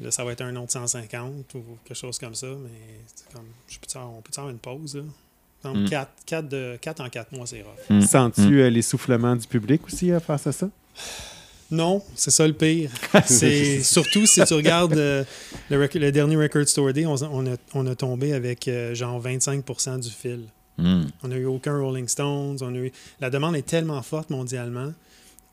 Là, 0.00 0.10
ça 0.10 0.24
va 0.24 0.32
être 0.32 0.40
un 0.42 0.56
autre 0.56 0.72
150 0.72 1.54
ou 1.54 1.62
quelque 1.84 1.96
chose 1.96 2.18
comme 2.18 2.34
ça. 2.34 2.48
Mais 2.48 2.70
c'est 3.14 3.32
comme, 3.32 3.44
je 3.68 3.76
peux 3.78 3.98
on 4.00 4.20
peut 4.22 4.30
avoir 4.36 4.50
une 4.50 4.58
pause. 4.58 4.96
Là. 4.96 5.02
Mm. 5.72 5.88
4, 6.26 6.48
de, 6.48 6.76
quatre 6.80 7.00
en 7.00 7.08
4 7.08 7.32
mois, 7.32 7.46
c'est 7.46 7.62
rough. 7.62 7.88
Mm. 7.88 8.00
Sens-tu 8.02 8.60
euh, 8.60 8.68
l'essoufflement 8.70 9.34
du 9.36 9.46
public 9.46 9.82
aussi 9.86 10.10
euh, 10.10 10.20
face 10.20 10.46
à 10.46 10.52
ça? 10.52 10.68
Non, 11.70 12.02
c'est 12.14 12.30
ça 12.30 12.46
le 12.46 12.52
pire. 12.52 12.90
C'est 13.26 13.82
surtout 13.82 14.26
si 14.26 14.44
tu 14.44 14.54
regardes 14.54 14.92
euh, 14.94 15.24
le, 15.70 16.10
dernier 16.10 16.36
Record 16.36 16.68
Store 16.68 16.92
Day, 16.92 17.06
on, 17.06 17.14
on 17.14 17.52
a, 17.52 17.56
on 17.74 17.86
a 17.86 17.94
tombé 17.94 18.32
avec 18.32 18.68
euh, 18.68 18.94
genre 18.94 19.20
25% 19.20 20.00
du 20.00 20.10
fil. 20.10 20.44
Mm. 20.78 21.04
On 21.22 21.28
n'a 21.28 21.36
eu 21.36 21.46
aucun 21.46 21.78
Rolling 21.78 22.06
Stones. 22.06 22.58
On 22.60 22.74
a 22.74 22.78
eu... 22.78 22.92
La 23.20 23.30
demande 23.30 23.56
est 23.56 23.66
tellement 23.66 24.00
forte 24.02 24.30
mondialement 24.30 24.92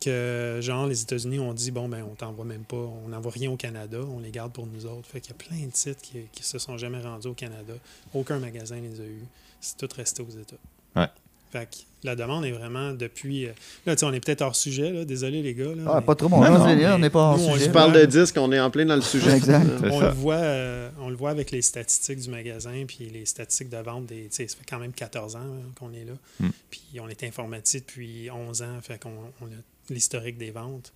que, 0.01 0.59
genre, 0.61 0.87
les 0.87 1.01
États-Unis 1.01 1.39
ont 1.39 1.53
dit 1.53 1.71
bon, 1.71 1.87
ben, 1.87 2.03
on 2.09 2.15
t'envoie 2.15 2.45
même 2.45 2.63
pas, 2.63 2.75
on 2.75 3.07
n'envoie 3.09 3.31
rien 3.31 3.51
au 3.51 3.55
Canada, 3.55 3.99
on 4.15 4.19
les 4.19 4.31
garde 4.31 4.51
pour 4.51 4.67
nous 4.67 4.85
autres. 4.85 5.07
Fait 5.07 5.21
qu'il 5.21 5.31
y 5.31 5.35
a 5.35 5.37
plein 5.37 5.65
de 5.65 5.71
titres 5.71 6.01
qui, 6.01 6.23
qui 6.31 6.43
se 6.43 6.59
sont 6.59 6.77
jamais 6.77 7.01
rendus 7.01 7.27
au 7.27 7.33
Canada. 7.33 7.73
Aucun 8.13 8.39
magasin 8.39 8.77
les 8.81 8.99
a 8.99 9.05
eus. 9.05 9.25
C'est 9.59 9.77
tout 9.77 9.89
resté 9.95 10.23
aux 10.23 10.29
États. 10.29 11.09
Fait 11.51 11.65
que 11.65 11.77
la 12.03 12.15
demande 12.15 12.45
est 12.45 12.51
vraiment 12.51 12.93
depuis. 12.93 13.45
euh, 13.45 13.51
Là, 13.85 13.95
tu 13.95 13.99
sais, 13.99 14.05
on 14.05 14.13
est 14.13 14.23
peut-être 14.23 14.41
hors 14.41 14.55
sujet, 14.55 14.91
là. 14.91 15.05
désolé 15.05 15.41
les 15.41 15.53
gars. 15.53 15.65
Là, 15.75 15.83
Ah, 15.87 15.95
mais 15.99 16.05
pas 16.05 16.15
trop, 16.15 16.29
mon 16.29 16.41
Non, 16.41 16.61
on 16.61 16.97
n'est 16.99 17.09
pas 17.09 17.35
nous, 17.37 17.43
on 17.43 17.53
sujet. 17.53 17.59
Tu 17.59 17.67
le 17.67 17.73
parles 17.73 17.93
de 17.93 18.05
disques, 18.05 18.37
on 18.37 18.51
est 18.51 18.59
en 18.59 18.69
plein 18.71 18.85
dans 18.85 18.95
le 18.95 19.01
sujet. 19.01 19.31
Exact. 19.35 19.67
On 19.91 19.99
le, 19.99 20.09
voit, 20.09 20.35
euh, 20.35 20.89
on 20.99 21.09
le 21.09 21.15
voit 21.15 21.29
avec 21.31 21.51
les 21.51 21.61
statistiques 21.61 22.19
du 22.19 22.29
magasin, 22.29 22.85
puis 22.87 23.09
les 23.11 23.25
statistiques 23.25 23.69
de 23.69 23.77
vente. 23.77 24.05
Des, 24.07 24.27
ça 24.31 24.43
fait 24.45 24.55
quand 24.67 24.79
même 24.79 24.93
14 24.93 25.35
ans 25.35 25.39
hein, 25.39 25.71
qu'on 25.77 25.93
est 25.93 26.05
là. 26.05 26.13
Mm. 26.39 26.49
Puis 26.69 26.81
on 27.01 27.07
est 27.09 27.23
informatique 27.23 27.85
depuis 27.87 28.29
11 28.31 28.61
ans, 28.61 28.79
fait 28.81 28.99
qu'on 29.01 29.11
on 29.41 29.45
a 29.45 29.49
l'historique 29.89 30.37
des 30.37 30.51
ventes. 30.51 30.91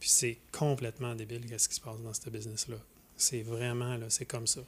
Puis 0.00 0.10
c'est 0.10 0.38
complètement 0.50 1.14
débile 1.14 1.42
ce 1.56 1.68
qui 1.68 1.76
se 1.76 1.80
passe 1.80 2.00
dans 2.04 2.12
ce 2.12 2.28
business-là. 2.28 2.76
C'est 3.16 3.42
vraiment, 3.42 3.96
là, 3.96 4.06
c'est 4.08 4.24
comme 4.24 4.46
ça. 4.48 4.60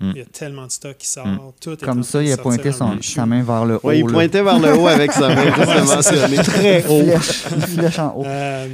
Mm. 0.00 0.10
Il 0.14 0.18
y 0.18 0.20
a 0.20 0.24
tellement 0.26 0.66
de 0.66 0.70
stock 0.70 0.96
qui 0.96 1.08
sort, 1.08 1.26
Mm. 1.26 1.40
tout 1.60 1.70
est 1.70 1.82
en 1.82 1.86
Comme 1.86 2.02
ça, 2.04 2.22
il 2.22 2.30
a 2.32 2.36
pointé 2.36 2.70
son, 2.72 3.00
sa 3.02 3.26
main 3.26 3.42
vers 3.42 3.64
le 3.64 3.76
haut. 3.76 3.80
Ouais, 3.88 3.98
il 3.98 4.06
là. 4.06 4.12
pointait 4.12 4.42
vers 4.42 4.58
le 4.60 4.74
haut 4.78 4.86
avec 4.86 5.10
sa 5.12 5.28
main, 5.34 5.44
juste 5.44 5.58
le 5.58 5.84
mentionner. 5.96 6.36
Très 6.36 6.86
haut. 6.86 7.18
Flèche, 7.18 7.44
une 7.52 7.60
flèche 7.62 7.98
en 7.98 8.14
haut. 8.16 8.24
Euh, 8.24 8.68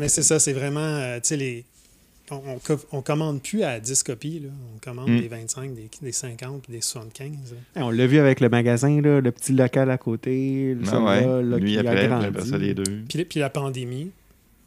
mais 0.00 0.08
c'est 0.08 0.22
ça, 0.22 0.38
c'est 0.40 0.52
vraiment, 0.52 0.80
euh, 0.80 1.20
les... 1.30 1.64
On, 2.30 2.40
on 2.92 3.02
commande 3.02 3.42
plus 3.42 3.62
à 3.62 3.78
10 3.78 4.02
copies, 4.04 4.40
là. 4.40 4.48
on 4.74 4.78
commande 4.78 5.10
Mm. 5.10 5.20
des 5.20 5.28
25, 5.28 5.74
des, 5.74 5.90
des 6.00 6.12
50 6.12 6.62
puis 6.62 6.72
des 6.72 6.80
75. 6.80 7.28
là. 7.52 7.80
Hey, 7.80 7.82
On 7.86 7.90
l'a 7.90 8.06
vu 8.06 8.18
avec 8.18 8.40
le 8.40 8.48
magasin, 8.48 9.00
là, 9.02 9.20
le 9.20 9.30
petit 9.32 9.52
local 9.52 9.90
à 9.90 9.98
côté. 9.98 10.74
Le 10.74 10.80
Ah 10.90 11.00
ouais. 11.00 11.20
là, 11.42 11.56
Lui 11.58 11.72
qui 11.72 11.76
a 11.76 11.80
après, 11.80 12.08
grandi. 12.08 12.26
après 12.26 12.44
ça, 12.46 12.56
les 12.58 12.72
deux. 12.74 13.02
Puis, 13.08 13.24
puis 13.26 13.38
la 13.40 13.50
pandémie, 13.50 14.10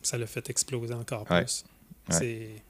ça 0.03 0.17
l'a 0.17 0.27
fait 0.27 0.47
exploser 0.49 0.93
encore 0.93 1.25
Ouais. 1.31 1.43
plus. 1.43 1.63
Ouais. 2.11 2.15
C'est, 2.19 2.49
tu 2.53 2.61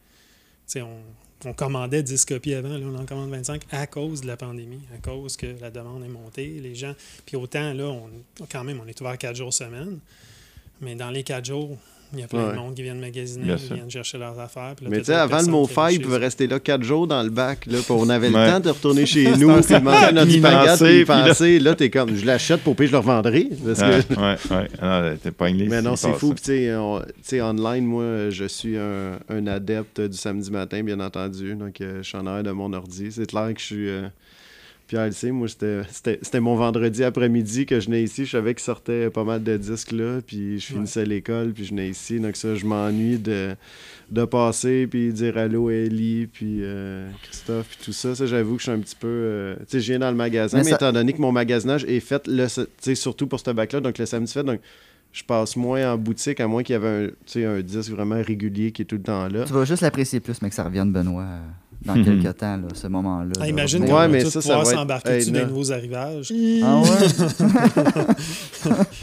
sais, 0.68 0.82
on, 0.82 0.98
on 1.46 1.54
commandait 1.54 2.04
10 2.04 2.26
copies 2.26 2.54
avant, 2.54 2.78
là, 2.78 2.86
on 2.86 2.96
en 2.96 3.06
commande 3.06 3.30
25 3.30 3.64
à 3.72 3.88
cause 3.88 4.22
de 4.22 4.28
la 4.28 4.38
pandémie, 4.38 4.82
à 4.94 4.98
cause 4.98 5.38
que 5.38 5.48
la 5.60 5.72
demande 5.72 6.04
est 6.04 6.10
montée. 6.10 6.60
Les 6.62 6.76
gens, 6.76 6.94
puis 7.26 7.38
autant, 7.38 7.74
là, 7.74 7.86
on, 7.86 8.10
quand 8.50 8.64
même, 8.64 8.80
on 8.84 8.88
est 8.88 9.00
ouvert 9.00 9.18
4 9.18 9.36
jours 9.36 9.54
semaine, 9.54 10.00
mais 10.82 10.96
dans 10.96 11.10
les 11.10 11.24
4 11.24 11.46
jours, 11.46 11.78
il 12.14 12.20
y 12.20 12.24
a 12.24 12.28
plein 12.28 12.46
Ouais. 12.48 12.52
de 12.54 12.58
monde 12.58 12.76
qui 12.76 12.84
viennent 12.84 13.00
magasiner, 13.00 13.46
Bien 13.46 13.56
qui 13.56 13.66
sûr. 13.66 13.76
viennent 13.76 13.90
chercher 13.92 14.18
leurs 14.18 14.40
affaires. 14.40 14.76
là, 14.82 14.88
Mais 14.90 15.00
tu 15.00 15.06
sais, 15.06 15.14
avant 15.14 15.42
le 15.42 15.48
mot 15.48 15.66
faille, 15.68 15.96
il 15.96 16.02
pouvait 16.02 16.18
rester 16.18 16.48
là 16.48 16.60
quatre 16.60 16.84
jours 16.84 17.08
dans 17.08 17.22
le 17.24 17.30
bac. 17.30 17.66
Là, 17.66 17.78
puis 17.80 17.92
on 17.92 18.08
avait 18.10 18.30
le 18.30 18.36
Ouais. 18.36 18.50
temps 18.52 18.60
de 18.60 18.70
retourner 18.70 19.06
chez 19.06 19.24
nous, 19.38 19.62
puis 19.62 19.80
manger 19.82 20.12
notre 20.14 20.32
spaghette, 20.32 20.68
lancer, 20.68 20.86
puis 20.86 21.00
y 21.02 21.06
là- 21.06 21.28
penser. 21.28 21.60
Là, 21.60 21.76
t'es 21.76 21.90
comme, 21.90 22.16
je 22.16 22.26
l'achète 22.26 22.62
pour 22.62 22.76
puis 22.76 22.88
je 22.88 22.92
le 22.92 23.00
revendrai. 23.00 23.50
Parce 23.66 23.80
que... 23.80 23.86
Ouais, 23.86 23.96
ouais, 24.20 24.56
ouais. 24.58 24.68
Ah 24.82 25.02
Non, 25.12 25.18
t'es 25.22 25.32
pas 25.32 25.52
Mais 25.52 25.82
non, 25.82 25.96
c'est 25.96 26.14
fou. 26.14 26.34
Puis, 26.34 26.42
tu 26.44 26.52
sais, 26.52 26.76
on- 26.76 27.00
tu 27.02 27.06
sais, 27.24 27.42
online, 27.42 27.86
moi, 27.86 28.30
je 28.30 28.46
suis 28.46 28.78
un, 28.78 29.20
un 29.30 29.48
adepte 29.48 30.00
du 30.02 30.18
samedi 30.18 30.52
matin, 30.52 30.84
bien 30.84 31.00
entendu. 31.00 31.56
Donc, 31.56 31.82
euh, 31.82 31.98
je 32.02 32.08
suis 32.08 32.18
en 32.18 32.26
arrière 32.28 32.44
de 32.44 32.52
mon 32.52 32.72
ordi. 32.74 33.12
C'est 33.12 33.26
clair 33.28 33.54
que 33.54 33.60
je 33.60 33.66
suis. 33.66 33.90
euh, 33.90 34.08
Pierre 34.88 35.06
le 35.08 35.12
sait, 35.14 35.32
moi, 35.32 35.48
c'était- 35.48 36.40
mon 36.40 36.56
vendredi 36.56 37.04
après-midi 37.04 37.66
que 37.66 37.80
je 37.80 37.86
venais 37.88 38.04
ici. 38.04 38.26
Je 38.26 38.32
savais 38.32 38.54
qu'il 38.54 38.64
sortait 38.64 39.10
pas 39.10 39.24
mal 39.24 39.44
de 39.44 39.58
disques 39.58 39.92
là. 39.92 40.20
Puis, 40.26 40.60
je 40.60 40.66
finissais 40.74 41.06
l'école, 41.06 41.54
puis 41.54 41.66
je 41.66 41.70
venais 41.72 41.90
ici. 41.90 42.20
Donc, 42.20 42.36
ça, 42.36 42.54
je 42.54 42.66
m'ennuie 42.66 43.18
de, 43.18 43.56
de 44.12 44.26
passer, 44.26 44.86
puis 44.86 45.12
dire 45.12 45.38
allô, 45.38 45.70
Ellie, 45.72 46.28
puis 46.28 46.60
euh, 46.62 47.10
Christophe, 47.24 47.68
puis 47.70 47.78
tout 47.86 47.94
ça. 47.94 48.14
Ça, 48.14 48.26
j'avoue 48.28 48.54
que 48.58 48.60
je 48.62 48.64
suis 48.70 48.72
un 48.72 48.80
petit 48.80 48.96
peu. 48.96 49.08
euh, 49.08 49.56
tu 49.62 49.64
sais, 49.70 49.80
je 49.80 49.92
viens 49.92 50.00
dans 50.00 50.12
le 50.12 50.18
magasin, 50.18 50.58
Mais 50.60 50.64
mais, 50.64 50.70
ça- 50.70 50.76
étant 50.76 50.94
donné 50.94 51.14
que 51.14 51.22
mon 51.22 51.32
magasinage 51.32 51.84
est 51.86 52.00
fait, 52.00 52.28
le, 52.28 52.46
tu 52.48 52.62
sais, 52.80 52.96
surtout 52.96 53.26
pour 53.26 53.40
ce 53.40 53.50
bac-là, 53.52 53.82
donc 53.82 53.98
le 53.98 54.06
samedi 54.06 54.32
fait. 54.32 54.44
Donc, 54.44 54.60
je 55.14 55.24
passe 55.24 55.56
moins 55.56 55.94
en 55.94 55.98
boutique, 55.98 56.42
à 56.42 56.48
moins 56.48 56.62
qu'il 56.62 56.74
y 56.74 56.76
avait 56.76 57.10
un, 57.36 57.42
un 57.58 57.62
disque 57.62 57.90
vraiment 57.90 58.22
régulier 58.22 58.72
qui 58.72 58.82
est 58.82 58.86
tout 58.86 58.98
le 58.98 59.02
temps 59.02 59.28
là. 59.30 59.46
Tu 59.46 59.54
vas 59.54 59.64
juste 59.66 59.82
l'apprécier 59.82 60.20
plus, 60.20 60.42
mais 60.42 60.50
que 60.50 60.56
ça 60.56 60.64
revienne, 60.66 60.92
Benoît, 60.92 61.26
dans 61.86 61.96
Mhm. 61.96 62.04
quelques 62.22 62.38
temps, 62.38 62.58
là, 62.58 62.64
ce 62.74 62.88
moment-là. 62.88 63.32
Ah, 63.40 63.44
de 63.46 63.50
imagine 63.50 63.86
qu'on 63.86 63.96
Ouais, 63.98 64.08
va 64.08 64.30
pouvoir 64.30 64.64
va 64.64 64.70
être- 64.72 64.78
s'embarquer 64.80 65.10
Hey, 65.12 65.20
dessus 65.20 65.32
des 65.32 65.46
nouveaux 65.46 65.72
arrivages? 65.72 66.34
Ah 66.64 66.82
ouais? 66.82 66.88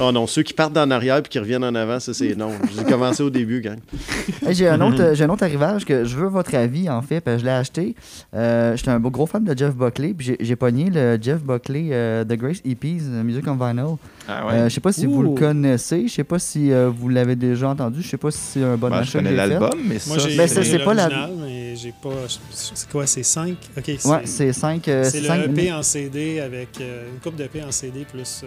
Oh 0.00 0.10
non, 0.12 0.26
ceux 0.26 0.42
qui 0.42 0.52
partent 0.52 0.76
en 0.76 0.90
arrière 0.90 1.22
puis 1.22 1.30
qui 1.30 1.38
reviennent 1.38 1.62
en 1.64 1.74
avant, 1.74 2.00
ça 2.00 2.12
c'est 2.12 2.34
non. 2.34 2.50
J'ai 2.76 2.84
commencé 2.84 3.22
au 3.22 3.30
début, 3.30 3.60
gang. 3.60 3.78
Hey, 4.46 4.54
j'ai 4.54 4.68
un, 4.68 4.80
autre, 4.80 5.12
j'ai 5.14 5.24
un 5.24 5.28
autre 5.30 5.44
arrivage 5.44 5.84
que 5.84 6.04
je 6.04 6.16
veux 6.16 6.26
votre 6.26 6.54
avis, 6.54 6.90
en 6.90 7.00
fait, 7.02 7.20
parce 7.20 7.36
que 7.36 7.40
je 7.42 7.44
l'ai 7.46 7.52
acheté. 7.52 7.94
Euh, 8.34 8.76
J'étais 8.76 8.90
un 8.90 8.98
beau 9.00 9.10
gros 9.10 9.26
fan 9.26 9.44
de 9.44 9.56
Jeff 9.56 9.74
Buckley, 9.74 10.14
puis 10.14 10.36
j'ai- 10.40 10.56
pogné 10.56 10.90
le 10.90 11.18
Jeff 11.20 11.42
Buckley 11.42 11.88
euh, 11.92 12.24
The 12.24 12.34
Grace 12.34 12.58
EPs, 12.64 13.02
euh, 13.08 13.22
Music 13.24 13.44
on 13.48 13.54
Vinyl. 13.56 13.96
Ah 14.28 14.42
Euh, 14.42 14.64
ouais. 14.64 14.70
je 14.70 14.74
sais 14.74 14.80
pas 14.80 14.92
si 14.92 15.06
vous 15.06 15.22
le 15.22 15.30
connaissez, 15.30 16.06
je 16.08 16.12
sais 16.12 16.24
pas 16.24 16.38
si 16.38 16.70
euh, 16.72 16.88
vous 16.88 17.08
l'avez 17.08 17.34
déjà 17.36 17.68
entendu, 17.70 18.00
je 18.02 18.08
sais 18.08 18.16
pas 18.16 18.30
si 18.30 18.38
c'est 18.38 18.62
un 18.64 18.76
bon 18.76 18.88
Ben, 18.90 18.96
je 18.96 19.00
achat 19.02 19.18
que 19.18 19.24
connais 19.24 19.36
l'album, 19.36 19.70
mais 19.88 19.98
ça, 19.98 20.14
Ben, 20.36 20.46
c'est 20.48 20.84
pas 20.84 20.94
la- 20.94 21.08
mais 21.08 21.51
j'ai 21.76 21.92
pas. 21.92 22.26
C'est 22.50 22.88
quoi, 22.88 23.06
c'est 23.06 23.22
5 23.22 23.56
Ok, 23.76 23.84
c'est. 23.98 24.08
Ouais, 24.08 24.22
c'est 24.24 24.52
5... 24.52 24.82
c'est 24.84 25.20
le 25.20 25.50
EP 25.50 25.72
en 25.72 25.82
CD 25.82 26.40
avec 26.40 26.80
euh, 26.80 27.10
une 27.12 27.20
coupe 27.20 27.36
d'EP 27.36 27.62
en 27.62 27.72
CD 27.72 28.04
plus. 28.04 28.44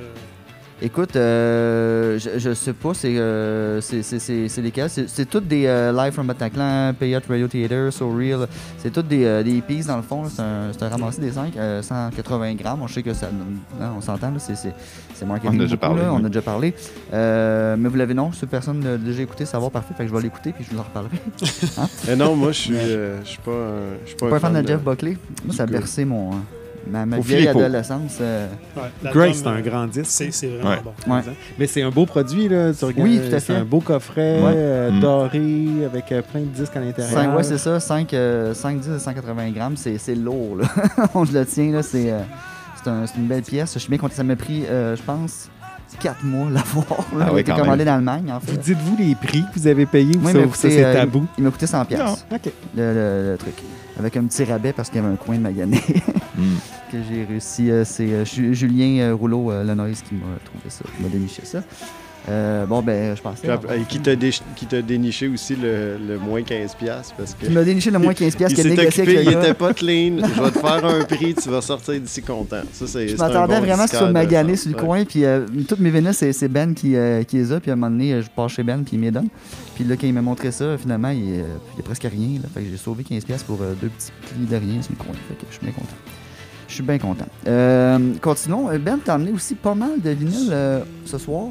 Euh, 0.81 0.85
Écoute, 0.85 1.15
euh, 1.15 2.19
je, 2.19 2.37
je 2.37 2.53
sais 2.53 2.73
pas, 2.73 2.93
c'est 2.93 3.17
euh, 3.17 3.79
c'est- 3.81 4.03
c'est- 4.03 4.19
c'est- 4.19 4.47
c'est 4.49 4.61
lesquels. 4.61 4.89
C'est 4.89 5.25
toutes 5.29 5.47
des 5.47 5.65
euh, 5.67 5.91
Live 5.93 6.13
from 6.13 6.27
Bataclan, 6.27 6.93
Payot 6.99 7.19
Radio 7.29 7.47
Theater, 7.47 7.91
So 7.93 8.09
Real. 8.11 8.47
C'est 8.77 8.91
toutes 8.91 9.07
des, 9.07 9.25
euh, 9.25 9.41
des 9.43 9.61
dans 9.87 9.97
le 9.97 10.01
fond. 10.03 10.23
C'est 10.29 10.41
un, 10.41 10.71
c'est 10.73 10.83
un 10.83 10.89
ramassé 10.89 11.21
des 11.21 11.31
5, 11.31 11.53
180 11.81 12.55
grammes. 12.55 12.81
On 12.81 12.87
sait 12.87 13.03
que 13.03 13.13
ça. 13.13 13.27
non, 13.79 13.87
on 13.97 14.01
s'entend, 14.01 14.31
là, 14.31 14.39
c'est- 14.39 14.55
marketing. 15.25 15.51
On 15.51 15.59
a 15.59 15.63
déjà 15.63 15.75
beaucoup, 15.75 15.79
parlé, 15.87 16.01
là, 16.01 16.13
On 16.13 16.23
a 16.23 16.27
déjà 16.27 16.41
parlé. 16.41 16.73
Euh, 17.13 17.75
mais 17.79 17.87
vous 17.89 17.95
l'avez 17.95 18.13
non, 18.13 18.31
si 18.33 18.45
personne 18.45 18.83
l'a 18.83 18.97
déjà 18.97 19.21
écouté, 19.23 19.45
savoir 19.45 19.71
parfait. 19.71 19.93
Fait 19.97 20.03
que 20.03 20.09
je 20.09 20.15
vais 20.15 20.21
l'écouter 20.21 20.51
puis 20.51 20.65
je 20.69 20.73
vous 20.75 20.79
en 20.79 20.83
reparlerai. 20.83 21.17
Et 22.11 22.15
non, 22.15 22.35
moi 22.35 22.51
je 22.51 22.59
suis 22.59 22.75
euh, 22.75 23.21
je 23.23 23.29
suis 23.29 23.39
pas 23.39 23.51
je 24.03 24.07
suis 24.09 24.17
pas 24.17 24.29
Pas 24.29 24.35
un 24.35 24.39
fan 24.39 24.61
de 24.61 24.67
Jeff 24.67 24.81
Buckley. 24.81 25.17
Moi, 25.45 25.55
ça 25.55 25.63
a 25.63 25.65
bercé 25.65 26.03
mon, 26.05 26.31
euh, 26.31 26.35
ma, 26.87 27.05
ma 27.05 27.19
vieille 27.19 27.47
adolescence. 27.47 28.17
euh. 28.21 28.47
ouais, 28.77 29.11
Grace, 29.11 29.37
c'est 29.37 29.47
un 29.47 29.57
euh, 29.57 29.61
grand 29.61 29.87
disque. 29.87 30.05
C'est 30.07 30.31
c'est 30.31 30.47
vraiment 30.47 30.69
Ouais. 30.69 30.77
bon. 30.83 31.13
Ouais. 31.13 31.21
Mais 31.59 31.67
c'est 31.67 31.81
un 31.81 31.89
beau 31.89 32.05
produit, 32.05 32.47
là. 32.47 32.71
Tu 32.73 32.85
regardes, 32.85 33.07
Oui, 33.09 33.19
tout 33.19 33.35
à 33.35 33.39
C'est 33.39 33.53
fait. 33.53 33.59
un 33.59 33.65
beau 33.65 33.79
coffret 33.79 34.39
Ouais. 34.41 34.53
euh, 34.55 34.91
Mm. 34.91 34.99
doré 34.99 35.67
avec 35.85 36.11
euh, 36.11 36.21
plein 36.21 36.41
de 36.41 36.45
disques 36.45 36.75
à 36.75 36.79
l'intérieur. 36.79 37.13
Cinq- 37.13 37.35
ouais, 37.35 37.43
c'est 37.43 37.57
ça. 37.57 37.79
5, 37.79 38.15
5 38.53 38.79
10 38.79 38.97
180 38.99 39.51
grammes, 39.51 39.77
c'est 39.77 39.97
c'est 39.97 40.15
lourd. 40.15 40.57
Là. 40.57 40.65
je 41.25 41.31
le 41.37 41.45
tiens, 41.45 41.71
là. 41.71 41.81
C'est 41.83 42.11
euh, 42.11 42.19
c'est 42.83 42.89
un- 42.89 43.05
c'est 43.07 43.17
une 43.17 43.27
belle 43.27 43.41
pièce. 43.43 43.73
Je 43.73 43.79
suis 43.79 43.89
bien 43.89 43.97
content. 43.97 44.13
Ça 44.15 44.23
m'a 44.23 44.35
pris, 44.35 44.63
euh, 44.69 44.95
je 44.95 45.01
pense, 45.01 45.49
4 45.99 46.23
mois 46.23 46.49
l'avoir. 46.51 46.85
Ah 47.19 47.31
été 47.39 47.51
quand 47.51 47.65
même. 47.65 47.69
en 47.69 47.93
Allemagne, 47.93 48.31
en 48.31 48.39
Vous 48.39 48.47
fait. 48.53 48.57
dites-vous 48.57 48.97
les 48.97 49.15
prix 49.15 49.43
que 49.53 49.59
vous 49.59 49.67
avez 49.67 49.85
payés 49.85 50.15
ou 50.17 50.25
Oui, 50.25 50.31
ça, 50.33 50.39
c'est 50.55 50.83
euh, 50.83 50.93
tabou? 50.93 51.25
Il 51.37 51.43
m'a 51.43 51.51
coûté 51.51 51.67
100 51.67 51.85
pièces 51.85 52.25
OK. 52.31 52.51
le, 52.75 52.93
le- 52.93 53.31
le 53.31 53.37
truc. 53.37 53.53
Avec 53.97 54.17
un 54.17 54.23
petit 54.25 54.43
rabais 54.43 54.73
parce 54.73 54.89
qu'il 54.89 55.01
y 55.01 55.03
avait 55.05 55.13
un 55.13 55.17
coin 55.17 55.35
de 55.35 55.41
magané 55.41 55.79
Hmm. 56.37 56.57
que 56.91 56.97
j'ai 57.09 57.23
réussi. 57.23 57.71
euh, 57.71 57.85
C'est 57.85 58.11
euh, 58.11 58.25
Ju- 58.25 58.53
Julien 58.53 58.99
euh, 59.05 59.15
Rouleau, 59.15 59.51
euh, 59.51 59.63
Lenoise, 59.63 60.01
qui 60.01 60.15
m'a 60.15 60.25
trouvé 60.43 60.69
ça, 60.69 60.83
qui 60.97 61.01
m'a 61.01 61.07
déniché 61.07 61.43
ça. 61.45 61.59
Euh, 62.27 62.65
bon, 62.65 62.81
ben, 62.81 63.15
je 63.15 63.21
pensais. 63.21 63.47
Après, 63.49 63.79
qui 63.87 63.99
t'a 63.99 64.15
dé- 64.15 64.31
qui 64.55 64.65
t'a 64.65 64.81
déniché 64.81 65.27
aussi 65.27 65.55
le, 65.55 65.97
le 65.97 66.17
moins 66.17 66.41
15$ 66.41 66.75
piastres, 66.75 67.13
parce 67.15 67.35
que 67.35 67.45
Il 67.45 67.51
m'a 67.53 67.63
déniché 67.63 67.91
le 67.91 67.99
moins 67.99 68.15
15 68.15 68.35
pièces 68.35 68.51
il 68.51 68.55
qu'il 68.55 68.65
a 68.65 68.69
s'est 68.69 68.75
négocié 68.75 69.03
occupé, 69.03 69.17
avec 69.19 69.29
il 69.29 69.33
le 69.35 69.39
était 69.43 69.53
pas 69.53 69.73
clean. 69.73 70.17
Je 70.35 70.41
vais 70.41 70.51
te 70.51 70.57
faire 70.59 70.85
un 70.85 71.03
prix, 71.03 71.35
tu 71.35 71.49
vas 71.49 71.61
sortir 71.61 71.99
d'ici 72.01 72.23
content. 72.23 72.61
Ça, 72.73 72.87
c'est, 72.87 73.09
Je 73.09 73.15
m'attendais 73.17 73.55
bon 73.59 73.61
vraiment 73.61 73.83
à 73.83 73.87
ce 73.87 73.91
que 73.91 73.97
disqueur 73.97 73.99
soit 73.99 74.07
de 74.07 74.13
magané 74.13 74.55
sur 74.55 74.71
le 74.71 74.75
Ouais. 74.77 74.81
coin. 74.83 75.05
Puis 75.05 75.23
euh, 75.23 75.45
toutes 75.67 75.79
mes 75.79 75.91
vinyles, 75.91 76.13
c'est, 76.15 76.47
Ben 76.47 76.73
qui, 76.73 76.95
euh, 76.95 77.21
qui 77.23 77.35
les 77.37 77.51
a. 77.51 77.59
Puis 77.59 77.69
à 77.69 77.73
un 77.73 77.77
moment 77.77 77.91
donné, 77.91 78.19
je 78.21 78.27
passe 78.35 78.53
chez 78.53 78.63
Ben, 78.63 78.83
puis 78.83 78.95
il 78.95 78.99
me 78.99 79.11
donne. 79.11 79.27
Puis 79.75 79.83
là, 79.83 79.95
quand 79.95 80.07
il 80.07 80.13
m'a 80.13 80.21
montré 80.23 80.51
ça, 80.51 80.77
finalement, 80.79 81.09
il 81.09 81.21
n'y 81.25 81.39
a 81.41 81.83
presque 81.83 82.03
rien. 82.11 82.39
Là. 82.41 82.49
Fait 82.53 82.61
que 82.61 82.69
j'ai 82.71 82.77
sauvé 82.77 83.03
15$ 83.03 83.23
piastres 83.23 83.45
pour 83.45 83.57
deux 83.57 83.89
petits 83.89 84.11
plis 84.33 84.45
de 84.47 84.55
rien 84.55 84.81
sur 84.81 84.93
le 84.97 85.03
coin. 85.03 85.13
Fait 85.27 85.35
que 85.35 85.45
je 85.47 85.57
suis 85.57 85.63
bien 85.63 85.73
content. 85.73 85.95
Je 86.67 86.73
suis 86.73 86.83
bien 86.83 86.97
content. 86.97 88.19
Continuons. 88.21 88.69
Ben, 88.79 88.97
t'as 89.05 89.13
amené 89.13 89.31
aussi 89.31 89.53
pas 89.53 89.75
mal 89.75 90.01
de 90.03 90.09
vinyles 90.09 90.51
ce 91.05 91.17
soir. 91.19 91.49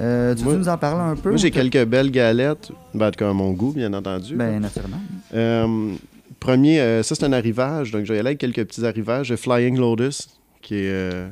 Euh, 0.00 0.34
tu 0.34 0.40
veux 0.44 0.50
Moi- 0.50 0.58
nous 0.58 0.68
en 0.68 0.78
parler 0.78 1.00
un 1.12 1.16
peu? 1.16 1.30
Moi, 1.30 1.38
j'ai 1.38 1.50
quelques 1.50 1.84
belles 1.84 2.10
galettes, 2.10 2.70
ben, 2.94 3.08
en 3.08 3.10
tout 3.10 3.18
cas 3.18 3.30
à 3.30 3.32
mon 3.32 3.50
goût, 3.52 3.72
bien 3.72 3.92
entendu. 3.92 4.36
Ben, 4.36 4.60
naturellement. 4.60 5.00
Euh, 5.34 5.94
premier, 6.38 6.80
euh, 6.80 7.02
ça 7.02 7.14
c'est 7.16 7.24
un 7.24 7.32
arrivage, 7.32 7.90
donc 7.90 8.04
je 8.04 8.12
vais 8.12 8.16
y 8.16 8.20
aller 8.20 8.28
avec 8.28 8.38
quelques 8.38 8.64
petits 8.64 8.84
arrivages. 8.86 9.34
Flying 9.34 9.76
Lotus, 9.78 10.28
qui 10.62 10.76
est. 10.76 10.90
euh, 10.90 11.28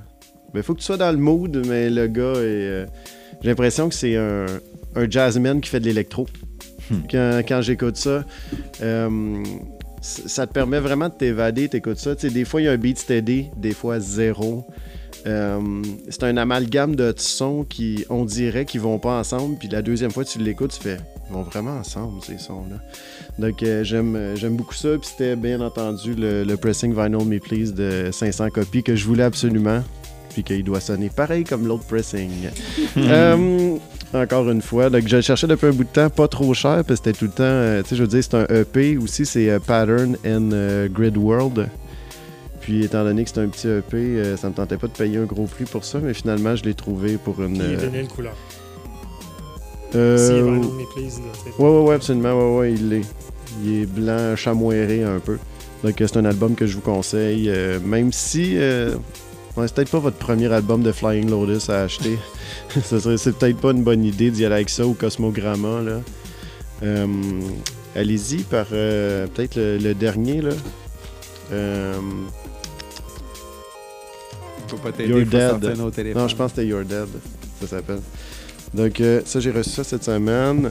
ben, 0.53 0.63
faut 0.63 0.75
que 0.75 0.81
tu 0.81 0.85
sois 0.85 0.97
dans 0.97 1.13
le 1.13 1.19
mood, 1.19 1.63
mais 1.69 1.91
le 1.91 2.07
gars 2.09 2.33
est. 2.33 2.37
euh, 2.37 2.87
j'ai 3.43 3.49
l'impression 3.51 3.89
que 3.89 3.95
c'est 3.95 4.17
un, 4.17 4.47
un 4.97 5.09
jazzman 5.11 5.61
qui 5.61 5.71
fait 5.71 5.81
de 5.81 5.85
l'électro. 5.85 6.27
Hmm. 6.91 6.95
Quand, 7.11 7.41
quand 7.47 7.61
j'écoute 7.63 7.97
ça, 7.97 8.25
euh, 8.83 9.43
ça 10.01 10.47
te 10.47 10.53
permet 10.53 10.79
vraiment 10.81 11.09
de 11.09 11.15
t'évader, 11.15 11.69
t'écoutes 11.69 11.99
ça. 11.99 12.15
Des 12.15 12.45
fois, 12.45 12.61
il 12.61 12.65
y 12.65 12.69
a 12.69 12.73
un 12.73 12.77
beat 12.77 12.99
steady, 12.99 13.47
des 13.57 13.73
fois 13.75 13.99
zéro. 14.01 14.65
Euh, 15.27 15.61
c'est 16.09 16.23
un 16.23 16.37
amalgame 16.37 16.95
de 16.95 17.13
sons 17.17 17.65
qui, 17.69 18.05
on 18.11 18.25
dirait, 18.25 18.65
qu'ils 18.65 18.81
vont 18.81 18.99
pas 18.99 19.19
ensemble. 19.19 19.57
Puis 19.59 19.69
la 19.69 19.83
deuxième 19.83 20.11
fois 20.11 20.25
que 20.25 20.31
tu 20.31 20.39
l'écoutes, 20.39 20.73
tu 20.73 20.81
fais, 20.81 20.99
ils 21.29 21.35
vont 21.35 21.43
vraiment 21.43 21.79
ensemble, 21.79 22.23
ces 22.23 22.39
sons-là. 22.39 22.77
Donc, 23.39 23.63
euh, 23.63 23.83
j'aime, 23.85 24.15
euh, 24.17 24.37
j'aime 24.37 24.57
beaucoup 24.57 24.75
ça. 24.75 24.91
Puis 24.99 25.11
c'était 25.11 25.37
bien 25.37 25.61
entendu 25.61 26.15
le, 26.15 26.45
le 26.45 26.57
pressing 26.57 26.95
Vinyl 26.95 27.27
Me 27.27 27.39
Please 27.39 27.73
de 27.73 28.11
500 28.13 28.51
copies 28.51 28.83
que 28.83 28.95
je 28.95 29.05
voulais 29.05 29.25
absolument. 29.25 29.83
Puis 30.31 30.45
qu'il 30.45 30.65
doit 30.65 30.81
sonner 30.81 31.11
pareil 31.11 31.45
comme 31.45 31.67
l'autre 31.67 31.85
pressing. 31.85 32.31
Euh, 32.97 33.79
encore 34.15 34.49
une 34.51 34.63
fois, 34.63 34.91
donc 34.91 35.07
je 35.07 35.17
le 35.17 35.23
cherchais 35.23 35.47
depuis 35.47 35.67
un 35.67 35.73
bout 35.73 35.85
de 35.85 35.89
temps, 35.89 36.11
pas 36.11 36.29
trop 36.29 36.55
cher, 36.55 36.85
parce 36.87 37.01
que 37.01 37.07
c'était 37.07 37.13
tout 37.13 37.27
le 37.27 37.31
temps, 37.31 37.43
euh, 37.45 37.83
tu 37.83 37.91
sais, 37.91 37.97
je 37.97 38.03
veux 38.03 38.09
dire, 38.09 38.23
c'est 38.23 38.35
un 38.35 38.47
EP 38.47 38.97
aussi, 38.97 39.27
c'est 39.27 39.51
euh, 39.51 39.59
Pattern 39.59 40.17
and 40.25 40.51
euh, 40.53 40.89
Grid 40.89 41.17
World. 41.17 41.69
Puis 42.67 42.85
étant 42.85 43.05
donné 43.05 43.23
que 43.23 43.31
c'est 43.33 43.39
un 43.39 43.47
petit 43.47 43.69
EP, 43.69 43.95
euh, 43.97 44.37
ça 44.37 44.49
me 44.49 44.55
tentait 44.55 44.77
pas 44.77 44.89
de 44.89 44.93
payer 44.93 45.19
un 45.19 45.25
gros 45.25 45.45
prix 45.45 45.67
pour 45.67 45.85
ça, 45.85 46.01
mais 46.03 46.13
finalement 46.15 46.57
je 46.57 46.65
l'ai 46.65 46.75
trouvé 46.75 47.17
pour 47.17 47.41
une. 47.41 47.55
Il 47.55 47.63
est 47.63 47.77
euh, 47.77 47.89
vinyle 47.89 48.09
couleur. 48.09 48.35
euh, 49.95 50.17
Si 50.19 50.33
Vinyl 50.35 50.73
Me 50.73 50.93
Please, 50.93 51.21
Ouais, 51.61 51.69
ouais, 51.71 51.83
ouais, 51.85 51.95
absolument. 51.95 52.35
Ouais, 52.35 52.59
ouais, 52.59 52.73
il 52.73 52.89
l'est. 52.89 53.03
Il 53.63 53.83
est 53.83 53.87
blanc, 53.87 54.35
chamoiré 54.35 55.05
un 55.05 55.21
peu. 55.21 55.39
Donc, 55.85 56.01
euh, 56.01 56.07
c'est 56.09 56.17
un 56.19 56.25
album 56.25 56.57
que 56.57 56.67
je 56.67 56.75
vous 56.75 56.81
conseille. 56.83 57.49
euh, 57.49 57.79
même 57.79 58.13
si. 58.13 58.55
euh, 58.57 58.97
ouais, 59.57 59.69
c'est 59.69 59.75
peut-être 59.77 59.91
pas 59.93 60.01
votre 60.01 60.17
premier 60.17 60.53
album 60.53 60.83
de 60.83 60.91
Flying 60.91 61.31
Lotus 61.31 61.71
à 61.71 61.83
acheter. 61.85 62.19
C'est 62.83 63.01
peut-être 63.39 63.59
pas 63.59 63.71
une 63.71 63.85
bonne 63.85 64.05
idée 64.05 64.31
d'y 64.33 64.45
aller 64.45 64.57
avec 64.57 64.71
ça 64.71 64.85
ou 64.87 64.95
Cosmogramma, 64.95 65.83
là. 65.83 66.01
Euh, 66.83 67.07
allez-y 67.95 68.39
par 68.43 68.67
euh, 68.73 69.27
peut-être 69.29 69.55
le, 69.57 69.79
le 69.79 69.95
dernier, 69.95 70.43
là. 70.43 70.51
Euh, 71.53 71.95
Faut 74.69 74.77
pas 74.77 74.93
t'aider, 74.93 75.09
You're 75.11 75.25
dead. 75.27 75.51
sortir 75.51 75.77
nos 75.77 75.91
téléphones. 75.91 76.23
non, 76.23 76.29
je 76.29 76.37
pense 76.37 76.53
que 76.53 76.57
c'était 76.57 76.69
You're 76.69 76.85
Dead, 76.85 77.07
ça 77.61 77.67
s'appelle. 77.67 78.01
Donc, 78.75 79.01
euh, 79.01 79.21
ça, 79.25 79.39
j'ai 79.41 79.51
reçu 79.53 79.71
ça 79.71 79.85
cette 79.85 80.05
semaine. 80.05 80.71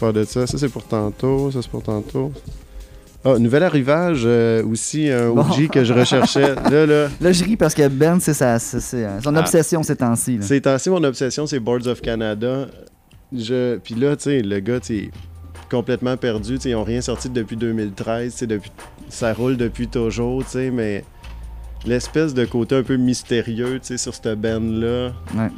Pas 0.00 0.12
de 0.12 0.24
ça. 0.24 0.46
Ça, 0.46 0.58
c'est 0.58 0.68
pour 0.68 0.84
tantôt. 0.84 1.50
Ça, 1.52 1.62
c'est 1.62 1.70
pour 1.70 1.82
tantôt. 1.82 2.32
Ah, 3.24 3.38
nouvel 3.38 3.62
arrivage, 3.62 4.22
euh, 4.24 4.62
aussi, 4.64 5.08
un 5.10 5.30
Bon. 5.30 5.40
OG 5.42 5.68
que 5.68 5.82
je 5.84 5.92
recherchais. 5.92 6.54
là, 6.70 6.86
là, 6.86 7.08
Là, 7.20 7.32
je 7.32 7.44
ris 7.44 7.56
parce 7.56 7.74
que 7.74 7.88
Ben, 7.88 8.18
c'est 8.20 8.40
euh, 8.42 8.58
son 9.22 9.34
Ah. 9.34 9.40
obsession 9.40 9.82
ces 9.82 9.96
temps-ci. 9.96 10.38
ces 10.42 10.60
temps-ci, 10.60 10.90
mon 10.90 11.02
obsession, 11.04 11.46
c'est 11.46 11.58
Boards 11.60 11.86
of 11.86 12.00
Canada. 12.02 12.68
Je... 13.36 13.78
Puis 13.78 13.94
là, 13.94 14.16
tu 14.16 14.24
sais, 14.24 14.42
le 14.42 14.60
gars, 14.60 14.78
tu 14.80 15.04
sais, 15.04 15.10
complètement 15.70 16.16
perdu. 16.16 16.54
Tu 16.56 16.60
sais, 16.62 16.70
ils 16.70 16.72
n'ont 16.74 16.84
rien 16.84 17.00
sorti 17.00 17.28
depuis 17.28 17.56
2013. 17.56 18.32
tu 18.32 18.38
sais, 18.38 18.46
Depuis... 18.46 18.70
Ça 19.08 19.32
roule 19.32 19.56
depuis 19.56 19.86
toujours, 19.88 20.44
tu 20.44 20.50
sais, 20.50 20.70
mais 20.70 21.04
l'espèce 21.86 22.34
de 22.34 22.44
côté 22.44 22.76
un 22.76 22.82
peu 22.82 22.96
mystérieux, 22.96 23.78
tu 23.80 23.86
sais, 23.88 23.96
sur 23.98 24.14
cette 24.14 24.40
band-là. 24.40 25.12
Ouais. 25.34 25.50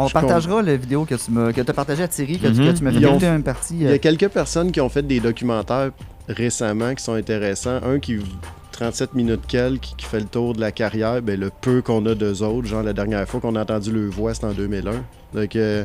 On 0.00 0.06
je 0.06 0.12
partagera 0.12 0.62
la 0.62 0.76
vidéo 0.76 1.04
que 1.04 1.16
tu 1.16 1.30
m'as 1.32 1.52
que 1.52 1.60
as 1.60 1.72
partagée 1.72 2.04
à 2.04 2.08
Thierry, 2.08 2.38
que, 2.38 2.46
tu- 2.46 2.52
Mhm. 2.60 2.66
m'as 2.82 2.90
fait 2.92 2.98
Ils 2.98 3.06
ont- 3.06 3.10
écouter 3.10 3.26
une 3.26 3.42
partie. 3.42 3.74
Il 3.74 3.82
y 3.82 3.86
euh, 3.86 3.94
a 3.94 3.98
quelques 3.98 4.28
personnes 4.28 4.70
qui 4.70 4.80
ont 4.80 4.88
fait 4.88 5.02
des 5.06 5.18
documentaires 5.20 5.90
récemment 6.28 6.94
qui 6.94 7.02
sont 7.02 7.14
intéressants. 7.14 7.80
Un 7.82 7.98
qui 7.98 8.18
37 8.70 9.14
minutes 9.14 9.40
quelques 9.48 9.80
qui 9.96 10.04
fait 10.06 10.20
le 10.20 10.26
tour 10.26 10.54
de 10.54 10.60
la 10.60 10.70
carrière, 10.70 11.20
ben, 11.20 11.38
le 11.38 11.50
peu 11.50 11.82
qu'on 11.82 12.06
a 12.06 12.14
d'eux 12.14 12.42
autres. 12.44 12.68
Genre 12.68 12.84
la 12.84 12.92
dernière 12.92 13.28
fois 13.28 13.40
qu'on 13.40 13.56
a 13.56 13.62
entendu 13.62 13.90
le 13.90 14.08
voix, 14.08 14.34
c'était 14.34 14.46
en 14.46 14.52
2001. 14.52 15.02
Donc, 15.34 15.56
euh, 15.56 15.84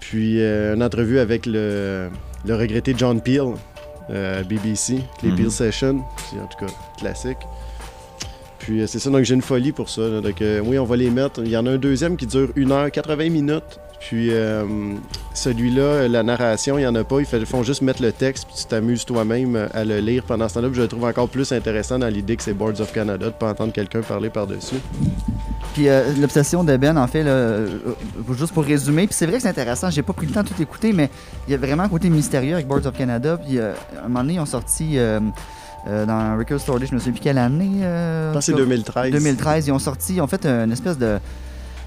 puis 0.00 0.40
euh, 0.40 0.74
une 0.74 0.82
entrevue 0.82 1.20
avec 1.20 1.46
le, 1.46 2.08
le 2.44 2.56
regretté 2.56 2.94
John 2.98 3.20
Peel, 3.20 3.52
euh, 4.10 4.42
BBC, 4.42 4.98
les 5.22 5.30
Mhm. 5.30 5.36
Peel 5.36 5.50
Sessions, 5.52 6.02
c'est 6.30 6.40
en 6.40 6.46
tout 6.48 6.66
cas 6.66 6.72
classique. 6.98 7.38
Puis 8.64 8.80
euh, 8.80 8.86
c'est 8.86 8.98
ça, 8.98 9.10
donc 9.10 9.24
j'ai 9.24 9.34
une 9.34 9.42
folie 9.42 9.72
pour 9.72 9.90
ça. 9.90 10.22
Donc 10.22 10.40
euh, 10.40 10.60
oui, 10.64 10.78
on 10.78 10.84
va 10.84 10.96
les 10.96 11.10
mettre. 11.10 11.42
Il 11.44 11.50
y 11.50 11.56
en 11.56 11.66
a 11.66 11.72
un 11.72 11.76
deuxième 11.76 12.16
qui 12.16 12.26
dure 12.26 12.48
1h80 12.56 13.30
minutes. 13.30 13.78
Puis 14.00 14.30
euh, 14.30 14.64
celui-là, 15.34 16.08
la 16.08 16.22
narration, 16.22 16.78
il 16.78 16.82
n'y 16.82 16.86
en 16.86 16.94
a 16.94 17.04
pas. 17.04 17.20
Ils 17.20 17.46
font 17.46 17.62
juste 17.62 17.82
mettre 17.82 18.00
le 18.02 18.10
texte, 18.10 18.46
puis 18.46 18.56
tu 18.56 18.64
t'amuses 18.64 19.04
toi-même 19.04 19.54
euh, 19.54 19.68
à 19.74 19.84
le 19.84 19.98
lire 19.98 20.24
pendant 20.24 20.48
ce 20.48 20.54
temps-là. 20.54 20.68
Puis 20.68 20.76
je 20.78 20.82
le 20.82 20.88
trouve 20.88 21.04
encore 21.04 21.28
plus 21.28 21.52
intéressant 21.52 21.98
dans 21.98 22.08
l'idée 22.08 22.36
que 22.36 22.42
c'est 22.42 22.54
Boards 22.54 22.80
of 22.80 22.90
Canada, 22.90 23.26
de 23.26 23.32
pas 23.32 23.50
entendre 23.50 23.74
quelqu'un 23.74 24.00
parler 24.00 24.30
par-dessus. 24.30 24.76
Puis 25.74 25.88
l'obsession 26.20 26.64
de 26.64 26.76
Ben, 26.76 26.96
en 26.96 27.06
fait, 27.06 27.24
là, 27.24 27.66
juste 28.38 28.54
pour 28.54 28.64
résumer, 28.64 29.06
puis 29.06 29.14
c'est 29.14 29.26
vrai 29.26 29.36
que 29.36 29.42
c'est 29.42 29.48
intéressant, 29.48 29.90
j'ai 29.90 30.02
pas 30.02 30.12
pris 30.12 30.26
le 30.26 30.32
temps 30.32 30.44
de 30.44 30.48
tout 30.48 30.62
écouter, 30.62 30.92
mais 30.92 31.10
il 31.48 31.50
y 31.50 31.54
a 31.54 31.58
vraiment 31.58 31.82
un 31.82 31.88
côté 31.88 32.08
mystérieux 32.08 32.54
avec 32.54 32.68
Boards 32.68 32.86
of 32.86 32.96
Canada. 32.96 33.36
Puis 33.36 33.58
à 33.58 33.74
un 33.98 34.02
moment 34.08 34.20
donné, 34.20 34.34
ils 34.34 34.40
ont 34.40 34.46
sorti 34.46 34.96
euh, 35.86 36.06
dans 36.06 36.36
Record 36.38 36.60
Store 36.60 36.78
Day, 36.80 36.86
je 36.86 36.94
me 36.94 36.98
souviens 36.98 37.12
plus 37.12 37.20
quelle 37.22 37.38
année. 37.38 37.70
euh, 37.82 38.30
Je 38.30 38.34
pense 38.34 38.46
que 38.46 38.52
c'est 38.52 38.52
en 38.52 38.56
tout 38.56 38.62
cas, 38.62 38.68
2013. 38.68 39.10
2013, 39.12 39.66
ils 39.68 39.72
ont 39.72 39.78
sorti, 39.78 40.14
ils 40.14 40.20
ont 40.20 40.26
fait 40.26 40.44
une 40.46 40.72
espèce 40.72 40.98
de. 40.98 41.18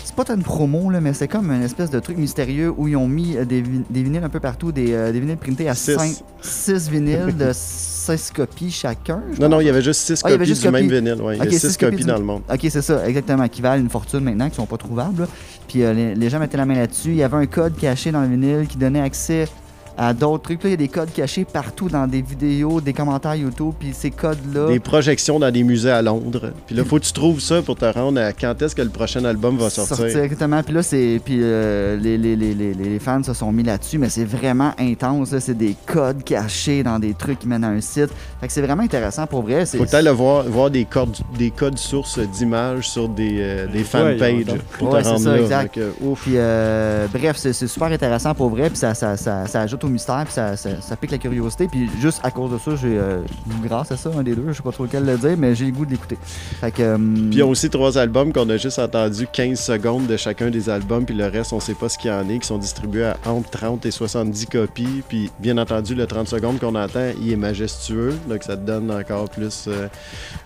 C'est 0.04 0.16
pas 0.16 0.24
tant 0.24 0.36
une 0.36 0.44
promo, 0.44 0.90
là, 0.90 1.02
mais 1.02 1.12
c'est 1.14 1.28
comme 1.28 1.52
une 1.52 1.64
espèce 1.64 1.90
de 1.90 2.00
truc 2.00 2.18
mystérieux 2.18 2.72
où 2.78 2.88
ils 2.88 2.96
ont 2.96 3.10
mis 3.10 3.36
euh, 3.36 3.44
des, 3.44 3.62
vi- 3.62 3.84
des 3.90 4.04
vinyles 4.04 4.24
un 4.24 4.30
peu 4.30 4.40
partout, 4.40 4.72
des, 4.72 4.94
euh, 4.94 5.12
des 5.12 5.20
vinyles 5.20 5.36
printés 5.36 5.68
à 5.68 5.76
Six. 5.76 6.24
6 6.42 6.90
vinyles 6.90 7.36
de 7.36 7.50
16 7.54 8.32
copies 8.36 8.72
chacun. 8.72 9.22
Non, 9.38 9.50
non, 9.50 9.60
il 9.60 9.66
y 9.66 9.70
avait 9.70 9.82
juste 9.82 10.00
6 10.02 10.22
Ah, 10.24 10.30
il 10.30 10.32
y 10.32 10.34
avait 10.36 10.38
copies 10.46 10.50
juste 10.50 10.62
du 10.62 10.70
même 10.72 10.88
copies. 10.88 10.96
vinyle. 11.02 11.22
Ouais. 11.22 11.38
Il 11.38 11.44
y 11.44 11.48
a 11.48 11.60
six 11.60 11.72
6 11.72 11.78
copies 11.78 11.92
copies 11.98 12.04
du- 12.06 12.10
dans 12.10 12.18
le 12.20 12.24
monde. 12.24 12.42
Ok, 12.50 12.60
c'est 12.70 12.82
ça, 12.82 13.06
exactement, 13.06 13.46
qui 13.50 13.62
valent 13.62 13.82
une 13.82 13.90
fortune 13.90 14.22
maintenant, 14.22 14.50
qui 14.50 14.56
sont 14.56 14.66
pas 14.66 14.78
trouvables. 14.78 15.24
là. 15.24 15.28
Puis 15.68 15.84
euh, 15.84 15.92
les, 15.92 16.16
les 16.16 16.30
gens 16.30 16.40
mettaient 16.40 16.56
la 16.56 16.66
main 16.66 16.76
là-dessus. 16.76 17.10
Il 17.10 17.16
y 17.18 17.24
avait 17.24 17.36
un 17.38 17.46
code 17.46 17.76
caché 17.76 18.12
dans 18.12 18.22
le 18.22 18.28
vinyle 18.30 18.66
qui 18.70 18.78
donnait 18.78 19.02
accès 19.02 19.50
à 19.98 20.14
d'autres 20.14 20.44
trucs. 20.44 20.64
Là, 20.64 20.70
il 20.70 20.72
y 20.72 20.74
a 20.76 20.78
des 20.78 20.88
codes 20.88 21.12
cachés 21.14 21.46
partout 21.46 21.90
dans 21.90 22.08
des 22.08 22.22
vidéos, 22.22 22.80
des 22.82 22.94
commentaires 22.94 23.36
YouTube. 23.36 23.74
Puis 23.80 23.90
ces 23.94 24.12
codes-là. 24.12 24.68
Des 24.70 24.80
projections 24.80 25.40
dans 25.40 25.52
des 25.52 25.64
musées 25.64 25.92
à 25.92 26.02
Londres. 26.02 26.52
Puis 26.68 26.76
là, 26.76 26.84
faut 26.84 27.00
que 27.00 27.06
tu 27.06 27.14
trouves 27.14 27.40
ça 27.40 27.62
pour 27.62 27.76
te 27.76 27.86
rendre 27.86 28.20
à 28.22 28.34
quand 28.34 28.62
est-ce 28.62 28.76
que 28.76 28.82
le 28.82 28.90
prochain 28.90 29.24
album 29.26 29.58
va 29.58 29.70
sortir. 29.70 30.06
exactement. 30.06 30.62
Puis 30.64 30.74
là, 30.74 30.84
c'est. 30.84 31.20
Puis 31.24 31.40
euh, 31.42 31.98
les, 31.98 32.18
les, 32.18 32.36
les, 32.36 32.54
les, 32.54 32.74
les 32.74 33.00
fans 33.00 33.24
se 33.24 33.34
sont 33.34 33.52
mis 33.52 33.64
là-dessus, 33.64 33.98
mais 33.98 34.10
c'est 34.10 34.26
vraiment 34.26 34.74
intense. 34.80 35.32
là. 35.32 35.40
C'est 35.40 35.58
des 35.58 35.76
codes 35.86 36.24
cachés 36.24 36.84
dans 36.84 37.00
des 37.00 37.14
trucs 37.14 37.40
qui 37.40 37.48
mènent 37.48 37.64
à 37.64 37.70
un 37.70 37.82
site. 37.82 38.10
Fait 38.40 38.48
que 38.48 38.54
c'est 38.54 38.62
vraiment 38.62 38.84
intéressant 38.84 39.26
pour 39.28 39.42
vrai. 39.42 39.66
C'est- 39.66 39.78
Faut 39.78 39.86
que 39.86 39.90
t'ailles 39.90 40.08
voir, 40.08 40.44
voir 40.44 40.70
des, 40.70 40.86
codes, 40.86 41.16
des 41.38 41.52
codes 41.52 41.78
sources 41.78 42.20
d'images 42.20 42.88
sur 42.90 43.10
des, 43.10 43.38
euh, 43.40 43.68
des 43.68 43.84
fanpages 43.84 44.46
donc. 44.46 44.60
pour 44.78 44.94
Ouais, 44.94 45.00
te 45.00 45.04
c'est 45.06 45.10
rendre 45.12 45.24
ça, 45.24 45.32
là. 45.36 45.42
exact. 45.42 45.74
Fait 45.74 45.80
que, 45.82 45.94
ouf. 46.06 46.22
Puis 46.24 46.34
euh, 46.36 47.08
bref, 47.14 47.38
c'est 47.38 47.54
c'est 47.54 47.68
super 47.68 47.88
intéressant 47.88 48.34
pour 48.36 48.50
vrai, 48.50 48.70
puis 48.70 48.78
ça, 48.78 48.94
ça, 48.94 49.18
ça, 49.18 49.48
ça 49.48 49.62
ajoute 49.62 49.84
mystère, 49.90 50.24
puis 50.26 50.34
ça, 50.34 50.96
pique 50.96 51.12
la 51.12 51.18
curiosité. 51.18 51.68
Puis 51.68 51.90
juste 52.00 52.20
à 52.24 52.32
cause 52.32 52.52
de 52.52 52.58
ça, 52.58 52.76
j'ai 52.76 52.98
euh, 52.98 53.22
grâce 53.64 53.92
à 53.92 53.98
ça, 53.98 54.10
un 54.18 54.24
des 54.24 54.36
deux, 54.36 54.46
je 54.48 54.54
sais 54.54 54.64
pas 54.64 54.72
trop 54.72 54.84
lequel 54.86 55.06
le 55.06 55.18
dire, 55.18 55.36
mais 55.38 55.56
j'ai 55.56 55.66
le 55.66 55.72
goût 55.72 55.86
de 55.86 55.92
l'écouter. 55.92 56.18
Fait 56.60 56.72
que. 56.72 56.82
euh, 56.82 56.98
Puis 56.98 57.40
ils 57.40 57.44
ont 57.44 57.50
aussi 57.50 57.70
trois 57.70 57.98
albums 57.98 58.32
qu'on 58.34 58.50
a 58.50 58.58
juste 58.58 58.80
entendu 58.80 59.28
15 59.32 59.60
secondes 59.60 60.08
de 60.08 60.18
chacun 60.18 60.50
des 60.50 60.70
albums, 60.70 61.06
puis 61.06 61.16
le 61.16 61.26
reste, 61.28 61.54
on 61.54 61.60
sait 61.60 61.74
pas 61.74 61.90
ce 61.90 61.98
qu'il 61.98 62.12
y 62.12 62.14
en 62.14 62.28
est, 62.30 62.40
qui 62.40 62.48
sont 62.48 62.58
distribués 62.58 63.06
à 63.06 63.18
entre 63.26 63.50
30 63.50 63.86
et 63.86 63.92
70 63.92 64.46
copies. 64.48 65.04
Puis 65.08 65.32
bien 65.40 65.58
entendu, 65.58 65.96
le 65.96 66.06
30 66.08 66.28
secondes 66.28 66.60
qu'on 66.60 66.76
entend, 66.76 67.12
il 67.22 67.32
est 67.32 67.36
majestueux, 67.38 68.14
donc 68.30 68.44
ça 68.44 68.56
te 68.58 68.66
donne 68.66 68.92
encore 68.92 69.30
plus 69.30 69.66
euh, 69.68 69.88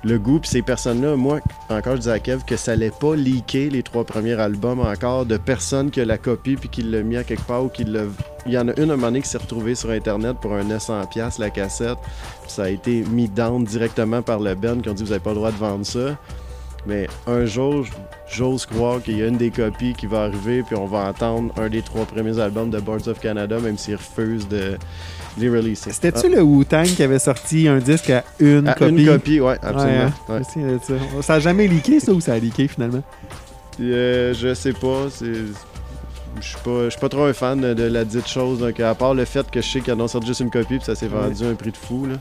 le 0.03 0.17
goût. 0.19 0.39
Puis 0.39 0.49
ces 0.49 0.61
personnes-là, 0.61 1.15
moi, 1.15 1.39
encore, 1.69 1.93
je 1.93 1.99
disais 2.01 2.11
à 2.11 2.19
Kev 2.19 2.43
que 2.45 2.55
ça 2.55 2.73
allait 2.73 2.91
pas 2.91 3.15
leaker 3.15 3.69
les 3.71 3.83
trois 3.83 4.03
premiers 4.03 4.39
albums 4.39 4.79
encore 4.79 5.25
de 5.25 5.37
personne 5.37 5.91
qui 5.91 6.01
a 6.01 6.05
la 6.05 6.17
copie 6.17 6.55
puis 6.55 6.69
qui 6.69 6.81
l'a 6.83 7.01
mis 7.01 7.17
à 7.17 7.23
quelque 7.23 7.43
part 7.45 7.63
ou 7.63 7.69
qui 7.69 7.83
l'a. 7.83 8.01
Il 8.45 8.53
y 8.53 8.57
en 8.57 8.67
a 8.67 8.71
une 8.79 8.89
à 8.89 8.93
un 8.93 8.95
moment 8.97 9.07
donné 9.07 9.21
qui 9.21 9.29
s'est 9.29 9.37
retrouvée 9.37 9.75
sur 9.75 9.91
Internet 9.91 10.37
pour 10.41 10.53
un 10.53 10.63
900$ 10.63 11.39
la 11.39 11.49
cassette. 11.49 11.97
Puis 12.43 12.51
ça 12.51 12.63
a 12.63 12.69
été 12.69 13.03
mis 13.11 13.27
down 13.29 13.63
directement 13.63 14.21
par 14.21 14.39
le 14.39 14.55
Ben 14.55 14.81
qui 14.81 14.89
ont 14.89 14.93
dit 14.93 15.03
vous 15.03 15.11
avez 15.11 15.19
pas 15.21 15.29
le 15.31 15.35
droit 15.37 15.51
de 15.51 15.57
vendre 15.57 15.85
ça. 15.85 16.17
Mais 16.87 17.07
un 17.27 17.45
jour, 17.45 17.85
j'ose 18.27 18.65
croire 18.65 19.03
qu'il 19.03 19.19
y 19.19 19.21
a 19.21 19.27
une 19.27 19.37
des 19.37 19.51
copies 19.51 19.93
qui 19.93 20.07
va 20.07 20.23
arriver, 20.23 20.63
puis 20.63 20.75
on 20.75 20.87
va 20.87 20.99
entendre 21.09 21.53
un 21.61 21.69
des 21.69 21.83
trois 21.83 22.05
premiers 22.05 22.39
albums 22.39 22.71
de 22.71 22.79
Boards 22.79 23.07
of 23.07 23.19
Canada, 23.19 23.59
même 23.59 23.77
s'ils 23.77 23.97
refusent 23.97 24.47
de 24.47 24.79
les 25.37 25.47
releaser. 25.49 25.91
C'était-tu 25.91 26.29
le 26.29 26.41
Wu-Tang 26.41 26.85
qui 26.85 27.03
avait 27.03 27.19
sorti 27.19 27.67
un 27.67 27.77
disque 27.77 28.09
à 28.09 28.23
une 28.39 28.67
Ah, 28.67 28.71
à 28.71 28.73
copie? 28.73 28.95
une 28.95 29.05
copie, 29.05 29.39
ouais, 29.39 29.45
Ouais, 29.51 29.59
absolument. 29.61 30.11
hein? 30.29 30.33
ouais. 30.55 30.79
Ça. 30.81 30.93
Ça 31.21 31.33
a 31.35 31.39
jamais 31.39 31.67
leaké, 31.67 31.99
ça, 31.99 32.11
ou 32.13 32.19
ça 32.19 32.33
a 32.33 32.39
leaké 32.39 32.67
finalement? 32.67 33.03
Euh, 33.79 34.33
je 34.33 34.53
sais 34.55 34.73
pas, 34.73 35.05
c'est. 35.11 35.31
Je 36.39 36.47
suis 36.47 36.57
pas, 36.63 36.85
je 36.85 36.89
suis 36.91 36.99
pas 36.99 37.09
trop 37.09 37.23
un 37.23 37.33
fan 37.33 37.59
de, 37.59 37.73
de 37.73 37.83
la 37.83 38.05
dite 38.05 38.27
chose, 38.27 38.59
donc 38.59 38.79
à 38.79 38.95
part 38.95 39.13
le 39.13 39.25
fait 39.25 39.49
que 39.51 39.61
je 39.61 39.67
sais 39.67 39.81
qu'ils 39.81 39.93
en 39.93 39.99
ont 39.99 40.07
sorti 40.07 40.27
juste 40.27 40.39
une 40.39 40.49
copie, 40.49 40.77
puis 40.77 40.85
ça 40.85 40.95
s'est 40.95 41.07
vendu 41.07 41.45
à 41.45 41.49
un 41.49 41.55
prix 41.55 41.71
de 41.71 41.77
fou, 41.77 42.05
là. 42.05 42.15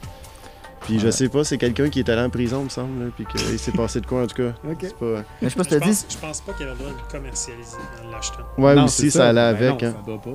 Puis 0.82 0.98
je 0.98 1.10
sais 1.10 1.28
pas, 1.28 1.44
c'est 1.44 1.58
quelqu'un 1.58 1.90
qui 1.90 2.00
est 2.00 2.08
allé 2.08 2.22
en 2.22 2.30
prison, 2.30 2.64
me 2.64 2.68
semble, 2.70 3.04
là, 3.04 3.10
puis 3.14 3.26
qu'il 3.26 3.58
s'est 3.58 3.70
passé 3.72 4.00
de 4.00 4.06
quoi 4.06 4.22
en 4.22 4.26
tout 4.26 4.36
cas. 4.42 4.52
Ok. 4.68 4.78
C'est 4.80 4.96
pas... 4.96 5.22
mais 5.42 5.48
je 5.48 5.48
sais 5.50 5.56
pas 5.56 5.64
si 5.64 5.70
Je 5.70 5.74
t'as 5.78 5.84
dit, 5.84 5.90
pense, 5.90 6.06
je 6.08 6.16
pense 6.18 6.40
pas 6.40 6.52
qu'il 6.54 6.66
avait 6.66 6.72
le 6.74 6.78
droit 6.78 6.90
de 6.92 6.96
le 6.96 7.10
commercialiser 7.10 7.76
en 8.04 8.10
l'achetant. 8.10 8.42
Ouais, 8.58 8.74
Non, 8.74 8.84
aussi, 8.84 9.10
ça, 9.10 9.28
allait 9.28 9.52
Ben 9.54 9.68
avec. 9.68 9.82
non, 9.82 9.88
hein. 9.88 9.94
ça 9.96 10.02
doit 10.06 10.20
pas. 10.22 10.30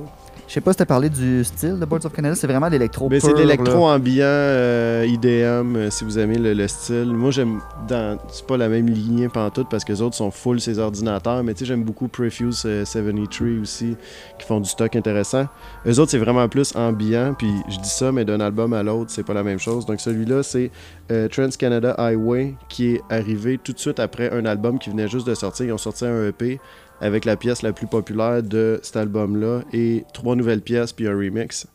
Je 0.46 0.52
sais 0.52 0.60
pas 0.60 0.72
si 0.72 0.78
t'as 0.78 0.86
parlé 0.86 1.10
du 1.10 1.42
style 1.44 1.78
de 1.78 1.84
Boards 1.84 2.06
of 2.06 2.12
Canada, 2.12 2.34
c'est 2.36 2.46
vraiment 2.46 2.68
l'électro 2.68 3.08
Mais 3.08 3.18
c'est 3.18 3.32
de 3.32 3.38
l'électro 3.38 3.88
ambiant, 3.88 4.24
euh, 4.24 5.04
IDM, 5.06 5.76
euh, 5.76 5.90
si 5.90 6.04
vous 6.04 6.18
aimez 6.18 6.38
le, 6.38 6.54
le 6.54 6.68
style. 6.68 7.06
Moi, 7.06 7.30
j'aime. 7.32 7.60
dans 7.88 8.18
C'est 8.28 8.46
pas 8.46 8.56
la 8.56 8.68
même 8.68 8.88
lignée 8.88 9.28
pantoute 9.28 9.68
parce 9.68 9.84
que 9.84 9.92
les 9.92 10.02
autres 10.02 10.14
sont 10.14 10.30
full 10.30 10.60
ces 10.60 10.78
ordinateurs, 10.78 11.42
mais 11.42 11.54
tu 11.54 11.60
sais, 11.60 11.64
j'aime 11.64 11.82
beaucoup 11.82 12.06
Prefuse 12.06 12.62
euh, 12.64 12.84
73 12.84 13.60
aussi, 13.60 13.96
qui 14.38 14.46
font 14.46 14.60
du 14.60 14.68
stock 14.68 14.94
intéressant. 14.94 15.46
Eux 15.86 15.98
autres, 15.98 16.12
c'est 16.12 16.18
vraiment 16.18 16.48
plus 16.48 16.74
ambiant, 16.76 17.34
puis 17.36 17.50
je 17.68 17.78
dis 17.78 17.88
ça, 17.88 18.12
mais 18.12 18.24
d'un 18.24 18.40
album 18.40 18.72
à 18.72 18.82
l'autre, 18.82 19.10
c'est 19.10 19.24
pas 19.24 19.34
la 19.34 19.42
même 19.42 19.58
chose. 19.58 19.84
Donc 19.84 20.00
celui-là, 20.00 20.42
c'est 20.42 20.70
euh, 21.10 21.28
Trans 21.28 21.48
Canada 21.58 21.94
Highway, 21.98 22.54
qui 22.68 22.94
est 22.94 23.02
arrivé 23.10 23.58
tout 23.58 23.72
de 23.72 23.78
suite 23.78 23.98
après 23.98 24.32
un 24.32 24.44
album 24.44 24.78
qui 24.78 24.90
venait 24.90 25.08
juste 25.08 25.26
de 25.26 25.34
sortir. 25.34 25.66
Ils 25.66 25.72
ont 25.72 25.78
sorti 25.78 26.04
un 26.04 26.28
EP 26.28 26.60
avec 27.00 27.24
la 27.24 27.36
pièce 27.36 27.62
la 27.62 27.72
plus 27.72 27.86
populaire 27.86 28.42
de 28.42 28.80
cet 28.82 28.96
album-là 28.96 29.62
et 29.72 30.04
trois 30.12 30.36
nouvelles 30.36 30.62
pièces 30.62 30.92
puis 30.92 31.06
un 31.06 31.16
remix. 31.16 31.66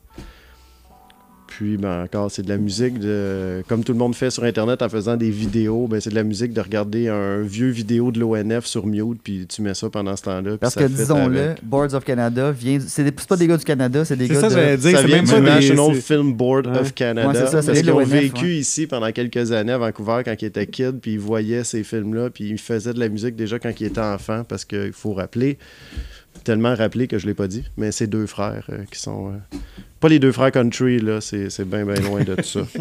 Puis, 1.58 1.76
ben, 1.76 2.04
encore, 2.04 2.32
c'est 2.32 2.44
de 2.44 2.50
la 2.50 2.58
musique, 2.58 2.98
de, 2.98 3.62
comme 3.68 3.84
tout 3.84 3.92
le 3.92 3.98
monde 3.98 4.16
fait 4.16 4.30
sur 4.30 4.44
Internet 4.46 4.82
en 4.82 4.88
faisant 4.88 5.18
des 5.18 5.30
vidéos, 5.30 5.88
ben, 5.88 6.00
c'est 6.00 6.10
de 6.10 6.16
la 6.16 6.24
musique 6.24 6.54
de 6.54 6.62
regarder 6.62 7.10
un 7.10 7.42
vieux 7.42 7.68
vidéo 7.70 8.12
de 8.12 8.20
l'ONF 8.22 8.66
sur 8.66 8.86
mute, 8.88 9.20
puis 9.22 9.46
tu 9.48 9.62
mets 9.62 9.74
ça 9.74 9.90
pendant 9.90 10.16
ce 10.16 10.24
temps-là. 10.24 10.58
Parce 10.58 10.76
que, 10.76 10.86
disons-le, 10.86 11.40
avec. 11.42 11.64
Boards 11.66 11.94
of 11.94 12.06
Canada 12.06 12.52
vient. 12.52 12.80
C'est 12.80 13.04
des- 13.04 13.14
c'est 13.18 13.28
pas 13.28 13.36
des 13.36 13.48
gars 13.48 13.58
du 13.58 13.66
Canada, 13.66 14.06
c'est 14.06 14.16
des 14.16 14.28
gars 14.30 14.40
ça, 14.40 14.50
de. 14.50 14.76
dire. 14.78 14.92
Ça 14.92 15.02
c'est 15.02 15.08
vient 15.08 15.16
même 15.18 15.26
du 15.26 15.32
des- 15.34 15.42
National 15.42 15.96
Film 15.96 16.34
Board 16.34 16.68
Ouais. 16.68 16.80
of 16.80 16.94
Canada. 16.94 17.28
Ouais, 17.28 17.34
c'est 17.36 17.48
ça, 17.48 17.62
c'est 17.62 17.68
parce 17.68 17.80
qu'ils 17.82 17.92
ont 17.92 18.04
vécu 18.06 18.46
ouais. 18.46 18.56
ici 18.56 18.88
pendant 18.88 19.12
quelques 19.12 19.52
années 19.52 19.74
à 19.74 19.78
Vancouver 19.78 20.22
quand 20.24 20.36
ils 20.42 20.46
étaient 20.46 20.68
kids, 20.68 20.94
puis 21.02 21.12
ils 21.14 21.20
voyaient 21.20 21.64
ces 21.66 21.84
films-là, 21.84 22.30
puis 22.30 22.46
ils 22.50 22.58
faisaient 22.58 22.94
de 22.94 23.00
la 23.00 23.10
musique 23.10 23.36
déjà 23.36 23.60
quand 23.60 23.72
ils 23.80 23.88
étaient 23.88 24.00
enfants, 24.00 24.44
parce 24.48 24.64
qu'il 24.64 24.94
faut 24.94 25.14
rappeler, 25.14 25.58
tellement 26.44 26.76
rappeler 26.76 27.08
que 27.08 27.18
je 27.18 27.28
l'ai 27.28 27.34
pas 27.34 27.48
dit, 27.48 27.64
mais 27.78 27.92
c'est 27.92 28.08
deux 28.08 28.26
frères 28.28 28.66
euh, 28.72 28.84
qui 28.92 29.00
sont... 29.00 29.30
euh, 29.34 29.58
pas 30.00 30.10
les 30.10 30.20
deux 30.20 30.32
frères 30.32 30.52
country, 30.52 31.00
là, 31.00 31.22
c'est 31.22 31.48
bien, 31.66 31.86
bien 31.86 31.96
loin 32.02 32.24
de 32.24 32.36
tout 32.36 32.44
ça. 32.44 32.62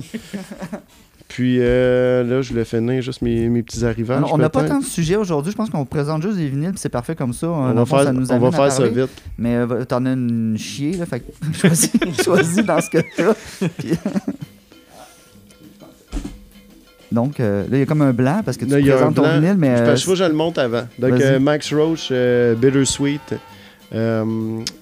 Puis 1.29 1.59
euh, 1.61 2.25
là, 2.25 2.43
je 2.43 2.51
voulais 2.51 2.65
finir 2.65 3.01
juste 3.03 3.23
mes, 3.23 3.49
mes 3.49 3.63
petits 3.63 3.85
arrivages. 3.85 4.25
On 4.33 4.37
n'a 4.37 4.51
pas 4.51 4.65
tant 4.65 4.81
de 4.81 4.85
sujets 4.85 5.15
aujourd'hui. 5.15 5.53
Je 5.53 5.57
pense 5.57 5.71
qu'on 5.71 5.85
présente 5.85 6.23
juste 6.23 6.37
des 6.37 6.49
vinyles, 6.49 6.73
c'est 6.75 6.89
parfait 6.89 7.15
comme 7.15 7.33
ça. 7.33 7.49
On 7.49 7.73
va 7.73 7.87
fond, 7.87 7.97
faire, 7.97 8.07
ça 8.07 8.13
nous 8.13 8.33
on 8.33 8.39
va 8.39 8.51
faire 8.51 8.73
ça 8.73 8.89
vite. 8.89 9.11
Mais 9.39 9.55
euh, 9.55 9.85
t'en 9.85 10.05
as 10.07 10.13
une 10.13 10.59
chier, 10.59 10.97
là. 10.97 11.07
Fait 11.07 11.21
que 11.21 11.27
choisis, 11.57 11.93
choisis 12.25 12.65
dans 12.65 12.81
ce 12.81 12.91
cas-là. 12.91 13.35
Puis- 13.79 13.93
Donc, 17.13 17.41
euh, 17.41 17.63
là, 17.63 17.69
il 17.73 17.79
y 17.81 17.83
a 17.83 17.87
comme 17.87 18.03
un 18.03 18.13
blanc 18.13 18.43
parce 18.45 18.57
que 18.57 18.65
tu 18.65 18.71
Là, 18.71 18.97
présentes 18.97 19.17
ton 19.17 19.23
vinyle, 19.23 19.57
mais. 19.59 19.77
Je 19.77 19.83
euh, 19.83 19.95
que 19.95 20.15
je 20.15 20.25
le 20.25 20.33
monte 20.33 20.59
avant. 20.59 20.87
Donc, 20.99 21.21
euh, 21.21 21.39
Max 21.41 21.73
Roach, 21.73 22.09
euh, 22.11 22.55
Bittersweet, 22.55 23.35
euh, 23.93 24.25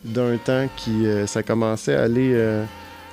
d'un 0.05 0.37
temps 0.37 0.69
qui 0.77 1.07
ça 1.27 1.43
commençait 1.43 1.95
à 1.95 2.03
aller 2.03 2.37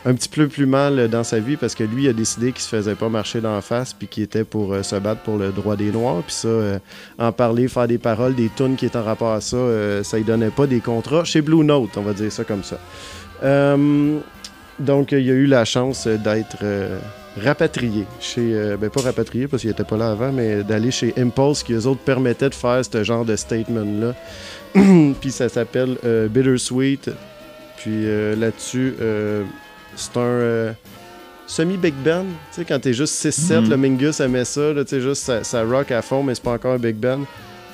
un 0.08 0.14
petit 0.14 0.30
peu 0.30 0.48
plus 0.48 0.68
mal 0.68 1.08
dans 1.08 1.24
sa 1.24 1.40
vie 1.40 1.56
parce 1.56 1.74
que 1.74 1.84
lui 1.84 2.04
il 2.04 2.10
a 2.10 2.14
décidé 2.14 2.52
qu'il 2.52 2.62
se 2.62 2.68
faisait 2.70 2.94
pas 2.94 3.10
marcher 3.10 3.42
d'en 3.42 3.60
face 3.62 3.92
puis 3.94 4.08
qu'il 4.08 4.22
était 4.22 4.44
pour 4.44 4.76
se 4.84 4.96
battre 4.98 5.22
pour 5.22 5.38
le 5.38 5.52
droit 5.52 5.76
des 5.76 5.92
Noirs. 5.92 6.22
Puis 6.22 6.36
ça, 6.36 6.48
euh, 6.48 6.80
en 7.18 7.32
parler, 7.32 7.68
faire 7.68 7.88
des 7.88 7.98
paroles, 7.98 8.36
des 8.36 8.52
tunes 8.56 8.76
qui 8.76 8.86
étaient 8.86 9.00
en 9.00 9.04
rapport 9.04 9.32
à 9.32 9.42
ça, 9.42 9.58
ça 10.04 10.18
lui 10.18 10.26
donnait 10.26 10.50
pas 10.50 10.68
des 10.68 10.80
contrats 10.82 11.24
chez 11.24 11.42
Blue 11.42 11.64
Note, 11.64 11.98
on 11.98 12.02
va 12.02 12.14
dire 12.14 12.32
ça 12.32 12.44
comme 12.44 12.64
ça. 12.64 12.78
Donc, 14.78 15.14
il 15.14 15.30
a 15.30 15.34
eu 15.34 15.46
la 15.46 15.64
chance 15.64 16.06
d'être 16.06 16.58
rapatrié 17.44 18.06
chez. 18.20 18.54
euh, 18.54 18.78
ben, 18.78 18.90
pas 18.90 19.02
rapatrié 19.02 19.48
parce 19.48 19.62
qu'il 19.62 19.70
était 19.72 19.84
pas 19.84 19.98
là 19.98 20.12
avant, 20.12 20.32
mais 20.32 20.64
d'aller 20.64 20.92
chez 20.92 21.14
Impulse 21.18 21.64
qui, 21.64 21.74
eux 21.74 21.86
autres, 21.88 22.02
permettaient 22.02 22.50
de 22.50 22.56
faire 22.56 22.82
ce 22.84 23.04
genre 23.04 23.26
de 23.26 23.36
statement-là. 23.36 24.14
Puis 25.22 25.32
ça 25.32 25.50
s'appelle 25.50 25.98
euh, 26.06 26.28
Bittersweet. 26.28 27.10
Puis 27.78 27.92
euh, 28.06 28.36
là-dessus, 28.36 28.96
euh, 29.02 29.44
c'est 29.96 30.18
un. 30.18 30.76
Semi-Big 31.48 31.94
Band, 32.04 32.24
tu 32.24 32.56
sais, 32.56 32.66
quand 32.66 32.80
t'es 32.80 32.94
juste 32.94 33.14
6-7, 33.24 33.62
Mhm. 33.66 33.70
le 33.70 33.78
Mingus 33.78 34.20
aimait 34.20 34.46
ça, 34.46 34.74
là, 34.74 34.84
tu 34.84 34.90
sais, 34.90 35.02
juste 35.02 35.22
ça, 35.24 35.44
ça 35.44 35.64
rock 35.64 35.92
à 35.92 36.02
fond, 36.02 36.24
mais 36.24 36.34
c'est 36.34 36.44
pas 36.44 36.54
encore 36.54 36.74
un 36.74 36.80
Big 36.80 36.96
Band. 36.96 37.20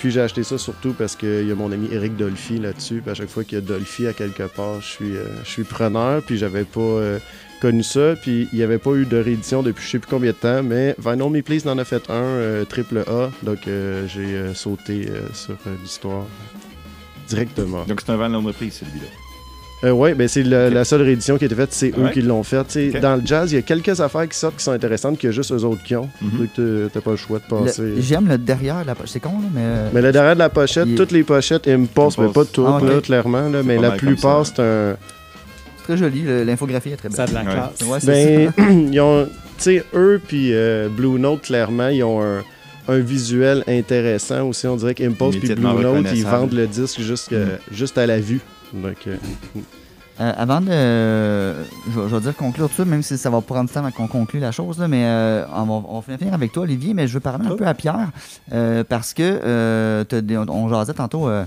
Puis 0.02 0.10
j'ai 0.10 0.22
acheté 0.22 0.42
ça 0.42 0.58
surtout 0.58 0.94
parce 0.94 1.16
qu'il 1.16 1.48
y 1.48 1.52
a 1.52 1.56
mon 1.56 1.72
ami 1.72 1.88
Eric 1.92 2.18
Dolphy 2.18 2.58
là-dessus. 2.58 3.02
Puis 3.02 3.12
à 3.12 3.14
chaque 3.14 3.30
fois 3.30 3.44
qu'il 3.44 3.60
y 3.60 3.62
a 3.62 3.64
Dolphy 3.64 4.08
à 4.08 4.14
quelque 4.14 4.48
part, 4.48 4.82
je 4.82 4.88
suis, 4.88 5.16
euh, 5.16 5.28
je 5.44 5.50
suis 5.52 5.64
preneur. 5.64 6.24
Puis 6.24 6.40
j'avais 6.40 6.64
pas 6.64 6.80
euh, 6.80 7.20
connu 7.62 7.84
ça. 7.84 8.16
Puis 8.20 8.50
il 8.52 8.58
n'y 8.58 8.64
avait 8.64 8.80
pas 8.80 8.96
eu 8.96 9.06
de 9.06 9.18
réédition 9.18 9.62
depuis 9.62 9.86
je 9.86 9.92
sais 9.92 10.00
plus 10.00 10.10
combien 10.10 10.32
de 10.32 10.36
temps. 10.36 10.64
Mais 10.64 10.96
Vinyl 10.98 11.30
Me 11.30 11.42
Please 11.44 11.70
en 11.70 11.78
a 11.78 11.86
fait 11.86 12.10
un, 12.10 12.14
euh, 12.14 12.66
triple 12.66 13.04
A. 13.08 13.30
Donc 13.44 13.60
j'ai 14.08 14.56
sauté 14.56 15.08
sur 15.36 15.56
l'histoire 15.84 16.26
directement. 17.28 17.84
Donc, 17.84 18.02
c'est 18.04 18.12
un 18.12 18.18
Van 18.18 18.42
reprise, 18.42 18.74
celui-là. 18.80 19.31
Euh, 19.84 19.92
ouais, 19.92 20.14
ben 20.14 20.28
c'est 20.28 20.44
la, 20.44 20.84
seule 20.86 21.02
réédition 21.02 21.38
qui 21.40 21.46
a 21.46 21.48
été 21.48 21.56
faite, 21.56 21.74
c'est 21.74 21.90
eux 21.98 22.04
Ouais. 22.04 22.12
qui 22.12 22.22
l'ont 22.22 22.44
faite. 22.44 22.68
Tu 22.68 22.92
sais, 22.92 22.96
Ok. 22.98 23.02
Dans 23.02 23.16
le 23.16 23.22
jazz, 23.26 23.52
il 23.52 23.56
y 23.56 23.58
a 23.58 23.64
quelques 23.64 24.00
affaires 24.00 24.30
qui 24.30 24.38
sortent 24.38 24.58
qui 24.58 24.64
sont 24.64 24.72
intéressantes 24.74 25.18
qu'il 25.18 25.28
y 25.30 25.34
a 25.34 25.36
juste 25.36 25.52
eux 25.52 25.64
autres 25.66 25.82
qui 25.84 25.96
ont. 25.96 26.08
Donc 26.22 26.50
t'as- 26.56 26.90
t'as 26.94 27.02
pas 27.02 27.12
le 27.12 27.18
choix 27.18 27.40
de 27.40 27.44
passer. 27.46 27.94
J'aime 28.00 28.28
le 28.28 28.38
derrière 28.38 28.82
de 28.84 28.88
la 28.88 28.94
poche. 28.94 29.10
C'est 29.10 29.20
con, 29.20 29.30
là, 29.30 29.48
mais. 29.54 29.62
euh, 29.64 29.90
Mais 29.94 30.02
le 30.04 30.12
derrière 30.12 30.36
de 30.36 30.40
la 30.40 30.50
pochette, 30.50 30.86
Il- 30.88 30.96
toutes 30.96 31.12
les 31.12 31.24
pochettes 31.24 31.68
Impulse, 31.68 32.18
mais 32.20 32.28
pas 32.28 32.46
toutes, 32.46 32.66
Ah, 32.68 32.80
là, 32.86 33.02
clairement, 33.02 33.50
là, 33.50 33.64
mais 33.64 33.78
la 33.80 33.92
plupart, 33.92 34.46
c'est 34.46 34.60
un. 34.60 34.96
C'est 35.78 35.84
très 35.86 35.98
joli. 35.98 36.24
L'infographie 36.46 36.90
est 36.92 36.96
très 36.98 37.10
Ça 37.10 37.24
a 37.24 37.26
belle. 37.26 37.36
de 37.36 37.40
la 37.40 37.46
Ouais. 37.46 37.70
classe. 37.98 38.06
Ouais, 38.08 38.52
Ben, 38.58 38.88
ils 38.94 39.00
ont. 39.02 39.26
Tu 39.58 39.64
sais, 39.64 39.84
eux, 39.96 40.22
puis 40.28 40.54
euh, 40.54 40.90
Blue 40.90 41.20
Note, 41.20 41.42
clairement, 41.42 41.88
ils 41.88 42.04
ont 42.04 42.22
un, 42.22 42.44
un 42.88 43.00
visuel 43.00 43.64
intéressant 43.68 44.48
aussi. 44.48 44.68
On 44.68 44.76
dirait 44.76 44.94
qu'Impulse 44.94 45.38
puis 45.38 45.54
Blue 45.56 45.64
Note, 45.64 46.06
ils 46.14 46.24
vendent 46.24 46.54
le 46.54 46.68
disque 46.68 47.00
juste, 47.02 47.34
euh, 47.34 47.58
juste 47.72 47.98
à 47.98 48.06
la 48.06 48.20
vue. 48.20 48.42
Donc, 48.74 48.96
euh, 49.08 49.18
Euh, 50.20 50.34
avant 50.38 50.62
de. 50.62 50.68
euh, 50.70 51.64
je, 51.90 52.00
vais- 52.00 52.10
je 52.10 52.16
vais 52.16 52.22
dire 52.22 52.36
conclure 52.36 52.70
tout 52.70 52.76
ça, 52.76 52.86
même 52.86 53.02
si 53.02 53.18
ça 53.18 53.30
va 53.30 53.42
prendre 53.42 53.68
du 53.68 53.74
temps 53.74 53.80
avant 53.80 53.92
qu'on 53.92 54.08
conclue 54.08 54.40
la 54.40 54.52
chose, 54.52 54.78
là, 54.78 54.88
mais 54.88 55.04
euh, 55.06 55.46
on, 55.56 55.64
va, 55.64 55.74
on 55.90 56.00
va 56.00 56.18
finir 56.18 56.34
avec 56.34 56.52
toi, 56.52 56.64
Olivier, 56.64 56.94
mais 56.94 57.08
je 57.08 57.14
veux 57.14 57.20
parler 57.22 57.48
un 57.48 57.52
Oh. 57.52 57.56
peu 57.56 57.66
à 57.66 57.74
Pierre, 57.74 58.10
euh, 58.54 58.84
parce 58.88 59.14
que 59.14 59.24
euh, 59.24 60.04
on, 60.14 60.50
on 60.50 60.70
jasait 60.70 60.94
tantôt 60.94 61.28
euh, 61.28 61.44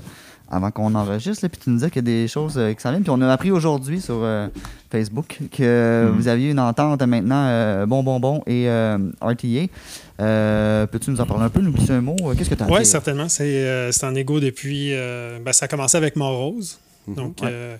avant 0.50 0.70
qu'on 0.72 0.94
enregistre, 0.94 1.46
puis 1.48 1.60
tu 1.62 1.70
nous 1.70 1.76
disais 1.76 1.90
qu'il 1.90 1.96
y 2.02 2.04
a 2.04 2.22
des 2.22 2.26
choses 2.26 2.54
euh, 2.56 2.72
qui 2.72 2.80
s'en 2.80 2.90
viennent, 2.90 3.02
puis 3.02 3.10
on 3.14 3.20
a 3.20 3.30
appris 3.32 3.52
aujourd'hui 3.52 4.00
sur 4.00 4.16
euh, 4.22 4.48
Facebook 4.90 5.38
que 5.56 6.08
Mhm. 6.08 6.16
vous 6.16 6.26
aviez 6.28 6.50
une 6.50 6.58
entente 6.60 7.02
maintenant, 7.02 7.44
euh, 7.46 7.86
Bon 7.86 8.02
Bon 8.02 8.18
Bon 8.18 8.42
et 8.46 8.68
euh, 8.68 8.98
RTA. 9.20 9.68
Euh, 10.20 10.86
Peux-tu 10.86 11.10
nous 11.10 11.20
en 11.20 11.26
parler 11.26 11.44
un 11.44 11.48
peu, 11.50 11.60
nous 11.60 11.70
glisser 11.70 11.92
un 11.92 12.00
mot? 12.00 12.16
Qu'est-ce 12.36 12.50
que 12.50 12.54
tu 12.56 12.62
as 12.62 12.66
Oui, 12.70 12.84
certainement. 12.84 13.28
C'est 13.28 13.44
euh, 13.68 13.90
en 14.02 14.14
égo 14.14 14.40
depuis. 14.40 14.94
euh, 14.94 15.38
ben, 15.44 15.52
ça 15.52 15.66
a 15.66 15.68
commencé 15.68 15.96
avec 15.96 16.16
Montrose. 16.16 16.78
Mhm. 17.07 17.14
Donc, 17.14 17.40
Ouais. 17.42 17.48
euh, 17.50 17.76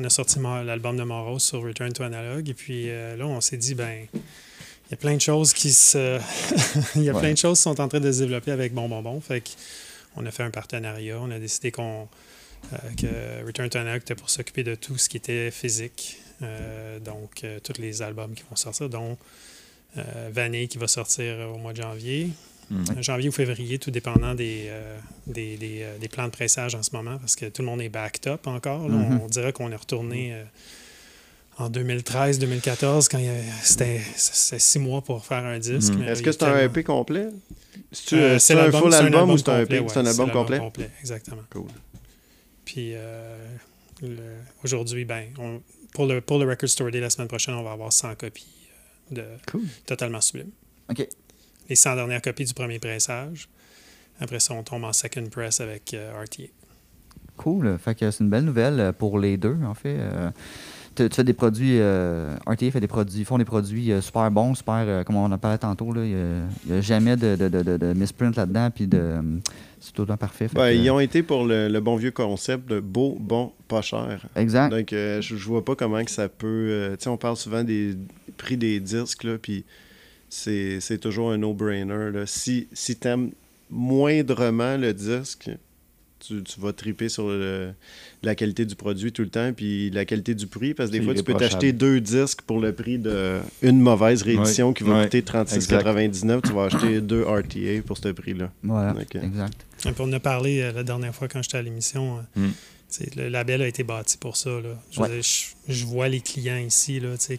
on 0.00 0.04
a 0.04 0.10
sorti 0.10 0.38
l'album 0.64 0.96
de 0.96 1.02
Montrose 1.02 1.42
sur 1.42 1.62
Return 1.62 1.92
to 1.92 2.02
Analog. 2.02 2.48
Et 2.48 2.54
puis 2.54 2.90
euh, 2.90 3.16
là, 3.16 3.26
on 3.26 3.40
s'est 3.40 3.56
dit, 3.56 3.74
ben, 3.74 4.06
il 4.14 4.90
y 4.90 4.94
a 4.94 4.96
plein 4.96 5.14
de 5.14 5.20
choses 5.20 5.52
qui 5.52 5.72
se. 5.72 6.18
Il 6.96 7.02
y 7.02 7.08
a 7.10 7.12
Ouais. 7.14 7.20
plein 7.20 7.32
de 7.32 7.38
choses 7.38 7.58
qui 7.58 7.62
sont 7.62 7.80
en 7.80 7.88
train 7.88 8.00
de 8.00 8.10
se 8.12 8.18
développer 8.20 8.50
avec 8.52 8.72
Bon 8.74 8.88
Bon 8.88 9.02
Bon. 9.02 9.20
Fait 9.20 9.42
qu'on 10.14 10.24
a 10.26 10.30
fait 10.30 10.42
un 10.44 10.50
partenariat. 10.50 11.18
On 11.20 11.30
a 11.30 11.38
décidé 11.38 11.70
qu'on. 11.72 12.08
euh, 12.72 12.76
que 12.98 13.46
Return 13.46 13.68
to 13.70 13.78
Analog 13.78 14.00
était 14.02 14.14
pour 14.16 14.30
s'occuper 14.30 14.64
de 14.64 14.74
tout 14.74 14.98
ce 14.98 15.08
qui 15.08 15.16
était 15.16 15.50
physique. 15.50 16.18
Donc, 17.04 17.44
tous 17.64 17.80
les 17.80 18.00
albums 18.02 18.32
qui 18.34 18.44
vont 18.48 18.54
sortir, 18.56 18.88
dont 18.88 19.16
Vanille 20.30 20.68
qui 20.68 20.78
va 20.78 20.86
sortir 20.88 21.34
au 21.52 21.58
mois 21.58 21.72
de 21.72 21.82
janvier. 21.82 22.30
Mhm. 22.70 23.02
janvier 23.02 23.28
ou 23.28 23.32
février, 23.32 23.78
tout 23.78 23.90
dépendant 23.90 24.34
des, 24.34 24.66
euh, 24.68 24.98
des, 25.26 25.56
des, 25.56 25.80
euh, 25.82 25.98
des 25.98 26.08
plans 26.08 26.26
de 26.26 26.30
pressage 26.32 26.74
en 26.74 26.82
ce 26.82 26.90
moment, 26.94 27.16
parce 27.18 27.34
que 27.36 27.46
tout 27.46 27.62
le 27.62 27.66
monde 27.66 27.80
est 27.80 27.88
backed 27.88 28.26
up 28.30 28.46
encore. 28.46 28.88
là. 28.88 28.94
Mhm. 28.96 29.20
On 29.22 29.26
dirait 29.26 29.52
qu'on 29.52 29.70
est 29.72 29.76
retourné 29.76 30.34
euh, 30.34 30.44
en 31.58 31.70
2013-2014, 31.70 33.08
quand 33.08 33.18
il 33.18 33.24
y 33.24 33.28
avait- 33.28 33.42
c'était 33.62 34.00
six 34.58 34.78
mois 34.78 35.00
pour 35.02 35.24
faire 35.24 35.44
un 35.44 35.58
disque. 35.58 35.94
Mhm. 35.94 36.02
Est-ce 36.04 36.22
que 36.22 36.30
c'est 36.32 36.42
un 36.44 36.58
EP 36.58 36.82
complet? 36.84 37.26
Euh, 38.12 38.16
euh, 38.16 38.38
c'est 38.38 38.54
un 38.54 38.70
full 38.70 38.92
c'est 38.92 38.98
album 38.98 39.30
ou 39.30 39.38
c'est 39.38 39.48
un 39.48 39.60
complet, 39.60 39.76
EP? 39.76 39.84
ouais, 39.84 39.88
C'est 39.88 39.98
un 40.00 40.06
album 40.06 40.30
complet? 40.30 40.90
Exactement. 41.00 41.42
Cool. 41.50 41.66
Puis 42.66 42.92
euh, 42.94 43.38
aujourd'hui, 44.62 45.04
ben, 45.04 45.24
on- 45.38 45.62
pour, 45.94 46.06
le, 46.06 46.20
pour 46.20 46.38
le 46.38 46.46
Record 46.48 46.68
Store 46.68 46.90
Day 46.90 47.00
la 47.00 47.10
semaine 47.10 47.28
prochaine, 47.28 47.54
on 47.54 47.62
va 47.62 47.72
avoir 47.72 47.92
100 47.92 48.14
copies 48.14 48.46
euh, 49.12 49.14
de 49.16 49.24
Cool. 49.50 49.62
Totalement 49.86 50.20
Sublime. 50.20 50.50
OK. 50.90 51.08
Les 51.68 51.76
100 51.76 51.96
dernières 51.96 52.22
copies 52.22 52.44
du 52.44 52.54
premier 52.54 52.78
pressage. 52.78 53.48
Après 54.20 54.40
ça, 54.40 54.54
on 54.54 54.62
tombe 54.62 54.84
en 54.84 54.92
second 54.92 55.24
press 55.30 55.60
avec 55.60 55.94
euh, 55.94 56.12
RTA. 56.22 56.44
Cool. 57.36 57.78
Fait 57.78 57.94
que 57.94 58.10
c'est 58.10 58.24
une 58.24 58.30
belle 58.30 58.44
nouvelle 58.44 58.80
euh, 58.80 58.92
pour 58.92 59.18
les 59.18 59.36
deux, 59.36 59.56
en 59.64 59.74
fait. 59.74 59.96
Euh, 59.98 60.30
tu 60.96 61.08
tu 61.08 61.14
fais 61.14 61.22
des 61.22 61.32
produits, 61.34 61.78
euh, 61.78 62.34
RTA 62.44 62.72
fait 62.72 62.80
des 62.80 62.88
produits, 62.88 63.24
font 63.24 63.38
des 63.38 63.44
produits 63.44 63.92
euh, 63.92 64.00
super 64.00 64.28
bons, 64.32 64.56
super, 64.56 64.82
euh, 64.88 65.04
comme 65.04 65.14
on 65.14 65.30
en 65.30 65.38
parlait 65.38 65.58
tantôt, 65.58 65.92
là, 65.92 66.04
il 66.04 66.16
n'y 66.72 66.78
a, 66.78 66.80
jamais 66.80 67.16
de, 67.16 67.36
de, 67.36 67.48
de, 67.48 67.62
de, 67.62 67.76
de 67.76 67.92
misprint 67.92 68.34
là-dedans, 68.34 68.70
puis 68.74 68.88
de, 68.88 69.20
c'est 69.78 69.92
tout 69.92 70.02
le 70.02 70.08
temps 70.08 70.16
parfait. 70.16 70.48
Fait 70.48 70.56
Ben, 70.56 70.72
que- 70.76 70.82
Ils 70.82 70.90
ont 70.90 70.98
été 70.98 71.22
pour 71.22 71.44
le, 71.46 71.68
le 71.68 71.80
bon 71.80 71.94
vieux 71.94 72.10
concept 72.10 72.68
de 72.68 72.80
beau, 72.80 73.16
bon, 73.20 73.52
pas 73.68 73.82
cher. 73.82 74.26
Exact. 74.34 74.70
Donc, 74.70 74.92
euh, 74.92 75.20
je, 75.20 75.36
je 75.36 75.44
vois 75.46 75.64
pas 75.64 75.76
comment 75.76 76.02
que 76.04 76.10
ça 76.10 76.28
peut. 76.28 76.46
euh, 76.70 76.96
tu 76.96 77.04
sais, 77.04 77.10
on 77.10 77.16
parle 77.16 77.36
souvent 77.36 77.62
des 77.62 77.94
prix 78.36 78.56
des 78.56 78.80
disques, 78.80 79.22
là, 79.22 79.38
puis 79.40 79.64
c'est 80.30 80.80
c'est 80.80 80.98
toujours 80.98 81.30
un 81.30 81.38
no-brainer. 81.38 82.10
là. 82.12 82.26
Si, 82.26 82.68
si 82.72 82.96
t'aimes 82.96 83.30
moindrement 83.70 84.76
le 84.76 84.92
disque, 84.92 85.50
tu, 86.20 86.42
tu 86.42 86.60
vas 86.60 86.72
triper 86.72 87.08
sur 87.08 87.28
le- 87.28 87.70
la 88.24 88.34
qualité 88.34 88.64
du 88.66 88.74
produit 88.74 89.12
tout 89.12 89.22
le 89.22 89.28
temps, 89.28 89.52
puis 89.52 89.88
la 89.90 90.04
qualité 90.04 90.34
du 90.34 90.46
prix, 90.48 90.74
parce 90.74 90.90
que 90.90 90.96
des 90.96 91.00
fois, 91.02 91.14
tu 91.14 91.22
peux 91.22 91.32
t'acheter 91.34 91.72
deux 91.72 92.00
disques 92.00 92.42
pour 92.42 92.58
le 92.60 92.72
prix 92.72 92.98
d'une 92.98 93.80
mauvaise 93.80 94.22
réédition 94.22 94.72
qui 94.72 94.82
va 94.82 94.98
ouais, 94.98 95.04
coûter 95.04 95.22
36,99. 95.22 96.42
Tu 96.42 96.52
vas 96.52 96.64
acheter 96.64 97.00
deux 97.00 97.22
RTA 97.22 97.82
pour 97.86 97.96
ce 97.98 98.08
prix-là. 98.08 98.50
Voilà, 98.64 98.94
exact. 99.00 99.64
Et 99.86 99.92
puis 99.92 100.00
on 100.00 100.04
en 100.04 100.12
a 100.14 100.20
parlé 100.20 100.60
euh, 100.60 100.72
la 100.72 100.82
dernière 100.82 101.14
fois 101.14 101.28
quand 101.28 101.40
j'étais 101.42 101.58
à 101.58 101.62
l'émission. 101.62 102.18
euh, 102.18 102.40
Mm. 102.40 102.50
T'sais, 102.90 103.10
le 103.16 103.28
label 103.28 103.60
a 103.60 103.66
été 103.66 103.82
bâti 103.82 104.16
pour 104.16 104.36
ça. 104.38 104.48
Là. 104.48 104.70
Je, 104.90 105.00
Ouais. 105.00 105.08
dire, 105.10 105.22
je- 105.22 105.72
je 105.74 105.84
vois 105.84 106.08
les 106.08 106.20
clients 106.20 106.56
ici 106.56 107.00
là, 107.00 107.10
qui 107.18 107.36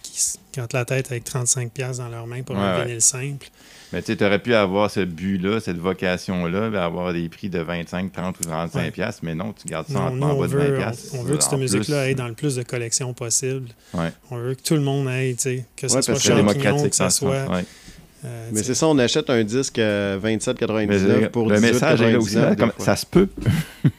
qui 0.51 0.59
ont 0.61 0.67
la 0.71 0.85
tête 0.85 1.11
avec 1.11 1.23
35$ 1.23 1.97
dans 1.97 2.07
leurs 2.09 2.27
mains 2.27 2.43
pour 2.43 2.55
Ouais, 2.55 2.61
un 2.61 2.77
ouais. 2.79 2.85
vinyle 2.85 3.01
simple. 3.01 3.47
Mais 3.91 4.03
tu 4.03 4.15
aurais 4.23 4.37
pu 4.37 4.53
avoir 4.53 4.91
ce 4.91 4.99
but-là, 4.99 5.59
cette 5.59 5.77
vocation-là, 5.77 6.69
ben, 6.69 6.79
avoir 6.79 7.11
des 7.13 7.27
prix 7.29 7.49
de 7.49 7.57
25, 7.59 8.11
30 8.11 8.39
ou 8.39 8.43
35 8.43 8.79
Ouais. 8.79 8.91
piastres, 8.91 9.21
mais 9.23 9.33
non, 9.33 9.53
tu 9.53 9.67
gardes 9.67 9.87
ça 9.87 9.93
Non, 9.93 9.99
en, 10.01 10.11
nous, 10.11 10.23
en 10.27 10.31
on 10.33 10.39
bas 10.41 10.47
de 10.47 10.51
veut, 10.51 10.59
20 10.59 10.73
on, 10.73 10.77
piastres. 10.77 11.15
on 11.15 11.23
veut 11.23 11.37
que 11.37 11.43
cette 11.43 11.53
musique-là 11.59 12.01
aille 12.01 12.13
dans 12.15 12.27
le 12.27 12.35
plus 12.35 12.55
de 12.55 12.61
collections 12.61 13.11
possible. 13.15 13.69
Ouais. 13.95 14.11
On 14.29 14.37
veut 14.37 14.53
que 14.53 14.61
tout 14.61 14.75
le 14.75 14.81
monde 14.81 15.07
aille, 15.07 15.33
t'sais, 15.35 15.65
que 15.75 15.87
ce 15.87 15.95
Ouais, 15.95 16.01
soit 16.03 16.13
parce 16.13 16.23
que 16.27 16.29
champignon, 16.35 16.89
ce 16.91 17.09
soit... 17.09 17.47
ouais. 17.49 17.65
euh, 18.25 18.49
Mais 18.51 18.61
c'est 18.61 18.75
ça, 18.75 18.87
on 18.87 18.97
achète 18.99 19.27
un 19.31 19.43
disque 19.43 19.79
à 19.79 20.17
Mais 20.19 20.37
27,99 20.37 21.21
le, 21.21 21.29
pour 21.31 21.49
le 21.49 21.59
message 21.59 22.01
est 22.01 22.11
là 22.11 22.19
aussi, 22.19 22.35
18,99 22.35 22.41
là, 22.41 22.49
des 22.51 22.55
comme, 22.57 22.71
fois. 22.73 22.85
ça 22.85 22.95
se 22.95 23.05
peut. 23.07 23.29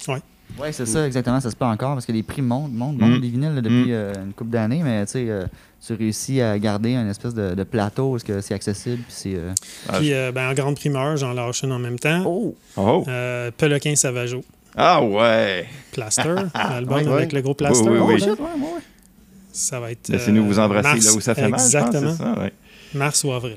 Oui, 0.63 0.69
c'est 0.73 0.87
ça, 0.87 1.07
exactement. 1.07 1.41
Ça 1.41 1.51
se 1.51 1.57
peut 1.57 1.65
encore 1.65 1.95
parce 1.95 2.07
que 2.07 2.13
les 2.13 2.23
prix 2.23 2.43
montent, 2.43 2.73
montent, 2.73 2.99
montent 2.99 3.19
Mm. 3.19 3.21
des 3.21 3.29
vinyles 3.29 3.55
là, 3.55 3.61
depuis 3.61 3.87
Mm. 3.87 3.93
euh, 3.93 4.13
une 4.27 4.33
couple 4.33 4.51
d'années, 4.51 4.83
mais 4.83 5.05
tu 5.07 5.13
sais, 5.13 5.27
euh, 5.29 5.45
tu 5.87 5.95
réussis 5.95 6.41
à 6.41 6.59
garder 6.59 6.95
un 6.95 7.09
espèce 7.09 7.35
de, 7.35 7.55
de 7.55 7.63
plateau 7.65 8.13
parce 8.13 8.23
que 8.25 8.41
c'est 8.41 8.55
accessible. 8.55 9.03
Puis 9.05 9.15
c'est. 9.17 9.35
euh, 9.35 9.53
Puis, 9.99 10.13
euh, 10.13 10.31
ben, 10.33 10.51
en 10.51 10.55
grande 10.55 10.77
primeur, 10.77 11.17
j'en 11.17 11.33
lâche 11.33 11.63
une 11.63 11.73
en 11.73 11.79
même 11.79 11.99
temps. 11.99 12.23
Oh! 12.27 12.55
Oh! 12.77 13.05
Euh, 13.09 13.51
Peloquin 13.57 13.95
Savageau, 13.97 14.45
Ah 14.77 15.03
ouais! 15.03 15.67
Plaster, 15.93 16.35
l'album 16.55 16.99
Ouais, 17.07 17.13
avec 17.13 17.33
le 17.33 17.41
gros 17.43 17.55
Plaster. 17.55 17.89
Oui, 17.89 17.99
oui, 17.99 18.01
Oh, 18.03 18.07
oui. 18.13 18.19
shit, 18.21 18.29
ouais, 18.29 18.35
ouais, 18.39 18.45
ouais. 18.75 18.81
Ça 19.53 19.81
va 19.81 19.91
être. 19.91 20.09
Laissez-nous 20.09 20.43
euh, 20.43 20.47
vous 20.47 20.59
embrasser 20.59 20.89
mars, 20.89 21.05
là 21.07 21.13
où 21.15 21.21
ça 21.21 21.35
fait 21.35 21.49
mal, 21.49 21.51
je 21.53 21.55
pense, 21.57 21.75
Exactement. 21.75 22.13
c'est 22.13 22.23
ça? 22.23 22.39
Ouais, 22.39 22.53
Mars 22.95 23.25
ou 23.25 23.33
avril. 23.33 23.57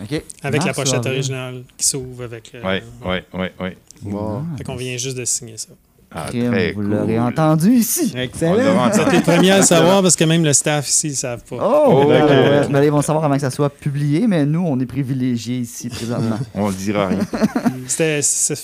OK. 0.00 0.22
Avec 0.42 0.60
la 0.62 0.66
Mars 0.66 0.78
pochette 0.78 1.06
originale 1.06 1.62
qui 1.76 1.86
s'ouvre 1.86 2.24
avec. 2.24 2.52
le- 2.52 2.62
ouais, 2.64 2.82
ouais, 3.04 3.24
ouais. 3.34 3.52
ouais. 3.60 3.76
Wow. 4.04 4.42
Ah, 4.52 4.56
Fait 4.58 4.64
qu'on 4.64 4.74
vient 4.76 4.96
juste 4.96 5.16
de 5.16 5.24
signer 5.24 5.56
ça. 5.56 5.68
Ah, 6.16 6.26
très 6.28 6.72
vous 6.72 6.80
cool. 6.82 6.90
l'aurez 6.90 7.18
entendu 7.18 7.72
ici. 7.72 8.12
Excellent. 8.16 8.88
Vous 8.88 9.00
êtes 9.00 9.12
les 9.12 9.20
premiers 9.20 9.50
à 9.50 9.56
le 9.58 9.64
savoir 9.64 10.00
parce 10.00 10.14
que 10.14 10.22
même 10.24 10.44
le 10.44 10.52
staff 10.52 10.88
ici 10.88 11.08
ne 11.08 11.14
savent 11.14 11.42
pas. 11.42 11.56
Oh! 11.60 11.84
Oh, 11.88 12.08
ben, 12.08 12.22
ok. 12.24 12.30
ouais. 12.30 12.68
Ben, 12.70 12.82
ils 12.84 12.90
vont 12.90 13.02
savoir 13.02 13.24
avant 13.24 13.34
que 13.34 13.40
ça 13.40 13.50
soit 13.50 13.68
publié, 13.70 14.26
mais 14.28 14.46
nous, 14.46 14.64
on 14.64 14.78
est 14.78 14.86
privilégiés 14.86 15.58
ici 15.58 15.88
présentement. 15.88 16.38
On 16.54 16.68
ne 16.68 16.72
dira 16.74 17.08
rien. 17.08 17.18
C'était 17.88 18.22
c'est- 18.22 18.54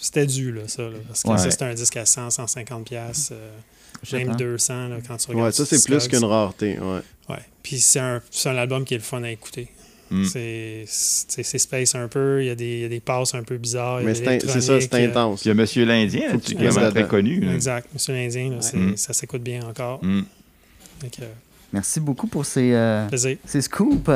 c'était 0.00 0.26
dû, 0.26 0.52
là, 0.52 0.62
ça. 0.66 0.82
là, 0.82 0.90
parce 1.08 1.22
que 1.22 1.28
Ouais. 1.30 1.38
ça, 1.38 1.50
c'était 1.50 1.64
un 1.64 1.74
disque 1.74 1.96
à 1.96 2.04
100, 2.04 2.30
150 2.30 2.84
piastres, 2.84 3.32
euh, 3.32 4.16
même 4.18 4.30
hein. 4.30 4.36
200 4.38 4.88
là, 4.88 4.96
quand 5.06 5.16
tu 5.16 5.28
regardes 5.28 5.46
Ouais, 5.46 5.52
ça, 5.52 5.64
c'est 5.64 5.82
plus 5.84 6.06
qu'une 6.08 6.24
rareté. 6.24 6.78
Ouais. 6.78 7.00
Ouais. 7.30 7.40
Puis 7.62 7.80
c'est 7.80 8.00
un, 8.00 8.20
c'est 8.30 8.48
un 8.50 8.56
album 8.56 8.84
qui 8.84 8.94
est 8.94 8.98
le 8.98 9.02
fun 9.02 9.22
à 9.22 9.30
écouter. 9.30 9.68
Mm. 10.10 10.24
C'est 10.24 11.58
space 11.58 11.94
un 11.94 12.08
peu, 12.08 12.42
il 12.42 12.46
y, 12.46 12.50
a 12.50 12.54
des, 12.54 12.64
il 12.76 12.80
y 12.80 12.84
a 12.84 12.88
des 12.88 13.00
passes 13.00 13.34
un 13.34 13.42
peu 13.42 13.56
bizarres. 13.56 14.00
Mais 14.04 14.14
c'est 14.14 14.40
ça, 14.40 14.60
c'est 14.80 14.94
euh, 14.94 15.08
intense. 15.08 15.44
Il 15.44 15.48
y 15.48 15.50
a 15.50 15.54
Monsieur 15.54 15.84
l'Indien, 15.84 16.32
tu 16.32 16.54
qui 16.56 16.64
est 16.64 16.68
vraiment 16.68 16.90
très 16.90 17.06
connu. 17.06 17.40
là. 17.40 17.54
Exact. 17.54 17.88
Monsieur 17.92 18.14
l'Indien, 18.14 18.50
là, 18.50 18.56
c'est- 18.60 18.76
Mm. 18.76 18.96
ça 18.96 19.12
s'écoute 19.12 19.42
bien 19.42 19.62
encore. 19.68 20.02
Mm. 20.04 20.22
Que, 21.02 21.22
Merci 21.72 22.00
beaucoup 22.00 22.26
pour 22.26 22.44
ces, 22.44 22.72
euh, 22.72 23.06
ces 23.46 23.60
scoops. 23.62 24.10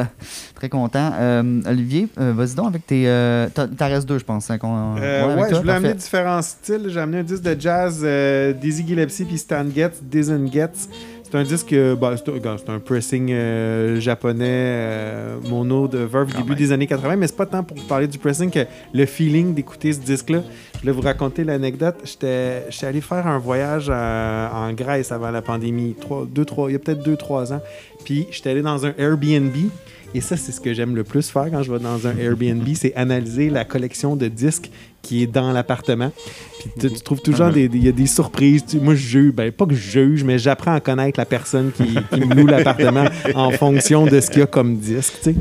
Très 0.56 0.68
content. 0.68 1.12
Euh, 1.14 1.60
Olivier, 1.66 2.08
euh, 2.18 2.32
vas-y 2.32 2.54
donc 2.56 2.66
avec 2.66 2.84
tes. 2.84 3.04
Euh, 3.06 3.48
t'as- 3.54 3.68
T'en 3.68 3.86
restes 3.88 4.08
deux, 4.08 4.18
je 4.18 4.24
pense. 4.24 4.50
hein, 4.50 4.58
qu'on- 4.58 4.96
Euh, 4.98 5.28
ouais, 5.36 5.36
toi, 5.36 5.48
je 5.50 5.54
voulais 5.60 5.72
amener 5.72 5.94
différents 5.94 6.42
styles. 6.42 6.86
J'ai 6.88 6.98
amené 6.98 7.18
un 7.18 7.22
disque 7.22 7.44
de 7.44 7.56
jazz 7.60 8.00
euh, 8.02 8.52
Dizzy 8.54 8.84
Gillespie 8.84 9.24
puis 9.24 9.38
Stan 9.38 9.64
Getz, 9.72 10.02
Dizen 10.02 10.50
Getz. 10.52 10.88
C'est 11.34 11.40
un 11.40 11.42
disque, 11.42 11.72
euh, 11.72 11.96
bah, 11.96 12.14
c'est 12.16 12.68
un- 12.70 12.78
pressing 12.78 13.32
euh, 13.32 13.98
japonais 13.98 14.46
euh, 14.48 15.36
mono 15.50 15.88
de 15.88 15.98
Verve 15.98 16.30
Quand 16.30 16.38
début 16.38 16.50
même. 16.50 16.58
des 16.58 16.70
années 16.70 16.86
80, 16.86 17.16
mais 17.16 17.26
c'est 17.26 17.36
pas 17.36 17.44
tant 17.46 17.64
pour 17.64 17.76
parler 17.88 18.06
du 18.06 18.18
pressing 18.18 18.52
que 18.52 18.60
le 18.92 19.04
feeling 19.04 19.52
d'écouter 19.52 19.92
ce 19.94 19.98
disque-là. 19.98 20.42
Je 20.76 20.80
voulais 20.82 20.92
vous 20.92 21.00
raconter 21.00 21.42
l'anecdote. 21.42 21.96
J'étais 22.04 22.62
allé 22.86 23.00
faire 23.00 23.26
un 23.26 23.38
voyage 23.38 23.90
en 23.90 24.72
Grèce 24.74 25.10
avant 25.10 25.32
la 25.32 25.42
pandémie, 25.42 25.96
trois, 26.00 26.24
deux, 26.24 26.44
trois, 26.44 26.70
il 26.70 26.74
y 26.74 26.76
a 26.76 26.78
peut-être 26.78 27.02
2-3 27.04 27.52
ans. 27.52 27.60
Puis 28.04 28.28
j'étais 28.30 28.50
allé 28.50 28.62
dans 28.62 28.86
un 28.86 28.94
Airbnb. 28.96 29.56
Et 30.14 30.20
ça, 30.20 30.36
c'est 30.36 30.52
ce 30.52 30.60
que 30.60 30.72
j'aime 30.72 30.94
le 30.94 31.02
plus 31.02 31.28
faire 31.30 31.50
quand 31.50 31.64
je 31.64 31.72
vais 31.72 31.80
dans 31.80 32.06
un 32.06 32.16
Airbnb, 32.16 32.62
c'est 32.76 32.94
analyser 32.94 33.50
la 33.50 33.64
collection 33.64 34.14
de 34.14 34.28
disques 34.28 34.70
qui 35.04 35.22
est 35.22 35.26
dans 35.26 35.52
l'appartement. 35.52 36.10
Puis 36.60 36.70
tu, 36.80 36.92
tu 36.92 37.00
trouves 37.02 37.20
toujours 37.20 37.50
des, 37.50 37.68
des- 37.68 37.78
il 37.78 37.84
y 37.84 37.88
a 37.88 37.92
des 37.92 38.06
surprises. 38.06 38.64
Tu- 38.66 38.80
moi, 38.80 38.94
je 38.94 39.06
juge, 39.06 39.32
ben 39.32 39.52
pas 39.52 39.66
que 39.66 39.74
je 39.74 39.90
juge, 39.90 40.24
mais 40.24 40.38
j'apprends 40.38 40.74
à 40.74 40.80
connaître 40.80 41.20
la 41.20 41.26
personne 41.26 41.70
qui, 41.76 41.84
qui 42.12 42.20
me 42.26 42.34
loue 42.34 42.46
l'appartement 42.46 43.04
en 43.34 43.50
fonction 43.50 44.06
de 44.06 44.18
ce 44.20 44.30
qu'il 44.30 44.40
y 44.40 44.42
a 44.42 44.46
comme 44.46 44.76
disque. 44.78 45.14
tu 45.22 45.32
sais. 45.32 45.36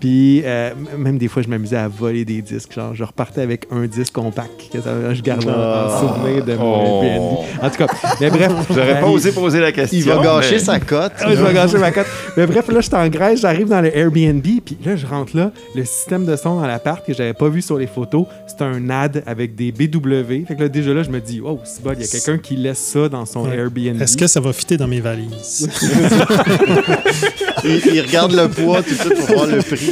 Puis 0.00 0.42
euh, 0.44 0.70
même 0.98 1.16
des 1.18 1.28
fois, 1.28 1.42
je 1.42 1.48
m'amusais 1.48 1.76
à 1.76 1.88
voler 1.88 2.24
des 2.24 2.42
disques. 2.42 2.72
Genre, 2.74 2.94
je 2.94 3.02
repartais 3.04 3.40
avec 3.40 3.66
un 3.70 3.86
disque 3.86 4.12
compact 4.12 4.70
que 4.72 4.80
ça- 4.80 5.14
je 5.14 5.22
gardais 5.22 5.48
en, 5.48 5.52
en 5.52 6.00
souvenir 6.00 6.44
de 6.44 6.54
mon 6.54 6.66
Oh. 6.66 7.02
Airbnb. 7.02 7.64
En 7.64 7.70
tout 7.70 7.76
cas, 7.78 7.86
mais 8.20 8.30
bref. 8.30 8.52
J'aurais 8.70 9.00
pas 9.00 9.06
osé 9.06 9.32
poser 9.32 9.60
la 9.60 9.72
question. 9.72 9.98
Il 9.98 10.04
va 10.04 10.18
gâcher 10.22 10.52
mais- 10.56 10.58
sa 10.58 10.78
cote. 10.80 11.12
ah, 11.20 11.34
je 11.34 11.42
vais 11.42 11.54
gâcher 11.54 11.78
ma 11.78 11.90
cote. 11.92 12.06
Mais 12.36 12.46
bref, 12.46 12.68
là, 12.68 12.80
j'étais 12.80 12.96
en 12.96 13.08
Grèce, 13.08 13.40
j'arrive 13.40 13.68
dans 13.68 13.80
le 13.80 13.96
Airbnb, 13.96 14.42
puis 14.42 14.76
là, 14.84 14.96
je 14.96 15.06
rentre 15.06 15.36
là. 15.36 15.50
Le 15.74 15.84
système 15.84 16.26
de 16.26 16.36
son 16.36 16.60
dans 16.60 16.66
l'appart 16.66 17.04
que 17.06 17.14
j'avais 17.14 17.32
pas 17.34 17.48
vu 17.48 17.62
sur 17.62 17.78
les 17.78 17.86
photos, 17.86 18.26
c'est 18.46 18.62
un 18.62 18.78
NAD 18.80 19.22
avec 19.26 19.54
des 19.54 19.72
BW. 19.72 20.44
Fait 20.46 20.56
que 20.56 20.62
là, 20.62 20.68
déjà 20.68 20.92
là, 20.92 21.02
je 21.02 21.10
me 21.10 21.20
dis, 21.20 21.40
oh, 21.44 21.58
c'est 21.64 21.82
bon, 21.82 21.92
il 21.96 22.02
y 22.02 22.04
a 22.04 22.08
quelqu'un 22.08 22.36
qui 22.38 22.56
laisse 22.56 22.78
ça 22.78 23.08
dans 23.08 23.24
son 23.24 23.46
Ouais. 23.48 23.56
Airbnb. 23.56 24.00
Est-ce 24.02 24.16
que 24.16 24.26
ça 24.26 24.40
va 24.40 24.52
fitter 24.52 24.76
dans 24.76 24.88
mes 24.88 25.00
valises? 25.00 25.68
il, 27.64 27.80
il 27.94 28.00
regarde 28.02 28.32
le 28.32 28.48
poids 28.48 28.82
tout 28.82 28.94
suite 28.94 29.14
pour 29.14 29.36
voir 29.36 29.46
le 29.46 29.58
prix. 29.58 29.85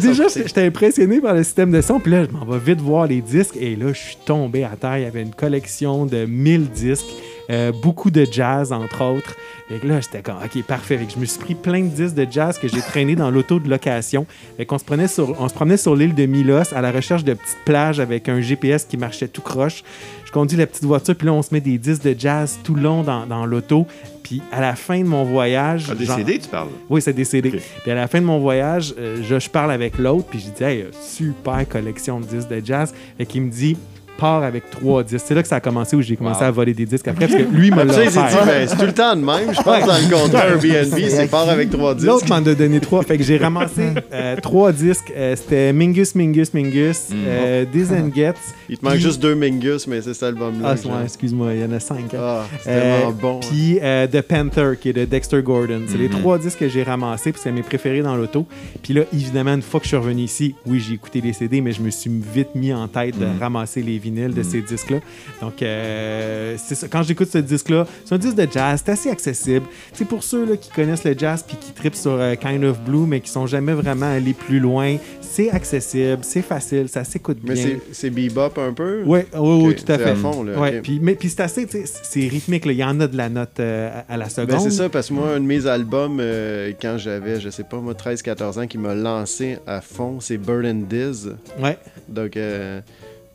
Déjà, 0.00 0.28
j'étais 0.28 0.62
impressionné 0.62 1.20
par 1.20 1.34
le 1.34 1.42
système 1.42 1.70
de 1.70 1.80
son. 1.80 2.00
Puis 2.00 2.12
là, 2.12 2.24
je 2.24 2.30
m'en 2.30 2.44
vais 2.44 2.58
vite 2.58 2.80
voir 2.80 3.06
les 3.06 3.20
disques. 3.20 3.56
Et 3.56 3.76
là, 3.76 3.92
je 3.92 3.98
suis 3.98 4.18
tombé 4.24 4.64
à 4.64 4.76
terre. 4.76 4.98
Il 4.98 5.02
y 5.02 5.06
avait 5.06 5.22
une 5.22 5.34
collection 5.34 6.06
de 6.06 6.24
1000 6.26 6.70
disques. 6.70 7.06
Euh, 7.50 7.72
beaucoup 7.72 8.10
de 8.10 8.26
jazz, 8.30 8.72
entre 8.72 9.02
autres. 9.04 9.36
Fait 9.68 9.78
que 9.78 9.86
là, 9.86 10.00
j'étais 10.00 10.22
comme, 10.22 10.36
OK, 10.36 10.62
parfait. 10.64 10.98
Fait 10.98 11.06
que 11.06 11.12
je 11.12 11.18
me 11.18 11.24
suis 11.24 11.38
pris 11.38 11.54
plein 11.54 11.80
de 11.80 11.88
disques 11.88 12.14
de 12.14 12.26
jazz 12.30 12.58
que 12.58 12.68
j'ai 12.68 12.80
traînés 12.80 13.16
dans 13.16 13.30
l'auto 13.30 13.58
de 13.58 13.68
location. 13.68 14.26
Fait 14.56 14.64
qu'on 14.66 14.78
se, 14.78 14.84
prenait 14.84 15.08
sur, 15.08 15.40
on 15.40 15.48
se 15.48 15.54
promenait 15.54 15.76
sur 15.76 15.96
l'île 15.96 16.14
de 16.14 16.26
Milos 16.26 16.72
à 16.74 16.80
la 16.80 16.92
recherche 16.92 17.24
de 17.24 17.34
petites 17.34 17.64
plages 17.64 17.98
avec 18.00 18.28
un 18.28 18.40
GPS 18.40 18.84
qui 18.84 18.96
marchait 18.96 19.28
tout 19.28 19.42
croche. 19.42 19.82
Je 20.24 20.30
conduis 20.32 20.56
la 20.58 20.66
petite 20.66 20.84
voiture, 20.84 21.14
puis 21.14 21.26
là, 21.26 21.32
on 21.32 21.42
se 21.42 21.52
met 21.52 21.60
des 21.60 21.78
disques 21.78 22.02
de 22.02 22.14
jazz 22.18 22.58
tout 22.62 22.74
long 22.74 23.02
dans, 23.02 23.26
dans 23.26 23.46
l'auto. 23.46 23.86
Puis 24.22 24.42
à 24.50 24.60
la 24.60 24.74
fin 24.74 24.98
de 24.98 25.06
mon 25.06 25.24
voyage... 25.24 25.86
Ah, 25.90 26.04
genre- 26.04 26.16
CD, 26.16 26.38
tu 26.38 26.48
parles? 26.48 26.68
oui, 26.90 27.00
c'est. 27.00 27.12
Ok. 27.18 27.60
Puis 27.82 27.90
à 27.90 27.94
la 27.94 28.08
fin 28.08 28.20
de 28.20 28.26
mon 28.26 28.40
voyage, 28.40 28.92
euh, 28.98 29.22
je, 29.22 29.38
je 29.38 29.48
parle 29.48 29.70
avec 29.70 29.98
l'autre, 29.98 30.26
puis 30.28 30.40
je 30.40 30.50
dis, 30.50 30.64
hey, 30.64 30.82
euh, 30.82 30.90
super 31.00 31.68
collection 31.68 32.18
de 32.20 32.26
disques 32.26 32.48
de 32.48 32.60
jazz. 32.64 32.92
Et 33.20 33.26
qu'il 33.26 33.42
me 33.42 33.50
dit, 33.50 33.76
pars 34.16 34.42
avec 34.42 34.70
trois 34.70 35.02
disques. 35.02 35.24
C'est 35.28 35.34
là 35.34 35.42
que 35.42 35.48
ça 35.48 35.56
a 35.56 35.60
commencé 35.60 35.96
où 35.96 36.02
j'ai 36.02 36.16
commencé 36.16 36.40
Wow. 36.40 36.46
à 36.48 36.50
voler 36.50 36.74
des 36.74 36.86
disques 36.86 37.08
après, 37.08 37.26
parce 37.28 37.38
que 37.42 37.48
lui 37.48 37.70
me 37.70 37.80
Tu 37.82 37.86
l'a 37.88 38.06
dit, 38.06 38.16
ben, 38.16 38.66
c'est 38.68 38.76
tout 38.76 38.86
le 38.86 38.92
temps 38.92 39.14
de 39.16 39.20
même. 39.24 39.52
Je 39.54 39.62
pense 39.62 39.86
dans 39.86 39.96
le 39.96 40.22
contrat 40.22 40.46
Airbnb, 40.48 40.94
c'est 41.08 41.30
part 41.30 41.48
avec 41.48 41.70
trois 41.70 41.94
disques. 41.94 42.06
L'autre 42.06 42.26
m'en 42.28 42.36
a 42.36 42.54
donné 42.54 42.80
trois. 42.80 43.02
Fait 43.02 43.16
que 43.18 43.22
j'ai 43.24 43.36
ramassé 43.38 43.90
euh, 44.12 44.36
trois 44.42 44.72
disques. 44.72 45.12
Euh, 45.16 45.34
C'était 45.36 45.72
Mingus, 45.72 46.14
Mingus, 46.14 46.52
Mingus, 46.54 47.10
Mm. 47.10 47.14
euh, 47.26 47.64
Diz 47.72 47.92
and 47.92 48.10
Gets. 48.14 48.34
Il 48.68 48.78
te 48.78 48.84
manque 48.84 48.94
Puis- 48.94 49.02
juste 49.02 49.20
deux 49.22 49.34
Mingus, 49.34 49.86
mais 49.86 50.00
c'est 50.02 50.14
cet 50.14 50.24
album-là. 50.24 50.74
Ah, 50.76 50.88
ouais, 50.88 51.04
excuse-moi, 51.04 51.54
il 51.54 51.60
y 51.60 51.64
en 51.64 51.72
a 51.72 51.80
cinq. 51.80 52.14
hein. 52.14 52.18
Ah, 52.20 52.44
c'est 52.62 52.70
Euh, 52.70 52.98
tellement 52.98 53.12
bon. 53.12 53.36
hein. 53.36 53.46
Puis 53.50 53.78
euh, 53.82 54.06
The 54.06 54.22
Panther, 54.22 54.72
qui 54.80 54.88
est 54.88 54.92
de 54.92 55.04
Dexter 55.04 55.42
Gordon. 55.42 55.82
C'est 55.86 55.98
les 55.98 56.08
Mhm. 56.08 56.20
trois 56.20 56.38
disques 56.38 56.58
que 56.60 56.68
j'ai 56.68 56.82
ramassés, 56.82 57.32
puis 57.32 57.40
c'est 57.42 57.52
mes 57.52 57.62
préférés 57.62 58.02
dans 58.02 58.16
l'auto. 58.16 58.46
Puis 58.82 58.94
là, 58.94 59.02
évidemment, 59.12 59.54
une 59.54 59.62
fois 59.62 59.80
que 59.80 59.84
je 59.84 59.88
suis 59.88 59.96
revenu 59.96 60.22
ici, 60.22 60.54
oui, 60.66 60.80
j'ai 60.86 60.94
écouté 60.94 61.20
les 61.20 61.32
CD, 61.32 61.60
mais 61.60 61.72
je 61.72 61.80
me 61.82 61.90
suis 61.90 62.10
vite 62.34 62.54
mis 62.54 62.72
en 62.72 62.88
tête 62.88 63.18
de 63.18 63.24
Mhm. 63.26 63.38
ramasser 63.40 63.82
les 63.82 63.98
de 64.10 64.42
Mhm. 64.42 64.44
ces 64.44 64.60
disques-là. 64.62 64.98
Donc, 65.40 65.62
euh, 65.62 66.56
c'est 66.58 66.74
ça. 66.74 66.88
quand 66.88 67.02
j'écoute 67.02 67.28
ce 67.30 67.38
disque-là, 67.38 67.86
c'est 68.04 68.14
un 68.14 68.18
disque 68.18 68.36
de 68.36 68.46
jazz, 68.50 68.82
c'est 68.84 68.92
assez 68.92 69.10
accessible. 69.10 69.66
C'est 69.92 70.04
pour 70.06 70.22
ceux 70.22 70.44
là, 70.44 70.56
qui 70.56 70.70
connaissent 70.70 71.04
le 71.04 71.14
jazz 71.16 71.44
puis 71.46 71.56
qui 71.60 71.72
tripent 71.72 71.94
sur 71.94 72.12
euh, 72.12 72.34
Kind 72.34 72.64
of 72.64 72.80
Blue, 72.80 73.06
mais 73.06 73.20
qui 73.20 73.30
sont 73.30 73.46
jamais 73.46 73.72
vraiment 73.72 74.06
allés 74.06 74.34
plus 74.34 74.60
loin. 74.60 74.96
C'est 75.20 75.50
accessible, 75.50 76.18
c'est 76.22 76.42
facile, 76.42 76.88
ça 76.88 77.04
s'écoute 77.04 77.38
bien. 77.42 77.54
Mais 77.54 77.78
c'est- 77.92 78.10
bebop 78.10 78.58
un 78.58 78.72
peu? 78.72 79.02
Oui, 79.04 79.20
oui, 79.34 79.74
tout 79.74 79.90
à 79.92 79.98
fait. 79.98 80.10
à 80.10 80.14
fond, 80.14 80.42
là, 80.42 80.58
Ouais, 80.58 80.76
ok. 80.78 80.82
puis, 80.82 80.98
mais 81.02 81.14
puis 81.14 81.28
c'est 81.28 81.40
assez, 81.42 81.66
c'est 81.84 82.20
rythmique. 82.28 82.64
Il 82.66 82.72
y 82.72 82.84
en 82.84 82.98
a 83.00 83.06
de 83.06 83.16
la 83.16 83.28
note 83.28 83.60
euh, 83.60 83.90
à, 84.08 84.16
la 84.16 84.28
seconde. 84.28 84.48
Ben 84.50 84.58
c'est 84.60 84.70
ça, 84.70 84.88
parce 84.88 85.08
que 85.08 85.14
moi, 85.14 85.30
un 85.34 85.40
de 85.40 85.44
mes 85.44 85.66
albums, 85.66 86.18
euh, 86.20 86.72
quand 86.80 86.96
j'avais, 86.98 87.40
je 87.40 87.50
sais 87.50 87.64
pas, 87.64 87.78
moi, 87.78 87.94
13-14 87.94 88.58
ans, 88.58 88.66
qui 88.66 88.78
m'a 88.78 88.94
lancé 88.94 89.58
à 89.66 89.80
fond, 89.80 90.18
c'est 90.20 90.38
Bird 90.38 90.64
and 90.64 90.84
Diz. 90.88 91.34
Ouais. 91.62 91.76
Donc, 92.08 92.36
euh, 92.36 92.80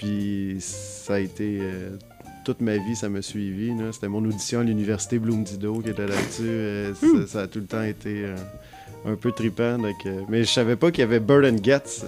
puis 0.01 0.57
ça 0.59 1.15
a 1.15 1.19
été... 1.19 1.59
euh, 1.61 1.89
toute 2.43 2.59
ma 2.59 2.77
vie, 2.77 2.95
ça 2.95 3.07
m'a 3.07 3.21
suivi. 3.21 3.71
C'était 3.91 4.07
mon 4.07 4.25
audition 4.25 4.61
à 4.61 4.63
l'université 4.63 5.19
Bloom 5.19 5.43
Dido 5.43 5.79
qui 5.79 5.89
était 5.89 6.07
là-dessus. 6.07 6.41
euh, 6.41 6.91
ça, 6.95 7.27
ça 7.27 7.41
a 7.41 7.47
tout 7.47 7.59
le 7.59 7.65
temps 7.65 7.83
été 7.83 8.23
euh, 8.25 8.35
un 9.05 9.15
peu 9.15 9.31
trippant. 9.31 9.77
Donc, 9.77 9.95
euh, 10.07 10.21
mais 10.27 10.43
je 10.43 10.49
savais 10.49 10.75
pas 10.75 10.89
qu'il 10.89 11.01
y 11.01 11.03
avait 11.03 11.19
Bird 11.19 11.45
and 11.45 11.63
Gets. 11.63 12.03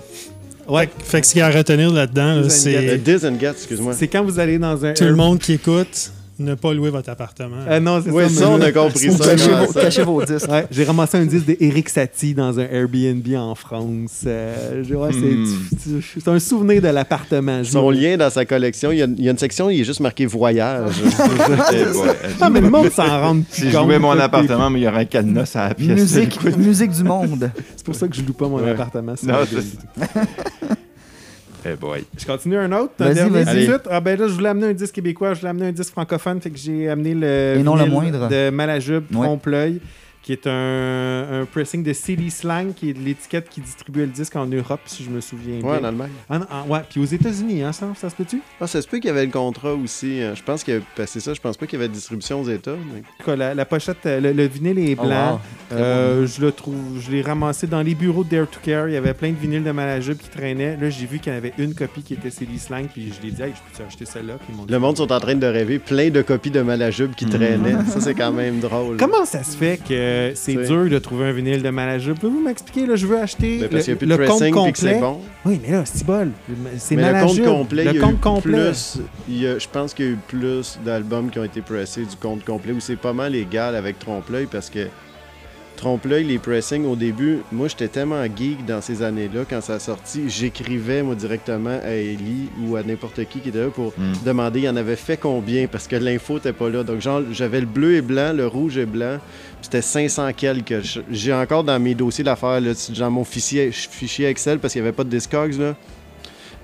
Ouais. 0.68 0.90
Fait 1.04 1.22
que 1.22 1.28
ce 1.28 1.34
qu'il 1.34 1.40
y 1.40 1.42
a 1.44 1.48
à 1.48 1.52
retenir 1.52 1.92
là-dedans, 1.92 2.42
là, 2.42 2.50
c'est 2.50 2.98
Diz 2.98 3.24
and 3.26 3.40
Gets, 3.40 3.50
excuse-moi. 3.52 3.94
C'est 3.94 4.08
quand 4.08 4.24
vous 4.24 4.40
allez 4.40 4.58
dans 4.58 4.84
un. 4.84 4.94
tout 4.94 5.04
le 5.04 5.16
monde 5.16 5.38
qui 5.38 5.54
écoute 5.54 6.12
ne 6.40 6.56
pas 6.56 6.74
louer 6.74 6.90
votre 6.90 7.10
appartement. 7.10 7.58
Ah 7.70 7.80
non, 7.80 8.02
c'est 8.04 8.10
Oui, 8.12 8.24
ça. 8.30 8.42
ça, 8.42 8.50
on 8.50 8.60
a 8.62 8.72
compris 8.72 9.12
ça. 9.12 9.26
Cachez 9.26 9.52
vos, 9.52 9.74
cachez 9.74 10.04
vos 10.04 10.24
disques. 10.24 10.50
Ouais, 10.50 10.66
j'ai 10.72 10.84
ramassé 10.84 11.18
un 11.18 11.26
disque 11.26 11.46
d'Éric 11.46 11.90
Satie 11.90 12.34
dans 12.34 12.60
un 12.60 12.64
Airbnb 12.64 13.28
en 13.36 13.56
France. 13.56 14.22
Euh, 14.26 14.84
je- 14.84 14.96
ouais, 14.96 15.10
c'est- 15.12 15.20
Hmm. 15.20 16.00
c'est 16.20 16.28
un 16.28 16.40
souvenir 16.40 16.82
de 16.82 16.88
l'appartement. 16.88 17.64
Son 17.64 17.90
lien 17.92 18.18
dans 18.18 18.30
sa 18.30 18.46
collection, 18.46 18.92
il 18.92 18.98
y 18.98 19.02
a, 19.04 19.06
il 19.06 19.24
y 19.24 19.28
a 19.28 19.32
une 19.32 19.38
section, 19.38 19.70
il 19.70 19.82
est 19.82 19.84
juste 19.84 20.00
marqué 20.00 20.26
voyage. 20.26 20.96
Eh 21.74 21.86
boy. 21.86 22.10
Ah, 22.42 22.50
mais 22.50 22.62
le 22.62 22.70
monde 22.70 22.90
s'en 22.92 23.04
rend 23.06 23.38
Si 23.50 23.70
je 23.70 23.78
louais 23.78 24.00
mon 24.00 24.12
appartement, 24.20 24.70
mais 24.70 24.80
il 24.80 24.84
y 24.84 24.88
aurait 24.88 25.02
un 25.02 25.06
cadenas 25.06 25.52
à 25.56 25.70
la 25.70 25.74
pièce. 25.76 26.00
Musique, 26.00 26.58
musique 26.58 26.92
du 26.92 27.04
monde. 27.04 27.52
C'est 27.76 27.86
pour 27.86 27.96
ça 27.96 28.08
que 28.08 28.16
je 28.16 28.22
loue 28.22 28.34
pas 28.34 28.48
mon 28.48 28.58
Ouais. 28.58 28.72
appartement. 28.72 29.14
Non, 29.24 29.36
Eh 31.66 31.76
boy. 31.76 32.04
Je 32.18 32.26
continue 32.26 32.58
un 32.58 32.72
autre. 32.74 32.94
Vas-y, 33.00 33.14
dernier 33.16 33.44
vas-y. 33.44 33.58
18. 33.60 33.82
Ah 33.90 34.02
ben 34.02 34.20
là, 34.20 34.28
je 34.28 34.34
voulais 34.34 34.50
amener 34.50 34.68
un 34.68 34.74
disque 34.74 34.96
québécois, 34.96 35.34
je 35.34 35.40
voulais 35.40 35.50
amener 35.52 35.68
un 35.68 35.72
disque 35.72 35.92
francophone, 35.92 36.42
fait 36.42 36.50
que 36.50 36.58
j'ai 36.58 36.90
amené 36.90 37.14
le 37.14 37.56
Et 37.58 37.64
non 37.64 37.76
le 37.76 37.86
moindre. 37.86 38.28
de 38.28 38.50
Malajube, 38.50 39.06
Ouais. 39.16 39.28
Qui 40.24 40.32
est 40.32 40.48
un, 40.48 41.42
un 41.42 41.46
pressing 41.46 41.84
de 41.84 41.92
CD 41.92 42.30
Slang, 42.30 42.74
qui 42.74 42.92
est 42.92 42.98
l'étiquette 42.98 43.50
qui 43.50 43.60
distribuait 43.60 44.06
le 44.06 44.12
disque 44.14 44.38
en 44.38 44.46
Europe, 44.46 44.80
si 44.86 45.04
je 45.04 45.10
me 45.10 45.20
souviens 45.20 45.60
bien. 45.60 45.70
Ouais, 45.70 45.80
en 45.80 45.84
Allemagne. 45.84 46.12
Ah 46.30 46.40
non, 46.40 46.46
ah, 46.50 46.64
ouais, 46.66 46.80
puis 46.90 47.02
aux 47.02 47.06
États-Unis, 47.06 47.62
hein, 47.62 47.74
ça, 47.74 47.88
ça 47.98 48.10
se 48.10 48.16
peut-tu? 48.16 48.42
Ah, 48.62 48.66
ça 48.68 48.82
se 48.82 48.88
peut 48.88 49.00
qu'il 49.00 49.08
y 49.08 49.12
avait 49.12 49.26
le 49.26 49.32
contrat 49.34 49.74
aussi. 49.74 50.22
euh, 50.22 50.34
Je 50.34 50.42
pense 50.42 50.64
qu'il 50.64 50.76
y 50.76 50.78
avait 50.78 50.86
passé 50.96 51.20
ça. 51.20 51.34
Je 51.34 51.42
pense 51.42 51.58
pas 51.58 51.66
qu'il 51.68 51.78
y 51.78 51.82
avait 51.82 51.90
de 51.90 51.94
distribution 51.94 52.40
aux 52.40 52.48
États. 52.50 52.72
mais- 52.72 53.00
En 53.00 53.18
tout 53.20 53.26
cas, 53.26 53.36
la, 53.36 53.54
la 53.54 53.66
pochette, 53.66 53.98
euh, 54.06 54.22
le, 54.22 54.32
le 54.32 54.46
vinyle 54.48 54.80
est 54.80 54.96
Oh, 54.98 55.04
blanc. 55.06 55.32
wow. 55.34 55.78
Euh, 55.78 56.26
je 56.26 56.40
le 56.40 56.54
trouve, 56.54 57.02
je 57.02 57.12
l'ai 57.12 57.22
ramassé 57.22 57.68
dans 57.68 57.82
les 57.82 57.94
bureaux 57.94 58.24
de 58.24 58.30
Dare 58.30 58.48
to 58.50 58.60
Care. 58.64 58.88
Il 58.88 58.94
y 58.94 58.98
avait 58.98 59.14
plein 59.14 59.32
de 59.32 59.38
vinyles 59.38 59.64
de 59.66 59.72
Malajube 59.72 60.20
qui 60.20 60.30
traînaient. 60.30 60.78
Là, 60.78 60.90
j'ai 60.90 61.06
vu 61.06 61.20
qu'il 61.20 61.34
y 61.34 61.36
en 61.36 61.38
avait 61.40 61.54
une 61.58 61.76
copie 61.76 62.02
qui 62.02 62.14
était 62.14 62.30
CD 62.30 62.58
Slang, 62.58 62.88
puis 62.88 63.12
je 63.14 63.22
l'ai 63.26 63.32
dit, 63.34 63.42
hey, 63.42 63.52
je 63.54 63.78
peux 63.78 63.84
acheter 63.86 64.06
celle-là? 64.06 64.36
Le 64.70 64.78
monde 64.80 64.96
sont 64.96 65.12
en 65.12 65.20
train 65.20 65.36
de 65.36 65.48
rêver 65.48 65.80
plein 65.80 66.10
de 66.10 66.22
copies 66.22 66.52
de 66.52 66.62
Malajube 66.62 67.14
qui 67.14 67.26
Mhm. 67.26 67.32
traînaient. 67.32 67.84
Ça, 67.90 68.00
c'est 68.00 68.14
quand 68.16 68.32
même 68.32 68.62
drôle. 68.62 68.96
Comment 68.96 69.26
ça 69.26 69.44
se 69.44 69.58
fait 69.58 69.78
que 69.86 70.13
c'est 70.36 70.54
C'est- 70.56 70.66
dur 70.68 70.90
de 70.90 71.00
trouver 71.00 71.26
un 71.26 71.32
vinyle 71.32 71.62
de 71.62 71.70
Malajube? 71.70 72.18
Pouvez-vous 72.20 72.42
m'expliquer? 72.42 72.86
Là, 72.86 72.96
je 72.96 73.06
veux 73.08 73.18
acheter 73.20 73.58
Ben, 73.58 73.62
le, 73.64 73.70
parce 73.70 73.84
qu'il 73.86 73.94
n'y 73.94 73.98
a 73.98 74.00
plus 74.00 74.06
le 74.08 74.18
de 74.18 74.18
compte 74.18 74.28
pressing 74.40 74.46
puis 74.46 74.52
que 74.52 74.66
complet? 74.80 74.94
c'est 74.94 75.00
bon. 75.00 75.20
Oui, 75.46 75.60
mais 75.66 75.72
là, 75.72 75.84
c'est 75.86 76.06
bol. 76.06 76.32
C'est 76.78 76.96
Mais 76.96 77.12
le 77.14 77.26
compte 77.26 77.44
complet, 77.44 77.84
Le 77.86 77.96
y 77.96 77.98
compte 78.00 78.22
complet. 78.22 78.66
plus. 78.70 78.98
il 79.30 79.42
y 79.42 79.48
a- 79.48 79.60
je 79.60 79.68
pense 79.72 79.94
qu'il 79.94 80.06
y 80.06 80.08
a 80.10 80.12
eu 80.12 80.18
plus 80.28 80.80
d'albums 80.86 81.30
qui 81.30 81.40
ont 81.40 81.44
été 81.44 81.62
pressés 81.62 82.02
du 82.06 82.16
compte 82.16 82.44
complet, 82.46 82.74
où 82.74 82.80
c'est 82.80 82.96
pas 82.96 83.14
mal 83.14 83.36
égal 83.36 83.76
avec 83.76 84.00
Trompe-l'œil 84.00 84.48
parce 84.52 84.70
que 84.70 84.88
Trompe-l'œil, 85.84 86.24
les 86.24 86.40
pressings 86.40 86.86
au 86.86 86.96
début, 86.96 87.40
moi 87.52 87.68
j'étais 87.68 87.90
tellement 87.90 88.24
geek 88.24 88.66
dans 88.66 88.80
ces 88.80 89.04
années-là, 89.04 89.42
quand 89.50 89.60
ça 89.60 89.74
a 89.74 89.80
sorti, 89.80 90.30
j'écrivais 90.30 91.04
moi 91.04 91.14
directement 91.14 91.78
à 91.84 91.90
Ellie 91.90 92.48
ou 92.62 92.78
à 92.78 92.84
n'importe 92.84 93.22
qui 93.26 93.40
qui 93.42 93.50
était 93.50 93.60
là 93.66 93.70
pour 93.70 93.92
Mm. 93.98 94.14
demander 94.26 94.62
il 94.62 94.70
en 94.70 94.78
avait 94.78 94.96
fait 94.96 95.18
combien? 95.18 95.68
Parce 95.68 95.90
que 95.90 95.98
l'info 95.98 96.38
était 96.38 96.54
pas 96.54 96.70
là. 96.70 96.84
Donc 96.86 97.02
genre 97.02 97.22
j'avais 97.34 97.60
le 97.60 97.66
bleu 97.66 97.96
et 97.96 98.02
blanc, 98.02 98.32
le 98.32 98.48
rouge 98.48 98.78
et 98.78 98.86
blanc, 98.86 99.18
c'était 99.62 99.82
500 99.82 100.32
quelques. 100.38 101.02
J'ai 101.12 101.34
encore 101.34 101.66
dans 101.66 101.78
mes 101.82 101.96
dossiers 101.96 102.24
l'affaire 102.24 102.62
là, 102.62 102.72
dans 102.98 103.12
mon 103.12 103.26
fichier, 103.26 103.70
fichier 103.74 104.28
Excel 104.28 104.60
parce 104.60 104.72
qu'il 104.72 104.82
n'y 104.82 104.88
avait 104.88 104.96
pas 104.96 105.04
de 105.04 105.10
Discogs 105.10 105.60
là. 105.60 105.76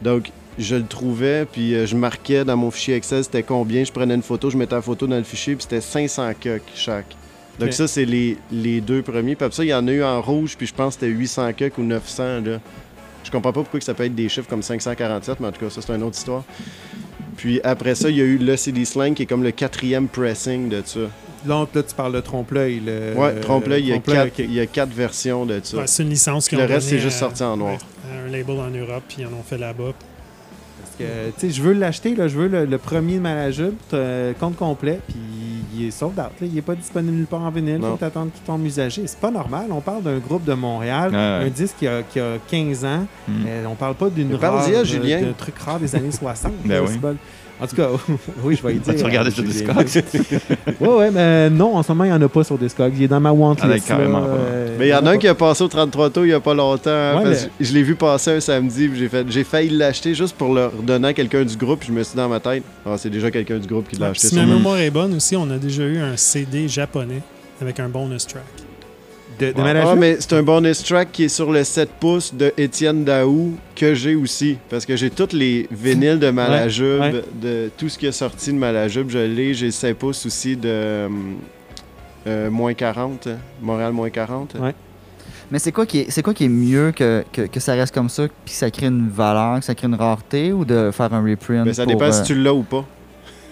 Donc 0.02 0.32
je 0.58 0.78
le 0.78 0.86
trouvais, 0.86 1.46
puis 1.46 1.76
euh, 1.76 1.86
je 1.86 1.98
marquais 1.98 2.46
dans 2.46 2.56
mon 2.56 2.72
fichier 2.72 2.96
Excel 2.96 3.26
c'était 3.26 3.44
combien, 3.44 3.84
je 3.84 3.92
prenais 3.92 4.16
une 4.16 4.24
photo, 4.24 4.50
je 4.50 4.56
mettais 4.56 4.76
la 4.76 4.82
photo 4.82 5.08
dans 5.08 5.18
le 5.18 5.24
fichier, 5.24 5.56
puis 5.56 5.64
c'était 5.64 5.82
500 5.82 6.32
quelques 6.40 6.64
chaque. 6.74 7.18
Donc 7.60 7.74
ça, 7.74 7.88
c'est 7.88 8.06
les, 8.06 8.38
les 8.52 8.82
deux 8.82 9.02
premiers. 9.02 9.36
Puis 9.36 9.46
après 9.46 9.56
ça, 9.56 9.64
il 9.64 9.70
y 9.70 9.74
en 9.74 9.88
a 9.88 9.92
eu 9.92 10.04
en 10.04 10.22
rouge, 10.22 10.56
puis 10.58 10.66
je 10.68 10.74
pense 10.74 10.96
que 10.96 11.02
c'était 11.02 11.12
800 11.14 11.54
quelques 11.54 11.78
ou 11.78 11.84
900. 11.84 12.24
Là. 12.46 12.60
Je 13.24 13.32
comprends 13.32 13.52
pas 13.52 13.62
pourquoi 13.62 13.80
que 13.80 13.86
ça 13.86 13.94
peut 13.94 14.06
être 14.06 14.16
des 14.16 14.30
chiffres 14.30 14.48
comme 14.50 14.64
547, 14.64 15.40
mais 15.40 15.48
en 15.48 15.52
tout 15.52 15.60
cas, 15.66 15.70
ça, 15.70 15.82
c'est 15.82 15.94
une 15.94 16.04
autre 16.04 16.18
histoire. 16.18 16.44
Puis 17.38 17.60
après 17.64 17.96
ça, 17.96 18.10
il 18.10 18.18
y 18.18 18.22
a 18.22 18.26
eu 18.26 18.38
le 18.38 18.56
CD 18.58 18.86
Slang, 18.86 19.14
qui 19.14 19.24
est 19.24 19.26
comme 19.26 19.44
le 19.44 19.52
quatrième 19.52 20.08
pressing 20.08 20.70
de 20.70 20.82
ça. 20.86 21.00
L'autre, 21.46 21.72
là, 21.76 21.84
tu 21.84 21.96
parles 21.96 22.14
de 22.14 22.20
Trompe-l'œil. 22.20 22.82
le- 22.86 23.14
Ouais, 23.16 23.36
trompe-l'œil, 23.40 23.84
il, 23.84 23.88
y 23.88 23.92
a 23.92 23.96
Trompe-l'œil, 23.96 24.30
quatre- 24.32 24.40
ok. 24.42 24.46
il 24.50 24.54
y 24.54 24.60
a 24.60 24.66
quatre 24.66 24.94
versions 24.94 25.46
de 25.46 25.60
ça. 25.64 25.78
Ouais, 25.78 25.88
c'est 25.88 26.04
une 26.04 26.10
licence 26.10 26.50
qui 26.50 26.56
Le 26.58 26.66
reste, 26.66 26.90
c'est 26.90 27.00
juste 27.00 27.18
sorti 27.18 27.44
en 27.44 27.56
noir. 27.56 27.78
un 28.28 28.30
label 28.30 28.58
en 28.60 28.70
Europe, 28.70 29.04
puis 29.08 29.18
ils 29.20 29.26
en 29.26 29.30
ont 29.30 29.44
fait 29.44 29.58
là-bas. 29.58 29.94
Parce 30.82 30.96
que, 30.98 31.30
tu 31.40 31.48
sais, 31.48 31.50
je 31.52 31.62
veux 31.62 31.72
l'acheter, 31.74 32.14
là, 32.14 32.28
je 32.28 32.38
veux 32.38 32.48
le, 32.50 32.66
le 32.66 32.78
premier 32.78 33.16
de 33.16 33.20
Malajube, 33.22 33.74
euh, 33.94 34.34
compte 34.38 34.58
complet, 34.58 35.00
puis 35.08 35.16
il 35.80 35.88
est 35.88 35.92
sold 35.92 36.14
out. 36.14 36.18
là. 36.18 36.30
Il 36.42 36.54
n'est 36.54 36.62
pas 36.62 36.76
disponible 36.76 37.16
nulle 37.16 37.26
part 37.26 37.42
en 37.42 37.50
vinyle. 37.52 37.78
Non. 37.80 37.92
faut 37.92 37.98
t'attendre 37.98 38.32
qu'il 38.32 38.44
tombe 38.44 38.66
usagé. 38.66 39.04
C'est 39.08 39.20
pas 39.20 39.32
normal. 39.32 39.68
On 39.72 39.82
parle 39.82 40.04
d'un 40.04 40.18
groupe 40.20 40.44
de 40.44 40.54
Montréal, 40.54 41.12
ouais. 41.12 41.18
un 41.18 41.50
disque 41.50 41.76
qui 41.80 41.88
a, 41.88 42.04
qui 42.04 42.20
a 42.20 42.38
15 42.48 42.86
ans. 42.86 43.06
Mm. 43.28 43.34
Euh, 43.48 43.66
on 43.70 43.76
parle 43.76 43.96
pas 43.96 44.10
d'une 44.10 44.36
rare, 44.36 44.66
euh, 44.68 44.84
Julien. 44.84 45.22
truc 45.38 45.58
rare 45.60 45.80
des 45.80 45.96
années 45.96 46.12
60. 46.12 46.52
Ben 46.66 46.84
oui. 46.88 46.98
En 47.62 47.68
tout 47.68 47.76
cas, 47.76 47.90
oui, 48.44 48.56
je 48.56 48.66
vais 48.66 48.76
y 48.76 48.80
dire. 48.80 48.94
As-tu 48.94 49.04
regardé 49.04 49.30
euh, 49.30 49.34
sur. 49.34 49.44
Discogs? 49.44 50.04
Ouais, 50.80 50.88
ouais, 50.88 51.12
mais 51.12 51.50
non, 51.50 51.76
en 51.76 51.84
ce 51.84 51.92
moment, 51.92 52.06
il 52.06 52.08
n'y 52.08 52.14
en 52.14 52.22
a 52.22 52.30
pas 52.30 52.44
sur 52.44 52.58
Discogs. 52.58 52.94
Il 52.96 53.04
est 53.04 53.08
dans 53.08 53.20
ma 53.20 53.32
want 53.32 53.56
Ah, 53.62 53.68
list. 53.68 53.90
là, 53.90 53.98
pas. 53.98 54.02
euh, 54.04 54.76
Mais 54.80 54.88
il 54.88 54.90
y 54.90 54.94
en 54.94 54.98
a 55.06 55.10
un 55.10 55.14
pas. 55.14 55.18
qui 55.18 55.28
a 55.28 55.36
passé 55.36 55.64
au 55.64 55.68
33 55.68 56.10
tours 56.10 56.26
il 56.26 56.30
y 56.30 56.34
a 56.34 56.40
pas 56.40 56.54
longtemps. 56.54 56.90
hein, 56.90 57.18
Ouais, 57.18 57.24
parce 57.24 57.44
mais- 57.44 57.50
que 57.60 57.64
Je 57.66 57.74
l'ai 57.74 57.84
vu 57.84 57.96
passer 57.96 58.32
un 58.32 58.40
samedi, 58.40 58.90
j'ai 58.96 59.10
fait, 59.10 59.26
j'ai 59.30 59.44
failli 59.44 59.70
l'acheter 59.72 60.14
juste 60.16 60.36
pour 60.38 60.54
le 60.54 60.68
redonner 60.68 61.10
à 61.10 61.14
quelqu'un 61.14 61.44
du 61.44 61.58
groupe. 61.58 61.84
Je 61.86 61.92
me 61.92 62.02
suis 62.04 62.12
dit 62.12 62.18
dans 62.18 62.30
ma 62.30 62.40
tête, 62.40 62.64
ah, 62.86 62.96
c'est 62.98 63.10
déjà 63.10 63.30
quelqu'un 63.30 63.58
du 63.58 63.68
groupe 63.68 63.90
qui 63.90 63.98
l'a 63.98 64.08
acheté. 64.08 64.28
Si 64.28 64.36
ma 64.36 64.46
mémoire 64.46 64.78
est 64.78 64.92
bonne 64.92 65.14
aussi, 65.16 65.36
on 65.36 65.50
a 65.52 65.58
déjà 65.58 65.84
eu 65.84 65.98
un 66.00 66.16
CD 66.16 66.68
japonais 66.70 67.22
avec 67.62 67.80
un 67.82 67.90
bonus 67.90 68.26
track. 68.26 68.44
De, 69.40 69.52
de 69.54 69.62
Ah? 69.62 69.92
Ah, 69.92 69.96
mais 69.96 70.18
c'est 70.20 70.34
un 70.34 70.44
bonus 70.44 70.84
track 70.84 71.12
qui 71.12 71.24
est 71.24 71.30
sur 71.30 71.52
le 71.52 71.64
7 71.64 71.90
pouces 72.00 72.34
de 72.34 72.52
Étienne 72.58 73.04
Daou 73.06 73.54
que 73.76 73.94
j'ai 73.94 74.16
aussi. 74.16 74.58
Parce 74.70 74.86
que 74.86 74.96
j'ai 74.96 75.10
tous 75.10 75.34
les 75.34 75.68
vinyles 75.72 76.20
de 76.20 76.30
Malajube, 76.30 77.00
Ouais, 77.02 77.12
ouais. 77.14 77.24
de 77.42 77.72
tout 77.78 77.88
ce 77.90 77.98
qui 77.98 78.06
est 78.06 78.12
sorti 78.12 78.52
de 78.52 78.58
Malajube. 78.58 79.10
Je 79.10 79.20
l'ai. 79.20 79.54
J'ai 79.54 79.68
le 79.68 79.72
7 79.72 79.98
pouces 79.98 80.26
aussi 80.26 80.58
de 80.58 80.68
euh, 80.70 81.08
euh, 82.28 82.50
moins 82.50 82.74
40, 82.74 83.28
hein, 83.28 83.38
Montréal 83.62 83.94
moins 83.94 84.10
40. 84.10 84.56
Ouais. 84.60 84.74
Mais 85.52 85.58
c'est 85.58 85.72
quoi 85.72 85.86
qui 85.86 86.00
est, 86.00 86.12
c'est 86.12 86.22
quoi 86.22 86.34
qui 86.34 86.46
est 86.46 86.50
mieux 86.50 86.92
que, 86.92 87.24
que, 87.34 87.42
que 87.44 87.60
ça 87.60 87.74
reste 87.74 87.94
comme 87.94 88.10
ça, 88.10 88.28
puis 88.28 88.52
que 88.54 88.58
ça 88.60 88.70
crée 88.70 88.86
une 88.88 89.10
valeur, 89.10 89.60
que 89.60 89.66
ça 89.66 89.74
crée 89.74 89.88
une 89.88 89.96
rareté, 89.96 90.52
ou 90.54 90.64
de 90.64 90.92
faire 90.92 91.12
un 91.14 91.24
reprint 91.24 91.66
Mais 91.66 91.74
ça 91.74 91.86
pour, 91.86 91.94
dépend 91.94 92.06
euh, 92.06 92.12
si 92.12 92.24
tu 92.24 92.36
l'as 92.36 92.54
ou 92.54 92.62
pas. 92.64 92.86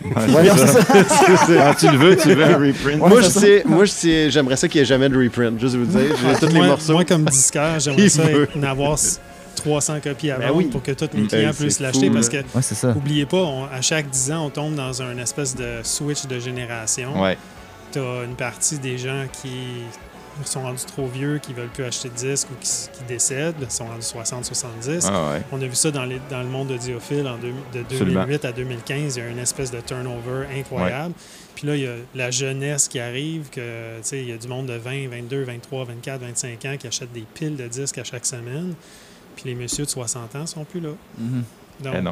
Ouais, 0.03 0.49
ça. 0.49 1.75
Tu 1.79 1.87
le 1.89 1.97
veux, 1.97 2.15
tu 2.15 2.29
veux 2.33 2.43
un 2.43 2.57
reprint. 2.57 3.01
Ouais, 3.01 3.09
moi, 3.09 3.21
je 3.21 3.27
sais, 3.29 3.63
moi, 3.65 3.85
je 3.85 3.91
sais, 3.91 4.31
j'aimerais 4.31 4.55
ça 4.55 4.67
qu'il 4.67 4.79
n'y 4.79 4.83
ait 4.83 4.85
jamais 4.85 5.09
de 5.09 5.17
reprint. 5.17 5.59
Juste 5.59 5.75
vous 5.75 5.85
dire, 5.85 6.15
j'ai 6.15 6.39
tous 6.47 6.53
les 6.53 6.59
moi, 6.59 6.67
morceaux. 6.67 6.93
moi, 6.93 7.05
comme 7.05 7.25
disquaire, 7.25 7.79
j'aimerais 7.79 8.09
ça 8.09 8.23
en 8.55 8.63
avoir 8.63 8.93
s- 8.93 9.19
300 9.55 9.95
copies 10.03 10.31
à 10.31 10.37
Ben 10.37 10.51
oui. 10.53 10.65
pour 10.65 10.83
que 10.83 10.91
tous 10.91 11.09
mes 11.15 11.21
Ben, 11.21 11.27
clients 11.27 11.53
puissent 11.53 11.79
l'acheter. 11.79 12.09
Parce 12.11 12.29
que, 12.29 12.37
Ouais, 12.37 12.93
oubliez 12.95 13.25
pas, 13.25 13.37
on- 13.37 13.65
à 13.65 13.81
chaque 13.81 14.09
10 14.09 14.31
ans, 14.31 14.45
on 14.45 14.49
tombe 14.49 14.75
dans 14.75 15.01
un 15.01 15.17
espèce 15.17 15.55
de 15.55 15.79
switch 15.83 16.25
de 16.27 16.39
génération. 16.39 17.21
Ouais. 17.21 17.37
Tu 17.91 17.99
as 17.99 18.23
une 18.23 18.35
partie 18.35 18.77
des 18.77 18.97
gens 18.97 19.23
qui 19.41 19.49
sont 20.45 20.61
rendus 20.61 20.85
trop 20.85 21.07
vieux, 21.07 21.39
qui 21.39 21.53
veulent 21.53 21.67
plus 21.69 21.83
acheter 21.83 22.09
de 22.09 22.13
disques 22.15 22.47
ou 22.51 22.55
qui, 22.59 22.69
qui 22.97 23.03
décèdent, 23.07 23.55
sont 23.69 23.85
rendus 23.87 24.01
60-70. 24.05 25.07
Ah 25.11 25.31
ouais. 25.33 25.41
On 25.51 25.61
a 25.61 25.65
vu 25.65 25.75
ça 25.75 25.91
dans, 25.91 26.05
les- 26.05 26.21
dans 26.29 26.41
le 26.41 26.47
monde 26.49 26.71
audiophile 26.71 27.27
en 27.27 27.37
deux- 27.37 27.53
de 27.73 27.79
Absolument. 27.81 28.21
2008 28.25 28.45
à 28.45 28.51
2015. 28.51 29.15
Il 29.17 29.19
y 29.23 29.25
a 29.25 29.29
une 29.29 29.39
espèce 29.39 29.71
de 29.71 29.79
turnover 29.81 30.45
incroyable. 30.57 31.13
Puis 31.55 31.65
là, 31.67 31.75
il 31.75 31.81
y 31.81 31.87
a 31.87 31.95
la 32.13 32.29
jeunesse 32.29 32.87
qui 32.87 32.99
arrive, 32.99 33.49
que, 33.49 33.97
tu 33.97 34.03
sais, 34.03 34.21
il 34.21 34.29
y 34.29 34.31
a 34.31 34.37
du 34.37 34.47
monde 34.47 34.67
de 34.67 34.73
20, 34.77 35.07
22, 35.09 35.43
23, 35.43 35.85
24, 35.85 36.21
25 36.21 36.65
ans 36.65 36.75
qui 36.77 36.85
achètent 36.87 37.11
des 37.13 37.25
piles 37.33 37.55
de 37.55 37.67
disques 37.67 37.97
à 37.97 38.03
chaque 38.03 38.25
semaine. 38.27 38.75
Puis 39.35 39.45
les 39.45 39.55
messieurs 39.55 39.85
de 39.85 39.89
60 39.89 40.35
ans 40.35 40.45
sont 40.45 40.63
plus 40.65 40.79
là. 40.79 40.89
Mhm. 41.17 41.43
Donc, 41.83 41.93
Eh 41.97 42.01
non. 42.01 42.11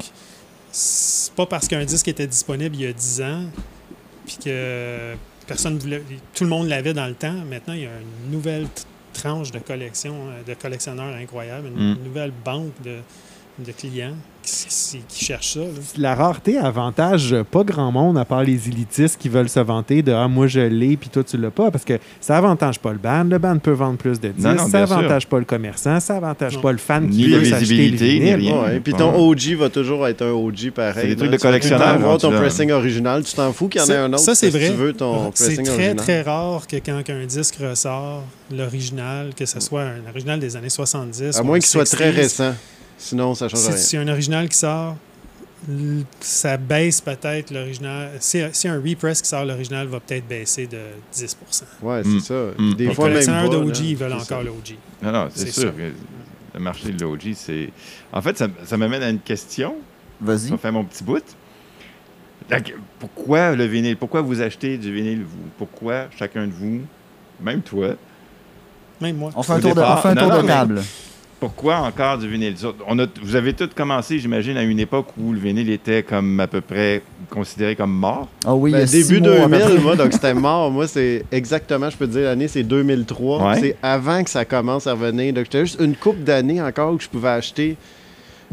c'est 0.72 1.32
pas 1.34 1.46
parce 1.46 1.68
qu'un 1.68 1.86
disque 1.86 2.08
était 2.08 2.28
disponible 2.28 2.76
il 2.76 2.82
y 2.82 2.88
a 2.88 2.94
10 2.94 3.22
ans, 3.22 3.44
puis 4.26 4.38
que 4.44 5.14
personne 5.48 5.78
voulait, 5.78 6.02
tout 6.34 6.44
le 6.44 6.50
monde 6.50 6.68
l'avait 6.68 6.94
dans 6.94 7.08
le 7.08 7.14
temps. 7.14 7.34
Maintenant, 7.50 7.74
il 7.74 7.82
y 7.82 7.86
a 7.86 7.90
une 8.26 8.32
nouvelle 8.32 8.68
tranche 9.14 9.52
de 9.52 9.60
collection, 9.60 10.14
euh, 10.30 10.44
de 10.44 10.54
collectionneurs 10.60 11.16
incroyable, 11.16 11.68
une 11.68 11.94
Mm. 11.94 12.04
nouvelle 12.04 12.32
banque 12.44 12.74
de, 12.84 12.98
de 13.60 13.72
clients 13.72 14.16
qui, 14.46 15.02
qui- 15.08 15.26
cherchent 15.26 15.54
ça. 15.54 15.60
là. 15.62 15.66
La 15.98 16.16
rareté 16.16 16.58
avantage 16.58 17.36
pas 17.52 17.64
grand 17.64 17.92
monde 17.92 18.18
à 18.18 18.26
part 18.26 18.44
les 18.44 18.68
élitistes 18.68 19.18
qui 19.20 19.30
veulent 19.30 19.50
se 19.50 19.60
vanter 19.60 20.02
de 20.02 20.12
Ah, 20.12 20.28
moi 20.28 20.48
je 20.48 20.60
l'ai, 20.60 20.96
puis 20.98 21.10
toi 21.10 21.24
tu 21.24 21.38
l'as 21.38 21.52
pas. 21.52 21.72
Parce 21.72 21.84
que 21.84 22.00
ça 22.22 22.38
avantage 22.38 22.80
pas 22.80 22.92
le 22.92 22.98
band. 22.98 23.24
Le 23.26 23.38
band 23.38 23.58
peut 23.60 23.72
vendre 23.72 23.98
plus 23.98 24.20
de 24.20 24.30
disques. 24.30 24.48
Non, 24.48 24.56
non, 24.56 24.68
ça 24.70 24.78
bien 24.80 24.88
sûr. 24.88 24.98
avantage 24.98 25.28
pas 25.28 25.40
le 25.40 25.46
commerçant. 25.46 26.00
Ça 26.00 26.16
avantage 26.18 26.56
Non. 26.56 26.62
pas 26.62 26.72
le 26.72 26.78
fan 26.78 27.08
Ni 27.08 27.16
qui 27.18 27.28
la 27.28 27.38
veut 27.40 27.46
s'acheter 27.46 27.90
les 27.90 28.20
ni 28.20 28.34
rien. 28.34 28.64
Ouais, 28.64 28.80
puis 28.80 28.94
ton 28.94 29.14
OG 29.16 29.56
va 29.58 29.70
toujours 29.70 30.08
être 30.08 30.22
un 30.22 30.32
OG 30.32 30.72
pareil. 30.72 30.94
C'est 31.02 31.08
des 31.08 31.16
trucs 31.16 31.28
là. 31.32 31.38
de 31.38 31.42
Tu 31.42 31.42
collectionneur, 31.48 31.88
avoir 31.88 32.18
ton 32.18 32.28
rendu 32.28 32.36
là. 32.36 32.42
pressing 32.42 32.72
original. 32.72 33.24
Tu 33.24 33.34
t'en 33.34 33.52
fous 33.54 33.68
qu'il 33.68 33.82
y 33.82 33.84
en 33.84 33.88
ait 33.88 33.94
Ça- 33.94 34.04
un 34.04 34.14
autre. 34.14 34.20
ça, 34.24 34.36
c'est 34.36 34.50
vrai. 34.50 34.68
Tu 34.70 34.76
veux 34.76 34.94
ton 34.94 35.32
C'est 35.34 35.46
pressing 35.48 35.66
très, 35.66 35.74
original. 35.74 35.96
très 35.96 36.22
rare 36.22 36.68
que 36.68 36.76
quand 36.78 37.02
un 37.10 37.26
disque 37.26 37.56
ressort, 37.62 38.24
l'original, 38.56 39.34
que 39.36 39.46
ce 39.46 39.60
soit 39.60 39.84
un 39.84 40.10
original 40.10 40.40
des 40.40 40.56
années 40.56 40.70
70. 40.70 41.38
À 41.38 41.42
ou 41.42 41.46
moins 41.46 41.60
qu'il 41.60 41.68
soit 41.68 41.86
très 41.86 42.12
60s, 42.12 42.16
récent. 42.16 42.54
Sinon, 42.98 43.36
ça 43.36 43.48
change 43.50 43.60
Si, 43.60 43.68
rien. 43.70 43.78
si 43.78 43.98
un 43.98 44.08
original 44.08 44.48
qui 44.50 44.58
sort, 44.58 44.96
ça 46.20 46.58
baisse 46.58 47.02
peut-être 47.02 47.52
l'original. 47.52 48.12
Si, 48.20 48.42
si 48.54 48.68
un 48.68 48.80
repress 48.82 49.22
qui 49.22 49.30
sort, 49.30 49.46
l'original 49.46 49.88
va 49.88 50.00
peut-être 50.00 50.28
baisser 50.28 50.68
de 50.68 50.78
10 51.14 51.38
Ouais, 51.82 52.02
c'est 52.04 52.10
Mm. 52.10 52.20
ça. 52.20 52.34
Mm. 52.58 52.74
Des 52.76 52.88
Les 52.88 52.94
fois, 52.94 53.06
même 53.06 53.14
collectionneurs 53.14 53.50
d'OG, 53.50 53.80
ils 53.80 53.96
veulent 53.96 54.16
C'est 54.20 54.34
encore 54.34 54.44
l'OG. 54.44 54.76
Non, 55.02 55.12
non, 55.12 55.28
c'est 55.34 55.52
sûr. 55.52 55.74
Le 56.54 56.60
marché 56.60 56.92
de 56.92 57.02
l'OG, 57.04 57.34
c'est. 57.36 57.70
En 58.14 58.22
fait, 58.22 58.38
ça, 58.38 58.48
ça 58.66 58.78
m'amène 58.78 59.04
à 59.04 59.10
une 59.10 59.20
question. 59.20 59.76
Vas-y. 60.22 60.50
Ça 60.50 60.58
fait 60.58 60.72
mon 60.72 60.86
petit 60.86 61.04
bout. 61.04 61.24
Donc, 62.50 62.74
pourquoi 63.00 63.56
le 63.56 63.66
vinyle? 63.66 63.98
Pourquoi 63.98 64.22
vous 64.22 64.40
achetez 64.42 64.78
du 64.78 64.94
vinyle, 64.94 65.24
vous? 65.24 65.50
Pourquoi 65.58 66.06
chacun 66.18 66.46
de 66.48 66.52
vous, 66.54 66.82
même 67.42 67.62
toi, 67.62 67.96
Même 69.02 69.18
moi. 69.18 69.32
On 69.36 69.42
fait 69.44 69.54
un 69.54 69.60
tour 69.60 69.74
de, 69.76 69.82
on 69.82 69.98
fait 69.98 70.08
un 70.10 70.14
non, 70.14 70.22
tour 70.22 70.30
non, 70.30 70.38
de 70.38 70.42
mais- 70.44 70.48
table. 70.48 70.82
Pourquoi 71.40 71.78
encore 71.78 72.18
du 72.18 72.28
vinyle? 72.30 72.56
On 72.88 72.98
a, 73.00 73.06
vous 73.22 73.36
avez 73.36 73.54
tous 73.54 73.70
commencé, 73.76 74.20
j'imagine, 74.20 74.58
à 74.58 74.64
une 74.64 74.80
époque 74.80 75.08
où 75.18 75.32
le 75.34 75.40
vinyle 75.40 75.70
était 75.70 76.02
comme 76.04 76.40
à 76.40 76.48
peu 76.48 76.62
près 76.62 77.02
considéré 77.30 77.76
comme 77.76 77.92
mort. 77.92 78.28
Ah 78.46 78.56
oui, 78.56 78.72
il 78.72 78.74
y 78.74 78.78
Ben, 78.78 78.84
a 78.84 78.88
six 78.88 79.08
début 79.08 79.22
peu 79.22 79.36
2000, 79.48 79.60
près. 79.60 79.78
moi, 79.80 79.96
donc 79.96 80.14
c'était 80.14 80.34
mort. 80.34 80.72
Moi, 80.72 80.88
c'est 80.88 81.26
exactement, 81.32 81.90
je 81.90 81.98
peux 81.98 82.08
te 82.08 82.12
dire, 82.14 82.22
l'année, 82.24 82.48
c'est 82.48 82.64
2003. 82.64 83.48
Ouais. 83.50 83.60
C'est 83.60 83.76
avant 83.84 84.24
que 84.24 84.30
ça 84.30 84.46
commence 84.46 84.88
à 84.88 84.94
revenir. 84.94 85.34
Donc, 85.34 85.46
j'étais 85.46 85.62
juste 85.66 85.80
une 85.82 85.96
couple 85.96 86.20
d'années 86.24 86.62
encore 86.62 86.94
où 86.94 87.00
je 87.00 87.08
pouvais 87.08 87.30
acheter 87.30 87.76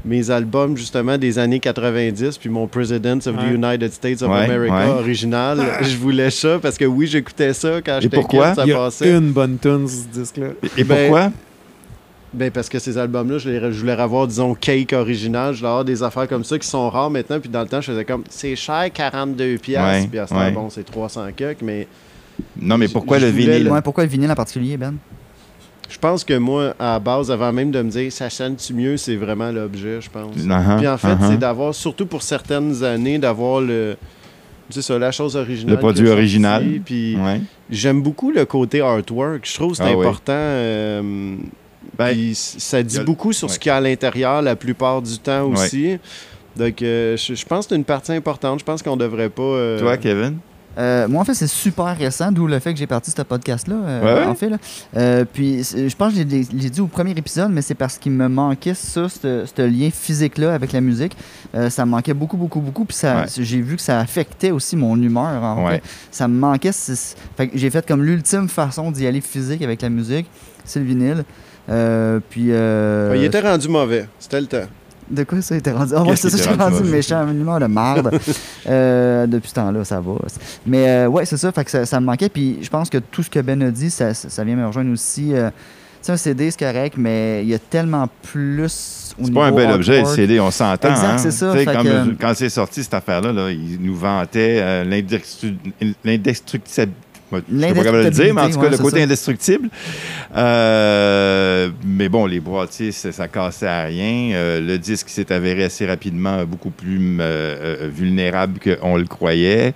mes 0.05 0.31
albums, 0.31 0.77
justement, 0.77 1.17
des 1.17 1.39
années 1.39 1.61
90, 1.61 2.37
puis 2.39 2.49
mon 2.49 2.67
President 2.67 3.19
of 3.27 3.37
the. 3.37 3.53
United 3.55 3.93
States 3.93 4.21
of 4.23 4.31
Ouais, 4.31 4.45
America 4.47 4.75
ouais. 4.75 4.99
original. 4.99 5.61
Je 5.83 5.97
voulais 5.97 6.31
ça 6.31 6.59
parce 6.61 6.77
que 6.77 6.85
oui, 6.87 7.07
j'écoutais 7.07 7.53
ça 7.53 7.81
quand 7.85 7.99
j'étais 8.01 8.17
pourquoi? 8.17 8.49
kid, 8.49 8.57
ça 8.57 8.63
Il 8.65 8.71
y 8.71 8.73
a 8.73 8.77
passait. 8.79 9.13
une 9.17 9.31
bonne 9.31 9.59
tune 9.59 9.87
sur 9.87 10.03
ce 10.13 10.19
disque-là. 10.21 10.47
Et, 10.77 10.81
et 10.81 10.85
Ben, 10.85 11.09
pourquoi? 11.09 11.31
Ben, 12.35 12.51
parce 12.51 12.69
que 12.71 12.79
ces 12.79 12.97
albums-là, 12.97 13.37
je, 13.39 13.51
les- 13.51 13.73
je 13.73 13.79
voulais 13.81 13.93
avoir, 13.93 14.27
disons, 14.27 14.55
cake 14.55 14.93
original. 14.95 15.53
Je 15.53 15.59
voulais 15.59 15.69
avoir 15.69 15.85
des 15.85 16.03
affaires 16.03 16.27
comme 16.27 16.45
ça 16.45 16.59
qui 16.59 16.67
sont 16.67 16.89
rares 16.89 17.11
maintenant. 17.11 17.39
Puis 17.39 17.51
dans 17.51 17.61
le 17.61 17.69
temps, 17.69 17.81
je 17.83 17.91
faisais 17.93 18.05
comme, 18.07 18.25
c'est 18.31 18.57
cher, 18.57 18.89
42 18.93 19.59
piastres. 19.59 20.03
Ouais, 20.03 20.09
Puis 20.09 20.19
à 20.19 20.27
ce 20.27 20.35
ouais. 20.35 20.51
bon, 20.51 20.71
c'est 20.71 20.85
300 20.85 21.27
quelques. 21.37 21.61
Mais 21.63 21.87
Non, 22.61 22.79
mais 22.79 22.89
pourquoi 22.89 23.19
le 23.19 23.27
vinyle? 23.29 23.69
Ouais, 23.69 23.83
pourquoi 23.83 24.05
le 24.05 24.11
vinyle 24.11 24.31
en 24.31 24.35
particulier, 24.35 24.77
Ben? 24.79 24.95
je 25.91 25.99
pense 25.99 26.25
que 26.25 26.33
moi, 26.39 26.75
à 26.79 26.93
la 26.95 26.99
base, 27.01 27.31
avant 27.31 27.53
même 27.53 27.71
de 27.71 27.83
me 27.83 27.91
dire, 27.91 28.11
ça 28.11 28.31
sonne-tu 28.31 28.73
mieux, 28.73 28.97
c'est 28.97 29.15
vraiment 29.17 29.51
l'objet, 29.53 30.01
je 30.01 30.09
pense. 30.09 30.35
Uh-huh, 30.39 30.79
Puis 30.79 30.89
en 30.89 30.97
fait, 30.97 31.09
uh-huh. 31.09 31.29
c'est 31.33 31.37
d'avoir, 31.37 31.75
surtout 31.75 32.07
pour 32.07 32.23
certaines 32.23 32.83
années, 32.83 33.19
d'avoir 33.19 33.61
le... 33.61 33.97
C'est 34.71 34.81
ça, 34.81 34.99
la 34.99 35.13
chose 35.13 35.37
originale. 35.37 35.75
Le 35.75 35.79
produit 35.79 36.09
original. 36.09 36.65
Puis 36.83 37.15
Ouais. 37.17 37.43
j'aime 37.69 38.01
beaucoup 38.01 38.31
le 38.31 38.47
côté 38.47 38.81
artwork. 38.81 39.41
Je 39.47 39.53
trouve 39.55 39.73
que 39.73 39.77
c'est 39.77 39.83
Ah 39.83 39.95
oui. 39.95 40.07
important. 40.07 40.33
euh, 40.33 41.37
Ben, 41.99 42.13
puis 42.13 42.35
ça 42.35 42.83
dit 42.83 42.99
a- 42.99 43.05
beaucoup 43.05 43.33
sur 43.33 43.49
ouais. 43.49 43.55
ce 43.55 43.59
qu'il 43.59 43.69
y 43.69 43.73
a 43.73 43.77
à 43.77 43.81
l'intérieur 43.81 44.41
la 44.43 44.57
plupart 44.57 45.03
du 45.03 45.19
temps 45.19 45.45
Ouais. 45.47 45.53
aussi. 45.65 45.99
Donc, 46.57 46.83
euh, 46.83 47.17
je, 47.17 47.35
je 47.35 47.47
pense 47.47 47.67
que 47.67 47.71
c'est 47.71 47.77
une 47.77 47.85
partie 47.85 48.13
importante. 48.13 48.61
Je 48.61 48.65
pense 48.65 48.83
qu'on 48.83 48.97
devrait 48.97 49.31
pas. 49.31 49.43
euh, 49.43 49.79
Toi, 49.81 49.97
Kevin? 49.97 50.39
Euh, 50.79 51.07
moi, 51.07 51.21
en 51.21 51.25
fait, 51.27 51.35
c'est 51.35 51.47
super 51.47 51.95
récent, 51.99 52.33
d'où 52.33 52.47
le 52.47 52.59
fait 52.59 52.73
que 52.73 52.79
j'ai 52.79 52.87
parti 52.87 53.11
ce 53.11 53.21
podcast-là, 53.21 53.75
euh, 53.75 54.01
Ouais, 54.03 54.21
ouais. 54.21 54.27
en 54.27 54.35
fait. 54.35 54.49
là. 54.49 54.57
Euh, 54.97 55.27
puis, 55.31 55.63
je 55.63 55.95
pense 55.95 56.15
que 56.15 56.19
j'ai 56.19 56.25
dit 56.71 56.81
au 56.81 56.87
premier 56.87 57.11
épisode, 57.11 57.51
mais 57.53 57.61
c'est 57.61 57.75
parce 57.75 57.99
qu'il 57.99 58.13
me 58.13 58.27
manquait 58.27 58.73
ça, 58.73 59.07
ce 59.11 59.63
lien 59.67 59.91
physique-là 59.93 60.55
avec 60.55 60.73
la 60.73 60.81
musique. 60.81 61.15
Euh, 61.55 61.69
ça 61.69 61.85
me 61.85 61.91
manquait 61.91 62.15
beaucoup, 62.15 62.39
beaucoup, 62.39 62.61
beaucoup. 62.61 62.87
Puis 62.87 62.97
Ouais. 63.05 63.25
j'ai 63.39 63.61
vu 63.61 63.77
que 63.77 63.83
ça 63.83 63.99
affectait 64.01 64.51
aussi 64.51 64.75
mon 64.77 64.97
humeur, 64.97 65.43
en 65.43 65.67
Ouais. 65.67 65.73
fait. 65.75 65.83
Ça 66.11 66.27
me 66.27 66.39
manquait. 66.39 66.73
c'est- 66.73 67.17
Fait 67.37 67.49
que 67.49 67.59
j'ai 67.59 67.69
fait 67.69 67.87
comme 67.87 68.03
l'ultime 68.03 68.49
façon 68.49 68.91
d'y 68.91 69.07
aller 69.07 69.21
physique 69.21 69.61
avec 69.61 69.83
la 69.83 69.91
musique, 69.91 70.27
c'est 70.65 70.79
le 70.81 70.87
vinyle. 70.87 71.25
Euh, 71.69 72.21
puis... 72.29 72.47
euh, 72.51 73.13
il 73.17 73.25
était 73.25 73.41
rendu 73.41 73.69
mauvais. 73.69 74.07
C'était 74.19 74.41
le 74.41 74.47
temps. 74.47 74.67
de 75.11 75.25
quoi 75.25 75.41
ça 75.43 75.55
a 75.55 75.59
été 75.59 75.71
rendu? 75.71 75.93
Ah 75.97 76.03
ouais, 76.03 76.09
Qu'est-ce 76.11 76.29
c'est 76.31 76.39
ça, 76.39 76.45
j'ai 76.49 76.55
était 76.55 76.63
rendu 76.63 76.83
méchant, 76.91 77.17
un 77.19 77.31
humeur 77.33 77.61
de 77.61 77.67
marde. 77.67 78.11
Euh, 78.69 79.27
depuis 79.27 79.49
ce 79.49 79.55
temps-là, 79.55 79.85
ça 79.85 79.99
va. 80.01 80.13
Mais 80.65 80.89
euh, 80.89 81.09
ouais, 81.09 81.25
c'est 81.25 81.37
ça, 81.37 81.51
fait 81.51 81.65
que 81.65 81.71
ça, 81.73 81.85
ça 81.85 81.99
me 81.99 82.07
manquait. 82.07 82.29
Puis 82.29 82.59
je 82.63 82.71
pense 82.71 82.89
que 82.89 82.99
tout 82.99 83.25
ce 83.25 83.29
que 83.31 83.41
Ben 83.41 83.61
a 83.61 83.71
dit, 83.73 83.91
ça, 83.91 84.15
ça, 84.15 84.45
vient 84.45 84.55
me 84.55 84.65
rejoindre 84.65 84.93
aussi. 84.93 85.35
Euh, 85.35 85.51
tu 85.51 85.55
sais, 86.07 86.13
un 86.13 86.17
CD, 86.17 86.49
c'est 86.53 86.61
correct, 86.61 86.95
mais 86.97 87.43
il 87.43 87.49
y 87.49 87.55
a 87.55 87.59
tellement 87.59 88.09
plus 88.23 89.15
C'est 89.21 89.35
pas 89.35 89.47
un 89.47 89.53
bel 89.53 89.71
objet, 89.73 90.03
le. 90.03 90.07
CD, 90.07 90.39
on 90.39 90.53
s'entend. 90.53 90.91
Exact, 90.91 91.07
hein. 91.09 91.19
c'est 91.19 91.33
ça, 91.33 91.53
Tu 91.53 91.59
sais, 91.59 91.65
fait 91.65 91.75
comme, 91.75 91.85
que- 92.17 92.21
Quand 92.21 92.33
c'est 92.37 92.49
sorti, 92.49 92.85
cette 92.85 92.95
affaire-là, 92.95 93.33
là, 93.33 93.51
ils 93.51 93.79
nous 93.81 93.97
vantaient 93.97 94.59
euh, 94.61 94.85
l'indestru- 94.85 95.57
l'indestructibilité. 96.05 96.93
Je 97.41 97.59
sais 97.61 97.75
pas 97.75 97.85
comment 97.85 97.99
le 97.99 98.11
dire, 98.11 98.35
mais 98.35 98.41
en 98.41 98.51
tout 98.51 98.57
cas, 98.59 98.65
ouais, 98.65 98.71
le 98.71 98.79
côté 98.79 98.99
ça. 98.99 99.03
indestructible. 99.05 99.69
Euh, 100.37 101.71
mais 101.85 102.09
bon, 102.09 102.27
les 102.27 102.41
boîtiers, 102.41 102.93
ça, 102.93 103.13
ça 103.13 103.29
cassait 103.29 103.67
à 103.67 103.85
rien. 103.85 104.35
Euh, 104.35 104.61
le 104.61 104.79
disque 104.79 105.09
s'est 105.09 105.33
avéré 105.33 105.65
assez 105.65 105.87
rapidement 105.87 106.45
beaucoup 106.45 106.71
plus 106.71 107.17
euh, 107.21 107.89
vulnérable 107.93 108.59
qu'on 108.61 108.97
le 108.97 109.05
croyait. 109.05 109.75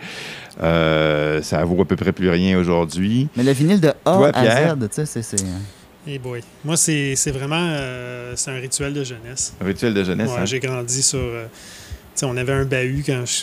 Euh, 0.62 1.42
ça 1.42 1.64
vaut 1.64 1.82
à 1.82 1.84
peu 1.84 1.96
près 1.96 2.12
plus 2.12 2.30
rien 2.30 2.58
aujourd'hui. 2.58 3.28
Mais 3.36 3.42
le 3.44 3.52
vinyle 3.52 3.80
de 3.80 3.88
A 3.88 3.94
Toi, 4.04 4.30
à? 4.34 4.74
Z, 4.74 4.88
tu 4.88 5.06
sais, 5.06 5.22
c'est- 5.22 5.42
euh, 5.42 6.08
Hey 6.08 6.18
boy. 6.20 6.40
Moi, 6.64 6.76
c'est 6.76 7.14
c'est 7.16 7.32
vraiment 7.32 7.58
euh, 7.60 8.32
c'est 8.36 8.52
un 8.52 8.58
rituel 8.60 8.94
de 8.94 9.02
jeunesse. 9.02 9.52
Un 9.60 9.66
rituel 9.66 9.92
de 9.92 10.04
jeunesse. 10.04 10.30
Ouais, 10.30 10.36
hein? 10.40 10.44
J'ai 10.44 10.60
grandi 10.60 11.02
sur. 11.02 11.18
euh, 11.18 11.46
tu 11.46 12.20
sais, 12.20 12.26
on 12.26 12.36
avait 12.36 12.52
un 12.52 12.64
bahut 12.64 13.02
quand 13.04 13.24
je- 13.26 13.42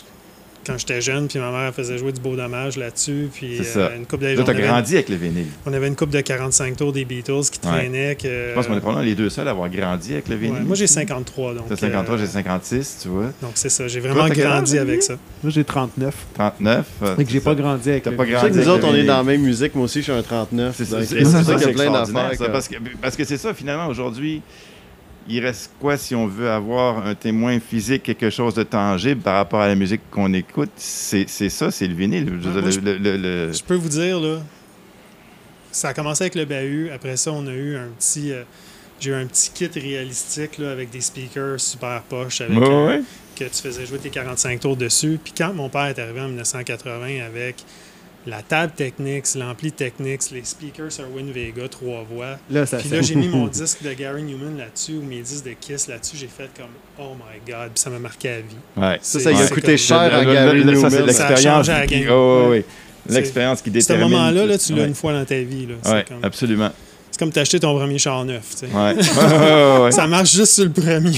quand 0.65 0.77
j'étais 0.77 1.01
jeune, 1.01 1.27
puis 1.27 1.39
ma 1.39 1.51
mère 1.51 1.73
faisait 1.73 1.97
jouer 1.97 2.11
du 2.11 2.21
beau 2.21 2.35
dommage 2.35 2.77
là-dessus. 2.77 3.29
Puis 3.33 3.57
C'est 3.63 3.77
euh, 3.79 3.89
ça. 3.89 3.95
une 3.95 4.05
coupe 4.05 4.21
de, 4.21 4.27
Là, 4.27 4.35
on, 4.39 4.43
t'as 4.43 4.51
avait, 4.51 4.61
grandi 4.63 4.93
avec 4.95 5.09
le 5.09 5.15
vinyle. 5.15 5.45
on 5.65 5.73
avait 5.73 5.87
une 5.87 5.95
coupe 5.95 6.09
de 6.09 6.21
45 6.21 6.75
tours 6.77 6.93
des 6.93 7.05
Beatles 7.05 7.41
qui 7.51 7.59
Ouais. 7.67 7.71
traînait. 7.77 8.15
Que, 8.15 8.27
Je 8.49 8.53
pense 8.55 8.67
qu'on 8.67 8.75
est 8.75 8.79
probablement 8.79 9.05
les 9.05 9.15
deux 9.15 9.29
seuls 9.29 9.47
à 9.47 9.51
avoir 9.51 9.69
grandi 9.69 10.13
avec 10.13 10.27
le 10.29 10.35
vinyle. 10.35 10.53
Ouais, 10.55 10.59
moi, 10.61 10.75
j'ai 10.75 10.87
53. 10.87 11.53
Donc, 11.55 11.69
T'as 11.69 11.75
53, 11.77 12.15
euh, 12.15 12.17
j'ai 12.19 12.27
56, 12.27 12.99
tu 13.03 13.07
vois. 13.09 13.31
Donc, 13.41 13.51
c'est 13.55 13.69
ça. 13.69 13.87
J'ai 13.87 13.99
vraiment 13.99 14.27
grandi 14.27 14.77
avec 14.77 15.03
ça. 15.03 15.15
Moi, 15.43 15.51
j'ai 15.51 15.63
39. 15.63 16.13
39. 16.33 16.85
euh, 17.03 17.15
Et 17.17 17.25
que 17.25 17.31
j'ai 17.31 17.39
pas 17.39 17.55
grandi 17.55 17.89
avec 17.89 18.03
T'as 18.03 18.11
le- 18.11 18.17
pas 18.17 18.25
C'est 18.25 18.31
ça 18.31 18.37
grandi 18.39 18.51
que 18.59 18.63
nous 18.63 18.69
avec 18.69 18.83
autres, 18.83 18.93
on 18.93 18.95
est 18.95 19.03
dans 19.03 19.17
la 19.17 19.23
même 19.23 19.41
musique. 19.41 19.75
Moi 19.75 19.85
aussi, 19.85 19.99
je 19.99 20.03
suis 20.03 20.11
un 20.11 20.21
39. 20.21 20.75
C'est 20.77 20.85
ça, 20.85 21.03
c'est 21.03 21.23
ça, 21.25 21.41
qu'il 21.55 21.67
y 21.67 21.71
a 21.71 21.73
plein 21.73 21.91
d'affaires. 21.91 22.31
parce 23.01 23.15
que 23.15 23.23
c'est 23.25 23.37
ça 23.37 23.53
finalement 23.53 23.87
aujourd'hui. 23.87 24.41
Il 25.29 25.39
reste 25.45 25.71
quoi 25.79 25.95
si 25.97 26.15
on 26.15 26.27
veut 26.27 26.49
avoir 26.49 27.05
un 27.07 27.15
témoin 27.15 27.59
physique, 27.59 28.03
quelque 28.03 28.29
chose 28.29 28.53
de 28.55 28.63
tangible 28.63 29.21
par 29.21 29.35
rapport 29.35 29.61
à 29.61 29.67
la 29.67 29.75
musique 29.75 30.01
qu'on 30.11 30.33
écoute? 30.33 30.71
C'est 30.75 31.25
ça, 31.27 31.71
c'est 31.71 31.87
le 31.87 31.93
vinyle. 31.93 32.25
Je 32.41 32.49
veux 32.49 32.61
moi, 32.61 32.69
dire, 32.69 32.81
le- 32.83 32.97
le- 32.97 33.17
le- 33.17 33.53
Je 33.53 33.63
peux 33.63 33.75
vous 33.75 33.87
dire, 33.89 34.19
là, 34.19 34.39
ça 35.71 35.89
a 35.89 35.93
commencé 35.93 36.23
avec 36.23 36.35
le 36.35 36.45
bahut. 36.45 36.89
Après 36.91 37.15
ça, 37.17 37.31
on 37.31 37.47
a 37.47 37.51
eu 37.53 37.75
un 37.77 37.87
petit. 37.97 38.31
euh, 38.31 38.43
j'ai 38.99 39.11
eu 39.11 39.13
un 39.15 39.25
petit 39.25 39.49
kit 39.53 39.69
réalistique 39.79 40.57
là, 40.59 40.71
avec 40.71 40.89
des 40.89 41.01
speakers 41.01 41.59
super 41.59 42.01
poches 42.03 42.41
avec 42.41 42.57
ouais. 42.57 43.01
que 43.35 43.43
tu 43.45 43.61
faisais 43.61 43.85
jouer 43.85 43.97
tes 43.99 44.09
45 44.09 44.59
tours 44.59 44.77
dessus. 44.77 45.19
Puis 45.23 45.33
quand 45.37 45.53
mon 45.53 45.67
père 45.69 45.85
est 45.87 45.99
arrivé 45.99 46.21
en 46.21 46.27
1980 46.27 47.25
avec 47.25 47.63
la 48.25 48.41
table 48.41 48.71
Technics, 48.75 49.35
l'ampli 49.35 49.71
Technics, 49.71 50.31
les 50.31 50.43
speakers 50.45 50.89
Erwin 50.99 51.31
Vega, 51.31 51.67
trois 51.67 52.03
voix. 52.09 52.37
Là, 52.49 52.65
ça 52.65 52.77
Puis 52.77 52.89
là, 52.89 53.01
j'ai 53.01 53.15
mis 53.15 53.27
mon 53.27 53.47
disque 53.59 53.83
de 53.83 53.93
Gary 53.93 54.23
Newman 54.23 54.57
là-dessus 54.57 54.93
ou 54.93 55.01
mes 55.03 55.21
disques 55.21 55.45
de 55.45 55.53
Kiss 55.59 55.87
là-dessus. 55.87 56.15
J'ai 56.17 56.27
fait 56.27 56.49
comme 56.57 56.67
Oh 56.99 57.15
my 57.15 57.39
God, 57.51 57.71
puis 57.73 57.81
ça 57.81 57.89
m'a 57.89 57.99
marqué 57.99 58.29
à 58.29 58.37
vie. 58.39 58.55
Ouais. 58.77 58.97
Ça, 59.01 59.19
ça 59.19 59.31
lui 59.31 59.39
a 59.41 59.47
coûté 59.47 59.77
cher 59.77 59.97
à 59.97 60.23
le- 60.23 60.33
Gary 60.33 60.63
le- 60.63 60.75
ça, 60.75 60.89
c'est 60.89 60.95
Newman. 60.99 61.11
Ça 61.13 61.25
a 61.27 61.29
l'expérience. 61.29 61.69
qui- 61.87 62.05
oh, 62.09 62.11
ouais, 62.11 62.43
Ouais. 62.43 62.49
ouais. 62.49 62.65
L'expérience 63.09 63.61
qui 63.61 63.69
Ce 63.69 63.73
détermine. 63.73 64.09
moment-là, 64.11 64.45
là, 64.45 64.57
tu 64.57 64.73
l'as 64.73 64.81
Ouais. 64.83 64.87
une 64.87 64.95
fois 64.95 65.11
dans 65.13 65.25
ta 65.25 65.35
vie. 65.41 65.65
là. 65.67 65.91
Ouais, 65.93 66.05
comme, 66.07 66.23
absolument. 66.23 66.69
Comme 67.23 67.31
t'acheter 67.31 67.57
ton 67.61 67.73
premier 67.77 67.97
char 67.97 68.25
neuf. 68.25 68.43
Ouais. 68.73 68.95
Ouais, 68.95 69.81
ouais. 69.83 69.91
Ça 69.93 70.07
marche 70.07 70.33
juste 70.33 70.55
sur 70.55 70.65
le 70.65 70.71
premier. 70.71 71.17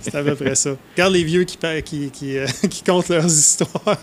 c'est 0.00 0.14
à 0.14 0.22
peu 0.22 0.34
près 0.36 0.54
ça. 0.54 0.70
Regarde 0.94 1.12
les 1.14 1.24
vieux 1.24 1.42
qui, 1.42 1.58
qui, 1.84 2.10
qui, 2.10 2.38
euh, 2.38 2.46
qui 2.70 2.82
comptent 2.84 3.08
leurs 3.08 3.26
histoires. 3.26 3.98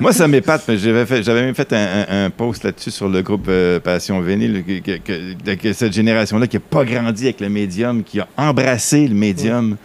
Moi, 0.00 0.12
ça 0.12 0.26
m'épate, 0.26 0.64
mais 0.66 0.78
j'avais 0.78 1.06
fait- 1.06 1.22
j'avais 1.22 1.42
même 1.42 1.54
fait 1.54 1.72
un, 1.72 2.04
un- 2.08 2.24
un 2.26 2.30
post 2.30 2.64
là-dessus 2.64 2.90
sur 2.90 3.08
le 3.08 3.22
groupe 3.22 3.46
euh, 3.48 3.78
Passion 3.78 4.20
Vénile, 4.20 4.64
que 4.84 5.72
cette 5.72 5.92
génération-là 5.92 6.48
qui 6.48 6.56
n'a 6.56 6.60
pas 6.68 6.84
grandi 6.84 7.24
avec 7.24 7.40
le 7.40 7.48
médium, 7.48 8.02
qui 8.02 8.18
a 8.18 8.26
embrassé 8.36 9.06
le 9.06 9.14
médium. 9.14 9.76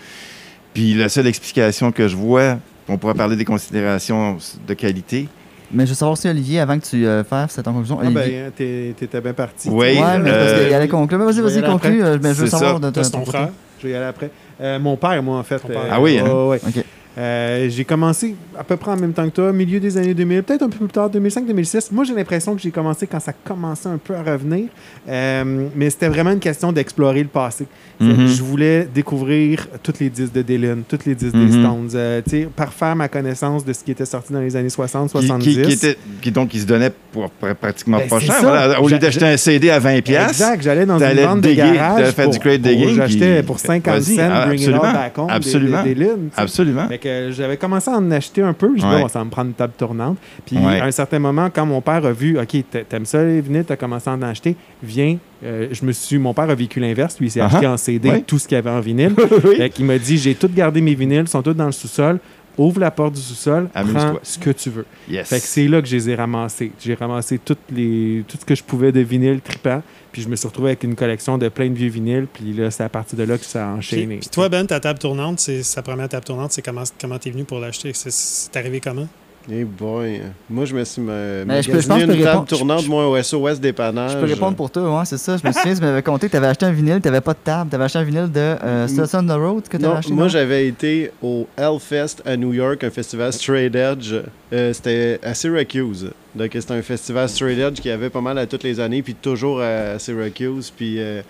Puis 0.74 0.96
la 0.96 1.08
seule 1.10 1.28
explication 1.28 1.92
que 1.92 2.08
je 2.08 2.16
vois, 2.16 2.58
on 2.88 2.98
pourrait 2.98 3.14
parler 3.14 3.36
des 3.36 3.46
considérations 3.46 4.38
de 4.68 4.74
qualité. 4.74 5.28
Mais 5.74 5.86
je 5.86 5.92
veux 5.92 5.96
savoir 5.96 6.18
si 6.18 6.28
Olivier, 6.28 6.60
avant 6.60 6.78
que 6.80 6.86
tu 6.86 7.06
euh, 7.08 7.24
fasses 7.24 7.52
cette 7.54 7.66
conclusion. 7.66 7.98
Ah 8.02 8.10
ben, 8.10 8.18
Olivier... 8.22 8.44
t'es- 8.56 8.94
t'étais 8.98 9.22
bien 9.22 9.34
parti. 9.34 9.70
Oui, 9.70 9.78
ouais, 9.78 9.96
mais 10.20 10.32
parce 10.32 10.52
euh, 10.52 10.66
qu'il 10.66 10.74
allait 10.74 10.88
conclure. 10.88 11.20
Mais 11.20 11.26
vas-y, 11.26 11.36
je 11.36 11.42
vais 11.42 11.50
y 11.50 11.54
vas-y, 11.54 11.64
aller 11.64 11.72
conclue. 11.72 12.04
euh, 12.04 12.18
mais 12.22 12.30
je 12.34 12.42
veux 12.42 12.48
savoir 12.48 12.74
ça. 12.74 12.80
de 12.80 12.90
ton 12.90 13.04
c'est 13.04 13.12
ton 13.12 13.26
frère? 13.26 13.50
Je 13.80 13.88
vais 13.88 13.94
y 13.94 13.96
aller 13.96 14.06
après. 14.06 14.30
Euh, 14.62 14.80
mon 14.80 14.96
père, 14.98 15.22
moi, 15.24 15.38
en 15.40 15.44
fait. 15.44 15.62
Ah 15.90 16.00
oui, 16.02 16.20
hein? 16.20 16.26
ouais, 16.26 16.48
ouais. 16.50 16.62
Ok. 16.68 16.84
Euh, 17.18 17.68
j'ai 17.70 17.84
commencé 17.84 18.36
à 18.58 18.64
peu 18.64 18.78
près 18.78 18.92
en 18.92 18.96
même 18.98 19.12
temps 19.12 19.26
que 19.30 19.36
toi, 19.36 19.52
milieu 19.52 19.80
des 19.82 19.98
années 19.98 20.14
2000, 20.14 20.44
peut-être 20.44 20.62
un 20.64 20.70
peu 20.70 20.78
plus 20.78 20.88
tard, 20.88 21.10
2005-2006. 21.10 21.90
Moi, 21.92 22.06
j'ai 22.06 22.14
l'impression 22.14 22.56
que 22.56 22.62
j'ai 22.62 22.72
commencé 22.72 23.06
quand 23.06 23.20
ça 23.20 23.34
commençait 23.34 23.90
un 23.90 23.98
peu 23.98 24.16
à 24.16 24.24
revenir. 24.24 24.66
Euh, 25.10 25.68
mais 25.76 25.90
c'était 25.90 26.08
vraiment 26.08 26.32
une 26.32 26.40
question 26.40 26.72
d'explorer 26.72 27.22
le 27.24 27.28
passé. 27.28 27.66
Mhm. 28.00 28.28
Je 28.28 28.42
voulais 28.42 28.88
découvrir 28.94 29.68
tous 29.84 29.94
les 30.00 30.10
disques 30.10 30.34
de 30.34 30.42
Dylan, 30.42 30.84
tous 30.88 31.00
les 31.06 31.16
disques 31.16 31.36
Mhm. 31.36 31.46
des 31.48 31.52
Stones, 31.52 31.90
euh, 31.96 32.22
parfaire 32.56 32.96
ma 32.96 33.08
connaissance 33.08 33.66
de 33.66 33.74
ce 33.74 33.84
qui 33.84 33.92
était 33.92 34.06
sorti 34.06 34.32
dans 34.34 34.40
les 34.40 34.56
années 34.56 34.70
60, 34.70 35.12
Qui, 35.12 35.28
70. 35.28 35.46
qui, 35.56 35.62
qui 35.64 35.72
était, 35.74 35.98
qui, 36.22 36.32
donc, 36.32 36.50
qui 36.50 36.60
se 36.60 36.66
donnait 36.66 36.92
pour 37.12 37.26
pr- 37.44 37.54
pratiquement 37.56 37.98
Ben, 37.98 38.08
pas 38.08 38.20
cher. 38.20 38.36
voilà. 38.42 38.82
Au 38.82 38.88
lieu 38.88 38.98
d'acheter 38.98 39.26
un 39.26 39.38
CD 39.38 39.70
à 39.70 39.80
20$, 39.80 40.02
piastres, 40.02 40.30
Exact, 40.32 40.62
j'allais 40.64 40.86
dans 40.86 40.98
une 40.98 41.20
vente 41.20 41.42
de 41.42 41.52
garage 41.54 42.14
pour- 42.14 42.30
du 42.32 42.40
pour- 42.40 42.90
J'achetais 42.96 43.44
pour 43.44 43.60
50 43.60 43.96
Vas-y, 44.00 44.16
cents 44.16 44.48
Bring 44.48 44.62
It 44.62 44.68
All 44.70 44.74
absolument, 44.76 44.94
Back 44.94 45.18
Home 45.18 45.30
absolument. 45.30 45.84
des, 45.84 45.96
des 45.96 46.08
absolument. 46.38 46.86
Mais 46.90 46.98
que 47.02 47.32
j'avais 47.32 47.58
commencé 47.58 47.90
à 47.92 47.96
en 47.96 48.12
acheter 48.12 48.42
un 48.42 48.54
peu. 48.54 48.72
Je 48.78 48.86
Ouais. 48.86 48.96
dis, 48.96 49.02
bon, 49.02 49.08
ça 49.10 49.20
va 49.20 49.26
me 49.26 49.30
prendre 49.30 49.48
une 49.50 49.54
table 49.56 49.74
tournante. 49.78 50.18
Puis 50.46 50.58
Ouais. 50.58 50.80
à 50.80 50.86
un 50.86 50.92
certain 50.92 51.20
moment, 51.20 51.50
quand 51.54 51.66
mon 51.66 51.82
père 51.82 52.06
a 52.06 52.14
vu, 52.14 52.40
OK, 52.40 52.56
t'a- 52.72 52.84
t'aimes 52.84 53.06
ça 53.06 53.24
les 53.24 53.42
vinyles, 53.42 53.66
t'as 53.66 53.76
commencé 53.76 54.10
à 54.10 54.14
en 54.14 54.22
acheter, 54.22 54.56
viens. 54.82 55.18
Euh, 55.44 55.68
je 55.72 55.84
me 55.86 55.92
suis, 55.92 56.20
mon 56.20 56.34
père 56.34 56.50
a 56.50 56.56
vécu 56.56 56.80
l'inverse. 56.80 57.18
Lui, 57.20 57.28
il 57.28 57.32
s'est 57.32 57.42
Ah 57.42 57.48
acheté 57.48 57.66
ah. 57.66 57.74
en 57.74 57.78
CD 57.78 58.10
Ouais. 58.10 58.22
tout 58.22 58.38
ce 58.38 58.48
qu'il 58.48 58.56
y 58.56 58.60
avait 58.60 58.70
en 58.70 58.80
vinyle. 58.80 59.16
Qu'il 59.74 59.86
m'a 59.86 59.98
dit, 59.98 60.18
j'ai 60.18 60.36
tout 60.36 60.50
gardé 60.54 60.82
mes 60.82 60.94
vinyles, 60.94 61.28
sont 61.28 61.42
tous 61.42 61.54
dans 61.56 61.66
le 61.66 61.72
sous-sol. 61.72 62.20
Ouvre 62.58 62.80
la 62.80 62.92
porte 62.92 63.14
du 63.16 63.22
sous-sol, 63.22 63.70
prends 63.74 64.20
ce 64.24 64.38
que 64.38 64.50
tu 64.52 64.70
veux. 64.70 64.86
Yes. 65.10 65.30
Fait 65.30 65.40
que 65.40 65.46
c'est 65.46 65.68
là 65.68 65.82
que 65.82 65.88
je 65.88 65.96
les 65.96 66.10
ai 66.10 66.16
ramassés. 66.16 66.72
J'ai 66.80 66.94
ramassé 66.96 67.40
toutes 67.40 67.60
les, 67.72 68.24
tout 68.28 68.38
ce 68.40 68.46
que 68.46 68.56
je 68.56 68.64
pouvais 68.64 68.92
de 68.92 69.00
vinyle 69.00 69.40
tripant. 69.42 69.82
Puis 70.12 70.22
je 70.24 70.28
me 70.28 70.36
suis 70.36 70.48
retrouvé 70.48 70.72
avec 70.72 70.84
une 70.84 70.96
collection 70.96 71.38
de 71.38 71.48
plein 71.48 71.70
de 71.70 71.74
vieux 71.76 71.90
vinyles. 71.90 72.28
Puis 72.32 72.52
là, 72.52 72.70
c'est 72.70 72.84
à 72.84 72.90
partir 72.90 73.18
de 73.18 73.24
là 73.24 73.38
que 73.38 73.46
ça 73.46 73.64
a 73.68 73.70
Puis, 73.72 73.78
enchaîné. 73.80 74.18
puis 74.18 74.30
toi, 74.30 74.50
Ben, 74.50 74.66
ta 74.68 74.80
table 74.82 75.00
tournante, 75.00 75.40
c'est 75.40 75.64
sa 75.64 75.82
première 75.82 76.10
table 76.10 76.26
tournante, 76.26 76.52
c'est 76.52 76.62
comment 76.62 76.84
comment 77.00 77.18
t'es 77.18 77.30
venu 77.32 77.46
pour 77.46 77.60
l'acheter? 77.60 77.94
C'est- 77.94 78.12
C'est 78.12 78.56
arrivé 78.58 78.82
comment? 78.82 79.08
Eh 79.50 79.64
boy. 79.64 80.22
Moi, 80.50 80.66
je 80.66 80.76
me 80.76 80.84
suis 80.84 81.02
me 81.02 81.44
Mais 81.48 81.64
je 81.64 81.72
peux- 81.72 81.80
je 81.82 81.88
pense 81.88 82.04
que 82.04 82.12
une 82.12 82.24
table 82.24 82.46
tournante, 82.46 82.88
moi, 82.88 83.08
au 83.10 83.18
SOS 83.18 83.60
dépannage. 83.60 84.12
Je 84.12 84.18
peux 84.18 84.26
répondre 84.26 84.56
pour 84.56 84.70
toi, 84.70 85.00
ouais, 85.00 85.06
c'est 85.06 85.18
ça. 85.18 85.36
Je 85.38 85.48
me 85.48 85.52
souviens, 85.52 85.74
tu 85.76 85.82
m'avais 85.82 86.04
conté 86.04 86.28
que 86.28 86.32
tu 86.32 86.38
avais 86.38 86.48
acheté 86.48 86.66
un 86.66 86.72
vinyle, 86.72 87.00
tu 87.02 87.08
n'avais 87.08 87.22
pas 87.22 87.34
de 87.34 87.40
table. 87.44 87.70
Tu 87.70 87.76
avais 87.76 87.86
acheté 87.86 88.00
un 88.00 88.04
vinyle 88.04 88.32
de 88.32 88.40
euh, 88.40 88.88
on 89.14 89.24
the 89.26 89.32
Road 89.32 89.64
que 89.68 89.78
tu 89.78 89.86
avais 89.86 89.98
acheté. 89.98 90.14
moi 90.14 90.28
j'avais 90.28 90.68
été 90.68 91.12
au 91.24 91.48
Hellfest 91.58 92.18
à 92.26 92.38
New 92.38 92.54
York, 92.54 92.84
un 92.84 92.92
festival 92.92 93.34
straight 93.34 93.76
edge. 93.76 94.14
Euh, 94.54 94.74
c'était 94.74 95.20
à 95.24 95.34
Syracuse. 95.34 96.12
Donc 96.36 96.52
c'était 96.54 96.74
un 96.74 96.82
festival 96.82 97.28
straight 97.28 97.58
edge 97.60 97.80
qui 97.80 97.90
avait 97.90 98.10
pas 98.10 98.22
mal 98.22 98.38
à 98.38 98.46
toutes 98.46 98.64
les 98.64 98.80
années, 98.80 99.02
puis 99.02 99.16
toujours 99.16 99.62
à 99.62 99.98
Syracuse. 99.98 100.72
Puis 100.76 100.96
euh, 101.00 101.22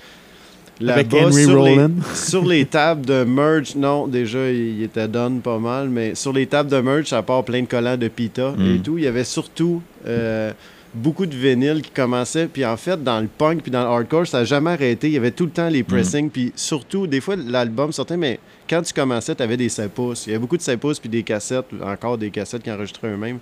Avec 0.88 1.14
Henry 1.14 1.44
sur 1.44 1.64
les, 1.64 1.88
sur 2.16 2.46
les 2.46 2.66
tables 2.66 3.06
de 3.06 3.24
merch, 3.24 3.76
non, 3.76 4.08
déjà 4.08 4.50
il, 4.52 4.82
était 4.82 5.08
done 5.08 5.40
pas 5.42 5.60
mal, 5.60 5.90
mais 5.90 6.16
sur 6.16 6.34
les 6.34 6.48
tables 6.48 6.70
de 6.72 6.80
merch, 6.80 7.14
à 7.14 7.22
part 7.22 7.44
plein 7.44 7.62
de 7.62 7.68
collants 7.68 7.98
de 7.98 8.08
pita 8.08 8.54
et 8.58 8.80
Mm. 8.80 8.82
tout, 8.82 8.98
il 8.98 9.04
y 9.04 9.08
avait 9.08 9.24
surtout 9.24 9.82
euh, 10.08 10.52
beaucoup 10.94 11.26
de 11.26 11.36
vinyles 11.36 11.82
qui 11.82 11.92
commençaient. 11.92 12.48
Puis 12.48 12.66
en 12.66 12.78
fait, 12.78 13.02
dans 13.04 13.20
le 13.20 13.28
punk 13.28 13.62
puis 13.62 13.72
dans 13.72 13.82
le 13.84 13.90
hardcore, 13.90 14.28
ça 14.28 14.40
n'a 14.40 14.46
jamais 14.46 14.72
arrêté. 14.72 15.08
Il 15.08 15.14
y 15.14 15.18
avait 15.18 15.32
tout 15.32 15.46
le 15.46 15.52
temps 15.52 15.70
les 15.70 15.84
pressings. 15.84 16.30
Puis 16.30 16.52
surtout, 16.56 17.08
des 17.08 17.22
fois, 17.22 17.36
l'album 17.36 17.92
sortait, 17.92 18.18
mais 18.18 18.40
quand 18.70 18.82
tu 18.82 18.94
commençais, 18.94 19.36
tu 19.36 19.44
avais 19.44 19.58
des 19.58 19.70
7 19.70 19.92
pouces. 19.92 20.26
Il 20.26 20.30
y 20.30 20.34
avait 20.34 20.40
beaucoup 20.42 20.58
de 20.58 20.62
7 20.62 20.80
pouces 20.80 21.00
puis 21.00 21.10
des 21.10 21.24
cassettes, 21.24 21.66
encore 21.84 22.18
des 22.18 22.30
cassettes 22.30 22.64
qui 22.64 22.72
enregistraient 22.72 23.10
eux-mêmes. 23.10 23.40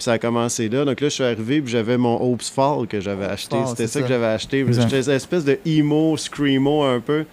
Puis 0.00 0.04
ça 0.06 0.12
a 0.12 0.18
commencé 0.18 0.70
là. 0.70 0.86
Donc 0.86 0.98
là, 1.02 1.10
je 1.10 1.12
suis 1.14 1.22
arrivé 1.24 1.60
puis 1.60 1.70
j'avais 1.70 1.98
mon 1.98 2.16
Hopes 2.22 2.40
Fall 2.42 2.86
que 2.86 3.02
j'avais 3.02 3.26
acheté. 3.26 3.54
Fall, 3.56 3.68
C'était 3.68 3.86
ça, 3.86 3.92
ça. 3.92 4.00
que 4.00 4.08
j'avais 4.08 4.24
acheté. 4.24 4.64
J'étais 4.70 5.02
une 5.02 5.10
espèce 5.10 5.44
de 5.44 5.58
emo, 5.66 6.16
screamo 6.16 6.84
un 6.84 7.00
peu. 7.00 7.26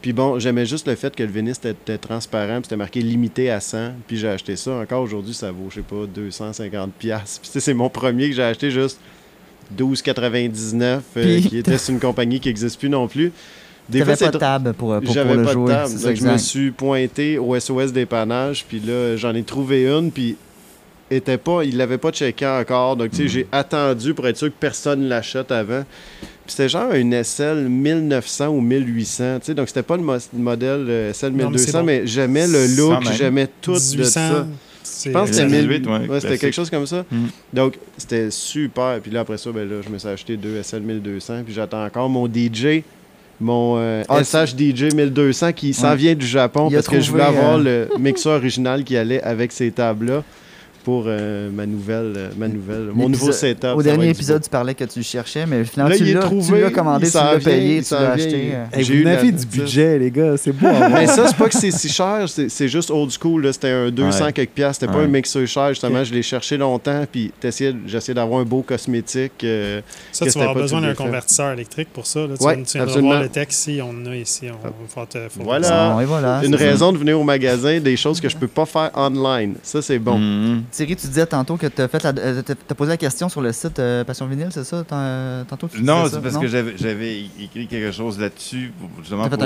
Puis 0.00 0.14
bon, 0.14 0.38
j'aimais 0.38 0.64
juste 0.64 0.88
le 0.88 0.94
fait 0.94 1.14
que 1.14 1.22
le 1.22 1.28
vinyle 1.30 1.50
était, 1.52 1.72
était 1.72 1.98
transparent, 1.98 2.54
puis 2.54 2.62
c'était 2.64 2.76
marqué 2.78 3.02
limité 3.02 3.50
à 3.50 3.60
100. 3.60 3.90
Puis 4.06 4.16
j'ai 4.16 4.28
acheté 4.30 4.56
ça. 4.56 4.70
Encore 4.78 5.02
aujourd'hui, 5.02 5.34
ça 5.34 5.52
vaut, 5.52 5.66
je 5.68 5.74
sais 5.76 5.80
pas, 5.82 6.06
250 6.06 6.94
pièces. 6.94 7.38
Puis 7.42 7.50
tu 7.50 7.52
sais, 7.52 7.60
c'est 7.60 7.74
mon 7.74 7.90
premier 7.90 8.30
que 8.30 8.36
j'ai 8.36 8.42
acheté 8.42 8.70
juste 8.70 8.98
12,99, 9.76 11.00
euh, 11.18 11.22
Puis- 11.40 11.48
qui 11.48 11.58
était 11.58 11.76
sur 11.76 11.92
une 11.92 12.00
compagnie 12.00 12.40
qui 12.40 12.48
n'existe 12.48 12.78
plus 12.78 12.88
non 12.88 13.06
plus. 13.06 13.32
Tu 13.86 13.92
Des 13.92 13.98
fois, 13.98 14.06
n'avais 14.06 14.18
pas 14.18 14.24
c'est 14.26 14.32
de 14.32 14.38
table 14.38 14.72
pour, 14.74 14.88
pour, 14.94 15.00
pour 15.02 15.12
j'avais 15.14 15.34
le 15.34 15.42
pas 15.42 15.52
jouer. 15.52 15.64
de 15.64 15.68
table. 15.76 16.00
Donc, 16.02 16.14
je 16.16 16.24
me 16.26 16.38
suis 16.38 16.70
pointé 16.70 17.38
au 17.38 17.58
SOS 17.58 17.92
dépannage, 17.92 18.64
puis 18.66 18.80
là, 18.80 19.16
j'en 19.16 19.34
ai 19.34 19.42
trouvé 19.42 19.86
une, 19.86 20.10
puis 20.10 20.36
était 21.16 21.38
pas, 21.38 21.62
il 21.64 21.76
l'avait 21.76 21.98
pas 21.98 22.10
checké 22.10 22.46
encore. 22.46 22.96
Donc, 22.96 23.10
tu 23.10 23.16
sais, 23.16 23.28
j'ai 23.28 23.46
attendu 23.52 24.14
pour 24.14 24.26
être 24.28 24.36
sûr 24.36 24.48
que 24.48 24.54
personne 24.58 25.08
l'achète 25.08 25.50
avant. 25.52 25.84
Puis 26.44 26.54
c'était 26.56 26.68
genre 26.68 26.92
une 26.92 27.12
SL 27.22 27.68
1900 27.68 28.48
ou 28.48 28.60
1800, 28.60 29.38
tu 29.40 29.46
sais. 29.46 29.54
Donc, 29.54 29.68
c'était 29.68 29.82
pas 29.82 29.96
le 29.96 30.02
mo- 30.02 30.16
modèle 30.32 30.86
euh, 30.88 31.12
SL 31.12 31.28
Non, 31.32 31.50
mais 31.50 31.58
c'est 31.58 31.66
1200, 31.72 31.78
bon. 31.80 31.84
mais 31.86 32.06
j'aimais 32.06 32.46
le 32.48 32.76
look, 32.76 33.02
j'aimais 33.16 33.48
tout 33.60 33.74
de 33.74 33.78
1800, 33.78 34.10
ça. 34.12 34.46
c'est- 34.82 35.10
Je 35.10 35.12
pense 35.14 35.28
que 35.30 35.36
c'était 35.36 35.48
18, 35.48 35.66
1000 35.68 35.88
ouais, 35.88 36.08
ouais, 36.08 36.20
c'était 36.20 36.38
quelque 36.38 36.54
chose 36.54 36.68
comme 36.70 36.86
ça. 36.86 37.04
Mm. 37.10 37.26
Donc, 37.52 37.78
c'était 37.96 38.30
super. 38.32 38.98
Puis 39.00 39.10
là, 39.12 39.20
après 39.20 39.38
ça, 39.38 39.50
ben 39.52 39.68
là, 39.68 39.76
je 39.86 39.88
me 39.88 39.98
suis 39.98 40.08
acheté 40.08 40.36
deux 40.36 40.56
SL 40.62 40.82
1200. 40.82 41.42
Puis 41.44 41.54
j'attends 41.54 41.84
encore 41.84 42.08
mon 42.08 42.26
DJ, 42.26 42.82
mon 43.40 43.76
euh, 43.78 44.02
Ah, 44.08 44.24
SH 44.24 44.54
DJ 44.56 44.92
1200 44.94 45.52
qui 45.52 45.72
s'en 45.74 45.90
Ouais. 45.90 45.96
vient 45.96 46.14
du 46.16 46.26
Japon 46.26 46.68
parce 46.72 46.88
que 46.88 47.00
je 47.00 47.08
voulais 47.10 47.22
avoir 47.24 47.58
euh, 47.58 47.86
le 47.92 47.98
mixeur 48.00 48.32
original 48.38 48.82
qui 48.82 48.96
allait 48.96 49.22
avec 49.22 49.52
ces 49.52 49.70
tables-là 49.70 50.24
pour 50.84 51.04
euh, 51.06 51.50
ma 51.50 51.66
nouvelle, 51.66 52.12
euh, 52.16 52.28
ma 52.36 52.48
nouvelle, 52.48 52.90
mon 52.94 53.08
nouveau 53.08 53.32
setup. 53.32 53.74
Au 53.76 53.82
dernier 53.82 54.08
épisode, 54.10 54.42
tu 54.42 54.50
parlais 54.50 54.74
que 54.74 54.84
tu 54.84 54.98
le 54.98 55.04
cherchais, 55.04 55.46
mais 55.46 55.64
finalement, 55.64 55.90
Là, 55.90 55.96
tu 55.96 56.04
l'as 56.04 56.20
tu 56.20 56.26
trouvé, 56.26 56.60
l'as 56.60 56.70
commandé, 56.70 57.08
tu 57.10 57.16
l'as 57.16 57.38
payé, 57.38 57.82
tu 57.82 57.94
l'as 57.94 58.10
acheté. 58.12 58.50
euh. 58.54 58.64
Hey, 58.72 58.84
J'ai 58.84 59.02
vous 59.02 59.26
eu 59.28 59.32
du 59.32 59.46
budget, 59.46 59.98
les 59.98 60.10
gars. 60.10 60.36
C'est 60.36 60.52
beau. 60.52 60.68
voir. 60.68 60.90
Mais 60.90 61.06
ça, 61.06 61.26
c'est 61.28 61.36
pas 61.36 61.48
que 61.48 61.54
c'est 61.56 61.70
si 61.70 61.88
cher, 61.88 62.26
c'est 62.28 62.68
juste 62.68 62.90
old 62.90 63.10
school. 63.10 63.42
là. 63.44 63.52
C'était 63.52 63.70
un 63.70 63.90
200 63.90 64.24
Ouais. 64.26 64.32
quelques 64.32 64.50
piastres. 64.50 64.80
C'était 64.80 64.92
pas 64.92 65.00
un 65.04 65.06
mixeur 65.08 65.46
cher, 65.46 65.68
justement. 65.70 66.02
Je 66.04 66.12
l'ai 66.12 66.22
cherché 66.22 66.56
longtemps, 66.56 67.04
puis 67.10 67.32
j'essayais 67.42 68.14
d'avoir 68.14 68.40
un 68.40 68.44
beau 68.44 68.62
cosmétique. 68.62 69.44
euh, 69.44 69.80
Ça, 70.12 70.26
que 70.26 70.30
tu 70.30 70.38
vas 70.38 70.42
avoir 70.44 70.54
pas 70.56 70.62
besoin 70.62 70.80
d'un 70.80 70.94
convertisseur 70.94 71.52
électrique 71.52 71.88
pour 71.92 72.06
ça. 72.06 72.20
Là. 72.20 72.34
Tu, 72.38 72.44
Ouais, 72.44 72.54
viens- 72.56 72.82
absolument. 72.82 73.08
voir 73.10 73.22
le 73.22 73.28
texte 73.28 73.60
ici, 73.68 73.80
on 73.82 73.90
en 73.90 74.10
a 74.10 74.16
ici. 74.16 74.46
On, 74.50 75.00
va 75.00 75.06
te, 75.06 75.18
faut 75.28 75.42
Voilà. 75.44 75.96
Bon, 76.06 76.42
une 76.42 76.54
raison 76.54 76.92
de 76.92 76.98
venir 76.98 77.18
au 77.18 77.24
magasin, 77.24 77.78
des 77.80 77.96
choses 77.96 78.20
que 78.20 78.28
je 78.28 78.36
peux 78.36 78.48
pas 78.48 78.66
faire 78.66 78.90
online. 78.94 79.54
Ça, 79.62 79.80
c'est 79.82 79.98
bon. 79.98 80.20
Thierry, 80.72 80.96
tu 80.96 81.06
disais 81.06 81.26
tantôt 81.26 81.58
que 81.58 81.66
tu 81.66 81.82
as, 81.82 81.86
fait 81.88 82.02
la- 82.02 82.14
euh, 82.18 82.42
posé 82.76 82.88
la 82.92 82.96
question 82.96 83.28
sur 83.28 83.42
le 83.42 83.52
site 83.52 83.78
euh, 83.78 84.04
Passion 84.04 84.26
Vinyle, 84.26 84.48
c'est 84.50 84.64
ça? 84.64 84.82
Tant- 84.82 85.44
Tantôt, 85.46 85.68
tu 85.68 85.82
Non, 85.82 86.06
c'est 86.10 86.20
parce 86.22 86.34
non? 86.34 86.40
que 86.40 86.46
j'avais 86.46 87.20
écrit 87.38 87.66
quelque 87.66 87.92
chose 87.92 88.18
là-dessus, 88.18 88.72
justement 89.00 89.24
fait 89.24 89.36
pour 89.36 89.38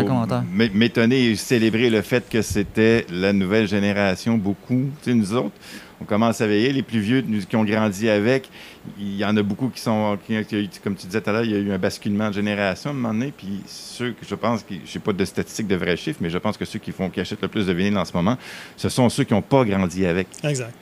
m'étonner 0.73 1.31
et 1.31 1.37
célébrer 1.37 1.91
le 1.91 2.03
fait 2.03 2.29
que 2.29 2.43
c'était 2.43 3.07
la 3.11 3.33
nouvelle 3.33 3.67
génération, 3.67 4.39
beaucoup. 4.39 4.85
Tu 5.03 5.11
sais, 5.11 5.15
nous 5.15 5.35
autres, 5.35 5.51
on 6.01 6.05
commence 6.05 6.41
à 6.41 6.47
veiller, 6.47 6.73
les 6.73 6.83
plus 6.83 7.01
vieux 7.01 7.25
nous, 7.27 7.41
qui 7.45 7.57
ont 7.57 7.65
grandi 7.65 8.09
avec, 8.09 8.49
il 8.99 9.17
y 9.17 9.25
en 9.25 9.37
a 9.37 9.43
beaucoup 9.43 9.69
qui 9.69 9.81
sont, 9.81 10.19
qui- 10.27 10.69
comme 10.83 10.95
tu 10.97 11.07
disais 11.07 11.21
tout 11.21 11.31
à 11.31 11.33
l'heure, 11.33 11.45
il 11.45 11.51
y 11.51 11.55
a 11.55 11.59
eu 11.59 11.73
un 11.73 11.79
basculement 11.79 12.29
de 12.29 12.35
génération 12.35 12.91
à 12.91 12.93
un 12.93 12.97
moment 12.97 13.13
donné, 13.15 13.33
puis 13.37 13.61
ceux 13.67 14.11
que 14.13 14.25
je 14.29 14.35
pense, 14.35 14.65
je 14.71 14.75
n'ai 14.75 15.03
pas 15.05 15.13
de 15.13 15.25
statistiques 15.25 15.67
de 15.67 15.77
vrais 15.77 15.97
chiffres, 15.97 16.19
mais 16.21 16.31
je 16.31 16.39
pense 16.39 16.57
que 16.57 16.65
ceux 16.65 16.79
qui 16.79 16.93
font 16.93 17.11
qui 17.11 17.21
achètent 17.21 17.43
le 17.43 17.49
plus 17.49 17.67
de 17.67 17.73
vinyle 17.73 17.97
en 17.99 18.05
ce 18.05 18.13
moment, 18.15 18.37
ce 18.77 18.89
sont 18.89 19.09
ceux 19.09 19.25
qui 19.25 19.35
n'ont 19.35 19.43
pas 19.43 19.65
grandi 19.65 20.07
avec. 20.07 20.29
Exact. 20.45 20.75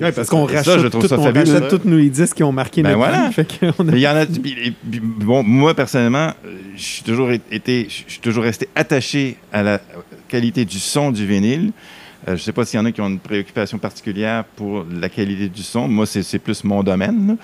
Ouais, 0.00 0.12
parce 0.12 0.28
qu'on 0.28 0.48
Ça, 0.48 0.54
rachète, 0.56 0.80
je 0.80 0.86
trouve 0.88 1.02
tout- 1.02 1.08
ça 1.08 1.18
on 1.18 1.32
rachète 1.32 1.68
tous 1.68 1.88
nos 1.88 2.00
disques 2.00 2.36
qui 2.36 2.42
ont 2.42 2.52
marqué 2.52 2.82
Ben 2.82 2.90
notre 2.90 2.98
voilà. 2.98 3.28
vie. 3.28 3.34
Fait 3.34 3.46
a- 3.66 3.72
il 3.92 3.98
y 3.98 4.08
en 4.08 4.16
a. 4.16 4.26
puis- 4.26 4.56
et- 4.64 4.70
puis, 4.72 5.00
bon, 5.00 5.42
moi, 5.42 5.74
personnellement, 5.74 6.32
je 6.76 6.82
suis 6.82 7.02
toujours 7.02 7.30
été, 7.30 7.86
je 7.88 8.10
suis 8.10 8.20
toujours 8.20 8.44
resté 8.44 8.68
attaché 8.74 9.36
à 9.52 9.62
la 9.62 9.80
qualité 10.28 10.64
du 10.64 10.78
son 10.78 11.10
du 11.10 11.26
vinyle. 11.26 11.72
Euh, 12.30 12.36
je 12.36 12.42
ne 12.42 12.44
sais 12.44 12.52
pas 12.52 12.64
s'il 12.64 12.78
y 12.78 12.80
en 12.80 12.86
a 12.86 12.92
qui 12.92 13.00
ont 13.00 13.08
une 13.08 13.18
préoccupation 13.18 13.78
particulière 13.78 14.44
pour 14.56 14.84
la 14.90 15.08
qualité 15.08 15.48
du 15.48 15.62
son. 15.62 15.88
Moi, 15.88 16.06
c'est 16.06 16.38
plus 16.38 16.64
mon 16.64 16.82
domaine. 16.82 17.36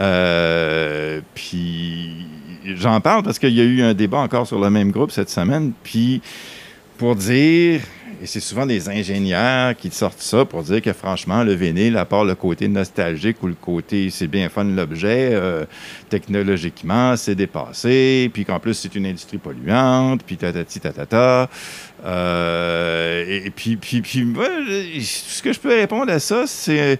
Euh, 0.00 1.20
puis 1.34 2.26
j'en 2.64 3.00
parle 3.00 3.22
parce 3.22 3.38
qu'il 3.38 3.54
y 3.54 3.60
a 3.60 3.64
eu 3.64 3.82
un 3.82 3.94
débat 3.94 4.18
encore 4.18 4.46
sur 4.46 4.58
le 4.58 4.70
même 4.70 4.90
groupe 4.90 5.10
cette 5.10 5.30
semaine. 5.30 5.72
Puis 5.82 6.20
pour 6.98 7.16
dire, 7.16 7.80
et 8.22 8.26
c'est 8.26 8.40
souvent 8.40 8.66
des 8.66 8.88
ingénieurs 8.88 9.76
qui 9.76 9.90
te 9.90 9.94
sortent 9.94 10.20
ça 10.20 10.44
pour 10.44 10.62
dire 10.62 10.80
que 10.82 10.92
franchement, 10.92 11.42
le 11.44 11.52
vinyle, 11.54 11.96
à 11.96 12.04
part 12.04 12.24
le 12.24 12.34
côté 12.34 12.68
nostalgique 12.68 13.42
ou 13.42 13.46
le 13.48 13.54
côté 13.54 14.10
c'est 14.10 14.26
bien 14.26 14.48
fun 14.48 14.64
l'objet, 14.64 15.30
euh, 15.32 15.64
technologiquement, 16.08 17.16
c'est 17.16 17.34
dépassé, 17.34 18.30
puis 18.32 18.44
qu'en 18.44 18.58
plus, 18.60 18.74
c'est 18.74 18.94
une 18.94 19.06
industrie 19.06 19.38
polluante, 19.38 20.22
puis 20.24 20.36
tatati 20.36 20.80
tatata. 20.80 21.48
Euh, 22.04 23.42
et, 23.46 23.50
puis, 23.50 23.76
puis, 23.76 24.00
puis 24.00 24.26
je- 24.96 25.00
ce 25.00 25.42
que 25.42 25.52
je 25.52 25.58
peux 25.60 25.74
répondre 25.74 26.10
à 26.12 26.18
ça, 26.18 26.44
c'est 26.46 26.98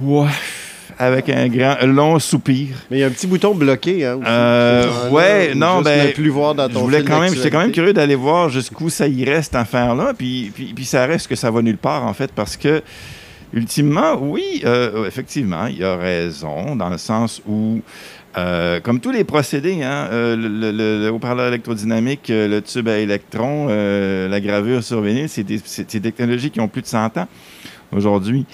ouais, 0.00 0.26
avec 0.98 1.28
un 1.28 1.48
grand, 1.48 1.76
un 1.80 1.86
long 1.86 2.18
soupir. 2.18 2.68
Mais 2.90 2.98
il 2.98 3.00
y 3.00 3.04
a 3.04 3.06
un 3.06 3.10
petit 3.10 3.26
bouton 3.26 3.54
bloqué. 3.54 4.04
Hein, 4.04 4.16
aussi. 4.16 4.26
Euh, 4.28 4.82
Genre, 4.82 5.12
ouais, 5.12 5.54
non, 5.54 5.80
ben, 5.82 6.12
plus 6.12 6.28
voir 6.28 6.54
dans 6.54 6.68
Je 6.68 6.74
ton 6.74 6.80
voulais 6.80 7.02
quand 7.04 7.20
même, 7.20 7.34
j'étais 7.34 7.50
quand 7.50 7.60
même 7.60 7.72
curieux 7.72 7.92
d'aller 7.92 8.14
voir 8.16 8.48
jusqu'où 8.48 8.90
ça 8.90 9.06
y 9.06 9.24
reste, 9.24 9.52
cette 9.52 9.54
affaire-là. 9.60 10.12
Puis, 10.16 10.50
puis, 10.54 10.72
puis 10.74 10.84
ça 10.84 11.06
reste 11.06 11.28
que 11.28 11.36
ça 11.36 11.50
va 11.50 11.62
nulle 11.62 11.78
part, 11.78 12.04
en 12.04 12.12
fait, 12.14 12.32
parce 12.32 12.56
que, 12.56 12.82
ultimement, 13.52 14.14
oui, 14.20 14.62
euh, 14.64 15.06
effectivement, 15.06 15.66
il 15.66 15.78
y 15.78 15.84
a 15.84 15.96
raison, 15.96 16.76
dans 16.76 16.90
le 16.90 16.98
sens 16.98 17.40
où, 17.48 17.80
euh, 18.36 18.78
comme 18.80 19.00
tous 19.00 19.10
les 19.10 19.24
procédés, 19.24 19.82
hein, 19.82 20.08
euh, 20.12 20.36
le, 20.36 20.48
le- 20.48 20.70
le- 20.72 21.04
le 21.04 21.10
haut-parleur 21.10 21.48
électrodynamique, 21.48 22.28
euh, 22.30 22.46
le 22.46 22.60
tube 22.60 22.88
à 22.88 22.98
électrons, 22.98 23.68
la 23.68 24.40
gravure 24.40 24.82
sur 24.82 25.00
vinyle, 25.00 25.28
c'est 25.28 25.44
des, 25.44 25.60
c'est 25.64 25.90
des 25.92 26.00
technologies 26.00 26.50
qui 26.50 26.60
ont 26.60 26.68
plus 26.68 26.82
de 26.82 26.86
100 26.88 27.16
ans 27.18 27.28
aujourd'hui. 27.90 28.44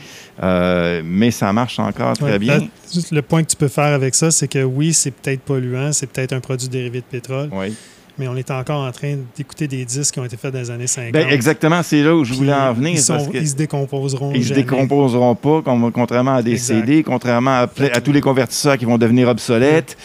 Euh, 0.43 1.03
mais 1.05 1.31
ça 1.31 1.53
marche 1.53 1.79
encore 1.79 2.17
très 2.17 2.33
Ouais, 2.33 2.39
bien. 2.39 2.59
là, 2.59 2.65
juste 2.93 3.13
le 3.13 3.23
point 3.23 3.43
que 3.45 3.51
tu 3.51 3.57
peux 3.57 3.69
faire 3.69 3.93
avec 3.95 4.15
ça, 4.15 4.31
c'est 4.31 4.49
que 4.49 4.63
oui, 4.65 4.93
c'est 4.93 5.13
peut-être 5.13 5.41
polluant, 5.43 5.93
c'est 5.93 6.07
peut-être 6.09 6.33
un 6.33 6.41
produit 6.41 6.69
dérivé 6.69 7.01
de 7.01 7.05
pétrole, 7.05 7.49
Oui. 7.53 7.75
Mais 8.19 8.29
on 8.29 8.37
est 8.37 8.51
encore 8.51 8.87
en 8.87 8.93
train 8.93 9.17
d'écouter 9.37 9.67
des 9.67 9.85
disques 9.85 10.15
qui 10.15 10.21
ont 10.21 10.25
été 10.25 10.37
faits 10.37 10.53
dans 10.53 10.61
les 10.61 10.71
années 10.71 10.87
50. 10.87 11.13
Ben, 11.13 11.29
exactement, 11.29 11.83
c'est 11.83 12.03
là 12.03 12.15
où 12.15 12.25
je 12.25 12.33
voulais 12.35 12.53
en 12.53 12.73
venir. 12.73 12.93
Ils, 12.93 12.99
sont- 12.99 13.15
parce 13.15 13.29
que 13.29 13.39
ils 13.39 13.49
se 13.49 13.55
décomposeront 13.57 14.33
ils 14.35 14.43
se 14.45 14.49
jamais. 14.51 14.63
décomposeront 14.63 15.35
pas, 15.35 15.63
contrairement 15.93 16.37
à 16.37 16.43
des 16.43 16.53
Exact. 16.53 16.81
CD, 16.81 17.03
contrairement 17.03 17.63
à, 17.63 17.67
tous 18.01 18.13
les 18.13 18.21
convertisseurs 18.21 18.79
qui 18.79 18.85
vont 18.85 18.99
devenir 18.99 19.29
obsolètes. 19.29 19.97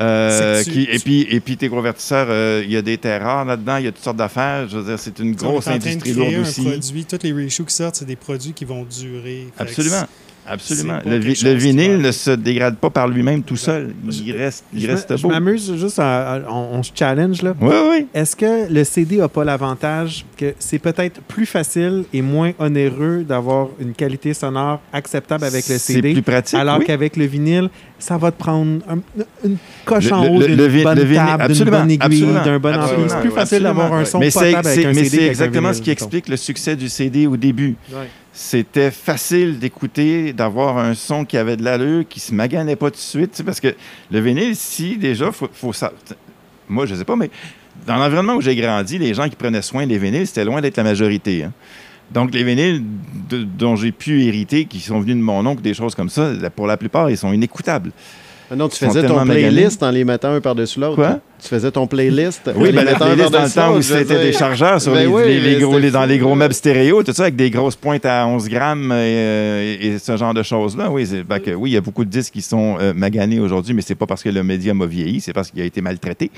Euh, 0.00 0.62
qui- 0.64 0.86
tu- 0.86 0.94
et, 0.94 0.98
puis, 0.98 1.26
et 1.30 1.40
puis 1.40 1.56
tes 1.56 1.68
convertisseurs, 1.68 2.26
euh, 2.30 2.62
il 2.64 2.70
y 2.72 2.76
a 2.76 2.82
des 2.82 2.96
terres 2.98 3.22
rares 3.22 3.44
là-dedans, 3.44 3.76
il 3.76 3.84
y 3.84 3.88
a 3.88 3.92
toutes 3.92 4.04
sortes 4.04 4.16
d'affaires. 4.16 4.68
Je 4.68 4.78
veux 4.78 4.84
dire, 4.84 4.98
c'est 4.98 5.18
une 5.18 5.28
On 5.28 5.32
est 5.32 5.36
grosse 5.36 5.66
en 5.66 5.70
train 5.70 5.78
de 5.78 5.84
industrie 5.86 6.12
créer 6.12 6.14
lourde 6.30 6.34
un 6.34 6.40
aussi. 6.48 6.62
produit. 6.62 7.04
Tous 7.04 7.18
les 7.22 7.32
reissues 7.32 7.64
qui 7.64 7.74
sortent, 7.74 7.96
c'est 7.96 8.04
des 8.06 8.16
produits 8.16 8.52
qui 8.52 8.64
vont 8.64 8.84
durer. 8.84 9.48
Absolument. 9.58 10.04
Absolument. 10.48 10.98
c'est 11.04 11.10
Le, 11.10 11.18
vi- 11.18 11.56
vinyle 11.56 11.98
ne 11.98 12.10
se 12.12 12.30
dégrade 12.32 12.76
pas 12.76 12.90
par 12.90 13.06
lui-même 13.08 13.42
tout 13.42 13.56
seul. 13.56 13.94
Il 14.10 14.32
reste, 14.36 14.64
il 14.74 14.80
Je 14.82 14.86
reste 14.88 15.16
je 15.16 15.22
beau. 15.22 15.28
m'amuse 15.28 15.72
juste, 15.76 15.98
à- 15.98 16.34
à- 16.34 16.40
on, 16.50 16.78
on 16.78 16.82
se 16.82 16.90
challenge 16.94 17.42
là. 17.42 17.54
Oui, 17.60 17.74
oui. 17.90 18.06
Est-ce 18.14 18.34
que 18.34 18.72
le 18.72 18.82
CD 18.84 19.18
n'a 19.18 19.28
pas 19.28 19.44
l'avantage 19.44 20.24
que 20.36 20.54
c'est 20.58 20.78
peut-être 20.78 21.20
plus 21.22 21.46
facile 21.46 22.04
et 22.12 22.22
moins 22.22 22.52
onéreux 22.58 23.24
d'avoir 23.28 23.68
une 23.78 23.92
qualité 23.92 24.34
sonore 24.34 24.80
acceptable 24.92 25.44
avec 25.44 25.68
le 25.68 25.74
C'est 25.78 25.94
CD, 25.94 26.12
plus 26.14 26.22
pratique. 26.22 26.58
alors 26.58 26.78
oui. 26.78 26.84
qu'avec 26.86 27.16
le 27.16 27.26
vinyle, 27.26 27.68
ça 27.98 28.16
va 28.16 28.30
te 28.32 28.38
prendre 28.38 28.80
un- 28.88 28.98
une 29.46 29.56
coche 29.84 30.06
Le- 30.06 30.12
en 30.14 30.26
haut 30.26 30.42
d'une 30.42 30.56
bonne 30.56 30.98
le 30.98 31.14
table, 31.14 31.52
d'une 31.52 31.70
bonne 31.70 31.90
aiguille, 31.90 32.26
d'un 32.44 32.58
bon 32.58 32.74
ampli. 32.74 33.04
C'est 33.08 33.20
plus 33.20 33.30
facile 33.30 33.62
d'avoir 33.62 33.92
un 33.92 34.04
son 34.04 34.18
mais 34.18 34.30
c'est, 34.30 34.38
potable 34.52 34.66
avec 34.68 34.80
c'est- 34.80 34.86
un 34.86 34.92
mais 34.92 35.04
CD 35.04 35.16
c'est 35.18 35.26
exactement 35.26 35.72
ce 35.72 35.82
qui 35.82 35.90
explique 35.90 36.28
le 36.28 36.36
succès 36.36 36.76
du 36.76 36.88
CD 36.88 37.26
au 37.26 37.36
début. 37.36 37.76
Ouais. 37.92 38.08
C'était 38.32 38.90
facile 38.90 39.58
d'écouter, 39.58 40.32
d'avoir 40.32 40.78
un 40.78 40.94
son 40.94 41.24
qui 41.24 41.36
avait 41.36 41.56
de 41.56 41.64
l'allure, 41.64 42.04
qui 42.08 42.20
se 42.20 42.32
maganait 42.32 42.76
pas 42.76 42.90
tout 42.90 42.96
de 42.96 43.00
suite. 43.00 43.42
Parce 43.44 43.60
que 43.60 43.74
le 44.10 44.20
vinyle, 44.20 44.54
si 44.54 44.96
déjà, 44.96 45.32
faut, 45.32 45.48
faut 45.52 45.72
ça. 45.72 45.92
Moi, 46.68 46.86
je 46.86 46.94
sais 46.94 47.04
pas, 47.04 47.16
mais 47.16 47.30
dans 47.86 47.96
l'environnement 47.96 48.34
où 48.34 48.40
j'ai 48.40 48.54
grandi, 48.54 48.98
les 48.98 49.14
gens 49.14 49.28
qui 49.28 49.36
prenaient 49.36 49.62
soin 49.62 49.86
des 49.86 49.98
vinyles, 49.98 50.26
c'était 50.26 50.44
loin 50.44 50.60
d'être 50.60 50.76
la 50.76 50.84
majorité. 50.84 51.44
hein. 51.44 51.52
Donc, 52.12 52.32
les 52.32 52.44
vinyles 52.44 52.82
dont 53.30 53.76
j'ai 53.76 53.92
pu 53.92 54.24
hériter, 54.24 54.64
qui 54.64 54.80
sont 54.80 55.00
venus 55.00 55.16
de 55.16 55.22
mon 55.22 55.44
oncle, 55.46 55.62
des 55.62 55.74
choses 55.74 55.94
comme 55.94 56.08
ça, 56.08 56.32
pour 56.54 56.66
la 56.66 56.76
plupart, 56.76 57.08
ils 57.10 57.16
sont 57.16 57.32
inécoutables. 57.32 57.92
Ah 58.52 58.56
Non, 58.56 58.68
tu 58.68 58.84
faisais 58.84 59.06
ton 59.06 59.24
playlist 59.24 59.82
en 59.82 59.90
les 59.90 60.04
mettant 60.04 60.32
un 60.32 60.40
par-dessus 60.40 60.80
l'autre. 60.80 60.96
Quoi? 60.96 61.20
Tu 61.40 61.48
faisais 61.48 61.70
ton 61.70 61.86
playlist. 61.86 62.48
en 62.48 62.58
Oui, 62.60 62.66
les 62.66 62.72
ben, 62.72 62.84
la 62.84 62.94
playlist 62.96 63.30
dans 63.30 63.42
le 63.44 63.50
temps 63.50 63.76
où 63.76 63.80
c'était 63.82 64.20
des 64.20 64.32
chargeurs 64.32 64.80
sur 64.82 64.92
Ben 64.92 65.02
les, 65.02 65.06
oui, 65.06 65.22
les- 65.24 65.40
les 65.40 65.54
mais 65.54 65.60
gros, 65.60 65.78
les- 65.78 65.90
dans 65.90 66.04
les 66.04 66.18
gros 66.18 66.34
meubles 66.34 66.52
stéréo, 66.52 67.02
tout 67.04 67.12
ça, 67.12 67.22
avec 67.22 67.36
des 67.36 67.48
grosses 67.50 67.76
pointes 67.76 68.04
à 68.04 68.26
11 68.26 68.48
grammes 68.48 68.92
et, 68.92 69.76
et- 69.80 69.86
et 69.86 69.98
ce 69.98 70.16
genre 70.16 70.34
de 70.34 70.42
choses-là. 70.42 70.90
Oui, 70.90 71.06
c'est- 71.06 71.22
fait 71.22 71.40
que 71.40 71.50
oui, 71.52 71.70
il 71.70 71.72
y 71.74 71.76
a 71.76 71.80
beaucoup 71.80 72.04
de 72.04 72.10
disques 72.10 72.32
qui 72.34 72.42
sont 72.42 72.76
euh, 72.80 72.92
maganés 72.92 73.38
aujourd'hui, 73.40 73.72
mais 73.72 73.82
c'est 73.82 73.94
pas 73.94 74.06
parce 74.06 74.22
que 74.22 74.28
le 74.30 74.42
médium 74.42 74.82
a 74.82 74.86
vieilli, 74.86 75.20
c'est 75.20 75.32
parce 75.32 75.50
qu'il 75.50 75.62
a 75.62 75.64
été 75.64 75.80
maltraité. 75.80 76.30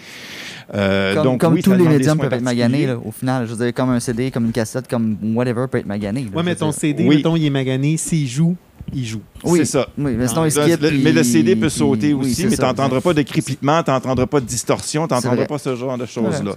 Euh, 0.74 1.14
Comme, 1.14 1.24
donc, 1.24 1.40
comme 1.40 1.54
oui, 1.54 1.62
tous 1.62 1.72
les 1.72 1.84
médiums 1.88 2.18
peuvent 2.18 2.32
être 2.32 2.40
maganés, 2.42 2.86
là, 2.86 2.96
au 3.02 3.10
final. 3.10 3.46
Je 3.46 3.54
veux 3.54 3.64
dire, 3.64 3.74
comme 3.74 3.90
un 3.90 4.00
CD, 4.00 4.30
comme 4.30 4.44
une 4.46 4.52
cassette, 4.52 4.88
comme 4.88 5.16
whatever 5.34 5.64
peut 5.70 5.78
être 5.78 5.86
magané. 5.86 6.26
je 6.34 6.42
mais 6.42 6.54
ton 6.54 6.70
dire. 6.70 6.74
CD, 6.78 7.04
Oui. 7.06 7.16
mettons, 7.16 7.36
il 7.36 7.44
est 7.46 7.50
magané. 7.50 7.96
S'il 7.96 8.28
joue, 8.28 8.54
il 8.94 9.06
joue. 9.06 9.20
Oui, 9.44 9.60
C'est 9.60 9.64
ça. 9.64 9.88
Oui, 9.98 10.12
mais 10.16 10.28
sinon, 10.28 10.44
il 10.44 10.54
Le- 10.54 10.62
skip. 10.62 10.80
le- 10.80 10.88
puis- 10.88 11.00
mais 11.02 11.12
le 11.12 11.22
CD 11.22 11.54
peut 11.56 11.62
puis- 11.68 11.70
sauter 11.70 12.12
oui, 12.12 12.30
aussi, 12.30 12.46
mais 12.46 12.56
tu 12.56 12.62
n'entendras 12.62 13.00
pas 13.00 13.14
de 13.14 13.22
crépitement, 13.22 13.82
tu 13.82 13.90
n'entendras 13.90 14.26
pas 14.26 14.40
de 14.40 14.46
distorsion, 14.46 15.08
tu 15.08 15.14
n'entendras 15.14 15.46
pas 15.46 15.58
ce 15.58 15.74
genre 15.76 15.96
de 15.98 16.06
choses-là. 16.06 16.54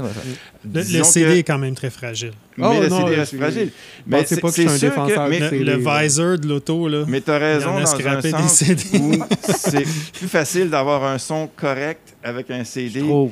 Le, 0.74 0.84
CD 1.04 1.26
que- 1.26 1.32
est 1.38 1.44
quand 1.44 1.58
même 1.58 1.76
très 1.76 1.90
fragile. 1.90 2.32
Mais 2.58 2.66
Oh, 2.68 2.82
le 2.82 2.88
non, 2.90 3.00
CD 3.06 3.16
reste 3.16 3.30
suis- 3.30 3.38
fragile. 3.38 3.72
Mais 4.08 4.24
c'est 4.26 4.40
pas 4.42 4.50
que 4.52 4.56
je 4.56 4.62
suis 4.62 4.80
c'est 4.80 4.88
un 4.88 4.90
défenseur 4.90 5.26
que- 5.26 5.30
mais- 5.30 5.40
de 5.60 5.64
Le, 5.64 5.78
visor 5.78 6.38
de 6.38 6.48
l'auto, 6.48 6.88
là. 6.88 7.04
Mais 7.08 7.22
tu 7.22 7.32
as 7.32 7.38
raison 7.38 7.72
dans 7.80 8.08
un 8.08 8.22
sens 8.22 8.52
CD. 8.54 8.84
où 9.00 9.14
c'est 9.44 9.84
plus 10.14 10.28
facile 10.28 10.70
d'avoir 10.70 11.04
un 11.04 11.18
son 11.18 11.50
correct 11.56 12.16
avec 12.24 12.50
un 12.52 12.64
CD 12.64 13.00
Je 13.00 13.06
trouve. 13.06 13.32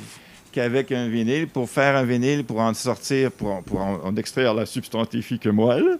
Qu'avec 0.54 0.92
un 0.92 1.08
vinyle. 1.10 1.48
Pour 1.48 1.70
faire 1.70 1.98
un 1.98 2.04
vinyle, 2.04 2.46
pour 2.46 2.60
en 2.62 2.74
sortir, 2.74 3.32
pour, 3.32 3.62
pour 3.64 3.82
en, 3.82 4.16
extraire 4.16 4.54
la 4.54 4.66
substantifique 4.66 5.48
moelle, 5.48 5.98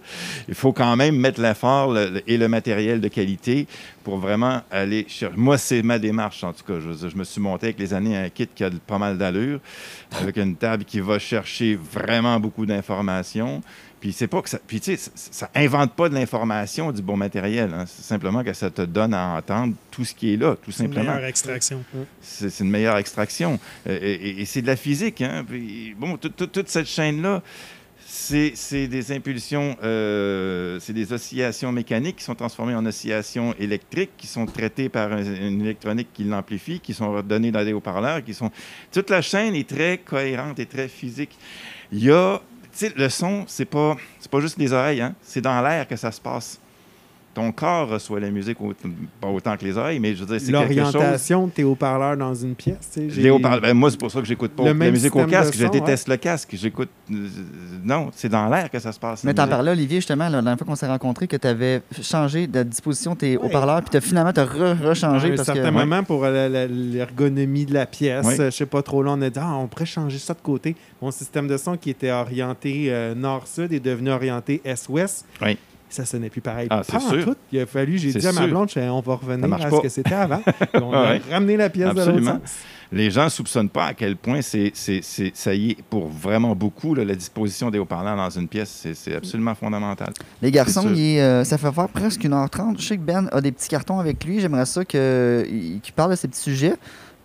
il 0.48 0.54
faut 0.54 0.72
quand 0.72 0.96
même 0.96 1.16
mettre 1.16 1.40
l'effort 1.42 1.92
le- 1.92 2.08
le- 2.08 2.22
et 2.30 2.38
le 2.38 2.48
matériel 2.48 3.00
de 3.00 3.08
qualité 3.08 3.66
pour 4.02 4.18
vraiment 4.18 4.62
aller 4.70 5.04
chercher. 5.08 5.36
Moi, 5.36 5.58
c'est 5.58 5.82
ma 5.82 5.98
démarche, 5.98 6.42
en 6.44 6.52
tout 6.52 6.64
cas. 6.64 6.78
Je, 6.80 7.08
je 7.08 7.16
me 7.16 7.24
suis 7.24 7.40
monté 7.40 7.66
avec 7.66 7.78
les 7.78 7.92
années 7.92 8.16
un 8.16 8.28
kit 8.30 8.48
qui 8.54 8.64
a 8.64 8.70
pas 8.86 8.98
mal 8.98 9.18
d'allure, 9.18 9.60
avec 10.20 10.36
une 10.36 10.56
table 10.56 10.84
qui 10.84 11.00
va 11.00 11.18
chercher 11.18 11.76
vraiment 11.76 12.38
beaucoup 12.40 12.64
d'informations. 12.64 13.60
Puis 14.04 14.12
c'est 14.12 14.26
pas 14.26 14.42
que 14.42 14.50
ça. 14.50 14.58
Puis 14.66 14.80
tu 14.80 14.94
sais, 14.98 15.10
ça, 15.14 15.30
ça 15.30 15.50
invente 15.54 15.94
pas 15.94 16.10
de 16.10 16.14
l'information 16.14 16.92
du 16.92 17.00
bon 17.00 17.16
matériel. 17.16 17.72
hein. 17.72 17.84
C'est 17.86 18.02
simplement 18.04 18.44
que 18.44 18.52
ça 18.52 18.68
te 18.70 18.82
donne 18.82 19.14
à 19.14 19.38
entendre 19.38 19.72
tout 19.90 20.04
ce 20.04 20.14
qui 20.14 20.34
est 20.34 20.36
là, 20.36 20.56
tout 20.62 20.70
C'est 20.72 20.84
une 20.84 20.90
simplement. 20.92 21.14
meilleure 21.14 21.26
extraction. 21.26 21.82
C'est 22.20 22.50
c'est 22.50 22.64
une 22.64 22.70
meilleure 22.70 22.98
extraction. 22.98 23.58
Euh, 23.86 23.98
et 24.02 24.12
et- 24.12 24.40
et 24.42 24.44
c'est 24.44 24.60
de 24.60 24.66
la 24.66 24.76
physique. 24.76 25.22
Hein? 25.22 25.42
Puis, 25.48 25.94
bon, 25.98 26.18
tout- 26.18 26.28
tout- 26.28 26.48
toute 26.48 26.68
cette 26.68 26.86
chaîne-là, 26.86 27.42
c'est 28.06 28.52
c'est 28.56 28.88
des 28.88 29.10
impulsions, 29.10 29.74
euh, 29.82 30.78
c'est 30.80 30.92
des 30.92 31.10
oscillations 31.14 31.72
mécaniques 31.72 32.16
qui 32.16 32.24
sont 32.24 32.34
transformées 32.34 32.74
en 32.74 32.84
oscillations 32.84 33.54
électriques, 33.58 34.10
qui 34.18 34.26
sont 34.26 34.44
traitées 34.44 34.90
par 34.90 35.14
un- 35.14 35.24
une 35.24 35.62
électronique 35.62 36.08
qui 36.12 36.24
l'amplifie, 36.24 36.78
qui 36.78 36.92
sont 36.92 37.10
redonnées 37.10 37.52
dans 37.52 37.64
des 37.64 37.72
haut-parleurs, 37.72 38.22
qui 38.22 38.34
sont... 38.34 38.50
Toute 38.92 39.08
la 39.08 39.22
chaîne 39.22 39.54
est 39.54 39.66
très 39.66 39.96
cohérente 39.96 40.58
et 40.58 40.66
très 40.66 40.88
physique. 40.88 41.38
Il 41.90 42.04
y 42.04 42.10
a... 42.10 42.42
Sais, 42.74 42.92
le 42.96 43.08
son, 43.08 43.44
c'est 43.46 43.64
pas, 43.64 43.96
pas 44.30 44.40
juste 44.40 44.58
les 44.58 44.72
oreilles, 44.72 45.00
hein? 45.00 45.14
c'est 45.22 45.40
dans 45.40 45.62
l'air 45.62 45.86
que 45.86 45.94
ça 45.94 46.10
se 46.10 46.20
passe. 46.20 46.58
Ton 47.34 47.50
corps 47.50 47.88
reçoit 47.88 48.20
la 48.20 48.30
musique, 48.30 48.60
au- 48.60 48.72
pas 49.20 49.26
autant 49.26 49.56
que 49.56 49.64
les 49.64 49.76
oreilles, 49.76 49.98
mais 49.98 50.14
je 50.14 50.20
veux 50.24 50.26
dire, 50.26 50.40
c'est 50.40 50.52
quelque 50.52 50.68
chose... 50.84 50.94
L'orientation 50.94 51.46
de 51.48 51.50
tes 51.52 51.64
haut-parleurs 51.64 52.16
dans 52.16 52.32
une 52.34 52.54
pièce. 52.54 52.90
tu 52.94 53.00
ben, 53.60 53.74
moi, 53.74 53.90
c'est 53.90 53.98
pour 53.98 54.10
ça 54.10 54.20
que 54.20 54.26
j'écoute 54.26 54.52
pas 54.52 54.62
Le 54.62 54.72
la 54.72 54.90
musique 54.90 55.14
au 55.16 55.26
casque. 55.26 55.54
Je 55.56 55.66
déteste 55.66 56.06
le 56.08 56.16
casque. 56.16 56.50
J'écoute. 56.52 56.90
euh, 57.10 57.26
non, 57.82 58.10
c'est 58.14 58.28
dans 58.28 58.48
l'air 58.48 58.70
que 58.70 58.78
ça 58.78 58.92
se 58.92 59.00
passe. 59.00 59.24
Mais 59.24 59.34
t'en 59.34 59.48
parlais, 59.48 59.72
Olivier, 59.72 59.98
justement, 59.98 60.24
la 60.28 60.30
dernière 60.40 60.56
fois 60.56 60.66
qu'on 60.66 60.76
s'est 60.76 60.86
rencontrés, 60.86 61.26
que 61.26 61.36
tu 61.36 61.46
avais 61.48 61.82
changé 62.00 62.46
de 62.46 62.62
disposition 62.62 63.16
tes 63.16 63.36
haut-parleurs, 63.36 63.80
puis 63.82 63.90
t'as 63.90 64.00
finalement 64.00 64.32
t'as 64.32 64.44
re- 64.46 64.80
À 64.84 64.88
rechangé 64.88 65.32
un 65.32 65.36
parce 65.36 65.46
certain 65.46 65.70
que. 65.70 65.74
moment, 65.74 66.02
pour 66.04 66.22
euh, 66.24 66.68
l'ergonomie 66.68 67.66
de 67.66 67.74
la 67.74 67.86
pièce, 67.86 68.24
Oui. 68.26 68.36
je 68.38 68.50
sais 68.50 68.66
pas 68.66 68.82
trop, 68.82 69.02
là, 69.02 69.10
on 69.12 69.22
a 69.22 69.30
dit, 69.30 69.38
ah, 69.42 69.56
on 69.56 69.66
pourrait 69.66 69.86
changer 69.86 70.18
ça 70.18 70.34
de 70.34 70.40
côté. 70.40 70.76
Mon 71.02 71.10
système 71.10 71.48
de 71.48 71.56
son 71.56 71.76
qui 71.76 71.90
était 71.90 72.10
orienté 72.12 72.86
euh, 72.88 73.14
nord-sud 73.14 73.72
est 73.72 73.80
devenu 73.80 74.10
orienté 74.10 74.60
est-ouest. 74.64 75.26
Oui. 75.42 75.58
Ça 75.94 76.04
sonnait 76.04 76.28
plus 76.28 76.40
pareil. 76.40 76.66
Ah, 76.70 76.82
Pas 76.82 76.96
en 76.96 77.08
sûr. 77.08 77.24
tout. 77.24 77.36
Il 77.52 77.60
a 77.60 77.66
fallu, 77.66 77.98
j'ai 77.98 78.12
dit 78.12 78.26
à 78.26 78.32
ma 78.32 78.48
blonde, 78.48 78.68
on 78.76 79.00
va 79.00 79.14
revenir 79.14 79.52
à 79.54 79.58
pas. 79.58 79.76
ce 79.76 79.82
que 79.82 79.88
c'était 79.88 80.12
avant. 80.14 80.42
On 80.74 80.92
a 80.92 81.02
ouais. 81.12 81.22
ramené 81.30 81.56
la 81.56 81.70
pièce 81.70 81.94
de 81.94 82.00
Absolument. 82.00 82.32
l'autre 82.32 82.46
sens. 82.48 82.56
Les 82.90 83.12
gens 83.12 83.24
ne 83.24 83.28
soupçonnent 83.28 83.68
pas 83.68 83.86
à 83.86 83.94
quel 83.94 84.16
point 84.16 84.42
c'est, 84.42 84.72
c'est, 84.74 85.00
c'est- 85.04 85.30
ça 85.36 85.54
y 85.54 85.70
est 85.70 85.76
pour 85.88 86.08
vraiment 86.08 86.56
beaucoup, 86.56 86.96
là, 86.96 87.04
la 87.04 87.14
disposition 87.14 87.70
des 87.70 87.78
haut-parleurs 87.78 88.16
dans 88.16 88.28
une 88.30 88.48
pièce. 88.48 88.86
C'est, 88.94 89.14
absolument 89.14 89.54
fondamental. 89.54 90.12
Les 90.42 90.50
garçons, 90.50 90.88
il 90.92 91.00
est, 91.00 91.22
euh, 91.22 91.44
ça 91.44 91.58
fait 91.58 91.70
faire 91.70 91.88
presque 91.88 92.24
1h30. 92.24 92.74
Je 92.80 92.84
sais 92.86 92.96
que 92.96 93.02
Ben 93.02 93.28
a 93.30 93.40
des 93.40 93.52
petits 93.52 93.68
cartons 93.68 94.00
avec 94.00 94.24
lui. 94.24 94.40
J'aimerais 94.40 94.66
ça 94.66 94.84
qu'il 94.84 95.80
parle 95.94 96.10
de 96.10 96.16
ces 96.16 96.26
petits 96.26 96.40
sujets. 96.40 96.74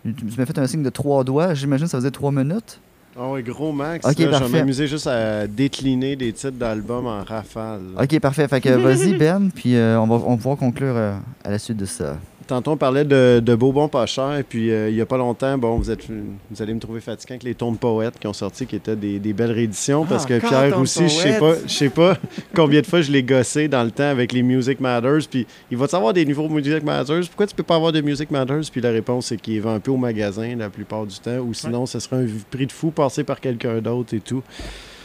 Je 0.04 0.40
me 0.40 0.44
fait 0.44 0.58
un 0.58 0.66
signe 0.68 0.84
de 0.84 0.90
trois 0.90 1.24
doigts. 1.24 1.54
J'imagine 1.54 1.86
que 1.86 1.90
ça 1.90 1.98
faisait 1.98 2.12
trois 2.12 2.30
minutes. 2.30 2.80
Ah 3.18 3.28
ouais, 3.30 3.42
gros 3.42 3.72
max. 3.72 4.06
Ok, 4.06 4.18
là, 4.18 4.24
je 4.26 4.30
parfait. 4.30 4.46
vais 4.48 4.58
m'amuser 4.60 4.86
juste 4.86 5.06
à 5.06 5.46
décliner 5.46 6.14
des 6.16 6.32
titres 6.32 6.52
d'albums 6.56 7.06
en 7.06 7.24
rafale. 7.24 7.80
Ok, 8.00 8.18
parfait. 8.20 8.46
Fait 8.48 8.60
que 8.60 8.68
vas-y, 8.70 9.14
Ben, 9.14 9.50
puis 9.54 9.76
euh, 9.76 9.98
on, 10.00 10.06
va, 10.06 10.14
on 10.26 10.30
va 10.30 10.36
pouvoir 10.36 10.56
conclure 10.56 10.94
euh, 10.96 11.16
à 11.44 11.50
la 11.50 11.58
suite 11.58 11.76
de 11.76 11.86
ça. 11.86 12.16
Tantôt, 12.50 12.72
on 12.72 12.76
parlait 12.76 13.04
de, 13.04 13.38
de 13.38 13.54
beaux 13.54 13.70
bons 13.70 13.86
pas 13.86 14.06
chers. 14.06 14.38
Et 14.38 14.42
puis, 14.42 14.72
euh, 14.72 14.88
il 14.88 14.96
n'y 14.96 15.00
a 15.00 15.06
pas 15.06 15.16
longtemps, 15.16 15.56
bon, 15.56 15.76
vous, 15.76 15.88
êtes, 15.88 16.04
vous 16.08 16.60
allez 16.60 16.74
me 16.74 16.80
trouver 16.80 17.00
fatiguant 17.00 17.34
avec 17.34 17.44
les 17.44 17.54
de 17.54 17.76
poètes 17.76 18.18
qui 18.18 18.26
ont 18.26 18.32
sorti, 18.32 18.66
qui 18.66 18.74
étaient 18.74 18.96
des, 18.96 19.20
des 19.20 19.32
belles 19.32 19.52
rééditions. 19.52 20.04
Parce 20.04 20.26
que 20.26 20.34
encore 20.34 20.48
Pierre 20.48 20.80
aussi, 20.80 21.04
je 21.04 21.14
sais 21.14 21.38
pas, 21.38 21.54
je 21.64 21.72
sais 21.72 21.90
pas 21.90 22.16
combien 22.56 22.80
de 22.80 22.86
fois 22.86 23.02
je 23.02 23.12
l'ai 23.12 23.22
gossé 23.22 23.68
dans 23.68 23.84
le 23.84 23.92
temps 23.92 24.10
avec 24.10 24.32
les 24.32 24.42
Music 24.42 24.80
Matters. 24.80 25.28
Puis, 25.30 25.46
il 25.70 25.76
va 25.76 25.86
savoir 25.86 26.12
des 26.12 26.24
nouveaux 26.24 26.48
Music 26.48 26.82
Matters? 26.82 27.28
Pourquoi 27.28 27.46
tu 27.46 27.54
peux 27.54 27.62
pas 27.62 27.76
avoir 27.76 27.92
de 27.92 28.00
Music 28.00 28.32
Matters? 28.32 28.68
Puis 28.72 28.80
la 28.80 28.90
réponse, 28.90 29.26
c'est 29.26 29.40
qu'il 29.40 29.60
vend 29.60 29.74
un 29.74 29.80
peu 29.80 29.92
au 29.92 29.96
magasin 29.96 30.56
la 30.56 30.70
plupart 30.70 31.06
du 31.06 31.20
temps. 31.20 31.38
Ou 31.38 31.54
sinon, 31.54 31.86
ce 31.86 32.00
serait 32.00 32.24
un 32.24 32.26
prix 32.50 32.66
de 32.66 32.72
fou 32.72 32.90
passé 32.90 33.22
par 33.22 33.38
quelqu'un 33.40 33.80
d'autre 33.80 34.12
et 34.12 34.20
tout. 34.20 34.42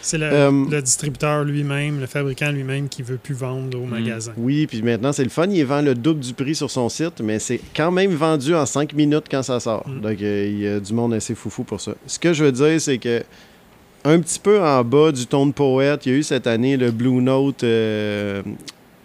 C'est 0.06 0.20
le, 0.20 0.26
Euh, 0.32 0.52
le 0.70 0.82
distributeur 0.84 1.44
lui-même, 1.44 2.00
le 2.00 2.06
fabricant 2.06 2.52
lui-même 2.52 2.88
qui 2.90 3.02
veut 3.02 3.18
plus 3.18 3.34
vendre 3.34 3.80
au 3.82 3.86
magasin. 3.86 4.34
Oui, 4.38 4.68
puis 4.68 4.84
maintenant, 4.84 5.12
c'est 5.12 5.24
le 5.24 5.30
fun. 5.32 5.48
Il 5.50 5.66
vend 5.66 5.82
le 5.82 5.96
double 5.96 6.20
du 6.20 6.34
prix 6.34 6.54
sur 6.54 6.70
son 6.70 6.90
site, 6.90 7.22
mais 7.24 7.40
c'est 7.40 7.60
quand 7.76 7.90
même 7.92 8.12
vendu 8.14 8.54
en 8.54 8.68
5 8.68 8.94
minutes 8.94 9.26
quand 9.30 9.42
ça 9.42 9.60
sort. 9.60 9.88
Mm. 9.90 10.02
Donc, 10.02 10.22
euh, 10.22 10.48
il 10.48 10.60
y 10.60 10.68
a 10.68 10.80
du 10.80 10.94
monde 10.94 11.16
assez 11.16 11.34
foufou 11.34 11.64
pour 11.64 11.82
ça. 11.82 11.94
Ce 12.06 12.20
que 12.20 12.34
je 12.34 12.44
veux 12.44 12.52
dire, 12.52 12.80
c'est 12.80 13.00
que 13.00 13.24
un 14.04 14.20
petit 14.20 14.38
peu 14.40 14.62
en 14.62 14.84
bas 14.84 15.12
du 15.12 15.26
ton 15.26 15.48
de 15.48 15.52
poète, 15.54 16.06
il 16.06 16.12
y 16.12 16.16
a 16.16 16.18
eu 16.20 16.24
cette 16.24 16.46
année 16.46 16.78
le 16.78 16.92
Blue 16.92 17.20
Note 17.22 17.64
euh, 17.64 18.44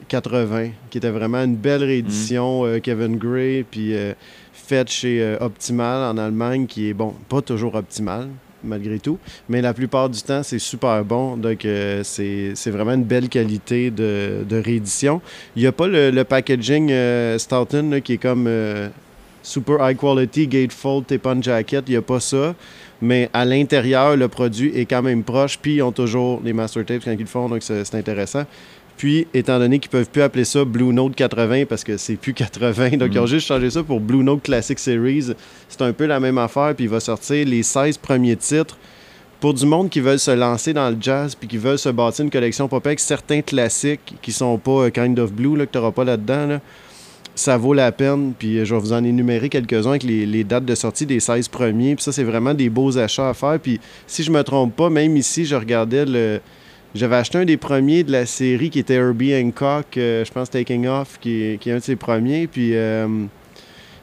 80, 0.09 0.71
qui 0.91 0.99
était 0.99 1.09
vraiment 1.11 1.39
une 1.43 1.57
belle 1.57 1.83
réédition. 1.85 2.67
euh, 2.67 2.79
Kevin 2.81 3.17
Gray, 3.17 3.63
puis 3.63 3.95
euh, 3.95 4.13
faite 4.53 4.91
chez 4.91 5.23
euh, 5.23 5.39
Optimal 5.41 6.03
en 6.15 6.19
Allemagne, 6.19 6.67
qui 6.67 6.89
est, 6.91 6.93
bon, 6.95 7.15
pas 7.31 7.41
toujours 7.41 7.75
optimal, 7.77 8.29
malgré 8.65 8.99
tout, 8.99 9.19
mais 9.49 9.61
la 9.61 9.74
plupart 9.74 10.09
du 10.09 10.20
temps, 10.23 10.43
c'est 10.43 10.59
super 10.59 11.05
bon. 11.05 11.37
Donc, 11.37 11.65
euh, 11.65 12.03
c'est 12.05 12.70
vraiment 12.70 12.93
une 12.93 13.05
belle 13.05 13.28
qualité 13.28 13.91
de, 13.91 14.45
de 14.49 14.57
réédition. 14.57 15.20
Il 15.57 15.62
n'y 15.62 15.69
a 15.69 15.73
pas 15.73 15.87
le, 15.87 16.11
le 16.11 16.24
packaging 16.24 16.91
euh, 16.91 17.39
Stoughton 17.39 18.01
qui 18.03 18.15
est 18.15 18.19
comme 18.19 18.47
euh, 18.47 18.89
super 19.43 19.77
high 19.81 19.97
quality, 19.97 20.47
gatefold, 20.47 21.07
tape-on 21.07 21.41
jacket, 21.43 21.85
il 21.87 21.93
n'y 21.93 21.97
a 21.97 22.03
pas 22.03 22.20
ça. 22.20 22.55
Mais 23.03 23.31
à 23.32 23.47
l'intérieur, 23.47 24.16
le 24.16 24.28
produit 24.28 24.77
est 24.77 24.85
quand 24.85 25.03
même 25.03 25.23
proche, 25.23 25.59
puis 25.59 25.77
ils 25.77 25.82
ont 25.82 25.93
toujours 25.93 26.43
les 26.45 26.53
master 26.53 26.85
tapes 26.85 27.03
quand 27.05 27.12
ils 27.12 27.19
le 27.19 27.27
font, 27.27 27.49
donc 27.49 27.62
c'est 27.62 27.95
intéressant. 27.95 28.45
Puis, 29.01 29.27
étant 29.33 29.59
donné 29.59 29.79
qu'ils 29.79 29.91
peuvent 29.91 30.11
plus 30.11 30.21
appeler 30.21 30.45
ça 30.45 30.63
Blue 30.63 30.93
Note 30.93 31.15
80 31.15 31.65
parce 31.67 31.85
que 31.85 31.97
c'est 31.97 32.17
plus 32.17 32.35
80, 32.35 32.99
donc 32.99 33.09
ils 33.15 33.19
ont 33.19 33.25
juste 33.25 33.47
changé 33.47 33.71
ça 33.71 33.83
pour 33.83 33.99
Blue 33.99 34.23
Note 34.23 34.43
Classic 34.43 34.79
Series. 34.79 35.29
C'est 35.71 35.81
un 35.81 35.95
peu 35.95 36.05
la 36.05 36.21
même 36.21 36.37
affaire, 36.37 36.75
puis 36.75 36.85
il 36.85 36.91
va 36.91 37.01
sortir 37.01 37.47
les 37.47 37.63
16 37.63 37.97
premiers 37.97 38.37
titres 38.37 38.77
pour 39.41 39.55
du 39.55 39.65
monde 39.65 39.89
qui 39.89 40.01
veulent 40.01 40.19
se 40.19 40.33
lancer 40.33 40.75
dans 40.75 40.91
le 40.91 40.99
jazz 41.01 41.35
puis 41.35 41.49
qui 41.49 41.57
veulent 41.57 41.79
se 41.79 41.89
bâtir 41.89 42.27
une 42.27 42.31
collection 42.31 42.69
pop 42.69 42.87
avec 42.87 43.01
certains 43.01 43.41
classiques 43.41 44.17
qui 44.21 44.33
sont 44.33 44.59
pas 44.59 44.85
euh, 44.85 44.91
Kind 44.91 45.19
of 45.19 45.33
Blue, 45.33 45.57
là, 45.57 45.65
que 45.65 45.73
tu 45.73 45.79
n'auras 45.79 45.93
pas 45.93 46.05
là-dedans. 46.05 46.47
là, 46.47 46.61
ça 47.35 47.57
vaut 47.57 47.73
la 47.73 47.93
peine. 47.93 48.35
Puis 48.39 48.59
euh, 48.59 48.67
je 48.67 48.75
vais 48.75 48.81
vous 48.83 48.93
en 48.93 49.03
énumérer 49.03 49.49
quelques-uns 49.49 49.93
avec 49.93 50.03
les, 50.03 50.27
les 50.27 50.45
dates 50.45 50.67
de 50.67 50.75
sortie 50.75 51.07
des 51.07 51.21
16 51.21 51.49
premiers. 51.49 51.95
Puis 51.95 52.05
ça, 52.05 52.13
c'est 52.13 52.23
vraiment 52.23 52.53
des 52.53 52.69
beaux 52.69 52.99
achats 52.99 53.31
à 53.31 53.33
faire. 53.33 53.59
Puis 53.61 53.81
si 54.07 54.23
je 54.23 54.31
me 54.31 54.45
trompe 54.45 54.77
pas, 54.77 54.91
même 54.91 55.17
ici, 55.17 55.47
je 55.47 55.57
regardais 55.57 56.05
le. 56.05 56.43
J'avais 56.95 57.17
acheté 57.17 57.39
un 57.39 57.45
des 57.45 57.57
premiers 57.57 58.03
de 58.03 58.11
la 58.11 58.27
série 58.27 58.71
qui 58.71 58.81
était 58.81 58.95
Herbie 58.95 59.35
Hancock, 59.35 59.97
euh, 59.97 60.25
je 60.25 60.33
pense 60.33 60.51
Taking 60.51 60.89
Off, 60.89 61.19
qui 61.21 61.43
est, 61.43 61.61
qui 61.61 61.71
est 61.71 61.73
un 61.73 61.79
de 61.79 61.83
ses 61.83 61.95
premiers. 61.97 62.49
Puis 62.49 62.75
euh, 62.75 63.07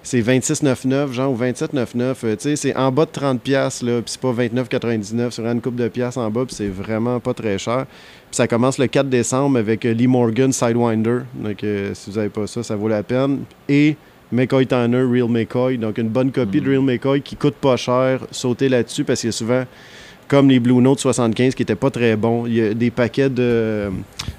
c'est 0.07 0.21
26,99, 0.21 1.11
genre, 1.11 1.33
ou 1.33 1.37
27,99. 1.37 2.15
euh, 2.23 2.35
tu 2.37 2.43
sais, 2.43 2.55
c'est 2.55 2.75
en 2.77 2.93
bas 2.93 3.03
de 3.03 3.11
30$, 3.11 3.39
piastres, 3.39 3.83
là, 3.83 4.01
puis 4.01 4.05
c'est 4.11 4.21
pas 4.21 4.31
29,99, 4.31 5.31
c'est 5.31 5.45
une 5.45 5.59
coupe 5.59 5.75
de 5.75 5.89
piastres 5.89 6.19
en 6.19 6.29
bas, 6.31 6.45
puis 6.45 6.55
c'est 6.55 6.69
vraiment 6.69 7.19
pas 7.19 7.33
très 7.33 7.57
cher. 7.57 7.85
Puis 7.87 8.37
ça 8.37 8.47
commence 8.47 8.77
le 8.77 8.87
4 8.87 9.09
décembre 9.09 9.59
avec 9.59 9.83
Lee 9.83 10.07
Morgan 10.07 10.53
Sidewinder. 10.53 11.23
Donc, 11.35 11.61
euh, 11.61 11.93
si 11.93 12.09
vous 12.09 12.17
avez 12.17 12.29
pas 12.29 12.47
ça, 12.47 12.63
ça 12.63 12.77
vaut 12.77 12.87
la 12.87 13.03
peine. 13.03 13.39
Et 13.67 13.97
McCoy 14.31 14.65
Tanner 14.65 15.03
Real 15.03 15.27
McCoy. 15.27 15.77
Donc, 15.77 15.97
une 15.97 16.09
bonne 16.09 16.31
copie 16.31 16.61
de 16.61 16.69
Real 16.69 16.83
McCoy 16.83 17.21
qui 17.21 17.35
coûte 17.35 17.55
pas 17.55 17.75
cher. 17.75 18.21
Sautez 18.31 18.69
là-dessus 18.69 19.03
parce 19.03 19.19
qu'il 19.19 19.27
y 19.27 19.29
a 19.29 19.33
souvent, 19.33 19.65
comme 20.27 20.49
les 20.49 20.59
Blue 20.59 20.81
Note 20.81 20.99
75 20.99 21.55
qui 21.55 21.63
étaient 21.63 21.75
pas 21.75 21.89
très 21.89 22.15
bons, 22.15 22.45
il 22.45 22.53
y 22.55 22.61
a 22.61 22.73
des 22.73 22.91
paquets 22.91 23.29
de, 23.29 23.89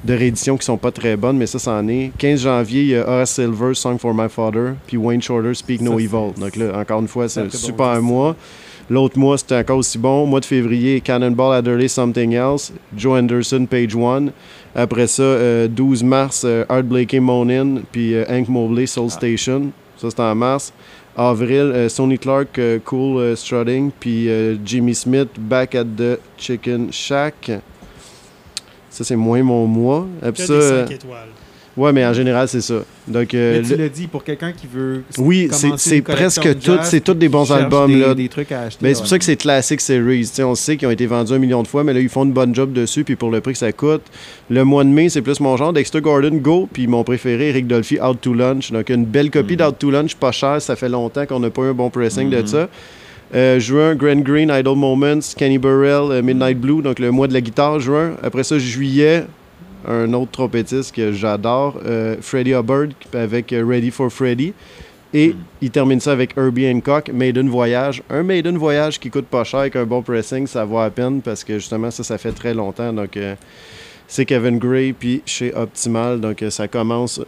de 0.04 0.14
rééditions 0.14 0.56
qui 0.56 0.64
sont 0.64 0.76
pas 0.76 0.90
très 0.90 1.16
bonnes, 1.16 1.38
mais 1.38 1.46
ça, 1.46 1.58
c'en 1.58 1.86
est. 1.88 2.12
15 2.18 2.42
janvier, 2.42 2.82
il 2.82 2.88
y 2.88 2.96
a 2.96 3.08
Horace 3.08 3.32
Silver, 3.32 3.74
Song 3.74 3.98
for 3.98 4.14
My 4.14 4.28
Father, 4.28 4.74
puis 4.86 4.96
Wayne 4.96 5.22
Shorter, 5.22 5.54
Speak 5.54 5.80
No 5.80 5.92
Ça, 5.98 6.04
Evil. 6.04 6.40
Donc 6.40 6.56
là, 6.56 6.78
encore 6.78 7.00
une 7.00 7.08
fois, 7.08 7.28
c'est 7.28 7.40
un 7.40 7.44
bon, 7.44 7.50
super 7.50 8.02
mois. 8.02 8.36
L'autre 8.90 9.18
mois, 9.18 9.36
c'était 9.36 9.56
encore 9.56 9.78
aussi 9.78 9.98
bon. 9.98 10.26
Mois 10.26 10.40
de 10.40 10.46
février, 10.46 11.00
Cannonball 11.02 11.56
Adderley, 11.56 11.88
Something 11.88 12.32
Else, 12.32 12.72
Joe 12.96 13.18
Anderson, 13.18 13.66
Page 13.68 13.94
One. 13.94 14.32
Après 14.74 15.06
ça, 15.06 15.22
euh, 15.22 15.68
12 15.68 16.02
mars, 16.04 16.42
euh, 16.44 16.64
Art 16.70 16.84
Blakey, 16.84 17.20
Monin, 17.20 17.82
puis 17.92 18.14
euh, 18.14 18.24
Hank 18.30 18.48
Mobley, 18.48 18.86
Soul 18.86 19.10
Station. 19.10 19.72
Ça, 19.98 20.08
c'était 20.08 20.22
en 20.22 20.34
mars. 20.34 20.72
Avril, 21.18 21.72
euh, 21.74 21.88
Sonny 21.88 22.16
Clark, 22.16 22.56
euh, 22.60 22.78
Cool 22.84 23.18
euh, 23.18 23.36
Strutting, 23.36 23.90
puis 23.90 24.28
Jimmy 24.64 24.94
Smith, 24.94 25.28
Back 25.36 25.74
at 25.74 25.84
the 25.84 26.20
Chicken 26.36 26.92
Shack. 26.92 27.50
Ça, 28.88 29.04
c'est 29.04 29.16
moins 29.16 29.42
mon 29.42 29.66
mois. 29.66 30.06
Et 30.22 30.26
Que 30.26 30.30
puis 30.30 30.42
des 30.42 30.46
ça, 30.46 30.52
euh, 30.52 30.86
5 30.86 30.94
étoiles. 30.94 31.28
Ouais, 31.78 31.92
mais 31.92 32.04
en 32.04 32.12
général, 32.12 32.46
c'est 32.48 32.60
ça. 32.60 32.80
Donc, 33.06 33.32
euh, 33.32 33.58
Mais 33.62 33.66
tu 33.66 33.76
le- 33.76 33.84
l'as 33.84 33.88
dit, 33.88 34.06
pour 34.06 34.22
quelqu'un 34.24 34.52
qui 34.52 34.66
veut. 34.66 35.02
Oui, 35.16 35.48
c'est- 35.50 36.02
presque 36.02 36.58
tout- 36.60 36.78
c'est 36.82 37.00
tous 37.00 37.14
des 37.14 37.28
bons 37.30 37.50
albums, 37.50 37.90
Des, 37.90 37.98
là. 38.00 38.14
des 38.14 38.28
trucs 38.28 38.52
à 38.52 38.62
acheter. 38.62 38.78
Ben, 38.82 38.88
c'est 38.94 39.00
pour 39.00 39.02
ouais. 39.04 39.08
ça 39.08 39.18
que 39.18 39.24
c'est 39.24 39.36
Classic 39.36 39.80
Series. 39.80 40.20
Tu 40.20 40.26
sais, 40.26 40.42
on 40.42 40.54
sait 40.54 40.76
qu'ils 40.76 40.86
ont 40.88 40.90
été 40.90 41.06
vendus 41.06 41.32
un 41.32 41.38
million 41.38 41.62
de 41.62 41.68
fois, 41.68 41.84
mais 41.84 41.94
là, 41.94 42.00
ils 42.00 42.08
font 42.10 42.24
une 42.24 42.32
bonne 42.32 42.54
job 42.54 42.72
dessus, 42.72 43.04
puis 43.04 43.16
pour 43.16 43.30
le 43.30 43.40
prix 43.40 43.52
que 43.52 43.58
ça 43.58 43.72
coûte. 43.72 44.02
Le 44.50 44.64
mois 44.64 44.84
de 44.84 44.90
mai, 44.90 45.08
c'est 45.08 45.22
plus 45.22 45.40
mon 45.40 45.56
genre. 45.56 45.72
Dexter 45.72 46.00
Gordon, 46.02 46.34
Go, 46.34 46.68
puis 46.72 46.86
mon 46.86 47.04
préféré, 47.04 47.48
Eric 47.48 47.66
Dolphy, 47.66 47.98
Out 48.00 48.18
to 48.20 48.34
Lunch. 48.34 48.72
Donc, 48.72 48.88
une 48.90 49.04
belle 49.06 49.30
copie 49.30 49.54
Mhm. 49.54 49.58
d'Out 49.60 49.72
to 49.78 49.90
Lunch, 49.90 50.14
pas 50.16 50.32
cher. 50.32 50.60
Ça 50.60 50.76
fait 50.76 50.88
longtemps 50.88 51.24
qu'on 51.24 51.40
n'a 51.40 51.50
pas 51.50 51.62
eu 51.62 51.68
un 51.70 51.74
bon 51.74 51.88
pressing 51.88 52.28
de 52.28 52.38
Mhm. 52.38 52.46
ça. 52.46 52.68
Euh, 53.34 53.60
juin, 53.60 53.94
Grand 53.94 54.16
Green, 54.22 54.50
Idle 54.50 54.74
Moments, 54.74 55.20
Kenny 55.36 55.58
Burrell, 55.58 56.10
euh, 56.12 56.22
Midnight 56.22 56.58
Blue, 56.58 56.80
donc 56.80 56.98
le 56.98 57.10
mois 57.10 57.28
de 57.28 57.34
la 57.34 57.42
guitare, 57.42 57.78
juin. 57.78 58.12
Après 58.22 58.42
ça, 58.42 58.58
juillet, 58.58 59.24
un 59.86 60.12
autre 60.12 60.30
trompettiste 60.32 60.94
que 60.94 61.12
j'adore, 61.12 61.80
euh, 61.84 62.16
Freddie 62.20 62.52
Hubbard 62.52 62.88
avec 63.12 63.52
euh, 63.52 63.64
Ready 63.64 63.90
for 63.90 64.10
Freddy. 64.10 64.52
Et 65.14 65.34
il 65.62 65.70
termine 65.70 66.00
ça 66.00 66.12
avec 66.12 66.36
Herbie 66.36 66.68
Hancock, 66.68 67.10
Maiden 67.12 67.48
Voyage. 67.48 68.02
Un 68.10 68.22
Maiden 68.22 68.58
Voyage 68.58 69.00
qui 69.00 69.08
coûte 69.08 69.26
pas 69.26 69.42
cher 69.42 69.60
avec 69.60 69.76
un 69.76 69.84
bon 69.84 70.02
pressing, 70.02 70.46
ça 70.46 70.64
vaut 70.64 70.80
à 70.80 70.90
peine 70.90 71.22
parce 71.22 71.44
que 71.44 71.54
justement, 71.54 71.90
ça, 71.90 72.04
ça 72.04 72.18
fait 72.18 72.32
très 72.32 72.52
longtemps. 72.52 72.92
Donc, 72.92 73.16
euh, 73.16 73.34
c'est 74.06 74.26
Kevin 74.26 74.58
Gray, 74.58 74.92
puis 74.92 75.22
chez 75.24 75.54
Optimal. 75.54 76.20
Donc, 76.20 76.42
euh, 76.42 76.50
ça 76.50 76.68
commence 76.68 77.20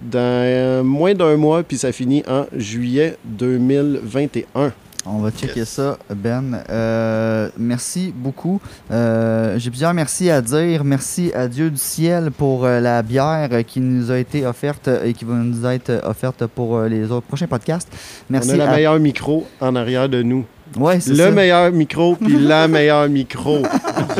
dans 0.00 0.84
moins 0.84 1.14
d'un 1.14 1.36
mois, 1.36 1.62
puis 1.62 1.76
ça 1.76 1.92
finit 1.92 2.24
en 2.26 2.46
juillet 2.56 3.16
2021. 3.24 4.72
On 5.04 5.18
va 5.18 5.30
checker 5.32 5.60
Yes. 5.60 5.68
ça, 5.68 5.98
Ben. 6.14 6.62
Euh, 6.70 7.48
merci 7.58 8.12
beaucoup. 8.14 8.60
Euh, 8.90 9.58
J'ai 9.58 9.70
plusieurs 9.70 9.94
merci 9.94 10.30
à 10.30 10.40
dire. 10.40 10.84
Merci 10.84 11.32
à 11.34 11.48
Dieu 11.48 11.70
du 11.70 11.76
ciel 11.76 12.30
pour 12.30 12.64
euh, 12.64 12.78
la 12.78 13.02
bière 13.02 13.48
qui 13.66 13.80
nous 13.80 14.10
a 14.12 14.18
été 14.18 14.46
offerte 14.46 14.86
euh, 14.88 15.04
et 15.04 15.12
qui 15.12 15.24
va 15.24 15.34
nous 15.34 15.66
être 15.66 15.90
offerte 16.04 16.46
pour 16.46 16.76
euh, 16.76 16.88
les 16.88 17.10
autres 17.10 17.26
prochains 17.26 17.48
podcasts. 17.48 17.88
Merci 18.30 18.50
On 18.52 18.54
a 18.54 18.56
la 18.58 18.70
à... 18.70 18.74
meilleure 18.76 18.98
micro 19.00 19.46
en 19.60 19.74
arrière 19.74 20.08
de 20.08 20.22
nous. 20.22 20.44
Ouais, 20.76 21.00
c'est 21.00 21.10
Le 21.10 21.16
ça. 21.16 21.30
meilleur 21.30 21.70
micro, 21.72 22.16
puis 22.16 22.38
la 22.38 22.66
meilleure 22.68 23.08
micro. 23.08 23.58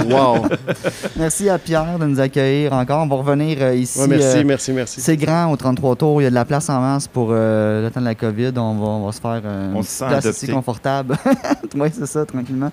Wow. 0.08 0.46
Merci 1.16 1.48
à 1.48 1.58
Pierre 1.58 1.98
de 1.98 2.04
nous 2.06 2.20
accueillir 2.20 2.72
encore. 2.72 3.02
On 3.02 3.06
va 3.06 3.16
revenir 3.16 3.58
euh, 3.60 3.74
ici. 3.74 3.98
Ouais, 4.00 4.06
merci, 4.06 4.38
euh, 4.38 4.42
merci, 4.44 4.72
merci. 4.72 5.00
C'est 5.00 5.16
grand 5.16 5.50
au 5.52 5.56
33 5.56 5.96
tours. 5.96 6.20
Il 6.20 6.24
y 6.24 6.26
a 6.26 6.30
de 6.30 6.34
la 6.34 6.44
place 6.44 6.68
en 6.68 6.80
masse 6.80 7.08
pour 7.08 7.28
euh, 7.30 7.82
le 7.84 7.90
temps 7.90 8.00
de 8.00 8.04
la 8.06 8.14
COVID. 8.14 8.52
On 8.56 8.74
va, 8.74 8.86
on 8.86 9.06
va 9.06 9.12
se 9.12 9.20
faire 9.20 9.40
euh, 9.44 9.72
On 9.74 9.76
une 9.78 9.82
se 9.82 9.98
place 10.04 10.24
adopté. 10.24 10.46
ici 10.46 10.48
confortable. 10.52 11.16
oui, 11.76 11.88
c'est 11.92 12.06
ça, 12.06 12.24
tranquillement. 12.24 12.70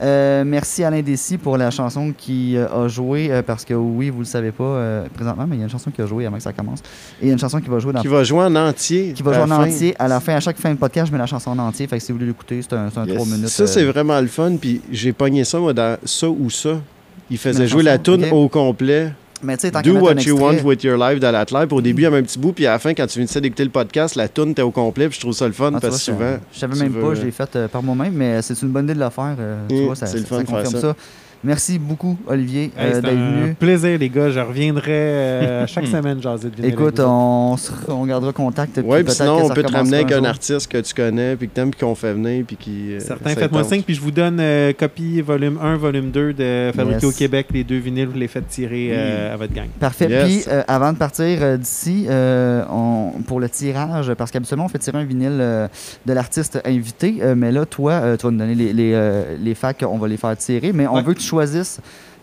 Euh, 0.00 0.44
merci 0.46 0.84
Alain 0.84 1.02
Dessy 1.02 1.38
pour 1.38 1.56
la 1.56 1.70
chanson 1.70 2.12
qui 2.16 2.56
euh, 2.56 2.68
a 2.84 2.88
joué. 2.88 3.28
euh, 3.32 3.42
parce 3.42 3.64
que 3.64 3.74
oui, 3.74 4.10
vous 4.10 4.20
le 4.20 4.24
savez 4.24 4.52
pas 4.52 5.02
présentement, 5.14 5.44
mais 5.48 5.56
il 5.56 5.58
y 5.58 5.62
a 5.62 5.64
une 5.64 5.70
chanson 5.70 5.90
qui 5.90 6.00
a 6.00 6.06
joué 6.06 6.26
avant 6.26 6.36
que 6.36 6.42
ça 6.42 6.52
commence. 6.52 6.80
Et 7.20 7.24
il 7.24 7.26
y 7.26 7.30
a 7.30 7.32
une 7.32 7.38
chanson 7.38 7.60
qui 7.60 7.68
va 7.68 7.78
jouer 7.78 7.92
dans 7.92 8.00
Qui 8.00 8.06
va 8.08 8.22
jouer 8.24 8.44
en 8.44 8.54
entier. 8.54 9.12
qui 9.12 9.22
va 9.22 9.32
jouer 9.32 9.42
en 9.42 9.46
fin. 9.48 9.64
entier. 9.68 9.94
À 9.98 10.06
la 10.08 10.20
fin, 10.20 10.34
à 10.34 10.40
chaque 10.40 10.56
fin 10.58 10.72
de 10.72 10.78
podcast, 10.78 11.08
je 11.08 11.12
mets 11.12 11.18
la 11.18 11.26
chanson 11.26 11.50
en 11.50 11.58
entier. 11.58 11.86
Fait 11.86 11.98
que 11.98 12.04
si 12.04 12.12
vous 12.12 12.18
voulez 12.18 12.28
l'écouter, 12.28 12.60
c'est 12.62 12.74
un, 12.74 12.88
un 12.94 13.06
Yes. 13.06 13.14
3 13.16 13.26
minutes. 13.26 13.48
Ça, 13.48 13.66
c'est 13.66 13.84
vraiment 13.84 14.20
le 14.20 14.28
fun. 14.28 14.56
Puis 14.60 14.80
j'ai 14.92 15.12
pogné 15.12 15.44
ça, 15.44 15.58
moi, 15.58 15.72
dans 15.72 15.96
ça 16.04 16.28
ou 16.28 16.48
ça. 16.50 16.80
Il 17.30 17.38
faisait 17.38 17.66
jouer 17.66 17.82
la 17.82 17.98
tune 17.98 18.24
au 18.30 18.48
complet. 18.48 19.12
Mais 19.42 19.56
tu 19.56 19.62
sais, 19.62 19.70
tant 19.70 19.80
Do 19.82 19.94
what 19.98 20.14
you 20.14 20.36
want 20.36 20.52
extrait- 20.54 20.66
with 20.68 20.82
your 20.84 20.96
life 20.96 21.20
dans 21.20 21.30
la 21.30 21.44
live. 21.50 21.72
Au 21.72 21.80
début, 21.80 22.02
il 22.02 22.04
y 22.04 22.06
avait 22.06 22.18
un 22.18 22.22
petit 22.22 22.38
bout. 22.38 22.52
Puis 22.52 22.66
à 22.66 22.72
la 22.72 22.78
fin, 22.78 22.92
quand 22.94 23.06
tu 23.06 23.14
finissais 23.14 23.40
d'écouter 23.40 23.64
le 23.64 23.70
podcast, 23.70 24.16
la 24.16 24.28
tune 24.28 24.50
était 24.50 24.62
au 24.62 24.70
complet. 24.70 25.08
Puis 25.08 25.16
je 25.16 25.20
trouve 25.20 25.34
ça 25.34 25.46
le 25.46 25.52
fun 25.52 25.72
Ah, 25.74 25.80
parce 25.80 25.96
que 25.96 26.02
souvent. 26.02 26.36
Je 26.52 26.58
savais 26.58 26.76
même 26.76 26.92
veux- 26.92 27.00
pas, 27.00 27.14
je 27.14 27.22
l'ai 27.22 27.30
fait 27.30 27.54
euh, 27.56 27.68
par 27.68 27.82
moi-même, 27.82 28.12
mais 28.14 28.42
c'est 28.42 28.60
une 28.62 28.68
bonne 28.70 28.84
idée 28.84 28.94
de 28.94 29.00
le 29.00 29.10
faire. 29.10 29.36
euh, 29.38 29.56
tu 29.68 29.74
Mm, 29.76 29.84
vois, 29.86 29.94
ça, 29.96 30.06
c'est 30.06 30.18
le 30.18 30.24
fun 30.24 30.38
ça 30.38 30.44
confirme 30.44 30.72
ça. 30.72 30.80
ça. 30.80 30.96
Merci 31.44 31.78
beaucoup, 31.78 32.18
Olivier, 32.26 32.64
Hey, 32.64 32.70
euh, 32.78 32.90
c'est 32.94 33.00
d'être 33.02 33.16
un 33.16 33.40
venu. 33.42 33.54
plaisir, 33.54 33.96
les 33.98 34.08
gars. 34.08 34.28
Je 34.30 34.40
reviendrai 34.40 34.90
euh, 34.90 35.66
chaque 35.68 35.86
semaine, 35.86 36.20
jaser 36.20 36.50
de 36.50 36.66
Écoute, 36.66 36.98
on, 36.98 37.56
gardera 38.06 38.32
contact. 38.32 38.76
Ouais, 38.78 38.82
puis 38.82 39.04
peut-être 39.04 39.12
sinon, 39.12 39.38
que 39.38 39.42
on 39.44 39.48
ça 39.48 39.54
peut 39.54 39.62
te 39.62 39.72
ramener 39.72 39.96
avec 39.98 40.10
un 40.12 40.24
artiste 40.24 40.66
que 40.70 40.78
tu 40.78 40.92
connais, 40.94 41.36
puis 41.36 41.48
que 41.48 41.54
t'aimes, 41.54 41.70
puis 41.70 41.78
qu'on 41.80 41.94
fait 41.94 42.12
venir, 42.12 42.44
puis 42.44 42.56
qui. 42.56 42.92
euh, 42.94 42.98
Certains, 43.00 43.30
faites-moi. 43.30 43.62
5, 43.62 43.84
puis 43.84 43.94
je 43.94 44.00
vous 44.00 44.10
donne 44.10 44.38
euh, 44.40 44.72
copie 44.72 45.20
volume 45.20 45.58
1, 45.62 45.76
volume 45.76 46.10
2 46.10 46.32
de 46.32 46.72
Fabriqué 46.74 47.06
Yes. 47.06 47.14
au 47.14 47.16
Québec. 47.16 47.46
Les 47.52 47.62
deux 47.62 47.78
vinyles, 47.78 48.08
vous 48.08 48.18
les 48.18 48.26
faites 48.28 48.48
tirer 48.48 48.88
euh, 48.92 49.34
à 49.34 49.36
votre 49.36 49.52
gang. 49.54 49.68
Parfait. 49.78 50.08
Yes. 50.10 50.24
Puis, 50.24 50.52
euh, 50.52 50.62
avant 50.66 50.92
de 50.92 50.98
partir 50.98 51.38
euh, 51.42 51.56
d'ici, 51.56 52.06
euh, 52.08 52.64
on- 52.68 53.12
pour 53.26 53.38
le 53.38 53.48
tirage, 53.48 54.12
parce 54.14 54.32
qu'habituellement, 54.32 54.64
on 54.64 54.68
fait 54.68 54.78
tirer 54.78 54.98
un 54.98 55.04
vinyle 55.04 55.38
euh, 55.40 55.68
de 56.04 56.12
l'artiste 56.12 56.60
invité, 56.64 57.18
euh, 57.22 57.34
mais 57.36 57.52
là, 57.52 57.64
toi, 57.64 57.92
euh, 57.92 58.16
tu 58.16 58.26
vas 58.26 58.32
nous 58.32 58.38
donner 58.38 58.56
les, 58.56 58.72
les, 58.72 58.92
euh, 58.94 59.36
les 59.40 59.54
facs, 59.54 59.84
on 59.88 59.98
va 59.98 60.08
les 60.08 60.16
faire 60.16 60.36
tirer, 60.36 60.72
mais 60.72 60.86
on 60.88 60.94
Ouais. 60.96 61.02
veut 61.02 61.14
que 61.14 61.20
tu 61.20 61.27
choisisses 61.28 61.80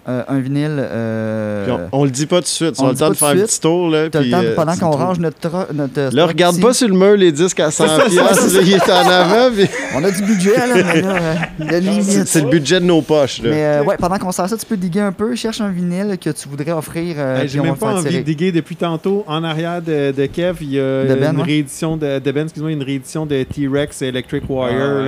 euh, 0.08 0.24
un 0.28 0.40
vinyle. 0.40 0.76
euh, 0.78 1.64
Puis 1.66 1.74
on, 1.92 2.02
on 2.02 2.04
le 2.06 2.12
dit 2.12 2.26
pas 2.26 2.38
tout 2.38 2.42
de 2.44 2.48
suite. 2.48 2.76
on 2.80 2.84
On 2.86 2.88
a 2.88 2.92
le 2.92 2.98
temps 2.98 3.10
de 3.10 3.16
faire 3.16 3.28
un 3.30 3.36
petit 3.36 3.60
tour. 3.60 3.90
Là, 3.90 4.04
le 4.06 4.10
temps, 4.10 4.20
euh, 4.24 4.56
pendant 4.56 4.76
qu'on 4.76 4.92
range 4.92 5.20
notre, 5.20 5.74
notre 5.74 6.16
Là, 6.16 6.26
regarde 6.28 6.60
pas 6.62 6.74
sur 6.74 6.88
le 6.88 6.94
mur 6.96 7.16
les 7.18 7.32
disques 7.32 7.60
à 7.60 7.72
100 7.72 7.86
piastres. 8.10 8.54
là, 8.56 8.62
Il 8.62 8.74
est 8.74 8.90
en 8.92 9.10
avant. 9.10 9.52
puis- 9.56 9.68
On 9.96 10.04
a 10.04 10.12
du 10.12 10.22
budget, 10.24 10.56
là, 10.58 10.76
euh, 10.76 11.80
il 11.82 12.26
C'est 12.26 12.42
le 12.42 12.50
budget 12.50 12.80
de 12.80 12.86
nos 12.86 13.02
poches. 13.02 13.42
Là. 13.42 13.50
Mais 13.50 13.64
euh, 13.66 13.84
ouais, 13.84 13.96
pendant 13.98 14.18
qu'on 14.18 14.32
sort 14.32 14.50
ça, 14.50 14.58
tu 14.58 14.66
peux 14.66 14.78
diguer 14.78 15.00
un 15.00 15.12
peu, 15.12 15.36
cherche 15.36 15.62
un 15.62 15.70
vinyle 15.70 16.18
que 16.22 16.30
tu 16.30 16.50
voudrais 16.50 16.72
offrir. 16.72 17.16
euh, 17.18 17.42
Hey, 17.42 17.48
J'ai 17.48 17.60
même 17.62 17.76
pas 17.76 17.94
envie 17.96 18.18
de 18.18 18.22
diguer 18.24 18.52
depuis 18.52 18.76
tantôt. 18.76 19.24
En 19.28 19.44
arrière 19.44 19.82
de, 19.82 20.12
de 20.12 20.26
Kev, 20.26 20.58
il 20.62 20.72
y 20.74 20.80
a 20.80 21.06
De 21.06 21.16
Ben, 21.16 21.32
une 21.32 21.38
ouais. 21.38 21.44
réédition 21.44 21.98
de, 21.98 22.20
de 22.20 22.32
Ben, 22.32 22.44
excuse-moi, 22.44 22.72
une 22.72 22.84
réédition 22.84 23.26
de 23.26 23.44
T-Rex 23.44 24.02
Electric 24.02 24.44
Wire. 24.50 24.70
Ah 24.72 24.96
ouais, 24.96 25.02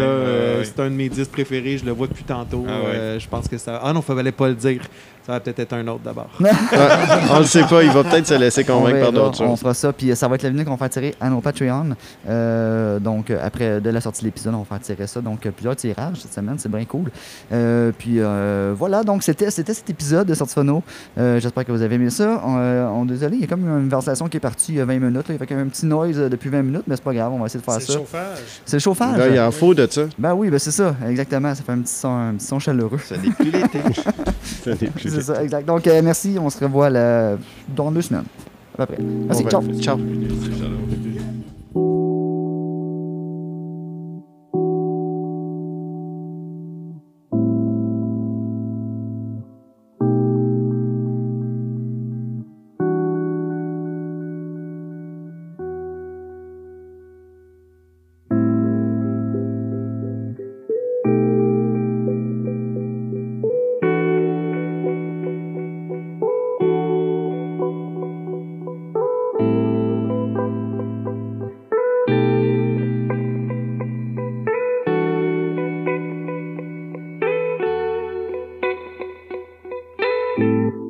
ouais. 0.59 0.63
C'est 0.63 0.79
un 0.81 0.85
de 0.89 0.95
mes 0.95 1.09
disques 1.09 1.31
préférés. 1.31 1.77
Je 1.77 1.85
le 1.85 1.91
vois 1.91 2.07
depuis 2.07 2.23
tantôt. 2.23 2.65
Ah 2.67 3.17
je 3.19 3.27
pense 3.27 3.47
que 3.47 3.57
ça. 3.57 3.79
Ah 3.83 3.93
non, 3.93 4.01
fallait 4.01 4.31
pas 4.31 4.47
le 4.47 4.55
dire. 4.55 4.81
Ça 5.27 5.33
va 5.33 5.39
peut-être 5.41 5.59
être 5.59 5.73
un 5.73 5.85
autre 5.89 5.99
d'abord. 6.05 6.29
Ouais, 6.39 6.49
on 7.31 7.39
le 7.39 7.45
sait 7.45 7.63
pas, 7.63 7.83
il 7.83 7.91
va 7.91 8.03
peut-être 8.03 8.25
se 8.27 8.33
laisser 8.33 8.65
On 8.69 8.77
convaincre 8.79 9.01
par 9.01 9.11
d'autres 9.11 9.43
On 9.43 9.49
choses. 9.51 9.59
fera 9.59 9.73
ça, 9.73 9.91
puis 9.93 10.09
euh, 10.09 10.15
ça 10.15 10.27
va 10.29 10.35
être 10.35 10.43
l'avenir 10.43 10.63
qu'on 10.65 10.71
va 10.71 10.77
faire 10.77 10.89
tirer 10.89 11.15
à 11.19 11.29
nos 11.29 11.41
Patreon. 11.41 11.89
Euh, 12.29 12.99
donc, 12.99 13.29
euh, 13.29 13.37
après, 13.43 13.81
de 13.81 13.89
la 13.89 13.99
sortie 14.01 14.21
de 14.21 14.27
l'épisode, 14.27 14.53
on 14.55 14.59
va 14.59 14.65
faire 14.65 14.79
tirer 14.79 15.05
ça. 15.07 15.19
Donc, 15.21 15.45
euh, 15.45 15.51
plusieurs 15.51 15.75
tirages 15.75 16.17
cette 16.21 16.33
semaine, 16.33 16.55
c'est 16.57 16.71
bien 16.71 16.85
cool. 16.85 17.11
Euh, 17.51 17.91
puis, 17.97 18.15
euh, 18.19 18.73
voilà, 18.77 19.03
donc 19.03 19.23
c'était 19.23 19.51
c'était 19.51 19.73
cet 19.73 19.89
épisode 19.89 20.27
de 20.27 20.33
Sortie 20.33 20.53
Phono. 20.55 20.81
Euh, 21.17 21.39
J'espère 21.39 21.65
que 21.65 21.71
vous 21.71 21.81
avez 21.81 21.95
aimé 21.95 22.09
ça. 22.09 22.41
On, 22.45 22.55
euh, 22.59 22.87
on- 22.87 23.05
désolé, 23.05 23.35
il 23.35 23.41
y 23.41 23.43
a 23.43 23.47
comme 23.47 23.67
une 23.67 23.89
conversation 23.89 24.27
qui 24.29 24.37
est 24.37 24.41
partie 24.41 24.73
il 24.73 24.77
y 24.77 24.81
a 24.81 24.85
20 24.85 24.99
minutes. 24.99 25.27
Là. 25.27 25.35
Il 25.35 25.37
fait 25.37 25.53
y 25.53 25.57
a 25.57 25.59
un 25.61 25.65
petit 25.67 25.85
noise 25.85 26.17
euh, 26.17 26.29
depuis 26.29 26.49
20 26.49 26.61
minutes, 26.63 26.83
mais 26.87 26.95
c'est 26.95 27.03
pas 27.03 27.13
grave, 27.13 27.31
on 27.33 27.39
va 27.39 27.45
essayer 27.47 27.59
de 27.59 27.65
faire 27.65 27.75
C'est 27.81 27.87
ça. 27.87 27.93
le 27.93 27.99
chauffage. 27.99 28.37
C'est 28.65 28.75
le 28.77 28.81
chauffage. 28.81 29.17
Là, 29.17 29.27
il 29.27 29.39
en 29.39 29.51
faut 29.51 29.73
de 29.73 29.87
ça. 29.89 30.03
Ben 30.17 30.33
oui, 30.33 30.49
ben 30.49 30.59
c'est 30.59 30.71
ça, 30.71 30.95
exactement. 31.07 31.53
Ça 31.53 31.63
fait 31.63 31.71
un 31.73 31.79
petit 31.79 31.93
son, 31.93 32.09
un 32.09 32.33
petit 32.35 32.45
son 32.45 32.59
chaleureux. 32.59 32.99
Ce 33.05 33.13
n'est 33.15 33.29
plus 33.31 33.51
l'été. 33.51 33.79
Ça 34.63 34.71
n'est 34.71 34.89
plus 34.89 35.16
C'est 35.21 35.33
ça, 35.33 35.43
exact. 35.43 35.65
Donc, 35.65 35.85
euh, 35.87 36.01
merci. 36.03 36.37
On 36.39 36.49
se 36.49 36.63
revoit 36.63 36.89
dans 36.89 37.91
deux 37.91 38.01
semaines. 38.01 38.23
À 38.77 38.85
peu 38.85 38.93
près. 38.93 39.03
Merci, 39.03 39.43
Bon, 39.43 39.49
ciao. 39.49 39.61
ben, 39.61 39.81
Ciao. 39.81 39.97
Chaleur. 39.97 41.36
Música 80.37 80.86